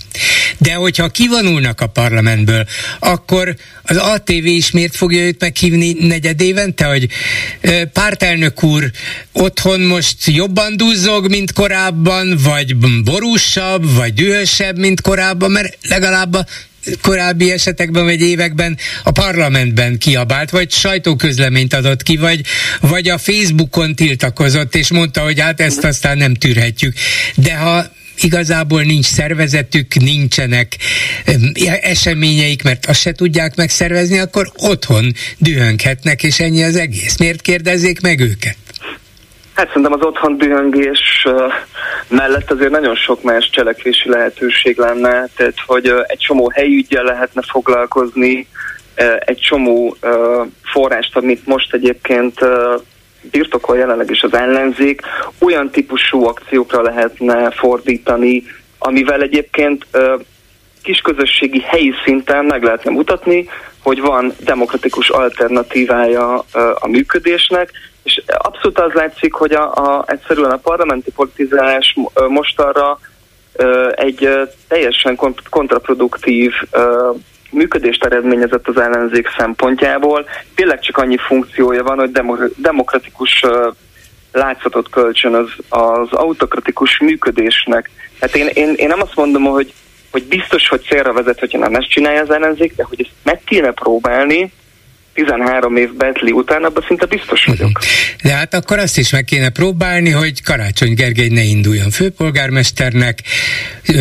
De 0.59 0.73
hogyha 0.73 1.09
kivonulnak 1.09 1.81
a 1.81 1.87
parlamentből, 1.87 2.67
akkor 2.99 3.57
az 3.83 3.97
ATV 3.97 4.45
is 4.45 4.71
miért 4.71 4.97
fogja 4.97 5.21
őt 5.21 5.41
meghívni 5.41 5.93
negyed 5.93 6.41
évente, 6.41 6.85
hogy 6.85 7.09
pártelnök 7.93 8.63
úr 8.63 8.91
otthon 9.33 9.81
most 9.81 10.17
jobban 10.27 10.77
duzzog, 10.77 11.29
mint 11.29 11.53
korábban, 11.53 12.30
vagy 12.39 12.77
borúsabb, 13.05 13.95
vagy 13.95 14.15
dühösebb, 14.15 14.79
mint 14.79 15.01
korábban, 15.01 15.51
mert 15.51 15.79
legalább 15.89 16.35
a 16.35 16.47
korábbi 17.01 17.51
esetekben 17.51 18.05
vagy 18.05 18.21
években 18.21 18.79
a 19.05 19.11
parlamentben 19.11 19.99
kiabált, 19.99 20.51
vagy 20.51 20.71
sajtóközleményt 20.71 21.75
adott 21.75 22.03
ki, 22.03 22.17
vagy, 22.17 22.41
vagy 22.81 23.09
a 23.09 23.19
Facebookon 23.19 23.95
tiltakozott, 23.95 24.75
és 24.75 24.91
mondta, 24.91 25.23
hogy 25.23 25.41
hát 25.41 25.61
ezt 25.61 25.85
aztán 25.85 26.19
nem 26.19 26.35
tűrhetjük. 26.35 26.95
De 27.35 27.57
ha 27.57 27.85
igazából 28.23 28.83
nincs 28.83 29.07
szervezetük, 29.07 29.95
nincsenek 29.95 30.77
eseményeik, 31.81 32.63
mert 32.63 32.87
azt 32.87 33.01
se 33.01 33.13
tudják 33.13 33.57
megszervezni, 33.57 34.19
akkor 34.19 34.53
otthon 34.57 35.15
dühönghetnek, 35.39 36.23
és 36.23 36.41
ennyi 36.41 36.63
az 36.63 36.77
egész. 36.77 37.17
Miért 37.17 37.41
kérdezzék 37.41 38.01
meg 38.01 38.21
őket? 38.21 38.57
Hát 39.61 39.69
szerintem 39.69 39.93
az 39.93 40.03
otthon 40.03 40.37
dühöngés 40.37 41.27
mellett 42.09 42.51
azért 42.51 42.71
nagyon 42.71 42.95
sok 42.95 43.23
más 43.23 43.51
cselekvési 43.51 44.09
lehetőség 44.09 44.79
lenne, 44.79 45.29
tehát 45.37 45.55
hogy 45.67 45.93
egy 46.07 46.19
csomó 46.19 46.51
helyügyel 46.55 47.05
lehetne 47.05 47.43
foglalkozni, 47.49 48.47
egy 49.19 49.39
csomó 49.39 49.97
forrást, 50.63 51.17
amit 51.17 51.47
most 51.47 51.75
egyébként 51.75 52.39
birtokol 53.31 53.77
jelenleg 53.77 54.11
is 54.11 54.23
az 54.23 54.35
ellenzék, 54.35 55.01
olyan 55.39 55.71
típusú 55.71 56.25
akciókra 56.25 56.83
lehetne 56.83 57.51
fordítani, 57.51 58.43
amivel 58.79 59.23
egyébként 59.23 59.87
kisközösségi 60.83 61.61
helyi 61.61 61.93
szinten 62.05 62.45
meg 62.45 62.63
lehetne 62.63 62.91
mutatni, 62.91 63.49
hogy 63.83 64.01
van 64.01 64.35
demokratikus 64.45 65.09
alternatívája 65.09 66.45
a 66.75 66.89
működésnek, 66.89 67.71
és 68.03 68.23
abszolút 68.27 68.79
az 68.79 68.93
látszik, 68.93 69.33
hogy 69.33 69.53
a, 69.53 69.75
a, 69.75 70.05
egyszerűen 70.07 70.51
a 70.51 70.57
parlamenti 70.57 71.11
politizálás 71.13 71.97
mostanra 72.29 72.99
egy 73.91 74.29
teljesen 74.69 75.19
kontraproduktív 75.51 76.53
működést 77.51 78.05
eredményezett 78.05 78.69
az 78.69 78.77
ellenzék 78.81 79.29
szempontjából. 79.39 80.29
Tényleg 80.55 80.81
csak 80.81 80.97
annyi 80.97 81.17
funkciója 81.17 81.83
van, 81.83 81.99
hogy 81.99 82.11
demokratikus 82.57 83.45
látszatot 84.33 84.91
kölcsön 84.91 85.35
az, 85.35 85.51
az 85.69 86.09
autokratikus 86.11 86.99
működésnek. 86.99 87.91
Hát 88.21 88.37
én, 88.37 88.47
én, 88.47 88.75
én 88.77 88.89
nem 88.89 89.01
azt 89.01 89.17
mondom, 89.17 89.45
hogy, 89.45 89.73
hogy 90.11 90.25
biztos, 90.25 90.69
hogy 90.69 90.83
célra 90.83 91.13
vezet, 91.13 91.39
hogyha 91.39 91.59
nem 91.59 91.75
ezt 91.75 91.91
csinálja 91.91 92.21
az 92.21 92.31
ellenzék, 92.31 92.77
de 92.77 92.85
hogy 92.85 93.01
ezt 93.01 93.15
meg 93.23 93.41
kéne 93.45 93.71
próbálni, 93.71 94.53
13 95.15 95.77
év 95.77 95.93
Bentley 95.95 96.33
után, 96.33 96.65
abban 96.65 96.85
szinte 96.87 97.07
biztos 97.07 97.45
vagyok. 97.45 97.81
De 98.23 98.33
hát 98.33 98.55
akkor 98.55 98.79
azt 98.79 98.99
is 98.99 99.11
meg 99.11 99.25
kéne 99.25 99.49
próbálni, 99.49 100.11
hogy 100.11 100.43
Karácsony 100.43 100.95
Gergely 100.95 101.29
ne 101.29 101.43
induljon 101.43 101.91
főpolgármesternek, 101.91 103.19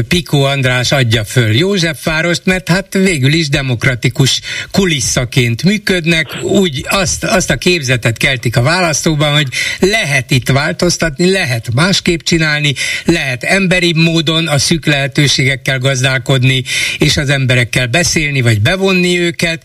Pikó 0.08 0.44
András 0.44 0.92
adja 0.92 1.24
föl 1.24 1.56
Józsefvárost, 1.56 2.42
mert 2.46 2.70
hát 2.70 2.94
végül 2.94 3.34
is 3.34 3.50
demokratikus 3.50 4.42
kulisszaként 4.72 5.64
működnek, 5.64 6.28
úgy 6.42 6.86
azt, 6.90 7.24
azt 7.24 7.50
a 7.50 7.56
képzetet 7.56 8.18
keltik 8.18 8.58
a 8.58 8.62
választóban, 8.62 9.34
hogy 9.34 9.48
lehet 9.80 10.32
itt 10.32 10.50
változtatni, 10.50 11.32
lehet 11.32 11.68
másképp 11.74 12.20
csinálni, 12.20 12.74
lehet 13.06 13.44
emberi 13.44 13.94
módon 13.96 14.48
a 14.48 14.58
szűk 14.58 14.86
lehetőségekkel 14.86 15.80
gazdálkodni, 15.80 16.64
és 16.98 17.18
az 17.18 17.30
emberekkel 17.30 17.88
beszélni, 17.88 18.42
vagy 18.42 18.62
bevonni 18.62 19.20
őket, 19.20 19.62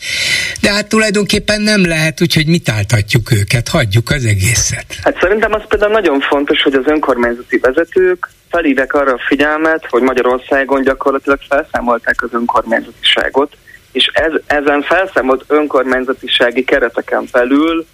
de 0.61 0.73
hát 0.73 0.89
tulajdonképpen 0.89 1.34
tulajdonképpen 1.35 1.61
nem 1.61 1.97
lehet, 1.97 2.21
úgyhogy 2.21 2.47
mit 2.47 2.69
áltatjuk 2.69 3.33
őket, 3.33 3.69
hagyjuk 3.69 4.11
az 4.11 4.25
egészet. 4.25 4.87
Hát 5.03 5.21
szerintem 5.21 5.53
az 5.53 5.63
például 5.69 5.93
nagyon 5.93 6.21
fontos, 6.21 6.63
hogy 6.63 6.75
az 6.75 6.87
önkormányzati 6.87 7.59
vezetők 7.59 8.29
felhívják 8.51 8.95
arra 8.95 9.13
a 9.13 9.23
figyelmet, 9.27 9.87
hogy 9.89 10.03
Magyarországon 10.03 10.83
gyakorlatilag 10.83 11.39
felszámolták 11.49 12.23
az 12.23 12.29
önkormányzatiságot, 12.33 13.57
és 13.93 14.11
ez, 14.13 14.33
ezen 14.47 14.83
felszámolt 14.83 15.45
önkormányzatisági 15.47 16.65
kereteken 16.65 17.29
belül 17.33 17.87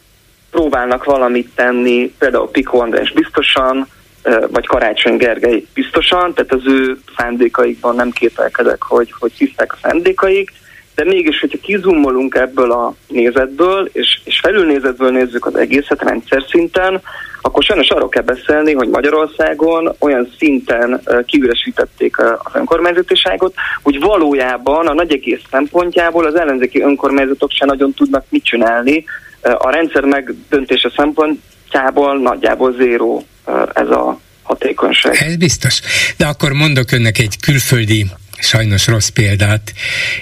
próbálnak 0.50 1.04
valamit 1.04 1.50
tenni, 1.54 2.14
például 2.18 2.50
Piko 2.50 2.78
András 2.78 3.12
biztosan, 3.12 3.88
vagy 4.50 4.66
Karácsony 4.66 5.16
Gergely 5.16 5.66
biztosan, 5.74 6.34
tehát 6.34 6.52
az 6.52 6.62
ő 6.66 6.98
szándékaikban 7.16 7.94
nem 7.94 8.10
kételkedek, 8.10 8.82
hogy, 8.82 9.14
hogy 9.18 9.32
tiszták 9.38 9.72
a 9.72 9.78
szándékaik, 9.82 10.52
de 11.00 11.06
mégis, 11.06 11.40
hogyha 11.40 11.58
kizumolunk 11.62 12.34
ebből 12.34 12.72
a 12.72 12.94
nézetből, 13.08 13.90
és, 13.92 14.20
és 14.24 14.40
felülnézetből 14.40 15.10
nézzük 15.10 15.46
az 15.46 15.56
egészet 15.56 16.02
rendszer 16.02 16.44
szinten, 16.48 17.00
akkor 17.40 17.62
sajnos 17.62 17.88
arról 17.88 18.08
kell 18.08 18.22
beszélni, 18.22 18.72
hogy 18.72 18.88
Magyarországon 18.88 19.94
olyan 19.98 20.32
szinten 20.38 21.00
kiüresítették 21.26 22.18
az 22.18 22.54
önkormányzatiságot, 22.54 23.54
hogy 23.82 24.00
valójában 24.00 24.86
a 24.86 24.94
nagy 24.94 25.12
egész 25.12 25.40
szempontjából 25.50 26.26
az 26.26 26.34
ellenzéki 26.34 26.80
önkormányzatok 26.80 27.50
se 27.50 27.64
nagyon 27.64 27.92
tudnak 27.94 28.24
mit 28.28 28.44
csinálni. 28.44 29.04
A 29.42 29.70
rendszer 29.70 30.04
megdöntése 30.04 30.92
szempontjából 30.96 32.18
nagyjából 32.18 32.72
zéró 32.72 33.24
ez 33.72 33.88
a 33.88 34.20
hatékonyság. 34.42 35.14
Ez 35.14 35.36
biztos. 35.36 35.80
De 36.16 36.26
akkor 36.26 36.52
mondok 36.52 36.92
önnek 36.92 37.18
egy 37.18 37.36
külföldi 37.40 38.06
sajnos 38.40 38.86
rossz 38.86 39.08
példát. 39.08 39.72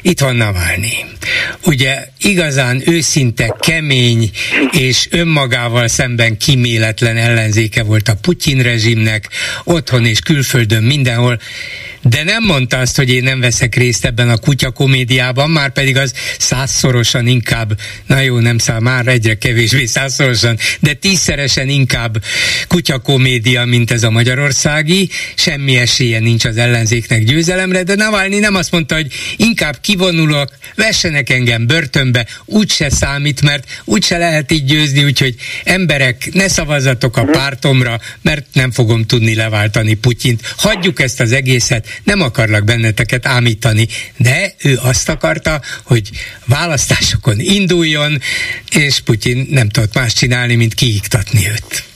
Itt 0.03 0.21
van 0.21 0.37
Navalnyi. 0.37 1.05
Ugye 1.65 2.09
igazán 2.19 2.83
őszinte, 2.87 3.57
kemény 3.61 4.31
és 4.73 5.09
önmagával 5.11 5.89
szemben 5.89 6.37
kiméletlen 6.37 7.17
ellenzéke 7.17 7.83
volt 7.83 8.09
a 8.09 8.15
Putyin 8.15 8.63
rezsimnek, 8.63 9.29
otthon 9.65 10.07
és 10.07 10.19
külföldön 10.19 10.83
mindenhol, 10.83 11.41
de 12.03 12.25
nem 12.25 12.45
mondta 12.45 12.79
azt, 12.79 12.97
hogy 12.97 13.11
én 13.11 13.23
nem 13.23 13.41
veszek 13.41 13.75
részt 13.75 14.05
ebben 14.05 14.29
a 14.29 14.37
kutya 14.37 14.71
komédiában, 14.71 15.51
már 15.51 15.73
pedig 15.73 15.97
az 15.97 16.13
százszorosan 16.39 17.27
inkább, 17.27 17.79
na 18.07 18.21
jó, 18.21 18.39
nem 18.39 18.59
száll 18.59 18.81
már 18.81 19.07
egyre 19.07 19.35
kevésbé 19.35 19.85
százszorosan, 19.85 20.59
de 20.81 20.93
tízszeresen 20.93 21.69
inkább 21.69 22.23
kutya 22.69 22.99
komédia, 22.99 23.65
mint 23.65 23.91
ez 23.91 24.03
a 24.03 24.11
magyarországi, 24.11 25.11
semmi 25.35 25.77
esélye 25.77 26.19
nincs 26.19 26.45
az 26.45 26.57
ellenzéknek 26.57 27.25
győzelemre, 27.25 27.83
de 27.83 27.95
Navalnyi 28.11 28.39
nem 28.39 28.55
azt 28.55 28.71
mondta, 28.71 28.95
hogy 28.95 29.13
inkább 29.37 29.81
kivonulok, 29.81 30.51
vessenek 30.75 31.31
engem 31.31 31.67
börtönbe, 31.67 32.27
úgyse 32.45 32.91
számít, 32.91 33.43
mert 33.43 33.83
úgyse 33.85 34.19
lehet 34.19 34.53
így 34.53 34.65
győzni, 34.65 35.05
úgyhogy 35.05 35.35
emberek, 35.65 36.29
ne 36.33 36.49
szavazatok 36.49 37.17
a 37.17 37.25
pártomra, 37.25 38.01
mert 38.23 38.47
nem 38.53 38.71
fogom 38.71 39.07
tudni 39.07 39.35
leváltani 39.35 39.95
Putyint. 39.95 40.55
Hagyjuk 40.57 41.01
ezt 41.01 41.21
az 41.21 41.33
egészet, 41.33 42.01
nem 42.05 42.21
akarlak 42.21 42.65
benneteket 42.65 43.27
ámítani, 43.27 43.89
de 44.17 44.55
ő 44.59 44.79
azt 44.83 45.09
akarta, 45.09 45.61
hogy 45.83 46.11
választásokon 46.45 47.41
induljon, 47.41 48.21
és 48.71 49.01
Putyin 49.01 49.47
nem 49.51 49.69
tudott 49.69 49.95
más 49.95 50.13
csinálni, 50.13 50.55
mint 50.55 50.75
kiiktatni 50.75 51.49
őt. 51.49 51.88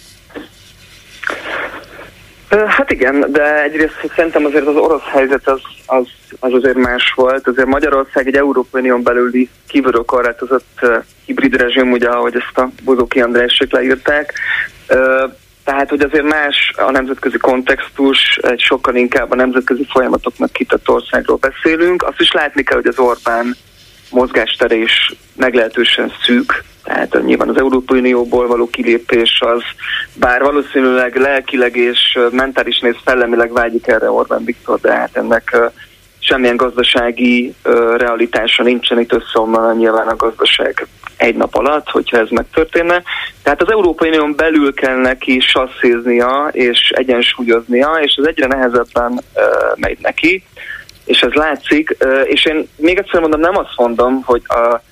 Hát 2.58 2.90
igen, 2.90 3.26
de 3.32 3.62
egyrészt 3.62 4.10
szerintem 4.16 4.44
azért 4.44 4.66
az 4.66 4.76
orosz 4.76 5.04
helyzet 5.04 5.48
az, 5.48 5.60
az, 5.86 6.06
az 6.40 6.52
azért 6.52 6.76
más 6.76 7.12
volt. 7.14 7.48
Azért 7.48 7.66
Magyarország 7.66 8.26
egy 8.26 8.36
Európai 8.36 8.80
Unión 8.80 9.02
belüli 9.02 9.48
kívülről 9.68 10.04
korlátozott 10.04 10.86
hibrid 11.24 11.54
rezsim, 11.54 11.92
ugye 11.92 12.08
ahogy 12.08 12.36
ezt 12.36 12.58
a 12.58 12.70
Bozóki 12.84 13.20
Andrásék 13.20 13.72
leírták. 13.72 14.32
Tehát, 15.64 15.88
hogy 15.88 16.00
azért 16.00 16.24
más 16.24 16.72
a 16.76 16.90
nemzetközi 16.90 17.38
kontextus, 17.38 18.36
egy 18.42 18.60
sokkal 18.60 18.94
inkább 18.94 19.30
a 19.30 19.34
nemzetközi 19.34 19.86
folyamatoknak 19.90 20.52
kitett 20.52 20.88
országról 20.88 21.36
beszélünk. 21.36 22.02
Azt 22.02 22.20
is 22.20 22.32
látni 22.32 22.62
kell, 22.62 22.76
hogy 22.76 22.86
az 22.86 22.98
Orbán 22.98 23.56
mozgástere 24.12 24.74
is 24.74 25.14
meglehetősen 25.36 26.12
szűk, 26.22 26.64
tehát 26.84 27.22
nyilván 27.24 27.48
az 27.48 27.56
Európai 27.56 27.98
Unióból 27.98 28.46
való 28.46 28.70
kilépés 28.70 29.40
az, 29.40 29.62
bár 30.14 30.42
valószínűleg 30.42 31.16
lelkileg 31.16 31.76
és 31.76 32.18
mentális 32.30 32.78
néz 32.78 32.94
szellemileg 33.04 33.52
vágyik 33.52 33.86
erre 33.86 34.10
Orbán 34.10 34.44
Viktor, 34.44 34.80
de 34.80 34.92
hát 34.92 35.16
ennek 35.16 35.56
semmilyen 36.18 36.56
gazdasági 36.56 37.54
realitása 37.96 38.62
nincsen, 38.62 39.00
itt 39.00 39.12
összeomlana 39.12 39.72
nyilván 39.72 40.08
a 40.08 40.16
gazdaság 40.16 40.86
egy 41.16 41.36
nap 41.36 41.54
alatt, 41.54 41.88
hogyha 41.88 42.18
ez 42.18 42.28
megtörténne. 42.30 43.02
Tehát 43.42 43.62
az 43.62 43.70
Európai 43.70 44.08
Unión 44.08 44.34
belül 44.36 44.74
kell 44.74 44.96
neki 44.96 45.40
sasszéznia 45.40 46.48
és 46.52 46.90
egyensúlyoznia, 46.94 47.90
és 48.00 48.14
ez 48.14 48.26
egyre 48.26 48.46
nehezebben 48.46 49.20
megy 49.74 49.98
neki, 50.00 50.44
és 51.04 51.20
ez 51.20 51.32
látszik, 51.32 51.96
és 52.24 52.44
én 52.44 52.68
még 52.76 52.98
egyszer 52.98 53.20
mondom, 53.20 53.40
nem 53.40 53.56
azt 53.56 53.76
mondom, 53.76 54.22
hogy 54.22 54.42
a, 54.46 54.82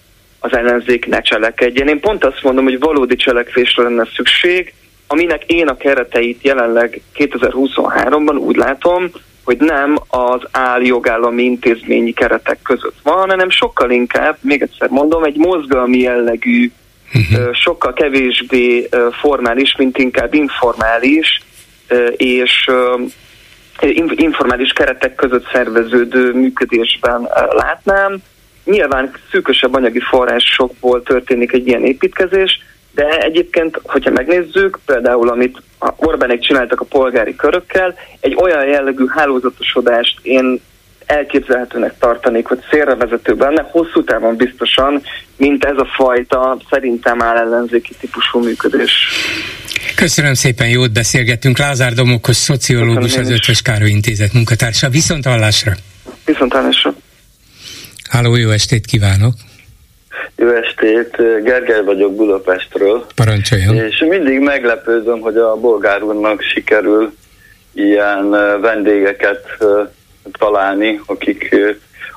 az 0.40 0.52
ellenzék 0.52 1.06
ne 1.06 1.20
cselekedjen. 1.20 1.88
Én 1.88 2.00
pont 2.00 2.24
azt 2.24 2.42
mondom, 2.42 2.64
hogy 2.64 2.78
valódi 2.78 3.16
cselekvésre 3.16 3.82
lenne 3.82 4.06
szükség, 4.14 4.74
aminek 5.06 5.44
én 5.46 5.68
a 5.68 5.76
kereteit 5.76 6.42
jelenleg 6.42 7.00
2023-ban 7.16 8.38
úgy 8.38 8.56
látom, 8.56 9.10
hogy 9.44 9.56
nem 9.58 9.98
az 10.08 10.40
álljogállami 10.50 11.42
intézményi 11.42 12.12
keretek 12.12 12.58
között 12.62 12.96
van, 13.02 13.28
hanem 13.28 13.50
sokkal 13.50 13.90
inkább, 13.90 14.36
még 14.40 14.62
egyszer 14.62 14.88
mondom, 14.88 15.24
egy 15.24 15.36
mozgalmi 15.36 15.98
jellegű, 15.98 16.70
uh-huh. 17.14 17.54
sokkal 17.54 17.92
kevésbé 17.92 18.88
formális, 19.20 19.74
mint 19.76 19.98
inkább 19.98 20.34
informális, 20.34 21.42
és 22.16 22.70
informális 24.16 24.72
keretek 24.72 25.14
között 25.14 25.48
szerveződő 25.52 26.32
működésben 26.32 27.28
látnám. 27.50 28.18
Nyilván 28.64 29.12
szűkösebb 29.30 29.74
anyagi 29.74 30.00
forrásokból 30.00 31.02
történik 31.02 31.52
egy 31.52 31.66
ilyen 31.66 31.84
építkezés, 31.84 32.60
de 32.94 33.18
egyébként, 33.18 33.80
hogyha 33.82 34.10
megnézzük, 34.10 34.78
például 34.86 35.28
amit 35.28 35.62
Orbánék 35.96 36.40
csináltak 36.40 36.80
a 36.80 36.84
polgári 36.84 37.36
körökkel, 37.36 37.94
egy 38.20 38.36
olyan 38.40 38.66
jellegű 38.66 39.04
hálózatosodást 39.06 40.18
én 40.22 40.60
elképzelhetőnek 41.10 41.94
tartanék, 41.98 42.46
hogy 42.46 42.58
szélrevezető 42.70 43.34
benne, 43.34 43.66
hosszú 43.70 44.04
távon 44.04 44.36
biztosan, 44.36 45.02
mint 45.36 45.64
ez 45.64 45.76
a 45.76 45.86
fajta 45.96 46.58
szerintem 46.70 47.22
áll 47.22 47.36
ellenzéki 47.36 47.94
típusú 48.00 48.42
működés. 48.42 48.92
Köszönöm 49.94 50.34
szépen, 50.34 50.68
jót 50.68 50.92
beszélgettünk. 50.92 51.58
Lázár 51.58 51.92
Domokos, 51.92 52.36
szociológus, 52.36 53.16
az 53.16 53.30
Ötvös 53.30 53.62
Károly 53.62 53.88
Intézet 53.88 54.32
munkatársa. 54.32 54.88
Viszont 54.88 55.24
hallásra! 55.24 55.72
Viszont 56.24 56.52
hallásra! 56.52 56.94
Háló, 58.10 58.36
jó 58.36 58.50
estét 58.50 58.86
kívánok! 58.86 59.34
Jó 60.36 60.48
estét, 60.48 61.16
Gergely 61.42 61.82
vagyok 61.84 62.14
Budapestről. 62.14 63.06
Parancsoljon. 63.14 63.74
És 63.76 64.04
mindig 64.08 64.38
meglepődöm, 64.38 65.20
hogy 65.20 65.36
a 65.36 65.56
bolgár 65.56 66.02
úrnak 66.02 66.42
sikerül 66.42 67.12
ilyen 67.74 68.30
vendégeket 68.60 69.58
találni, 70.38 71.00
akik 71.06 71.54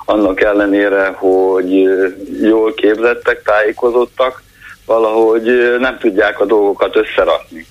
annak 0.05 0.41
ellenére, 0.41 1.05
hogy 1.05 1.71
jól 2.41 2.73
képzettek, 2.73 3.41
tájékozottak, 3.41 4.43
valahogy 4.85 5.77
nem 5.79 5.97
tudják 5.97 6.39
a 6.39 6.45
dolgokat 6.45 6.95
összerakni. 6.95 7.65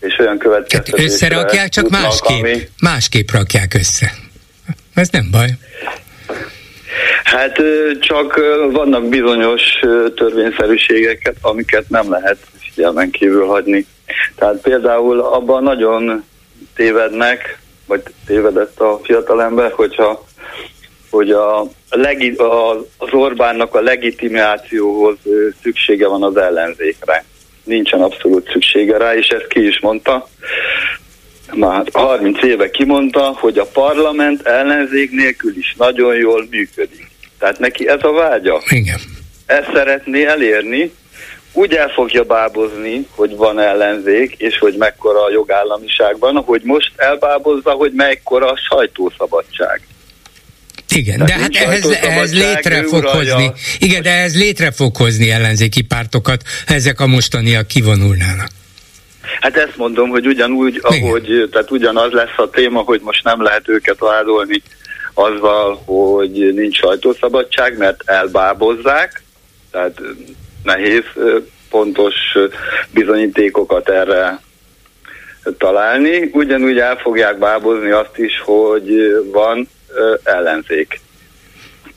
És 0.00 0.18
olyan 0.18 0.38
következtetésre 0.38 1.02
hát 1.02 1.12
Összerakják, 1.12 1.68
csak 1.68 1.88
másképp, 1.88 2.42
ami... 2.42 2.68
másképp 2.80 3.28
rakják 3.30 3.74
össze. 3.74 4.12
Ez 4.94 5.08
nem 5.08 5.28
baj. 5.30 5.48
Hát 7.24 7.56
csak 8.00 8.40
vannak 8.72 9.08
bizonyos 9.08 9.62
törvényszerűségeket, 10.14 11.36
amiket 11.40 11.88
nem 11.88 12.10
lehet 12.10 12.36
figyelmen 12.58 13.10
kívül 13.10 13.46
hagyni. 13.46 13.86
Tehát 14.34 14.56
például 14.56 15.20
abban 15.20 15.62
nagyon 15.62 16.24
tévednek, 16.74 17.58
vagy 17.86 18.02
tévedett 18.26 18.80
a 18.80 19.00
fiatalember, 19.02 19.72
hogyha 19.72 20.24
hogy 21.10 21.30
a, 21.30 21.66
legi, 21.90 22.30
a, 22.30 22.70
az 22.96 23.08
Orbánnak 23.12 23.74
a 23.74 23.80
legitimációhoz 23.80 25.16
szüksége 25.62 26.08
van 26.08 26.22
az 26.22 26.36
ellenzékre. 26.36 27.24
Nincsen 27.64 28.02
abszolút 28.02 28.50
szüksége 28.50 28.96
rá, 28.96 29.14
és 29.14 29.28
ezt 29.28 29.46
ki 29.46 29.66
is 29.66 29.80
mondta 29.80 30.28
már 31.52 31.86
30 31.92 32.42
éve 32.42 32.70
kimondta, 32.70 33.22
hogy 33.22 33.58
a 33.58 33.66
parlament 33.66 34.46
ellenzék 34.46 35.10
nélkül 35.10 35.56
is 35.56 35.74
nagyon 35.78 36.14
jól 36.14 36.46
működik. 36.50 37.10
Tehát 37.38 37.58
neki 37.58 37.88
ez 37.88 38.02
a 38.02 38.12
vágya. 38.12 38.62
Igen. 38.68 38.98
Ezt 39.46 39.70
szeretné 39.74 40.24
elérni, 40.24 40.92
úgy 41.54 41.74
el 41.74 41.88
fogja 41.88 42.22
bábozni, 42.22 43.06
hogy 43.10 43.36
van 43.36 43.58
ellenzék, 43.58 44.34
és 44.38 44.58
hogy 44.58 44.74
mekkora 44.76 45.24
a 45.24 45.30
jogállamiság 45.30 46.18
van, 46.18 46.36
hogy 46.36 46.60
most 46.64 46.92
elbábozza, 46.96 47.70
hogy 47.70 47.92
mekkora 47.92 48.46
a 48.50 48.58
sajtószabadság. 48.68 49.80
Igen, 50.88 51.26
Tehát 51.26 51.50
de 51.50 51.60
hát 51.60 51.68
ehhez, 51.68 51.90
ehhez 51.90 52.34
létre 52.34 52.82
fog 52.82 53.04
hozni, 53.04 53.52
igen, 53.78 54.02
de 54.02 54.10
ehhez 54.10 54.36
létre 54.38 54.70
fog 54.70 54.96
hozni 54.96 55.30
ellenzéki 55.30 55.82
pártokat, 55.82 56.42
ezek 56.66 57.00
a 57.00 57.06
mostaniak 57.06 57.66
kivonulnának. 57.66 58.48
Hát 59.40 59.56
ezt 59.56 59.76
mondom, 59.76 60.08
hogy 60.08 60.26
ugyanúgy, 60.26 60.80
ahogy, 60.82 61.48
tehát 61.52 61.70
ugyanaz 61.70 62.12
lesz 62.12 62.36
a 62.36 62.50
téma, 62.50 62.80
hogy 62.80 63.00
most 63.02 63.24
nem 63.24 63.42
lehet 63.42 63.68
őket 63.68 63.98
vádolni 63.98 64.62
azzal, 65.14 65.82
hogy 65.84 66.54
nincs 66.54 66.76
sajtószabadság, 66.76 67.78
mert 67.78 68.02
elbábozzák, 68.04 69.22
tehát 69.70 70.00
nehéz 70.64 71.04
pontos 71.70 72.14
bizonyítékokat 72.90 73.88
erre 73.88 74.40
találni. 75.58 76.30
Ugyanúgy 76.32 76.78
el 76.78 76.96
fogják 76.96 77.38
bábozni 77.38 77.90
azt 77.90 78.18
is, 78.18 78.40
hogy 78.44 78.88
van 79.32 79.68
ellenzék. 80.22 81.00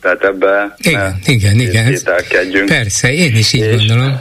Tehát 0.01 0.23
ebbe 0.23 0.75
igen, 0.77 1.19
igen, 1.25 1.59
igen. 1.59 1.97
Persze, 2.65 3.11
én 3.13 3.35
is 3.35 3.53
így 3.53 3.63
és, 3.63 3.87
gondolom. 3.87 4.19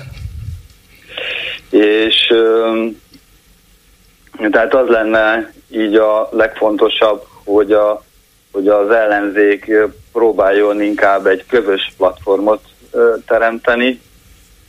És 1.70 2.14
tehát 4.50 4.74
az 4.74 4.88
lenne 4.88 5.52
így 5.70 5.94
a 5.94 6.28
legfontosabb, 6.32 7.26
hogy, 7.44 7.72
a, 7.72 8.04
hogy 8.52 8.68
az 8.68 8.90
ellenzék 8.90 9.72
próbáljon 10.12 10.82
inkább 10.82 11.26
egy 11.26 11.44
közös 11.48 11.92
platformot 11.96 12.62
teremteni, 13.26 14.00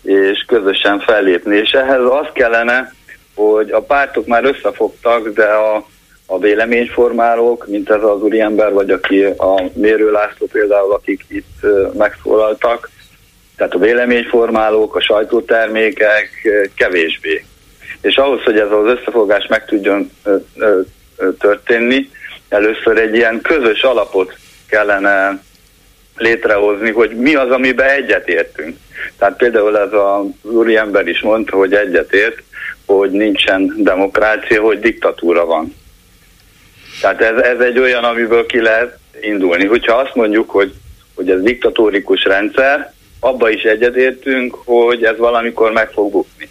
és 0.08 0.44
közösen 0.48 1.00
fellépni. 1.00 1.56
És 1.56 1.72
ehhez 1.72 2.02
az 2.02 2.28
kellene, 2.34 2.94
hogy 3.36 3.72
a 3.72 3.82
pártok 3.82 4.26
már 4.26 4.44
összefogtak, 4.44 5.30
de 5.30 5.46
a, 5.46 5.86
a 6.26 6.40
véleményformálók, 6.40 7.68
mint 7.68 7.90
ez 7.90 8.04
az 8.04 8.22
úriember, 8.22 8.74
vagy 8.74 8.90
aki 8.90 9.24
a 9.24 9.70
Mérő 9.74 10.12
László 10.12 10.48
például, 10.52 10.94
akik 10.94 11.26
itt 11.28 11.66
megszólaltak, 11.98 12.90
tehát 13.58 13.74
a 13.74 13.80
véleményformálók, 13.80 14.96
a 14.96 15.02
sajtótermékek 15.02 16.30
kevésbé. 16.76 17.46
És 18.02 18.16
ahhoz, 18.16 18.44
hogy 18.44 18.60
ez 18.60 18.72
az 18.72 18.86
összefogás 18.86 19.48
meg 19.48 19.66
tudjon 19.66 20.12
történni, 21.40 22.10
először 22.50 22.98
egy 22.98 23.16
ilyen 23.16 23.42
közös 23.42 23.82
alapot 23.82 24.36
kellene 24.70 25.42
létrehozni, 26.18 26.91
hogy 26.91 27.15
mi 27.15 27.35
az, 27.35 27.52
amiben 27.52 27.89
egyetértünk. 27.89 28.77
Tehát 29.18 29.38
például 29.38 29.77
ez 29.77 29.94
a 29.94 30.26
úriember 30.41 31.07
is 31.07 31.22
mondta, 31.22 31.56
hogy 31.56 31.73
egyetért, 31.73 32.44
hogy 32.85 33.11
nincsen 33.11 33.73
demokrácia, 33.77 34.61
hogy 34.61 34.80
diktatúra 34.80 35.45
van. 35.45 35.76
Tehát 37.02 37.22
ez, 37.22 37.38
ez 37.38 37.60
egy 37.60 37.80
olyan, 37.80 38.03
amiből 38.03 38.45
ki 38.45 38.61
lehet 38.61 38.99
indulni. 39.22 39.65
Hogyha 39.65 39.95
azt 39.95 40.15
mondjuk, 40.15 40.49
hogy, 40.49 40.73
hogy 41.15 41.30
ez 41.30 41.41
diktatórikus 41.41 42.23
rendszer, 42.23 42.94
abba 43.19 43.49
is 43.49 43.64
egyetértünk, 43.64 44.56
hogy 44.65 45.03
ez 45.03 45.18
valamikor 45.18 45.72
meg 45.72 45.89
fog 45.89 46.11
bukni. 46.11 46.49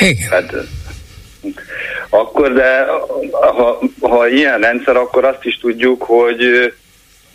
Igen. 0.00 0.28
Hát, 0.30 0.54
akkor, 2.08 2.52
de 2.52 2.86
ha, 3.30 3.78
ha 4.00 4.28
ilyen 4.28 4.60
rendszer, 4.60 4.96
akkor 4.96 5.24
azt 5.24 5.44
is 5.44 5.58
tudjuk, 5.58 6.02
hogy 6.02 6.72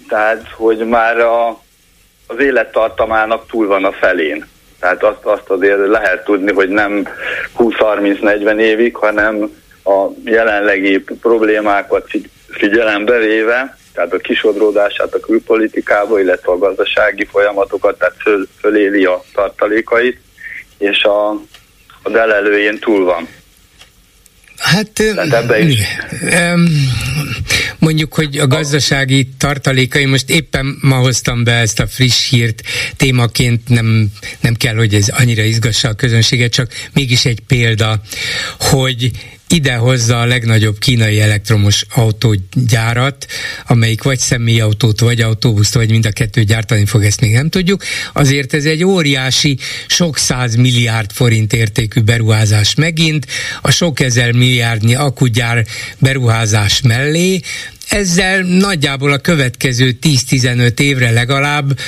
tehát, 0.09 0.49
hogy 0.51 0.77
már 0.77 1.19
a, 1.19 1.47
az 2.27 2.39
élettartamának 2.39 3.47
túl 3.47 3.67
van 3.67 3.85
a 3.85 3.91
felén. 3.91 4.47
Tehát 4.79 5.03
azt, 5.03 5.23
azt 5.23 5.49
azért 5.49 5.87
lehet 5.87 6.23
tudni, 6.23 6.53
hogy 6.53 6.69
nem 6.69 7.07
20-30-40 7.57 8.59
évig, 8.59 8.95
hanem 8.95 9.61
a 9.83 10.07
jelenlegi 10.25 10.99
problémákat 11.21 12.07
figyelembe 12.49 13.17
véve, 13.17 13.77
tehát 13.93 14.13
a 14.13 14.17
kisodródását 14.17 15.13
a 15.13 15.19
külpolitikába, 15.19 16.19
illetve 16.19 16.51
a 16.51 16.57
gazdasági 16.57 17.25
folyamatokat, 17.25 17.97
tehát 17.97 18.15
föl, 18.17 18.47
föléli 18.59 19.05
a 19.05 19.23
tartalékait, 19.33 20.19
és 20.77 21.03
a, 21.03 21.29
a 22.03 22.09
delelőjén 22.09 22.79
túl 22.79 23.05
van. 23.05 23.27
Hát, 24.59 24.91
Tehát 24.93 25.33
ebbe 25.33 25.59
is. 25.59 25.79
Mondjuk, 27.77 28.13
hogy 28.13 28.37
a 28.37 28.47
gazdasági 28.47 29.29
tartalékai, 29.37 30.05
most 30.05 30.29
éppen 30.29 30.77
ma 30.81 30.95
hoztam 30.95 31.43
be 31.43 31.53
ezt 31.53 31.79
a 31.79 31.87
friss 31.87 32.29
hírt 32.29 32.61
témaként, 32.95 33.69
nem, 33.69 34.11
nem 34.39 34.53
kell, 34.53 34.75
hogy 34.75 34.93
ez 34.93 35.07
annyira 35.07 35.43
izgassa 35.43 35.87
a 35.89 35.93
közönséget, 35.93 36.51
csak 36.51 36.71
mégis 36.93 37.25
egy 37.25 37.39
példa, 37.39 38.01
hogy 38.59 39.11
ide 39.49 39.73
hozza 39.73 40.19
a 40.19 40.25
legnagyobb 40.25 40.77
kínai 40.77 41.21
elektromos 41.21 41.85
autógyárat, 41.95 43.27
amelyik 43.67 44.03
vagy 44.03 44.19
személyautót, 44.19 44.99
vagy 44.99 45.21
autóbuszt, 45.21 45.73
vagy 45.73 45.89
mind 45.89 46.05
a 46.05 46.11
kettő 46.11 46.43
gyártani 46.43 46.85
fog, 46.85 47.03
ezt 47.03 47.21
még 47.21 47.31
nem 47.31 47.49
tudjuk. 47.49 47.83
Azért 48.13 48.53
ez 48.53 48.65
egy 48.65 48.83
óriási, 48.83 49.57
sok 49.87 50.17
száz 50.17 50.55
milliárd 50.55 51.11
forint 51.11 51.53
értékű 51.53 52.01
beruházás 52.01 52.75
megint, 52.75 53.27
a 53.61 53.71
sok 53.71 53.99
ezer 53.99 54.31
milliárdnyi 54.31 54.95
akugyár 54.95 55.65
beruházás 55.99 56.81
mellé, 56.81 57.41
ezzel 57.89 58.41
nagyjából 58.41 59.11
a 59.11 59.17
következő 59.17 59.97
10-15 60.01 60.79
évre 60.79 61.11
legalább 61.11 61.79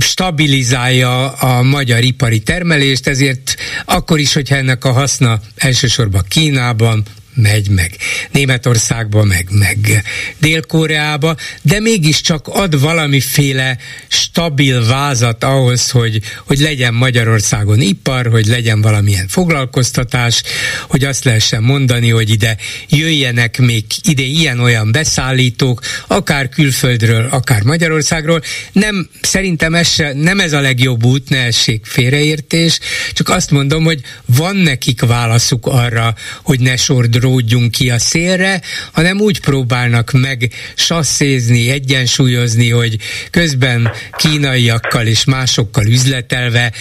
stabilizálja 0.00 1.32
a 1.32 1.62
magyar 1.62 2.02
ipari 2.02 2.40
termelést, 2.40 3.06
ezért 3.06 3.56
akkor 3.84 4.18
is, 4.18 4.32
hogyha 4.32 4.56
ennek 4.56 4.84
a 4.84 4.92
haszna 4.92 5.40
elsősorban 5.56 6.24
Kínában, 6.28 7.02
megy 7.34 7.68
meg 7.68 7.96
Németországba, 8.30 9.24
meg, 9.24 9.48
meg 9.50 10.02
Dél-Koreába, 10.38 11.36
de 11.62 11.80
mégiscsak 11.80 12.48
ad 12.48 12.80
valamiféle 12.80 13.78
stabil 14.08 14.86
vázat 14.86 15.44
ahhoz, 15.44 15.90
hogy, 15.90 16.20
hogy 16.46 16.58
legyen 16.58 16.94
Magyarországon 16.94 17.80
ipar, 17.80 18.26
hogy 18.26 18.46
legyen 18.46 18.80
valamilyen 18.80 19.28
foglalkoztatás, 19.28 20.42
hogy 20.88 21.04
azt 21.04 21.24
lehessen 21.24 21.62
mondani, 21.62 22.10
hogy 22.10 22.30
ide 22.30 22.56
jöjjenek 22.88 23.58
még 23.58 23.84
ide 24.02 24.22
ilyen-olyan 24.22 24.92
beszállítók, 24.92 25.80
akár 26.06 26.48
külföldről, 26.48 27.28
akár 27.30 27.62
Magyarországról. 27.62 28.42
Nem, 28.72 29.08
szerintem 29.22 29.74
ez 29.74 29.88
se, 29.88 30.12
nem 30.12 30.40
ez 30.40 30.52
a 30.52 30.60
legjobb 30.60 31.04
út, 31.04 31.28
ne 31.28 31.38
essék 31.38 31.86
félreértés, 31.86 32.80
csak 33.12 33.28
azt 33.28 33.50
mondom, 33.50 33.84
hogy 33.84 34.00
van 34.24 34.56
nekik 34.56 35.00
válaszuk 35.00 35.66
arra, 35.66 36.14
hogy 36.42 36.60
ne 36.60 36.76
sord 36.76 37.16
ródjunk 37.24 37.70
ki 37.70 37.90
a 37.90 37.98
szélre, 37.98 38.60
hanem 38.92 39.20
úgy 39.20 39.40
próbálnak 39.40 40.10
meg 40.12 40.48
sasszézni, 40.74 41.70
egyensúlyozni, 41.70 42.70
hogy 42.70 42.96
közben 43.30 43.90
kínaiakkal 44.16 45.06
és 45.06 45.24
másokkal 45.24 45.86
üzletelve 45.86 46.72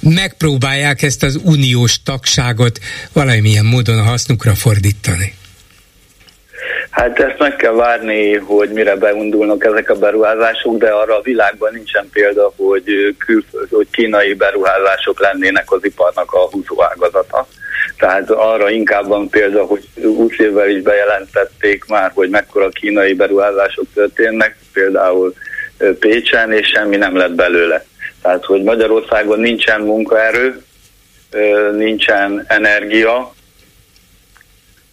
megpróbálják 0.00 1.02
ezt 1.02 1.22
az 1.22 1.40
uniós 1.44 2.02
tagságot 2.02 2.78
valamilyen 3.12 3.64
módon 3.64 3.98
a 3.98 4.02
hasznukra 4.02 4.54
fordítani. 4.54 5.32
Hát 6.90 7.18
ezt 7.18 7.38
meg 7.38 7.56
kell 7.56 7.72
várni, 7.72 8.34
hogy 8.36 8.70
mire 8.70 8.96
beundulnak 8.96 9.64
ezek 9.64 9.90
a 9.90 9.94
beruházások, 9.94 10.78
de 10.78 10.90
arra 10.90 11.16
a 11.16 11.22
világban 11.22 11.72
nincsen 11.74 12.08
példa, 12.12 12.52
hogy, 12.56 13.16
külföld, 13.18 13.68
hogy 13.70 13.86
kínai 13.90 14.34
beruházások 14.34 15.20
lennének 15.20 15.72
az 15.72 15.84
iparnak 15.84 16.32
a 16.32 16.48
húzóágazata. 16.50 17.46
Tehát 18.02 18.30
arra 18.30 18.70
inkább 18.70 19.06
van 19.06 19.28
példa, 19.28 19.64
hogy 19.64 19.88
20 20.02 20.38
évvel 20.38 20.68
is 20.68 20.82
bejelentették 20.82 21.84
már, 21.84 22.10
hogy 22.14 22.30
mekkora 22.30 22.68
kínai 22.68 23.14
beruházások 23.14 23.84
történnek, 23.94 24.56
például 24.72 25.34
Pécsen, 25.98 26.52
és 26.52 26.68
semmi 26.68 26.96
nem 26.96 27.16
lett 27.16 27.32
belőle. 27.32 27.84
Tehát, 28.22 28.44
hogy 28.44 28.62
Magyarországon 28.62 29.40
nincsen 29.40 29.80
munkaerő, 29.80 30.62
nincsen 31.76 32.44
energia, 32.48 33.34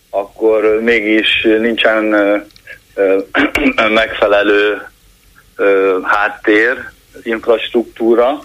akkor 0.09 0.81
mégis 0.81 1.41
nincsen 1.41 2.03
megfelelő 3.93 4.87
háttér, 6.03 6.89
infrastruktúra, 7.23 8.39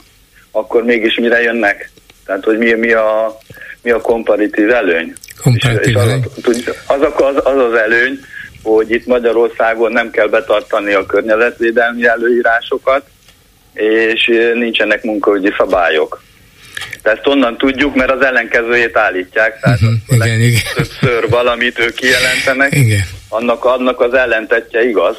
akkor 0.51 0.85
mégis 0.85 1.15
mire 1.15 1.43
jönnek? 1.43 1.91
Tehát, 2.27 2.45
hogy 2.45 2.59
mi, 2.59 2.73
mi, 2.73 2.93
a, 2.93 3.39
mi 3.85 3.90
a 3.90 4.01
komparatív 4.01 4.70
előny? 4.70 5.12
Komparatív 5.43 5.97
előny. 5.97 6.23
És 6.36 6.70
az, 6.86 7.01
az, 7.01 7.12
az, 7.16 7.36
az 7.44 7.59
az 7.59 7.74
előny, 7.74 8.19
hogy 8.62 8.90
itt 8.90 9.06
Magyarországon 9.06 9.93
nem 9.93 10.11
kell 10.11 10.28
betartani 10.28 10.93
a 10.93 11.06
környezetvédelmi 11.06 12.06
előírásokat, 12.06 13.05
és 13.73 14.31
nincsenek 14.55 15.02
munkaügyi 15.02 15.52
szabályok. 15.56 16.23
De 17.02 17.11
ezt 17.11 17.27
onnan 17.27 17.56
tudjuk, 17.56 17.94
mert 17.94 18.11
az 18.11 18.24
ellenkezőjét 18.24 18.97
állítják, 18.97 19.61
tehát 19.61 19.81
uh-huh, 19.81 20.27
igen, 20.27 20.40
igen. 20.40 20.61
többször 20.74 21.28
valamit 21.39 21.78
ők 21.78 21.94
kijelentenek, 21.94 22.74
igen. 22.74 23.02
Annak, 23.28 23.65
annak 23.65 24.01
az 24.01 24.15
ellentetje 24.15 24.89
igaz. 24.89 25.16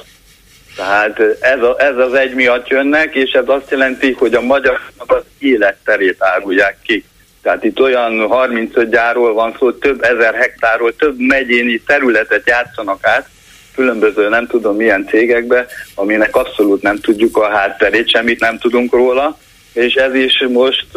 Tehát 0.75 1.19
ez, 1.39 1.61
a, 1.61 1.75
ez 1.77 1.97
az 1.97 2.13
egy 2.13 2.33
miatt 2.33 2.67
jönnek, 2.67 3.15
és 3.15 3.31
ez 3.31 3.43
azt 3.47 3.71
jelenti, 3.71 4.11
hogy 4.11 4.33
a 4.33 4.41
magyarnak 4.41 5.05
az 5.05 5.23
életterét 5.37 6.15
árulják 6.19 6.77
ki. 6.83 7.03
Tehát 7.45 7.63
itt 7.63 7.79
olyan 7.79 8.27
35 8.27 8.89
gyárról 8.89 9.33
van 9.33 9.55
szó, 9.59 9.71
több 9.71 10.03
ezer 10.03 10.33
hektárról, 10.33 10.95
több 10.95 11.19
megyéni 11.19 11.81
területet 11.85 12.47
játszanak 12.47 12.99
át, 13.01 13.29
különböző 13.75 14.29
nem 14.29 14.47
tudom 14.47 14.75
milyen 14.75 15.07
cégekbe, 15.07 15.65
aminek 15.95 16.35
abszolút 16.35 16.81
nem 16.81 16.99
tudjuk 16.99 17.37
a 17.37 17.49
hátterét, 17.49 18.09
semmit 18.09 18.39
nem 18.39 18.57
tudunk 18.57 18.93
róla, 18.93 19.37
és 19.73 19.93
ez 19.93 20.13
is 20.13 20.45
most 20.49 20.87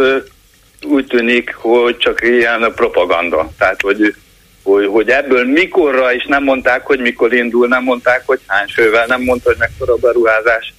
úgy 0.83 1.07
tűnik, 1.07 1.55
hogy 1.55 1.97
csak 1.97 2.23
ilyen 2.23 2.73
propaganda. 2.75 3.51
Tehát, 3.59 3.81
hogy, 3.81 4.15
hogy, 4.62 4.87
hogy 4.87 5.09
ebből 5.09 5.45
mikorra, 5.45 6.15
és 6.15 6.25
nem 6.27 6.43
mondták, 6.43 6.87
hogy 6.87 7.01
mikor 7.01 7.33
indul, 7.33 7.69
nem 7.69 7.83
mondták, 7.83 8.23
hogy 8.27 8.41
hány 8.47 8.69
fővel, 8.69 9.07
nem 9.07 9.23
mondta, 9.23 9.49
hogy 9.49 9.59
mekkora 9.59 9.93
a 9.93 9.97
beruházás. 9.97 10.75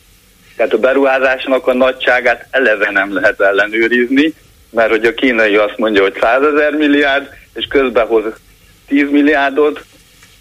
Tehát 0.56 0.74
a 0.74 0.78
beruházásnak 0.78 1.68
a 1.68 1.74
nagyságát 1.74 2.48
eleve 2.52 2.92
nem 2.92 3.14
lehet 3.14 3.42
ellenőrizni, 3.42 4.34
mert 4.70 4.90
hogy 4.90 5.06
a 5.06 5.14
kínai 5.14 5.56
azt 5.56 5.78
mondja, 5.78 6.02
hogy 6.02 6.18
100 6.22 6.42
ezer 6.54 6.72
milliárd, 6.74 7.30
és 7.54 7.66
közben 7.70 8.06
hoz 8.06 8.24
10 8.88 9.10
milliárdot, 9.12 9.86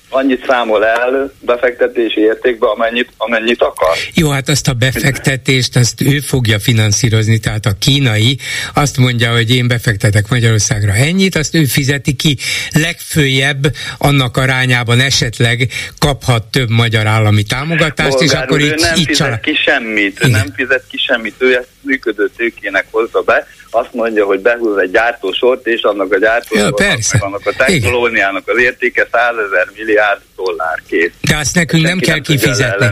annyit 0.08 0.44
számol 0.46 0.86
el 0.86 1.32
befektetési 1.40 2.20
értékbe, 2.20 2.66
amennyit, 2.66 3.08
amennyit 3.16 3.62
akar. 3.62 3.96
Jó, 4.14 4.30
hát 4.30 4.48
azt 4.48 4.68
a 4.68 4.72
befektetést, 4.72 5.76
azt 5.76 6.00
ő 6.00 6.18
fogja 6.18 6.58
finanszírozni, 6.58 7.38
tehát 7.38 7.66
a 7.66 7.72
kínai 7.78 8.38
azt 8.74 8.96
mondja, 8.96 9.32
hogy 9.32 9.54
én 9.54 9.68
befektetek 9.68 10.28
Magyarországra 10.28 10.92
ennyit, 10.92 11.36
azt 11.36 11.54
ő 11.54 11.64
fizeti 11.64 12.14
ki. 12.14 12.36
Legfőjebb 12.72 13.66
annak 13.98 14.36
arányában 14.36 15.00
esetleg 15.00 15.68
kaphat 15.98 16.44
több 16.44 16.70
magyar 16.70 17.06
állami 17.06 17.42
támogatást, 17.42 18.10
Bolgár, 18.10 18.28
és 18.28 18.32
akkor 18.32 18.60
így, 18.60 18.74
nem 18.74 18.96
így 18.96 19.06
fizet 19.06 19.26
csal... 19.26 19.38
ki 19.42 19.54
semmit, 19.54 20.24
ő 20.24 20.28
nem 20.28 20.52
fizet 20.54 20.84
ki 20.90 20.98
semmit, 20.98 21.34
ő 21.38 21.56
ezt 21.56 21.68
működő 21.88 22.30
tőkének 22.36 22.86
hozza 22.90 23.20
be, 23.20 23.46
azt 23.70 23.92
mondja, 23.92 24.24
hogy 24.24 24.40
behúz 24.40 24.76
egy 24.76 24.90
gyártósort, 24.90 25.66
és 25.66 25.82
annak 25.82 26.12
a 26.12 26.18
gyártósornak, 26.18 26.80
ja, 26.80 27.18
annak 27.20 27.46
a 27.46 27.52
technológiának 27.56 28.48
az 28.48 28.58
értéke 28.58 29.08
100 29.12 29.34
ezer 29.46 29.66
milliárd 29.76 30.20
dollár 30.36 30.82
kész. 30.88 31.10
De 31.20 31.36
azt 31.36 31.54
nekünk 31.54 31.82
nem 31.82 31.98
kell 31.98 32.20
kifizetni. 32.20 32.86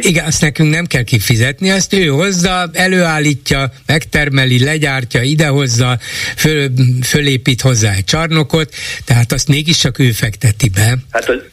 Igen, 0.00 0.24
azt 0.24 0.40
nekünk 0.40 0.70
nem 0.70 0.84
kell 0.86 1.02
kifizetni, 1.02 1.70
azt 1.70 1.92
ő 1.92 2.06
hozza, 2.06 2.70
előállítja, 2.72 3.70
megtermeli, 3.86 4.64
legyártja, 4.64 5.22
idehozza, 5.22 5.98
föl, 6.36 6.68
fölépít 7.02 7.60
hozzá 7.60 7.92
egy 7.92 8.04
csarnokot, 8.04 8.74
tehát 9.04 9.32
azt 9.32 9.48
mégiscsak 9.48 9.98
ő 9.98 10.10
fekteti 10.10 10.68
be. 10.68 10.96
Hát, 11.10 11.24
hogy 11.24 11.50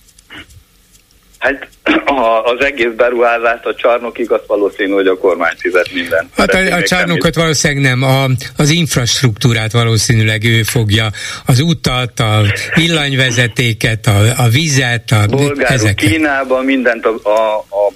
Hát 1.42 1.68
a, 2.06 2.44
az 2.44 2.64
egész 2.64 2.92
beruházást 2.96 3.66
a 3.66 3.76
csarnokig 3.76 4.32
azt 4.32 4.46
valószínű, 4.48 4.92
hogy 4.92 5.08
a 5.08 5.18
kormány 5.18 5.54
fizet 5.58 5.94
minden. 5.94 6.30
Hát 6.38 6.54
a, 6.54 6.76
a 6.76 6.82
csarnokot 6.82 7.36
valószínűleg 7.36 7.84
nem, 7.84 8.04
a, 8.04 8.26
az 8.58 8.70
infrastruktúrát 8.70 9.72
valószínűleg 9.72 10.44
ő 10.44 10.64
fogja, 10.64 11.10
az 11.46 11.60
utat, 11.60 12.20
a 12.20 12.42
villanyvezetéket, 12.76 14.08
a, 14.08 14.44
a 14.44 14.48
vizet, 14.48 15.12
a 15.12 15.26
Bolgárok, 15.28 15.70
ezeket. 15.70 16.10
Kínában 16.10 16.66
mindent 16.66 17.06
a, 17.06 17.14
a, 17.24 17.58
a, 17.58 17.92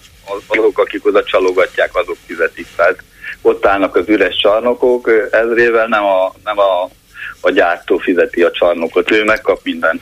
azok, 0.47 0.79
akik 0.79 1.05
oda 1.05 1.23
csalogatják, 1.23 1.95
azok 1.95 2.17
fizetik. 2.25 2.67
Tehát 2.75 3.03
ott 3.41 3.65
állnak 3.65 3.95
az 3.95 4.07
üres 4.07 4.35
csarnokok, 4.35 5.11
ezrével 5.31 5.87
nem 5.87 6.03
a, 6.03 6.33
nem 6.43 6.59
a 6.59 6.89
a 7.45 7.51
gyártó 7.51 7.97
fizeti 7.97 8.41
a 8.41 8.51
csarnokot, 8.51 9.11
ő 9.11 9.23
megkap 9.23 9.59
mindent. 9.63 10.01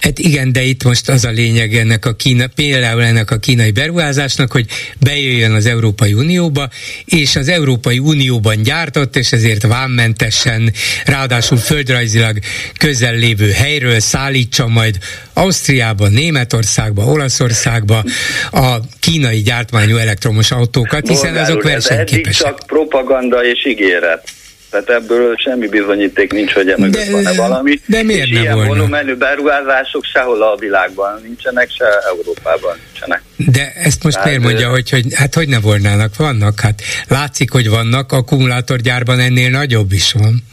Hát 0.00 0.18
igen, 0.18 0.52
de 0.52 0.62
itt 0.62 0.84
most 0.84 1.08
az 1.08 1.24
a 1.24 1.30
lényeg 1.30 1.74
ennek 1.74 2.06
a 2.06 2.12
Kína, 2.12 2.44
például 2.54 3.02
ennek 3.02 3.30
a 3.30 3.36
kínai 3.36 3.70
beruházásnak, 3.70 4.52
hogy 4.52 4.66
bejöjjön 5.00 5.52
az 5.52 5.66
Európai 5.66 6.12
Unióba, 6.12 6.68
és 7.04 7.36
az 7.36 7.48
Európai 7.48 7.98
Unióban 7.98 8.62
gyártott, 8.62 9.16
és 9.16 9.32
ezért 9.32 9.66
vámmentesen, 9.66 10.72
ráadásul 11.04 11.58
földrajzilag 11.58 12.38
közel 12.78 13.14
lévő 13.14 13.50
helyről 13.50 14.00
szállítsa 14.00 14.66
majd 14.66 14.98
Ausztriába, 15.32 16.08
Németországba, 16.08 17.04
Olaszországba 17.04 18.04
a 18.50 18.76
kínai 19.00 19.42
gyártmányú 19.42 19.96
elektromos 19.96 20.50
autókat, 20.50 21.08
hiszen 21.08 21.36
azok 21.36 21.62
versenyképesek. 21.62 22.46
csak 22.46 22.66
propaganda 22.66 23.44
és 23.44 23.66
ígéret. 23.66 24.28
Tehát 24.70 24.90
ebből 24.90 25.36
semmi 25.36 25.68
bizonyíték 25.68 26.32
nincs, 26.32 26.52
hogy 26.52 26.68
emögött 26.68 27.08
van-e 27.08 27.32
valami. 27.32 27.80
De 27.86 28.02
miért 28.02 28.26
és 28.26 28.38
ilyen 28.40 28.54
volna? 28.54 28.68
volumenű 28.68 29.14
beruházások 29.14 30.04
sehol 30.04 30.42
a 30.42 30.56
világban 30.56 31.20
nincsenek, 31.22 31.70
se 31.70 31.84
Európában 32.08 32.76
nincsenek. 32.84 33.22
De 33.36 33.72
ezt 33.76 34.02
most 34.02 34.16
Tehát, 34.16 34.28
miért 34.28 34.44
mondja, 34.44 34.70
hogy, 34.70 34.90
hogy 34.90 35.04
hát 35.14 35.34
hogy 35.34 35.48
ne 35.48 35.60
volnának? 35.60 36.16
Vannak, 36.16 36.60
hát 36.60 36.82
látszik, 37.08 37.50
hogy 37.50 37.68
vannak, 37.68 38.12
akkumulátorgyárban 38.12 39.20
ennél 39.20 39.50
nagyobb 39.50 39.92
is 39.92 40.12
van. 40.12 40.44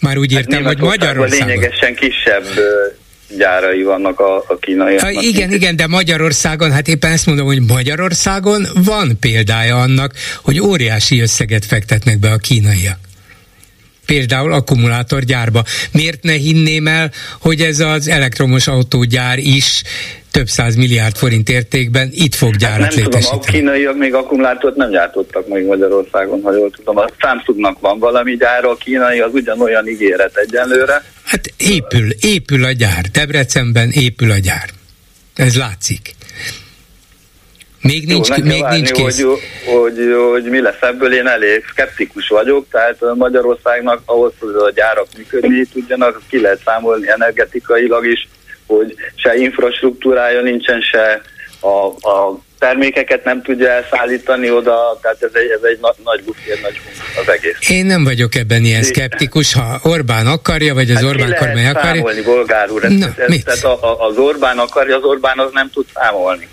Már 0.00 0.18
úgy 0.18 0.32
értem, 0.32 0.64
hogy 0.64 0.66
Hát 0.66 0.74
Németországban 0.74 1.16
Magyarországon. 1.16 1.48
lényegesen 1.48 1.94
kisebb 1.94 2.44
gyárai 3.36 3.82
vannak 3.82 4.20
a, 4.20 4.36
a 4.36 4.56
kínaiaknak. 4.60 5.14
Ha, 5.14 5.20
igen, 5.20 5.52
igen, 5.52 5.76
de 5.76 5.86
Magyarországon, 5.86 6.72
hát 6.72 6.88
éppen 6.88 7.12
ezt 7.12 7.26
mondom, 7.26 7.46
hogy 7.46 7.60
Magyarországon 7.60 8.66
van 8.84 9.16
példája 9.20 9.80
annak, 9.80 10.12
hogy 10.42 10.60
óriási 10.60 11.20
összeget 11.20 11.64
fektetnek 11.64 12.18
be 12.18 12.30
a 12.30 12.36
kínaiak. 12.36 12.98
Például 14.12 14.52
akkumulátorgyárba. 14.52 15.64
Miért 15.92 16.22
ne 16.22 16.32
hinném 16.32 16.86
el, 16.86 17.10
hogy 17.40 17.60
ez 17.60 17.80
az 17.80 18.08
elektromos 18.08 18.66
autógyár 18.66 19.38
is 19.38 19.82
több 20.30 20.48
száz 20.48 20.74
milliárd 20.74 21.16
forint 21.16 21.48
értékben 21.48 22.08
itt 22.12 22.34
fog 22.34 22.50
Hát 22.50 22.60
gyárat 22.60 22.78
nem 22.78 22.88
tudom, 22.88 23.04
a 23.04 23.14
létesíteni? 23.14 23.58
kínaiak 23.58 23.96
még 23.96 24.14
akkumulátort 24.14 24.76
nem 24.76 24.90
gyártottak 24.90 25.48
még 25.48 25.64
Magyarországon, 25.64 26.40
ha 26.42 26.52
jól 26.52 26.70
tudom. 26.70 26.96
A 26.96 27.06
Samsungnak 27.18 27.80
van 27.80 27.98
valami 27.98 28.36
gyára, 28.36 28.70
a 28.70 28.74
kínai 28.76 29.20
az 29.20 29.30
ugyanolyan 29.32 29.88
ígéret 29.88 30.36
egyenlőre. 30.36 31.04
Hát 31.24 31.52
épül, 31.56 32.10
épül 32.20 32.64
a 32.64 32.72
gyár. 32.72 33.04
Debrecenben 33.12 33.90
épül 33.90 34.30
a 34.30 34.38
gyár. 34.38 34.68
Ez 35.34 35.56
látszik. 35.56 36.14
Még 37.82 38.06
nincs, 38.06 38.28
Jó, 38.28 38.44
még 38.44 38.60
várni, 38.60 38.76
nincs 38.76 38.90
kész. 38.90 39.22
hogy, 39.22 39.40
hogy, 39.64 40.14
hogy, 40.30 40.44
mi 40.44 40.60
lesz 40.60 40.80
ebből, 40.80 41.14
én 41.14 41.26
elég 41.26 41.64
skeptikus 41.64 42.28
vagyok, 42.28 42.66
tehát 42.70 42.96
Magyarországnak 43.14 44.02
ahhoz, 44.04 44.32
hogy 44.38 44.54
a 44.54 44.70
gyárak 44.70 45.06
működni 45.16 45.64
tudjanak, 45.72 46.22
ki 46.28 46.40
lehet 46.40 46.60
számolni 46.64 47.08
energetikailag 47.10 48.06
is, 48.06 48.28
hogy 48.66 48.94
se 49.14 49.36
infrastruktúrája 49.36 50.40
nincsen, 50.40 50.80
se 50.80 51.22
a, 51.60 52.08
a 52.08 52.38
termékeket 52.62 53.24
nem 53.24 53.42
tudja 53.42 53.68
elszállítani 53.68 54.50
oda, 54.50 54.98
tehát 55.02 55.22
ez 55.22 55.30
egy, 55.32 55.50
ez 55.50 55.62
egy 55.62 55.78
na, 55.80 55.94
nagy 56.04 56.22
bufi, 56.24 56.50
egy 56.50 56.60
nagy 56.62 56.80
az 57.20 57.28
egész. 57.32 57.70
Én 57.70 57.86
nem 57.86 58.04
vagyok 58.04 58.34
ebben 58.34 58.64
ilyen 58.64 58.82
szkeptikus, 58.82 59.52
ha 59.52 59.80
Orbán 59.82 60.26
akarja, 60.26 60.74
vagy 60.74 60.90
az 60.90 60.96
Hát 60.96 61.04
Orbán 61.04 61.34
kormány 61.38 61.66
akarja. 61.66 61.90
számolni, 61.94 62.22
bolgár 62.22 62.70
úr, 62.70 62.84
ez, 62.84 62.92
Na, 62.92 63.06
ez, 63.18 63.28
mit? 63.28 63.44
tehát 63.44 63.64
a, 63.64 63.72
a, 63.90 64.06
az 64.08 64.16
Orbán 64.16 64.58
akarja, 64.58 64.96
az 64.96 65.02
Orbán 65.02 65.38
az 65.38 65.50
nem 65.52 65.70
tud 65.70 65.86
számolni. 65.94 66.48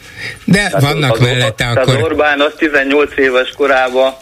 De 0.45 0.53
Tehát 0.57 0.81
vannak 0.81 1.11
az, 1.11 1.19
mellette 1.19 1.67
az, 1.67 1.75
akkor... 1.75 1.95
Az 1.95 2.01
Orbán 2.01 2.41
az 2.41 2.53
18 2.57 3.17
éves 3.17 3.49
korában, 3.57 4.13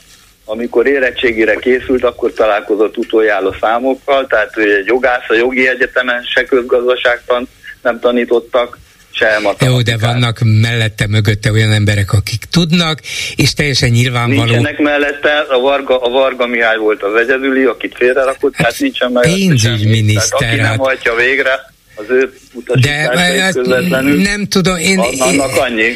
amikor 0.46 0.88
érettségére 0.88 1.56
készült, 1.56 2.04
akkor 2.04 2.34
találkozott 2.34 2.98
utoljára 2.98 3.56
számokkal, 3.62 4.28
tehát 4.28 4.58
ő 4.58 4.76
egy 4.76 4.86
jogász, 4.86 5.30
a 5.30 5.34
jogi 5.34 5.68
egyetemen 5.68 6.24
se 6.24 6.44
közgazdaságtan 6.44 7.48
nem 7.82 8.00
tanítottak, 8.00 8.78
se 9.18 9.66
Jó, 9.66 9.82
de 9.82 9.98
vannak 9.98 10.40
mellette, 10.44 11.08
mögötte 11.08 11.52
olyan 11.52 11.72
emberek, 11.72 12.14
akik 12.14 12.46
tudnak, 12.52 13.00
és 13.36 13.54
teljesen 13.54 13.90
nyilvánvaló. 13.90 14.44
Nincsenek 14.44 14.80
mellette, 14.80 15.46
a 15.50 15.60
Varga, 15.60 16.02
a 16.02 16.10
Varga 16.10 16.48
Mihály 16.48 16.78
volt 16.78 17.04
az 17.04 17.16
egyedüli, 17.16 17.64
akit 17.64 17.96
félrerakott, 17.98 18.56
hát, 18.56 18.66
hát 18.66 18.80
nincsen 18.80 19.12
mellette 19.12 19.36
pénzügyminiszter, 19.36 20.50
aki 20.50 20.60
hát- 20.60 20.70
nem 20.70 20.78
hajtja 20.78 21.16
végre, 21.16 21.74
az 21.96 22.06
ő 22.10 22.34
De 22.66 22.92
hát, 22.92 23.54
közvetlenül, 23.54 24.22
nem 24.22 24.46
tudom, 24.46 24.78
én... 24.78 25.00
annak 25.00 25.56
annyi. 25.56 25.92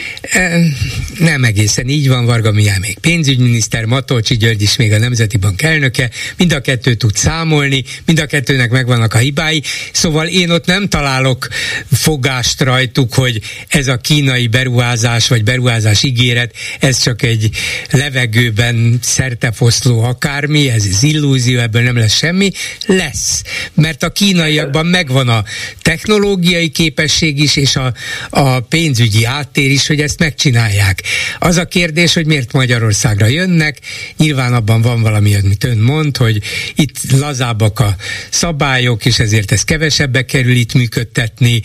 Nem 1.19 1.43
egészen 1.43 1.87
így 1.87 2.07
van, 2.07 2.25
Varga 2.25 2.51
Mihály 2.51 2.77
még 2.81 2.97
pénzügyminiszter, 2.99 3.85
Matolcsi 3.85 4.37
György 4.37 4.61
is 4.61 4.75
még 4.75 4.91
a 4.91 4.97
Nemzeti 4.97 5.37
Bank 5.37 5.61
elnöke, 5.61 6.09
mind 6.37 6.53
a 6.53 6.59
kettő 6.59 6.93
tud 6.93 7.15
számolni, 7.15 7.83
mind 8.05 8.19
a 8.19 8.25
kettőnek 8.25 8.69
megvannak 8.69 9.13
a 9.13 9.17
hibái, 9.17 9.63
szóval 9.91 10.27
én 10.27 10.49
ott 10.49 10.65
nem 10.65 10.87
találok 10.87 11.47
fogást 11.91 12.61
rajtuk, 12.61 13.13
hogy 13.13 13.41
ez 13.67 13.87
a 13.87 13.97
kínai 13.97 14.47
beruházás, 14.47 15.27
vagy 15.27 15.43
beruházás 15.43 16.03
ígéret, 16.03 16.55
ez 16.79 17.01
csak 17.01 17.21
egy 17.21 17.49
levegőben 17.91 18.99
szertefoszló 19.01 20.03
akármi, 20.03 20.69
ez 20.69 20.85
az 20.91 21.03
illúzió, 21.03 21.59
ebből 21.59 21.81
nem 21.81 21.97
lesz 21.97 22.17
semmi, 22.17 22.51
lesz, 22.85 23.43
mert 23.73 24.03
a 24.03 24.09
kínaiakban 24.09 24.85
megvan 24.85 25.29
a 25.29 25.43
technológiai 26.51 26.69
képesség 26.69 27.39
is, 27.39 27.55
és 27.55 27.75
a, 27.75 27.93
a 28.29 28.59
pénzügyi 28.59 29.25
áttér 29.25 29.71
is, 29.71 29.87
hogy 29.87 29.99
ezt 29.99 30.19
megcsinálják. 30.19 31.03
Az 31.39 31.57
a 31.57 31.65
kérdés, 31.65 32.13
hogy 32.13 32.25
miért 32.25 32.51
Magyarországra 32.51 33.25
jönnek, 33.25 33.77
nyilván 34.17 34.53
abban 34.53 34.81
van 34.81 35.01
valami, 35.01 35.35
amit 35.35 35.63
ön 35.63 35.77
mond, 35.77 36.17
hogy 36.17 36.41
itt 36.75 36.97
lazábbak 37.11 37.79
a 37.79 37.95
szabályok, 38.29 39.05
és 39.05 39.19
ezért 39.19 39.51
ez 39.51 39.63
kevesebbe 39.63 40.25
kerül 40.25 40.55
itt 40.55 40.73
működtetni, 40.73 41.61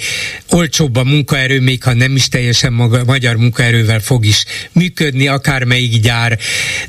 olcsóbb 0.51 0.97
a 0.97 1.05
munkaerő, 1.05 1.61
még 1.61 1.83
ha 1.83 1.93
nem 1.93 2.17
is 2.17 2.29
teljesen 2.29 2.73
maga, 2.73 3.05
magyar 3.05 3.37
munkaerővel 3.37 4.01
fog 4.01 4.25
is 4.25 4.45
működni, 4.73 5.29
akármelyik 5.29 6.01
gyár, 6.01 6.39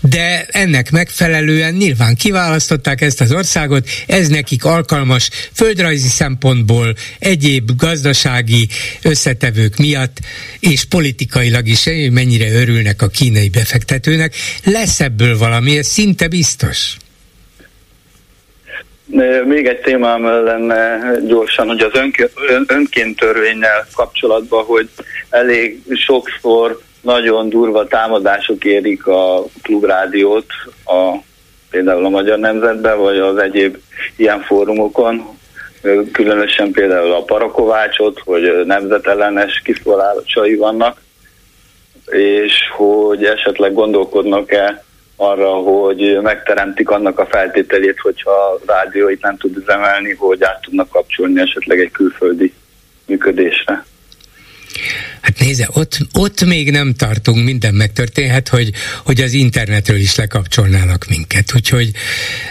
de 0.01 0.45
ennek 0.51 0.91
megfelelően 0.91 1.73
nyilván 1.73 2.15
kiválasztották 2.15 3.01
ezt 3.01 3.21
az 3.21 3.31
országot, 3.31 3.89
ez 4.07 4.27
nekik 4.27 4.63
alkalmas 4.63 5.29
földrajzi 5.53 6.07
szempontból, 6.07 6.95
egyéb 7.19 7.75
gazdasági 7.77 8.67
összetevők 9.03 9.77
miatt, 9.77 10.17
és 10.59 10.85
politikailag 10.85 11.67
is, 11.67 11.83
hogy 11.83 12.11
mennyire 12.11 12.51
örülnek 12.51 13.01
a 13.01 13.07
kínai 13.07 13.49
befektetőnek. 13.49 14.33
Lesz 14.63 14.99
ebből 14.99 15.37
valami, 15.37 15.77
ez 15.77 15.87
szinte 15.87 16.27
biztos. 16.27 16.97
Még 19.45 19.65
egy 19.65 19.79
témám 19.79 20.23
lenne 20.23 20.99
gyorsan, 21.27 21.67
hogy 21.67 21.79
az 21.81 21.91
önk- 21.93 22.31
ön- 22.49 22.65
önként 22.67 23.19
törvényel 23.19 23.87
kapcsolatban, 23.93 24.63
hogy 24.65 24.89
elég 25.29 25.81
sokszor 26.05 26.81
nagyon 27.01 27.49
durva 27.49 27.87
támadások 27.87 28.65
érik 28.65 29.07
a 29.07 29.45
klubrádiót, 29.61 30.45
a, 30.85 31.17
például 31.69 32.05
a 32.05 32.09
Magyar 32.09 32.39
Nemzetben, 32.39 32.97
vagy 32.97 33.17
az 33.17 33.37
egyéb 33.37 33.77
ilyen 34.15 34.41
fórumokon, 34.41 35.36
különösen 36.11 36.71
például 36.71 37.11
a 37.11 37.23
Parakovácsot, 37.23 38.19
hogy 38.19 38.65
nemzetellenes 38.65 39.61
kiszólásai 39.63 40.55
vannak, 40.55 41.01
és 42.11 42.53
hogy 42.75 43.25
esetleg 43.25 43.73
gondolkodnak-e 43.73 44.83
arra, 45.15 45.49
hogy 45.49 46.19
megteremtik 46.21 46.89
annak 46.89 47.19
a 47.19 47.25
feltételét, 47.25 47.99
hogyha 47.99 48.31
a 48.31 48.59
rádió 48.65 49.09
itt 49.09 49.21
nem 49.21 49.37
tud 49.37 49.57
üzemelni, 49.57 50.13
hogy 50.13 50.43
át 50.43 50.61
tudnak 50.61 50.89
kapcsolni 50.89 51.41
esetleg 51.41 51.79
egy 51.79 51.91
külföldi 51.91 52.53
működésre. 53.05 53.85
Hát 55.21 55.39
nézze, 55.39 55.67
ott, 55.71 55.97
ott 56.13 56.45
még 56.45 56.71
nem 56.71 56.93
tartunk, 56.93 57.43
minden 57.43 57.73
megtörténhet, 57.73 58.47
hogy, 58.47 58.71
hogy 59.05 59.21
az 59.21 59.33
internetről 59.33 59.97
is 59.97 60.15
lekapcsolnának 60.15 61.05
minket. 61.09 61.55
Úgyhogy 61.55 61.91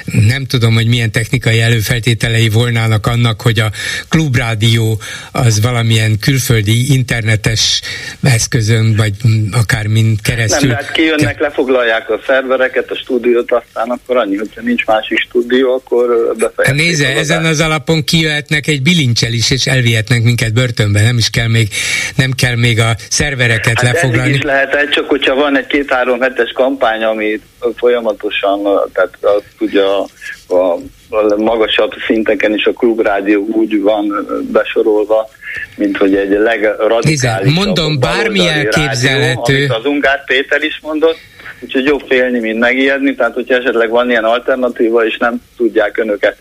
nem 0.05 0.45
tudom, 0.45 0.75
hogy 0.75 0.87
milyen 0.87 1.11
technikai 1.11 1.61
előfeltételei 1.61 2.49
volnának 2.49 3.07
annak, 3.07 3.41
hogy 3.41 3.61
a 3.61 3.71
klubrádió 4.09 5.01
az 5.33 5.61
valamilyen 5.61 6.19
külföldi 6.19 6.93
internetes 6.93 7.81
eszközön, 8.23 8.97
vagy 8.97 9.15
akár 9.53 9.87
mind 9.87 10.21
keresztül. 10.23 10.69
Nem, 10.69 10.77
de 10.79 10.85
hát 10.85 10.93
kijönnek, 10.93 11.41
lefoglalják 11.41 12.11
a 12.11 12.21
szervereket, 12.27 12.91
a 12.91 12.97
stúdiót, 12.97 13.53
aztán 13.53 13.89
akkor 13.89 14.17
annyi, 14.17 14.37
hogyha 14.37 14.61
nincs 14.61 14.85
másik 14.85 15.19
stúdió, 15.19 15.75
akkor 15.75 16.35
befejezik. 16.39 16.83
Nézze, 16.83 17.15
ezen 17.15 17.45
az 17.45 17.61
alapon 17.61 18.05
kijöhetnek 18.05 18.67
egy 18.67 18.83
bilincsel 18.83 19.33
is, 19.33 19.51
és 19.51 19.67
elvihetnek 19.67 20.23
minket 20.23 20.53
börtönbe. 20.53 21.03
Nem 21.03 21.19
is 21.19 21.31
kell 21.31 21.49
még, 21.49 21.69
nem 22.17 22.31
kell 22.37 22.57
még 22.57 22.81
a 22.81 22.95
szervereket 23.09 23.81
Hát 23.81 23.93
lefoglalni. 23.93 24.29
eddig 24.29 24.35
is 24.35 24.43
lehet, 24.43 24.91
csak 24.91 25.09
hogyha 25.09 25.35
van 25.35 25.57
egy 25.57 25.67
két-három 25.67 26.21
hetes 26.21 26.53
kampány, 26.53 27.03
ami 27.03 27.41
folyamatosan, 27.77 28.63
tehát 28.93 29.19
a, 29.21 30.55
a, 30.55 30.73
a 31.17 31.37
magasabb 31.37 31.93
szinteken 32.07 32.55
is 32.55 32.65
a 32.65 32.73
klubrádió 32.73 33.47
úgy 33.53 33.81
van 33.81 34.27
besorolva, 34.53 35.29
mint 35.77 35.97
hogy 35.97 36.15
egy 36.15 36.31
legradikálisabb 36.31 37.55
mondom, 37.55 38.01
bármi 38.01 38.49
elképzelhető. 38.49 39.53
Rádió, 39.53 39.57
amit 39.57 39.73
az 39.73 39.85
Ungár 39.85 40.25
Péter 40.25 40.63
is 40.63 40.79
mondott, 40.83 41.19
úgyhogy 41.61 41.85
jobb 41.85 42.03
félni, 42.09 42.39
mint 42.39 42.59
megijedni, 42.59 43.15
tehát 43.15 43.35
hogyha 43.35 43.55
esetleg 43.55 43.91
van 43.91 44.11
ilyen 44.11 44.25
alternatíva, 44.25 45.07
és 45.07 45.17
nem 45.17 45.43
tudják 45.57 45.99
önöket 45.99 46.37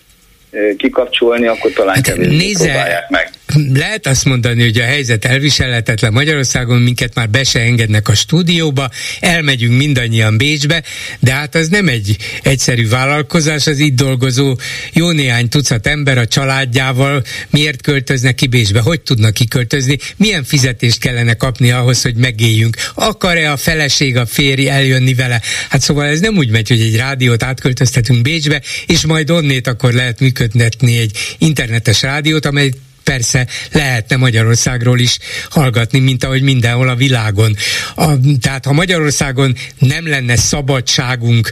kikapcsolni, 0.77 1.47
akkor 1.47 1.71
talán 1.71 1.95
Hát 1.95 2.03
kevésbé 2.03 2.35
nézze, 2.35 2.63
próbálják 2.71 3.09
meg. 3.09 3.29
Lehet 3.73 4.07
azt 4.07 4.25
mondani, 4.25 4.63
hogy 4.63 4.77
a 4.77 4.83
helyzet 4.83 5.25
elviselhetetlen 5.25 6.13
Magyarországon, 6.13 6.81
minket 6.81 7.15
már 7.15 7.29
be 7.29 7.43
se 7.43 7.59
engednek 7.59 8.07
a 8.07 8.13
stúdióba, 8.13 8.89
elmegyünk 9.19 9.77
mindannyian 9.77 10.37
Bécsbe, 10.37 10.83
de 11.19 11.33
hát 11.33 11.55
az 11.55 11.67
nem 11.67 11.87
egy 11.87 12.17
egyszerű 12.43 12.87
vállalkozás, 12.87 13.67
az 13.67 13.79
itt 13.79 13.95
dolgozó 13.95 14.57
jó 14.93 15.11
néhány 15.11 15.49
tucat 15.49 15.87
ember 15.87 16.17
a 16.17 16.27
családjával 16.27 17.23
miért 17.49 17.81
költöznek 17.81 18.35
ki 18.35 18.47
Bécsbe, 18.47 18.79
hogy 18.79 19.01
tudnak 19.01 19.33
kiköltözni, 19.33 19.97
milyen 20.17 20.43
fizetést 20.43 20.99
kellene 20.99 21.33
kapni 21.33 21.71
ahhoz, 21.71 22.01
hogy 22.01 22.15
megéljünk. 22.15 22.77
Akar-e 22.93 23.51
a 23.51 23.57
feleség, 23.57 24.17
a 24.17 24.25
férj 24.25 24.69
eljönni 24.69 25.13
vele? 25.13 25.41
Hát 25.69 25.81
szóval 25.81 26.05
ez 26.05 26.19
nem 26.19 26.37
úgy 26.37 26.49
megy, 26.49 26.67
hogy 26.67 26.81
egy 26.81 26.95
rádiót 26.95 27.43
átköltöztetünk 27.43 28.21
Bécsbe, 28.21 28.61
és 28.87 29.05
majd 29.05 29.29
onnét 29.29 29.67
akkor 29.67 29.93
lehet 29.93 30.19
működtetni 30.19 30.97
egy 30.97 31.17
internetes 31.37 32.01
rádiót, 32.01 32.45
amely 32.45 32.71
persze 33.05 33.47
lehetne 33.71 34.15
Magyarországról 34.15 34.99
is 34.99 35.17
hallgatni, 35.49 35.99
mint 35.99 36.23
ahogy 36.23 36.41
mindenhol 36.41 36.89
a 36.89 36.95
világon. 36.95 37.55
A, 37.95 38.05
tehát 38.41 38.65
ha 38.65 38.73
Magyarországon 38.73 39.55
nem 39.79 40.07
lenne 40.07 40.35
szabadságunk 40.35 41.51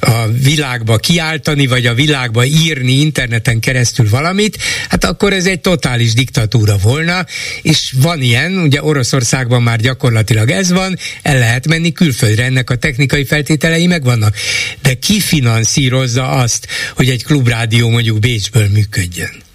a 0.00 0.26
világba 0.42 0.96
kiáltani, 0.96 1.66
vagy 1.66 1.86
a 1.86 1.94
világba 1.94 2.44
írni 2.44 2.92
interneten 2.92 3.60
keresztül 3.60 4.08
valamit, 4.08 4.58
hát 4.88 5.04
akkor 5.04 5.32
ez 5.32 5.46
egy 5.46 5.60
totális 5.60 6.12
diktatúra 6.12 6.76
volna, 6.76 7.26
és 7.62 7.94
van 7.96 8.22
ilyen, 8.22 8.58
ugye 8.58 8.82
Oroszországban 8.82 9.62
már 9.62 9.80
gyakorlatilag 9.80 10.50
ez 10.50 10.70
van, 10.70 10.98
el 11.22 11.38
lehet 11.38 11.68
menni 11.68 11.92
külföldre, 11.92 12.44
ennek 12.44 12.70
a 12.70 12.76
technikai 12.76 13.24
feltételei 13.24 13.86
megvannak. 13.86 14.36
De 14.82 14.94
ki 14.94 15.20
finanszírozza 15.20 16.28
azt, 16.28 16.66
hogy 16.94 17.08
egy 17.08 17.24
klubrádió 17.24 17.88
mondjuk 17.88 18.18
Bécsből 18.18 18.68
működjön? 18.68 19.48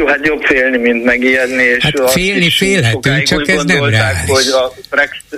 Jó, 0.00 0.06
hát 0.06 0.26
jobb 0.26 0.42
félni, 0.42 0.76
mint 0.76 1.04
megijedni. 1.04 1.62
És 1.62 1.82
hát 1.82 2.10
félni 2.10 2.50
félhetünk, 2.50 3.22
csak 3.22 3.48
ez 3.48 3.64
nem 3.64 3.84
reális. 3.84 4.30
hogy 4.30 4.46
a 4.46 4.72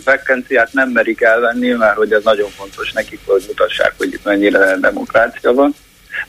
frekvenciát 0.05 0.73
nem 0.73 0.89
merik 0.89 1.21
elvenni, 1.21 1.69
mert 1.69 1.97
hogy 1.97 2.13
ez 2.13 2.23
nagyon 2.25 2.51
fontos 2.51 2.93
nekik, 2.93 3.19
hogy 3.27 3.45
mutassák, 3.47 3.95
hogy 3.97 4.13
itt 4.13 4.25
mennyire 4.25 4.77
demokrácia 4.81 5.53
van 5.53 5.75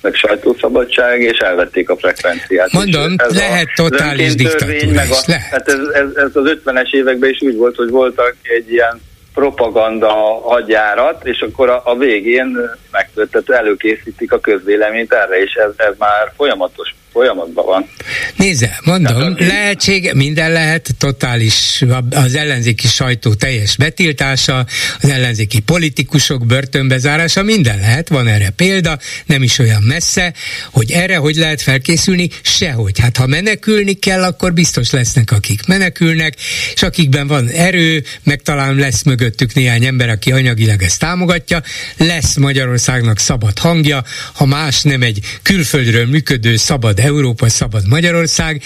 meg 0.02 0.16
sajtószabadság, 0.16 1.22
és 1.22 1.38
elvették 1.38 1.90
a 1.90 1.98
frekvenciát. 1.98 2.72
Mondom, 2.72 3.16
ez 3.18 3.36
lehet 3.36 3.68
a, 3.76 3.90
totális 3.90 4.36
diktatúra 4.36 4.92
meg 4.92 5.10
a, 5.12 5.16
lehet. 5.26 5.52
Hát 5.52 5.68
ez, 5.68 5.80
ez, 5.94 6.16
ez 6.16 6.36
az 6.36 6.58
50-es 6.66 6.94
években 6.94 7.30
is 7.30 7.42
úgy 7.42 7.56
volt, 7.56 7.76
hogy 7.76 7.90
voltak 7.90 8.36
egy 8.42 8.72
ilyen 8.72 9.02
propaganda 9.34 10.12
hadjárat, 10.44 11.26
és 11.26 11.40
akkor 11.40 11.70
a, 11.70 11.82
a 11.86 11.98
végén 11.98 12.58
megtöltet, 12.92 13.50
előkészítik 13.50 14.32
a 14.32 14.40
közvéleményt 14.40 15.14
erre, 15.14 15.42
és 15.42 15.54
ez, 15.54 15.72
ez 15.76 15.94
már 15.98 16.32
folyamatos 16.36 16.94
folyamatban 17.14 17.66
van. 17.66 17.90
Nézze, 18.36 18.80
mondom, 18.84 19.36
lehetség, 19.38 20.12
minden 20.16 20.52
lehet, 20.52 20.90
totális, 20.98 21.84
az 22.12 22.36
ellenzéki 22.36 22.88
sajtó 22.88 23.34
teljes 23.34 23.76
betiltása, 23.78 24.66
az 25.02 25.10
ellenzéki 25.10 25.60
politikusok 25.60 26.46
börtönbezárása, 26.46 27.44
minden 27.44 27.80
lehet, 27.80 28.10
van 28.10 28.28
erre 28.28 28.50
példa, 28.50 29.00
nem 29.26 29.44
is 29.44 29.60
olyan 29.60 29.82
messze, 29.82 30.34
hogy 30.72 30.92
erre 30.92 31.18
hogy 31.18 31.36
lehet 31.36 31.62
felkészülni, 31.62 32.30
sehogy. 32.42 33.00
Hát 33.00 33.18
ha 33.18 33.28
menekülni 33.28 33.94
kell, 33.94 34.24
akkor 34.24 34.54
biztos 34.54 34.92
lesznek, 34.92 35.32
akik 35.32 35.66
menekülnek, 35.68 36.36
és 36.74 36.84
akikben 36.84 37.28
van 37.28 37.48
erő, 37.48 38.04
meg 38.24 38.42
talán 38.42 38.76
lesz 38.76 39.04
mögöttük 39.04 39.54
néhány 39.54 39.86
ember, 39.86 40.10
aki 40.10 40.32
anyagilag 40.32 40.82
ezt 40.82 41.00
támogatja, 41.00 41.62
lesz 41.98 42.36
Magyarországnak 42.36 43.20
szabad 43.20 43.60
hangja, 43.60 44.04
ha 44.34 44.46
más 44.46 44.82
nem 44.82 45.02
egy 45.02 45.20
külföldről 45.42 46.06
működő 46.06 46.56
szabad 46.56 47.00
Európa, 47.04 47.50
szabad 47.50 47.88
Magyarország, 47.88 48.62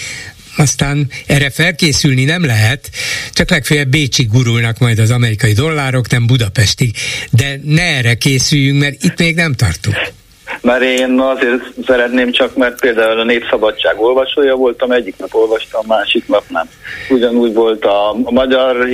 aztán 0.58 1.08
erre 1.28 1.50
felkészülni 1.50 2.24
nem 2.24 2.46
lehet, 2.46 2.90
csak 3.34 3.50
legfeljebb 3.50 3.88
Bécsig 3.88 4.28
gurulnak 4.28 4.78
majd 4.78 5.00
az 5.00 5.12
amerikai 5.12 5.54
dollárok, 5.54 6.10
nem 6.10 6.28
Budapestig. 6.28 6.96
De 7.32 7.60
ne 7.64 7.82
erre 7.82 8.14
készüljünk, 8.14 8.80
mert 8.80 9.04
itt 9.04 9.20
még 9.20 9.36
nem 9.36 9.54
tartunk. 9.54 9.96
Mert 10.62 10.82
én 10.82 11.20
azért 11.20 11.64
szeretném 11.86 12.32
csak, 12.32 12.56
mert 12.56 12.80
például 12.80 13.20
a 13.20 13.24
Népszabadság 13.24 14.02
olvasója 14.02 14.56
voltam, 14.56 14.92
egyik 14.92 15.16
nap 15.18 15.34
olvastam, 15.34 15.86
másik 15.88 16.28
nap 16.28 16.44
nem. 16.50 16.70
Ugyanúgy 17.10 17.54
volt 17.54 17.86
a, 17.86 18.16
magyar, 18.24 18.88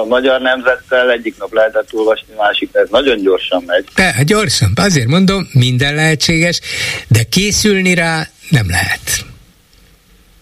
a 0.00 0.04
magyar 0.04 0.40
nemzettel, 0.40 1.10
egyik 1.10 1.34
nap 1.38 1.52
lehetett 1.52 1.88
olvasni, 1.92 2.34
másik 2.36 2.68
ez 2.72 2.88
nagyon 2.90 3.22
gyorsan 3.22 3.62
megy. 3.66 3.84
De, 3.94 4.14
gyorsan, 4.26 4.72
azért 4.74 5.06
mondom, 5.06 5.48
minden 5.52 5.94
lehetséges, 5.94 6.60
de 7.08 7.22
készülni 7.22 7.94
rá 7.94 8.28
nem 8.48 8.68
lehet. 8.68 9.24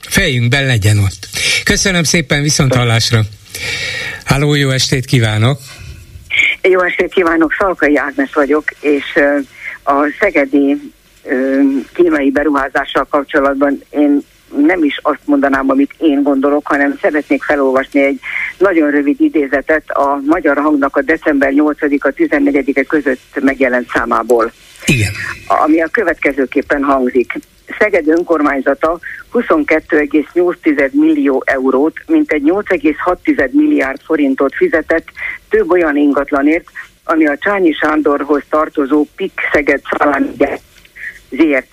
Fejünkben 0.09 0.67
legyen 0.67 0.99
ott. 0.99 1.29
Köszönöm 1.65 2.03
szépen, 2.03 2.43
viszont 2.43 2.75
hallásra. 2.75 3.21
Háló, 4.25 4.55
jó 4.55 4.71
estét 4.71 5.05
kívánok! 5.05 5.61
Jó 6.63 6.83
estét 6.83 7.13
kívánok, 7.13 7.55
Szalkai 7.59 7.97
Ágnes 7.97 8.35
vagyok, 8.35 8.65
és 8.81 9.05
a 9.85 9.93
szegedi 10.21 10.93
kínai 11.93 12.31
beruházással 12.31 13.07
kapcsolatban 13.11 13.83
én 13.91 14.23
nem 14.67 14.85
is 14.85 14.99
azt 15.03 15.21
mondanám, 15.25 15.71
amit 15.71 15.95
én 15.99 16.23
gondolok, 16.23 16.67
hanem 16.67 16.99
szeretnék 17.03 17.43
felolvasni 17.43 18.03
egy 18.03 18.21
nagyon 18.59 18.91
rövid 18.91 19.21
idézetet 19.21 19.91
a 19.91 20.21
Magyar 20.27 20.57
Hangnak 20.57 20.97
a 20.97 21.03
december 21.03 21.53
8-a 21.55 22.09
14-e 22.09 22.83
között 22.83 23.41
megjelent 23.41 23.91
számából. 23.93 24.53
Igen. 24.87 25.13
Ami 25.47 25.81
a 25.81 25.89
következőképpen 25.89 26.83
hangzik. 26.83 27.33
Szeged 27.79 28.09
önkormányzata 28.09 28.99
22,8 29.33 30.91
millió 30.91 31.43
eurót, 31.47 31.95
mint 32.07 32.33
egy 32.33 32.43
8,6 32.43 33.51
milliárd 33.51 34.01
forintot 34.05 34.55
fizetett 34.55 35.07
több 35.49 35.71
olyan 35.71 35.97
ingatlanért, 35.97 36.69
ami 37.05 37.27
a 37.27 37.39
Csányi 37.39 37.73
Sándorhoz 37.73 38.43
tartozó 38.51 39.07
PIK 39.17 39.41
Szeged 39.53 39.81
Szalámi 39.91 40.35
zrt 41.31 41.69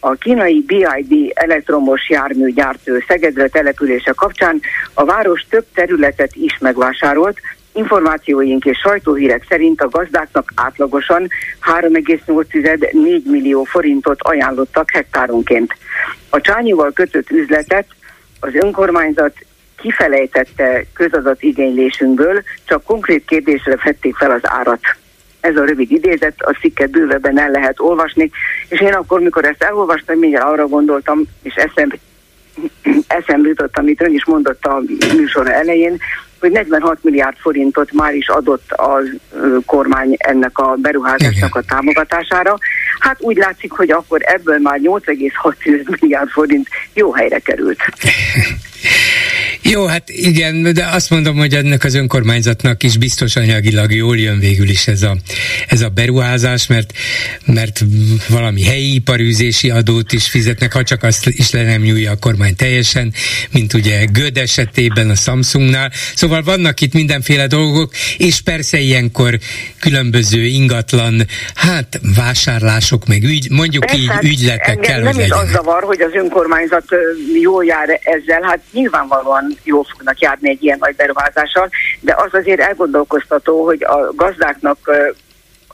a 0.00 0.12
kínai 0.12 0.64
BID 0.66 1.32
elektromos 1.34 2.08
járműgyártó 2.08 2.92
Szegedre 3.08 3.48
települése 3.48 4.12
kapcsán 4.12 4.60
a 4.94 5.04
város 5.04 5.46
több 5.50 5.64
területet 5.74 6.34
is 6.34 6.58
megvásárolt, 6.60 7.38
Információink 7.74 8.64
és 8.64 8.78
sajtóhírek 8.78 9.44
szerint 9.48 9.80
a 9.80 9.88
gazdáknak 9.88 10.52
átlagosan 10.54 11.28
3,8-4 11.80 13.22
millió 13.24 13.64
forintot 13.64 14.22
ajánlottak 14.22 14.90
hektáronként. 14.90 15.76
A 16.30 16.40
Csányival 16.40 16.92
kötött 16.92 17.30
üzletet 17.30 17.86
az 18.40 18.54
önkormányzat 18.54 19.34
kifelejtette 19.76 20.84
igénylésünkből, 21.38 22.42
csak 22.64 22.84
konkrét 22.84 23.24
kérdésre 23.24 23.76
fették 23.76 24.16
fel 24.16 24.30
az 24.30 24.40
árat. 24.42 24.80
Ez 25.40 25.56
a 25.56 25.64
rövid 25.64 25.90
idézet, 25.90 26.34
a 26.38 26.56
cikket 26.60 26.90
bővebben 26.90 27.38
el 27.38 27.50
lehet 27.50 27.80
olvasni, 27.80 28.30
és 28.68 28.80
én 28.80 28.92
akkor, 28.92 29.20
mikor 29.20 29.44
ezt 29.44 29.62
elolvastam, 29.62 30.18
mindjárt 30.18 30.46
arra 30.46 30.66
gondoltam, 30.66 31.22
és 31.42 31.54
eszembe, 31.54 31.96
eszembe 33.18 33.48
jutott, 33.48 33.78
amit 33.78 34.02
ön 34.02 34.12
is 34.12 34.24
mondott 34.24 34.64
a 34.64 34.82
műsor 35.16 35.50
elején, 35.50 36.00
hogy 36.44 36.52
46 36.52 36.98
milliárd 37.02 37.36
forintot 37.36 37.92
már 37.92 38.14
is 38.14 38.28
adott 38.28 38.70
a 38.70 39.00
kormány 39.66 40.14
ennek 40.18 40.58
a 40.58 40.74
beruházásnak 40.74 41.54
a 41.54 41.62
támogatására. 41.62 42.58
Hát 42.98 43.16
úgy 43.20 43.36
látszik, 43.36 43.72
hogy 43.72 43.90
akkor 43.90 44.20
ebből 44.24 44.58
már 44.58 44.80
8,6 44.82 46.00
milliárd 46.00 46.28
forint 46.28 46.68
jó 46.92 47.12
helyre 47.12 47.38
került. 47.38 47.78
Jó, 49.70 49.86
hát 49.86 50.10
igen, 50.10 50.62
de 50.62 50.86
azt 50.92 51.10
mondom, 51.10 51.36
hogy 51.36 51.54
ennek 51.54 51.84
az 51.84 51.94
önkormányzatnak 51.94 52.82
is 52.82 52.96
biztos 52.96 53.36
anyagilag 53.36 53.92
jól 53.92 54.18
jön 54.18 54.38
végül 54.38 54.68
is 54.68 54.86
ez 54.86 55.02
a, 55.02 55.16
ez 55.68 55.80
a 55.80 55.88
beruházás, 55.88 56.66
mert, 56.66 56.92
mert 57.46 57.84
valami 58.28 58.62
helyi 58.62 58.94
iparűzési 58.94 59.70
adót 59.70 60.12
is 60.12 60.28
fizetnek, 60.28 60.72
ha 60.72 60.82
csak 60.82 61.02
azt 61.02 61.26
is 61.26 61.50
le 61.50 61.62
nem 61.62 61.80
nyúlja 61.80 62.10
a 62.10 62.16
kormány 62.16 62.56
teljesen, 62.56 63.12
mint 63.52 63.74
ugye 63.74 64.04
Göd 64.04 64.36
esetében 64.36 65.10
a 65.10 65.14
Samsungnál. 65.14 65.90
Szóval 66.14 66.42
vannak 66.42 66.80
itt 66.80 66.92
mindenféle 66.92 67.46
dolgok, 67.46 67.92
és 68.18 68.40
persze 68.40 68.78
ilyenkor 68.78 69.38
különböző 69.80 70.44
ingatlan, 70.44 71.26
hát 71.54 72.00
vásárlások, 72.16 73.06
meg 73.06 73.22
ügy, 73.22 73.50
mondjuk 73.50 73.84
persze, 73.84 74.00
így 74.00 74.08
hát 74.08 74.22
ügyletek 74.22 74.78
kell, 74.78 75.02
nem 75.02 75.18
is 75.18 75.30
az 75.30 75.50
zavar, 75.50 75.82
hogy 75.82 76.00
az 76.00 76.12
önkormányzat 76.12 76.84
jól 77.40 77.64
jár 77.64 78.00
ezzel, 78.02 78.42
hát 78.42 78.60
nyilvánvalóan 78.72 79.53
jól 79.62 79.84
fognak 79.84 80.18
járni 80.18 80.48
egy 80.48 80.62
ilyen 80.62 80.78
nagy 80.80 80.96
beruházással, 80.96 81.68
de 82.00 82.14
az 82.16 82.34
azért 82.34 82.60
elgondolkoztató, 82.60 83.64
hogy 83.64 83.84
a 83.84 84.12
gazdáknak 84.14 84.78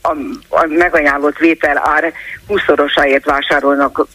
a, 0.02 0.10
a 0.48 0.66
megajánlott 0.66 1.38
vétel 1.38 1.78
ár 1.78 2.12
20 2.46 2.60
vásárolnak 3.24 4.06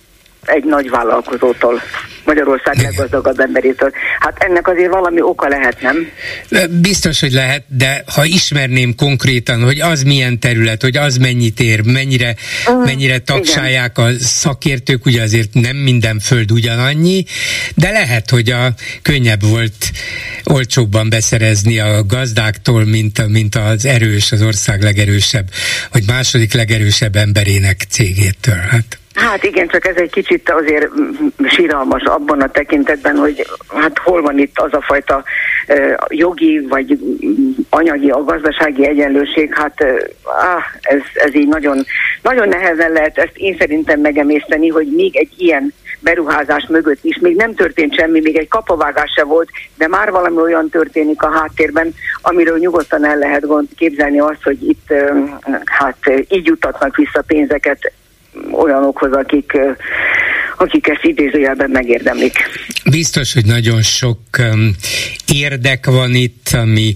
egy 0.45 0.63
nagy 0.63 0.89
vállalkozótól. 0.89 1.81
Magyarország 2.25 2.77
leggazdagabb 2.77 3.39
emberétől. 3.39 3.91
Hát 4.19 4.43
ennek 4.43 4.67
azért 4.67 4.91
valami 4.91 5.21
oka 5.21 5.47
lehet, 5.47 5.81
nem? 5.81 6.07
Biztos, 6.81 7.19
hogy 7.19 7.31
lehet, 7.31 7.63
de 7.67 8.03
ha 8.15 8.25
ismerném 8.25 8.95
konkrétan, 8.95 9.63
hogy 9.63 9.81
az 9.81 10.03
milyen 10.03 10.39
terület, 10.39 10.81
hogy 10.81 10.97
az 10.97 11.17
mennyit 11.17 11.59
ér, 11.59 11.81
mennyire, 11.83 12.35
uh, 12.67 12.85
mennyire 12.85 13.19
tagsálják 13.19 13.97
igen. 13.97 14.09
a 14.09 14.17
szakértők, 14.19 15.05
ugye 15.05 15.21
azért 15.21 15.53
nem 15.53 15.75
minden 15.75 16.19
föld 16.19 16.51
ugyanannyi, 16.51 17.25
de 17.75 17.91
lehet, 17.91 18.29
hogy 18.29 18.49
a 18.49 18.73
könnyebb 19.01 19.43
volt 19.43 19.91
olcsóbban 20.43 21.09
beszerezni 21.09 21.79
a 21.79 22.05
gazdáktól, 22.05 22.85
mint, 22.85 23.27
mint 23.27 23.55
az 23.55 23.85
erős, 23.85 24.31
az 24.31 24.41
ország 24.41 24.81
legerősebb, 24.81 25.45
vagy 25.91 26.03
második 26.07 26.53
legerősebb 26.53 27.15
emberének 27.15 27.85
cégétől. 27.89 28.55
Hát 28.55 28.99
Hát 29.15 29.43
igen, 29.43 29.67
csak 29.67 29.85
ez 29.87 29.95
egy 29.95 30.11
kicsit 30.11 30.49
azért 30.49 30.87
síralmas 31.43 32.03
abban 32.03 32.41
a 32.41 32.51
tekintetben, 32.51 33.17
hogy 33.17 33.47
hát 33.67 33.97
hol 33.97 34.21
van 34.21 34.37
itt 34.37 34.59
az 34.59 34.73
a 34.73 34.81
fajta 34.81 35.23
jogi 36.07 36.65
vagy 36.69 36.99
anyagi, 37.69 38.09
a 38.09 38.23
gazdasági 38.23 38.87
egyenlőség, 38.87 39.53
hát 39.53 39.83
ah, 40.23 40.63
ez, 40.81 41.01
ez 41.13 41.35
így 41.35 41.47
nagyon, 41.47 41.85
nagyon 42.21 42.47
nehezen 42.47 42.91
lehet 42.91 43.17
ezt 43.17 43.37
én 43.37 43.55
szerintem 43.59 43.99
megemészteni, 43.99 44.67
hogy 44.67 44.87
még 44.95 45.15
egy 45.15 45.33
ilyen 45.37 45.73
beruházás 45.99 46.65
mögött 46.69 47.03
is 47.03 47.17
még 47.19 47.35
nem 47.35 47.55
történt 47.55 47.95
semmi, 47.95 48.19
még 48.19 48.37
egy 48.37 48.47
kapavágás 48.47 49.11
se 49.15 49.23
volt, 49.23 49.49
de 49.77 49.87
már 49.87 50.11
valami 50.11 50.37
olyan 50.37 50.69
történik 50.69 51.21
a 51.21 51.31
háttérben, 51.31 51.93
amiről 52.21 52.57
nyugodtan 52.57 53.05
el 53.05 53.17
lehet 53.17 53.45
képzelni 53.75 54.19
azt, 54.19 54.43
hogy 54.43 54.67
itt 54.67 54.93
hát 55.65 55.97
így 56.29 56.45
jutatnak 56.45 56.95
vissza 56.95 57.23
pénzeket 57.27 57.91
olyanokhoz, 58.51 59.11
akik, 59.11 59.57
akik 60.57 60.87
ezt 60.87 61.03
idézőjelben 61.03 61.69
megérdemlik. 61.69 62.33
Biztos, 62.89 63.33
hogy 63.33 63.45
nagyon 63.45 63.81
sok 63.81 64.19
um, 64.39 64.75
érdek 65.33 65.85
van 65.85 66.15
itt, 66.15 66.49
ami 66.53 66.93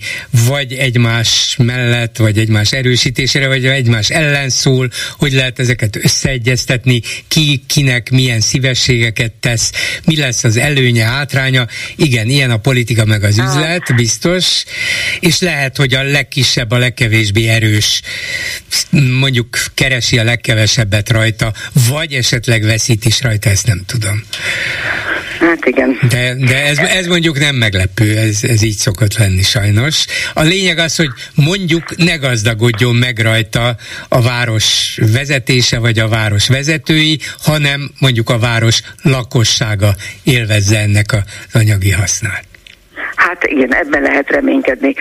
vagy 0.48 0.74
egymás 0.74 1.56
mellett, 1.57 2.18
vagy 2.18 2.38
egymás 2.38 2.72
erősítésére, 2.72 3.48
vagy 3.48 3.66
egymás 3.66 4.10
ellen 4.10 4.49
szól, 4.49 4.90
hogy 5.18 5.32
lehet 5.32 5.60
ezeket 5.60 5.95
összeegyeztetni, 5.95 7.02
ki 7.28 7.64
kinek 7.68 8.10
milyen 8.10 8.40
szívességeket 8.40 9.32
tesz, 9.32 9.72
mi 10.06 10.18
lesz 10.18 10.44
az 10.44 10.57
előnye, 10.57 11.06
hátránya. 11.06 11.66
Igen, 11.95 12.28
ilyen 12.28 12.52
a 12.52 12.57
politika 12.57 13.06
meg 13.06 13.24
az 13.24 13.38
üzlet, 13.38 13.95
biztos, 13.95 14.64
és 15.20 15.40
lehet, 15.40 15.78
hogy 15.78 15.94
a 15.94 16.03
legkisebb, 16.03 16.72
a 16.72 16.78
legkevésbé 16.78 17.48
erős 17.48 18.02
mondjuk 19.20 19.57
keresi 19.74 20.18
a 20.18 20.24
legkevesebbet 20.24 21.10
rajta, 21.10 21.29
vagy 21.90 22.14
esetleg 22.14 22.64
veszít 22.64 23.06
is 23.06 23.22
rajta, 23.22 23.50
ezt 23.50 23.68
nem 23.68 23.82
tudom. 23.86 24.24
Hát 25.40 25.66
igen. 25.66 26.00
De, 26.10 26.36
de 26.36 26.66
ez, 26.66 26.78
ez 26.78 27.06
mondjuk 27.06 27.40
nem 27.40 27.56
meglepő, 27.56 28.18
ez, 28.18 28.44
ez 28.44 28.62
így 28.62 28.78
szokott 28.78 29.18
lenni 29.18 29.42
sajnos. 29.42 30.06
A 30.34 30.42
lényeg 30.42 30.78
az, 30.78 30.96
hogy 30.96 31.10
mondjuk 31.36 31.98
ne 31.98 32.16
gazdagodjon 32.16 32.96
meg 32.96 33.20
rajta 33.20 33.76
a 34.10 34.22
város 34.22 35.00
vezetése, 35.14 35.80
vagy 35.80 36.00
a 36.00 36.08
város 36.08 36.48
vezetői, 36.48 37.20
hanem 37.42 37.92
mondjuk 38.00 38.30
a 38.30 38.40
város 38.40 38.82
lakossága 39.02 39.96
élvezze 40.24 40.80
ennek 40.80 41.12
az 41.12 41.22
anyagi 41.62 41.92
hasznát. 41.92 42.44
Hát 43.16 43.44
igen, 43.46 43.76
ebben 43.76 44.02
lehet 44.02 44.30
reménykedni. 44.30 44.94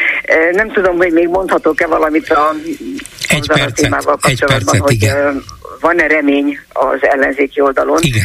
Nem 0.52 0.72
tudom, 0.72 0.96
hogy 0.96 1.12
még 1.12 1.28
mondhatok-e 1.28 1.86
valamit 1.86 2.30
a, 2.30 2.54
egy 3.28 3.46
percet, 3.46 3.68
a 3.68 3.72
témával 3.72 4.16
kapcsolatban, 4.16 4.74
egy 4.74 4.80
percet, 4.80 4.80
hogy 4.80 4.92
igen. 4.92 5.42
Van-e 5.80 6.06
remény 6.06 6.58
az 6.72 6.98
ellenzéki 7.00 7.60
oldalon. 7.60 7.98
Igen. 8.00 8.24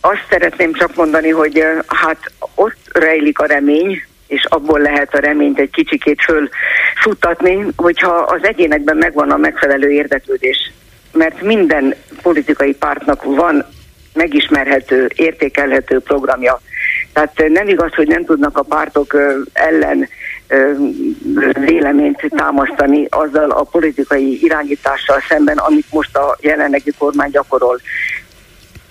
Azt 0.00 0.26
szeretném 0.30 0.72
csak 0.72 0.94
mondani, 0.94 1.28
hogy 1.28 1.64
hát 1.86 2.32
ott 2.54 2.76
rejlik 2.92 3.38
a 3.38 3.46
remény, 3.46 4.02
és 4.26 4.44
abból 4.44 4.80
lehet 4.80 5.14
a 5.14 5.18
reményt 5.18 5.58
egy 5.58 5.70
kicsikét 5.70 6.18
fölfuttatni, 6.22 7.66
hogyha 7.76 8.12
az 8.12 8.40
egyénekben 8.42 8.96
megvan 8.96 9.30
a 9.30 9.36
megfelelő 9.36 9.90
érdeklődés. 9.90 10.72
Mert 11.12 11.40
minden 11.40 11.94
politikai 12.22 12.74
pártnak 12.74 13.22
van 13.22 13.66
megismerhető, 14.12 15.10
értékelhető 15.14 16.00
programja. 16.00 16.60
Tehát 17.12 17.42
nem 17.48 17.68
igaz, 17.68 17.94
hogy 17.94 18.06
nem 18.06 18.24
tudnak 18.24 18.58
a 18.58 18.62
pártok 18.62 19.16
ellen 19.52 20.08
véleményt 21.64 22.26
támasztani 22.28 23.06
azzal 23.10 23.50
a 23.50 23.62
politikai 23.62 24.38
irányítással 24.42 25.22
szemben, 25.28 25.56
amit 25.56 25.86
most 25.90 26.16
a 26.16 26.36
jelenlegi 26.40 26.92
kormány 26.98 27.30
gyakorol 27.30 27.80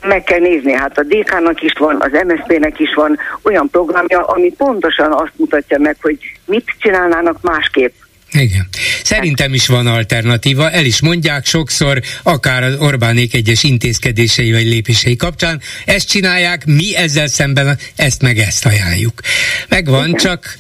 meg 0.02 0.24
kell 0.24 0.40
nézni, 0.40 0.74
hát 0.74 0.98
a 0.98 1.04
DK-nak 1.04 1.62
is 1.62 1.74
van, 1.80 2.02
az 2.02 2.12
MSZP-nek 2.28 2.80
is 2.80 2.94
van 2.96 3.20
olyan 3.42 3.70
programja, 3.70 4.26
ami 4.26 4.52
pontosan 4.58 5.12
azt 5.12 5.34
mutatja 5.36 5.80
meg, 5.80 5.98
hogy 6.02 6.18
mit 6.46 6.66
csinálnának 6.80 7.42
másképp. 7.42 7.94
Igen. 8.32 8.68
Szerintem 9.04 9.54
is 9.54 9.68
van 9.68 9.88
alternatíva, 9.88 10.70
el 10.70 10.86
is 10.86 11.02
mondják 11.02 11.46
sokszor, 11.46 12.02
akár 12.24 12.64
az 12.64 12.76
Orbánék 12.80 13.34
egyes 13.34 13.64
intézkedései 13.64 14.52
vagy 14.52 14.66
lépései 14.66 15.16
kapcsán, 15.16 15.62
ezt 15.86 16.08
csinálják, 16.08 16.66
mi 16.66 16.96
ezzel 16.96 17.28
szemben 17.28 17.78
ezt 17.96 18.22
meg 18.22 18.38
ezt 18.38 18.66
ajánljuk. 18.66 19.22
Megvan, 19.70 20.08
Igen. 20.08 20.20
csak 20.20 20.56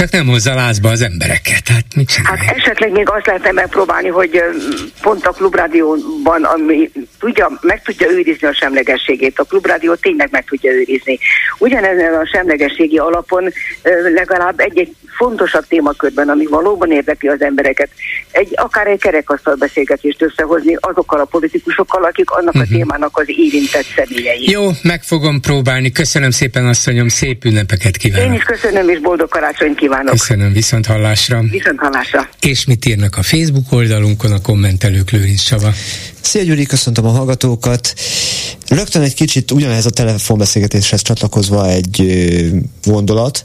csak 0.00 0.10
nem 0.10 0.26
hozza 0.26 0.54
lázba 0.54 0.88
az 0.88 1.02
embereket. 1.02 1.68
Hát, 1.68 1.84
mit 1.94 2.12
hát 2.12 2.56
esetleg 2.56 2.90
még 2.90 3.08
azt 3.08 3.26
lehetne 3.26 3.52
megpróbálni, 3.52 4.08
hogy 4.08 4.42
pont 5.02 5.26
a 5.26 5.30
klubrádióban, 5.30 6.44
ami 6.44 6.90
tudja, 7.18 7.58
meg 7.60 7.82
tudja 7.82 8.10
őrizni 8.10 8.46
a 8.46 8.54
semlegességét. 8.54 9.38
A 9.38 9.44
klubrádió 9.44 9.94
tényleg 9.94 10.28
meg 10.30 10.44
tudja 10.44 10.72
őrizni. 10.72 11.18
Ugyanezen 11.58 12.14
a 12.14 12.26
semlegességi 12.32 12.98
alapon 12.98 13.52
legalább 14.14 14.60
egy-egy 14.60 14.94
fontosabb 15.16 15.66
témakörben, 15.68 16.28
ami 16.28 16.46
valóban 16.46 16.90
érdekli 16.90 17.28
az 17.28 17.42
embereket, 17.42 17.88
egy, 18.30 18.52
akár 18.54 18.86
egy 18.86 19.00
kerekasztal 19.00 19.54
beszélgetést 19.54 20.22
összehozni 20.22 20.76
azokkal 20.80 21.20
a 21.20 21.24
politikusokkal, 21.24 22.04
akik 22.04 22.30
annak 22.30 22.54
uh-huh. 22.54 22.62
a 22.62 22.64
mhm. 22.64 22.74
témának 22.74 23.18
az 23.18 23.24
érintett 23.26 23.86
személyei. 23.96 24.50
Jó, 24.50 24.70
meg 24.82 25.02
fogom 25.02 25.40
próbálni. 25.40 25.92
Köszönöm 25.92 26.30
szépen, 26.30 26.66
asszonyom, 26.66 27.08
szép 27.08 27.44
ünnepeket 27.44 27.96
kívánok. 27.96 28.26
Én 28.26 28.32
is 28.32 28.42
köszönöm, 28.42 28.88
és 28.88 28.98
boldog 28.98 29.28
karácsonyt 29.28 29.76
kívánok. 29.76 29.89
Köszönöm, 30.10 30.52
viszont 30.52 30.86
hallásra. 30.86 31.42
Viszont 31.50 31.78
hallásra. 31.78 32.28
És 32.40 32.64
mit 32.64 32.84
írnak 32.86 33.16
a 33.16 33.22
Facebook 33.22 33.72
oldalunkon 33.72 34.32
a 34.32 34.40
kommentelők 34.40 35.10
Lőrinc 35.10 35.42
Csaba? 35.42 35.72
Szia 36.20 36.42
Gyuri, 36.42 36.66
köszöntöm 36.66 37.06
a 37.06 37.10
hallgatókat. 37.10 37.94
Rögtön 38.68 39.02
egy 39.02 39.14
kicsit 39.14 39.50
ugyanez 39.50 39.86
a 39.86 39.90
telefonbeszélgetéshez 39.90 41.02
csatlakozva 41.02 41.68
egy 41.68 42.04
gondolat. 42.84 43.44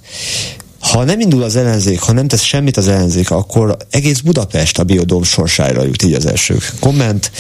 Ha 0.80 1.04
nem 1.04 1.20
indul 1.20 1.44
az 1.44 1.56
ellenzék, 1.56 2.00
ha 2.00 2.12
nem 2.12 2.28
tesz 2.28 2.44
semmit 2.44 2.78
az 2.78 2.88
ellenzék, 2.88 3.32
akkor 3.32 3.78
egész 3.90 4.20
Budapest 4.20 4.80
a 4.80 4.84
biodóm 4.84 5.24
sorsára 5.24 5.84
jut, 5.84 6.04
így 6.04 6.14
az 6.14 6.26
első 6.26 6.58
komment. 6.80 7.32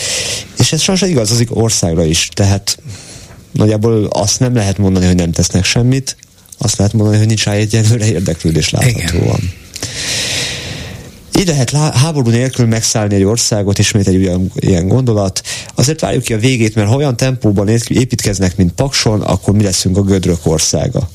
És 0.57 0.71
ez 0.71 0.81
sajnos 0.81 1.09
igaz 1.09 1.31
az 1.31 1.43
országra 1.49 2.03
is, 2.03 2.29
tehát 2.33 2.77
nagyjából 3.51 4.05
azt 4.05 4.39
nem 4.39 4.55
lehet 4.55 4.77
mondani, 4.77 5.05
hogy 5.05 5.15
nem 5.15 5.31
tesznek 5.31 5.65
semmit, 5.65 6.17
azt 6.57 6.77
lehet 6.77 6.93
mondani, 6.93 7.17
hogy 7.17 7.27
nincs 7.27 7.43
rá 7.43 7.51
egyenlőre 7.51 8.05
érdeklődés 8.05 8.69
láthatóan. 8.69 9.39
Így 11.39 11.47
lehet 11.47 11.69
háború 11.71 12.29
nélkül 12.29 12.65
megszállni 12.65 13.15
egy 13.15 13.23
országot, 13.23 13.79
ismét 13.79 14.07
egy 14.07 14.15
olyan 14.15 14.51
ilyen 14.55 14.87
gondolat. 14.87 15.41
Azért 15.75 15.99
várjuk 15.99 16.23
ki 16.23 16.33
a 16.33 16.37
végét, 16.37 16.75
mert 16.75 16.87
ha 16.87 16.95
olyan 16.95 17.17
tempóban 17.17 17.67
építkeznek, 17.87 18.55
mint 18.55 18.71
Pakson, 18.71 19.21
akkor 19.21 19.53
mi 19.53 19.63
leszünk 19.63 19.97
a 19.97 20.01
gödrök 20.01 20.39
országa. 20.43 21.09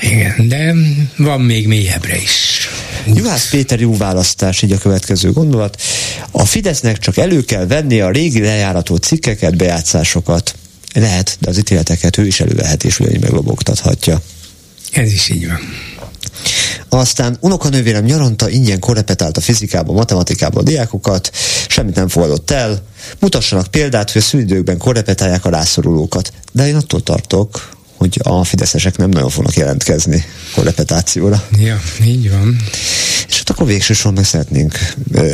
Igen, 0.00 0.48
de 0.48 0.74
van 1.16 1.40
még 1.40 1.66
mélyebbre 1.66 2.16
is. 2.16 2.68
Juhász 3.14 3.50
Péter 3.50 3.80
jó 3.80 3.96
választás, 3.96 4.62
így 4.62 4.72
a 4.72 4.78
következő 4.78 5.32
gondolat. 5.32 5.82
A 6.30 6.44
Fidesznek 6.44 6.98
csak 6.98 7.16
elő 7.16 7.44
kell 7.44 7.66
venni 7.66 8.00
a 8.00 8.10
régi 8.10 8.40
lejárató 8.40 8.96
cikkeket, 8.96 9.56
bejátszásokat. 9.56 10.54
Lehet, 10.94 11.36
de 11.40 11.48
az 11.48 11.58
ítéleteket 11.58 12.18
ő 12.18 12.26
is 12.26 12.40
elővehet 12.40 12.84
és 12.84 13.00
ugyanígy 13.00 13.20
meglobogtathatja. 13.20 14.22
Ez 14.92 15.12
is 15.12 15.28
így 15.28 15.46
van. 15.46 15.58
Aztán 16.88 17.36
unokanővérem 17.40 18.04
nyaranta 18.04 18.48
ingyen 18.48 18.78
korepetált 18.78 19.36
a 19.36 19.40
fizikába, 19.40 19.92
matematikában 19.92 20.62
a 20.62 20.66
diákokat, 20.66 21.30
semmit 21.68 21.94
nem 21.94 22.08
fogadott 22.08 22.50
el, 22.50 22.82
mutassanak 23.18 23.66
példát, 23.66 24.10
hogy 24.10 24.22
a 24.22 24.24
szünidőkben 24.24 24.78
korrepetálják 24.78 25.44
a 25.44 25.50
rászorulókat. 25.50 26.32
De 26.52 26.66
én 26.66 26.76
attól 26.76 27.02
tartok, 27.02 27.72
hogy 27.96 28.20
a 28.22 28.44
fideszesek 28.44 28.96
nem 28.96 29.10
nagyon 29.10 29.30
fognak 29.30 29.54
jelentkezni 29.54 30.24
korrepetációra. 30.54 31.44
Ja, 31.58 31.80
így 32.04 32.30
van. 32.30 32.56
És 33.28 33.36
hát 33.36 33.50
akkor 33.50 33.66
végső 33.66 33.94
soron 33.94 34.14
meg 34.14 34.24
szeretnénk 34.24 34.78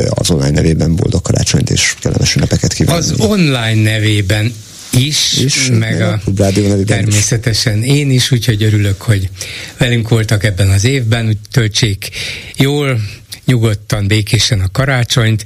az 0.09 0.29
online 0.29 0.49
nevében 0.49 0.95
boldog 0.95 1.21
karácsonyt 1.21 1.69
és 1.69 1.95
kellemes 1.99 2.35
ünnepeket 2.35 2.73
kívánni. 2.73 2.99
Az 2.99 3.13
online 3.17 3.91
nevében 3.91 4.53
is, 4.97 5.37
is 5.37 5.69
meg 5.69 6.01
a, 6.01 6.21
a 6.37 6.83
természetesen 6.85 7.83
is. 7.83 7.89
én 7.89 8.11
is, 8.11 8.31
úgyhogy 8.31 8.63
örülök, 8.63 9.01
hogy 9.01 9.29
velünk 9.77 10.09
voltak 10.09 10.43
ebben 10.43 10.69
az 10.69 10.83
évben, 10.83 11.27
úgy 11.27 11.37
töltsék 11.51 12.09
jól, 12.55 13.01
nyugodtan, 13.45 14.07
békésen 14.07 14.59
a 14.59 14.71
karácsonyt, 14.71 15.45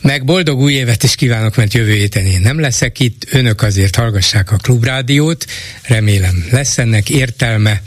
meg 0.00 0.24
boldog 0.24 0.60
új 0.60 0.72
évet 0.72 1.02
is 1.02 1.14
kívánok, 1.14 1.56
mert 1.56 1.74
jövő 1.74 1.92
héten 1.92 2.26
én 2.26 2.40
nem 2.40 2.60
leszek 2.60 3.00
itt. 3.00 3.26
Önök 3.30 3.62
azért 3.62 3.96
hallgassák 3.96 4.52
a 4.52 4.56
klubrádiót, 4.56 5.44
remélem 5.82 6.46
lesz 6.50 6.78
ennek 6.78 7.10
értelme. 7.10 7.82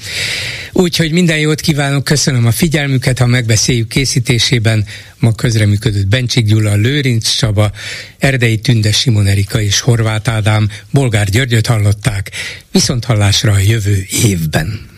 Úgyhogy 0.72 1.12
minden 1.12 1.38
jót 1.38 1.62
kívánok, 1.62 2.04
köszönöm 2.04 2.46
a 2.46 2.52
figyelmüket, 2.52 3.20
ha 3.20 3.26
megbeszéljük 3.26 3.88
készítésében 3.88 4.86
ma 5.20 5.32
közreműködött 5.32 6.08
Bencsik 6.08 6.46
Gyula, 6.46 6.74
Lőrinc 6.74 7.30
Csaba, 7.30 7.72
Erdei 8.18 8.58
Tünde 8.58 8.92
Simon 8.92 9.28
Erika 9.28 9.62
és 9.62 9.80
Horváth 9.80 10.30
Ádám, 10.30 10.70
Bolgár 10.92 11.30
Györgyöt 11.30 11.68
hallották, 11.68 12.32
viszont 12.72 13.06
hallásra 13.06 13.52
a 13.52 13.60
jövő 13.60 14.06
évben. 14.24 14.90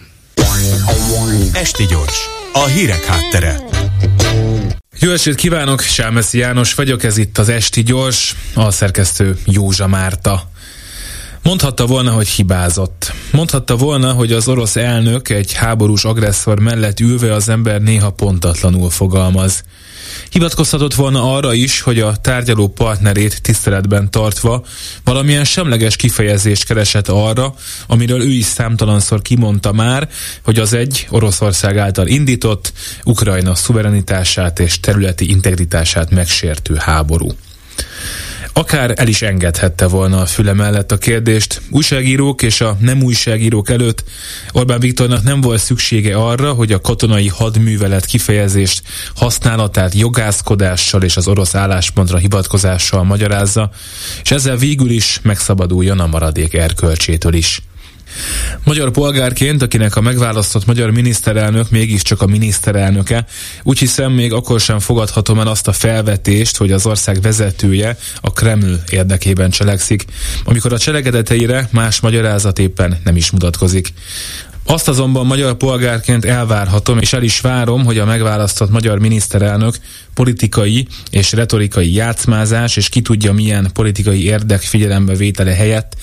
Esti 1.54 1.86
gyors, 1.86 2.18
a 2.54 2.66
hírek 2.66 3.06
háttere. 3.06 3.56
Jó 5.00 5.12
estét 5.12 5.36
kívánok, 5.36 5.82
Sámeszi 5.82 6.38
János 6.38 6.74
vagyok, 6.74 7.04
ez 7.04 7.18
itt 7.18 7.38
az 7.38 7.50
Esti 7.50 7.84
Gyors, 7.84 8.36
a 8.54 8.72
szerkesztő 8.72 9.38
Józsa 9.46 9.88
Márta. 9.88 10.52
Mondhatta 11.44 11.86
volna, 11.86 12.12
hogy 12.12 12.28
hibázott. 12.28 13.14
Mondhatta 13.32 13.76
volna, 13.76 14.12
hogy 14.12 14.32
az 14.32 14.48
orosz 14.48 14.76
elnök 14.76 15.30
egy 15.30 15.54
háborús 15.54 16.04
agresszor 16.04 16.60
mellett 16.60 17.00
ülve 17.00 17.34
az 17.34 17.50
ember 17.50 17.82
néha 17.82 18.10
pontatlanul 18.10 18.90
fogalmaz. 18.90 19.64
Hivatkozhatott 20.30 20.94
volna 20.94 21.36
arra 21.36 21.54
is, 21.54 21.82
hogy 21.82 22.00
a 22.00 22.16
tárgyaló 22.16 22.68
partnerét 22.68 23.42
tiszteletben 23.42 24.12
tartva 24.12 24.66
valamilyen 25.04 25.46
semleges 25.46 25.96
kifejezést 25.96 26.66
keresett 26.66 27.08
arra, 27.08 27.56
amiről 27.88 28.22
ő 28.22 28.30
is 28.30 28.46
számtalanszor 28.46 29.22
kimondta 29.22 29.72
már, 29.72 30.10
hogy 30.44 30.60
az 30.60 30.74
egy 30.74 31.08
Oroszország 31.10 31.78
által 31.78 32.08
indított, 32.08 32.74
Ukrajna 33.04 33.56
szuverenitását 33.56 34.60
és 34.60 34.80
területi 34.80 35.30
integritását 35.30 36.10
megsértő 36.10 36.76
háború. 36.76 37.30
Akár 38.56 38.94
el 38.96 39.08
is 39.08 39.22
engedhette 39.22 39.88
volna 39.88 40.22
a 40.22 40.26
füle 40.26 40.54
mellett 40.54 40.92
a 40.92 40.98
kérdést. 40.98 41.62
Újságírók 41.70 42.42
és 42.42 42.62
a 42.62 42.78
nem 42.80 43.04
újságírók 43.04 43.70
előtt 43.70 44.04
Orbán 44.52 44.80
Viktornak 44.80 45.24
nem 45.24 45.42
volt 45.42 45.62
szüksége 45.62 46.16
arra, 46.16 46.54
hogy 46.54 46.72
a 46.72 46.82
katonai 46.82 47.28
hadművelet 47.28 48.06
kifejezést 48.06 48.82
használatát 49.16 49.94
jogászkodással 49.94 51.02
és 51.02 51.18
az 51.18 51.28
orosz 51.28 51.56
álláspontra 51.56 52.18
hivatkozással 52.18 53.04
magyarázza, 53.04 53.70
és 54.24 54.32
ezzel 54.32 54.58
végül 54.58 54.90
is 54.90 55.20
megszabaduljon 55.24 56.00
a 56.00 56.08
maradék 56.08 56.54
erkölcsétől 56.54 57.34
is. 57.34 57.62
Magyar 58.64 58.92
polgárként, 58.92 59.62
akinek 59.62 59.96
a 59.96 60.02
megválasztott 60.02 60.66
magyar 60.66 60.92
miniszterelnök 60.92 61.70
mégiscsak 61.70 62.22
a 62.22 62.26
miniszterelnöke, 62.26 63.26
úgy 63.64 63.80
hiszem 63.80 64.12
még 64.12 64.34
akkor 64.34 64.60
sem 64.60 64.80
fogadhatom 64.80 65.40
el 65.40 65.48
azt 65.48 65.68
a 65.68 65.72
felvetést, 65.72 66.58
hogy 66.58 66.72
az 66.72 66.86
ország 66.86 67.22
vezetője 67.22 67.98
a 68.22 68.32
Kreml 68.32 68.84
érdekében 68.90 69.50
cselekszik, 69.50 70.06
amikor 70.44 70.74
a 70.74 70.78
cselekedeteire 70.78 71.70
más 71.72 72.00
magyarázat 72.00 72.60
éppen 72.60 73.00
nem 73.04 73.16
is 73.16 73.32
mutatkozik. 73.32 73.94
Azt 74.66 74.88
azonban 74.88 75.26
magyar 75.26 75.56
polgárként 75.56 76.26
elvárhatom, 76.26 76.98
és 76.98 77.14
el 77.14 77.24
is 77.24 77.40
várom, 77.40 77.86
hogy 77.86 77.98
a 77.98 78.06
megválasztott 78.06 78.70
magyar 78.70 79.00
miniszterelnök 79.00 79.76
politikai 80.14 80.88
és 81.10 81.32
retorikai 81.32 81.94
játszmázás, 81.94 82.76
és 82.78 82.90
ki 82.90 83.02
tudja 83.02 83.34
milyen 83.34 83.70
politikai 83.74 84.24
érdek 84.24 84.62
figyelembe 84.62 85.16
vétele 85.16 85.54
helyett 85.54 85.96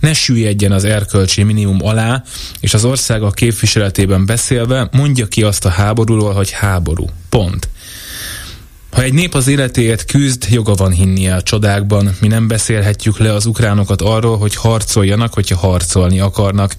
ne 0.00 0.12
süllyedjen 0.12 0.72
az 0.72 0.84
erkölcsi 0.84 1.42
minimum 1.42 1.78
alá, 1.82 2.22
és 2.60 2.74
az 2.74 2.84
ország 2.84 3.22
a 3.22 3.30
képviseletében 3.30 4.26
beszélve 4.26 4.88
mondja 4.92 5.26
ki 5.26 5.42
azt 5.42 5.64
a 5.64 5.68
háborúról, 5.68 6.32
hogy 6.32 6.50
háború. 6.50 7.04
Pont. 7.28 7.68
Ha 8.96 9.02
egy 9.02 9.12
nép 9.12 9.34
az 9.34 9.46
életéért 9.46 10.04
küzd, 10.04 10.46
joga 10.50 10.74
van 10.74 10.92
hinnie 10.92 11.34
a 11.34 11.42
csodákban. 11.42 12.16
Mi 12.20 12.26
nem 12.26 12.48
beszélhetjük 12.48 13.18
le 13.18 13.32
az 13.32 13.46
ukránokat 13.46 14.02
arról, 14.02 14.38
hogy 14.38 14.54
harcoljanak, 14.54 15.34
hogyha 15.34 15.56
harcolni 15.56 16.20
akarnak. 16.20 16.76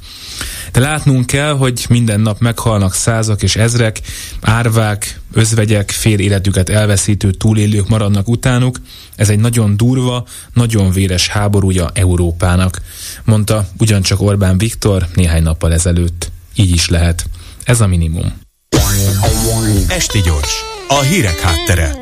De 0.72 0.80
látnunk 0.80 1.26
kell, 1.26 1.54
hogy 1.54 1.86
minden 1.90 2.20
nap 2.20 2.40
meghalnak 2.40 2.94
százak 2.94 3.44
és 3.44 3.56
ezrek, 3.56 4.02
árvák, 4.42 5.20
özvegyek, 5.34 5.92
fél 5.92 6.20
életüket 6.20 6.70
elveszítő 6.70 7.32
túlélők 7.32 7.88
maradnak 7.88 8.28
utánuk. 8.28 8.80
Ez 9.16 9.30
egy 9.30 9.40
nagyon 9.40 9.78
durva, 9.78 10.26
nagyon 10.54 10.92
véres 10.92 11.28
háborúja 11.28 11.90
Európának, 11.94 12.82
mondta 13.24 13.68
ugyancsak 13.80 14.22
Orbán 14.22 14.58
Viktor 14.58 15.08
néhány 15.14 15.44
nappal 15.44 15.74
ezelőtt. 15.74 16.32
Így 16.56 16.72
is 16.72 16.90
lehet. 16.90 17.26
Ez 17.64 17.82
a 17.82 17.88
minimum. 17.88 18.34
Esti 19.88 20.22
gyors, 20.22 20.77
a 20.88 21.02
hírek 21.02 21.40
háttere. 21.40 21.96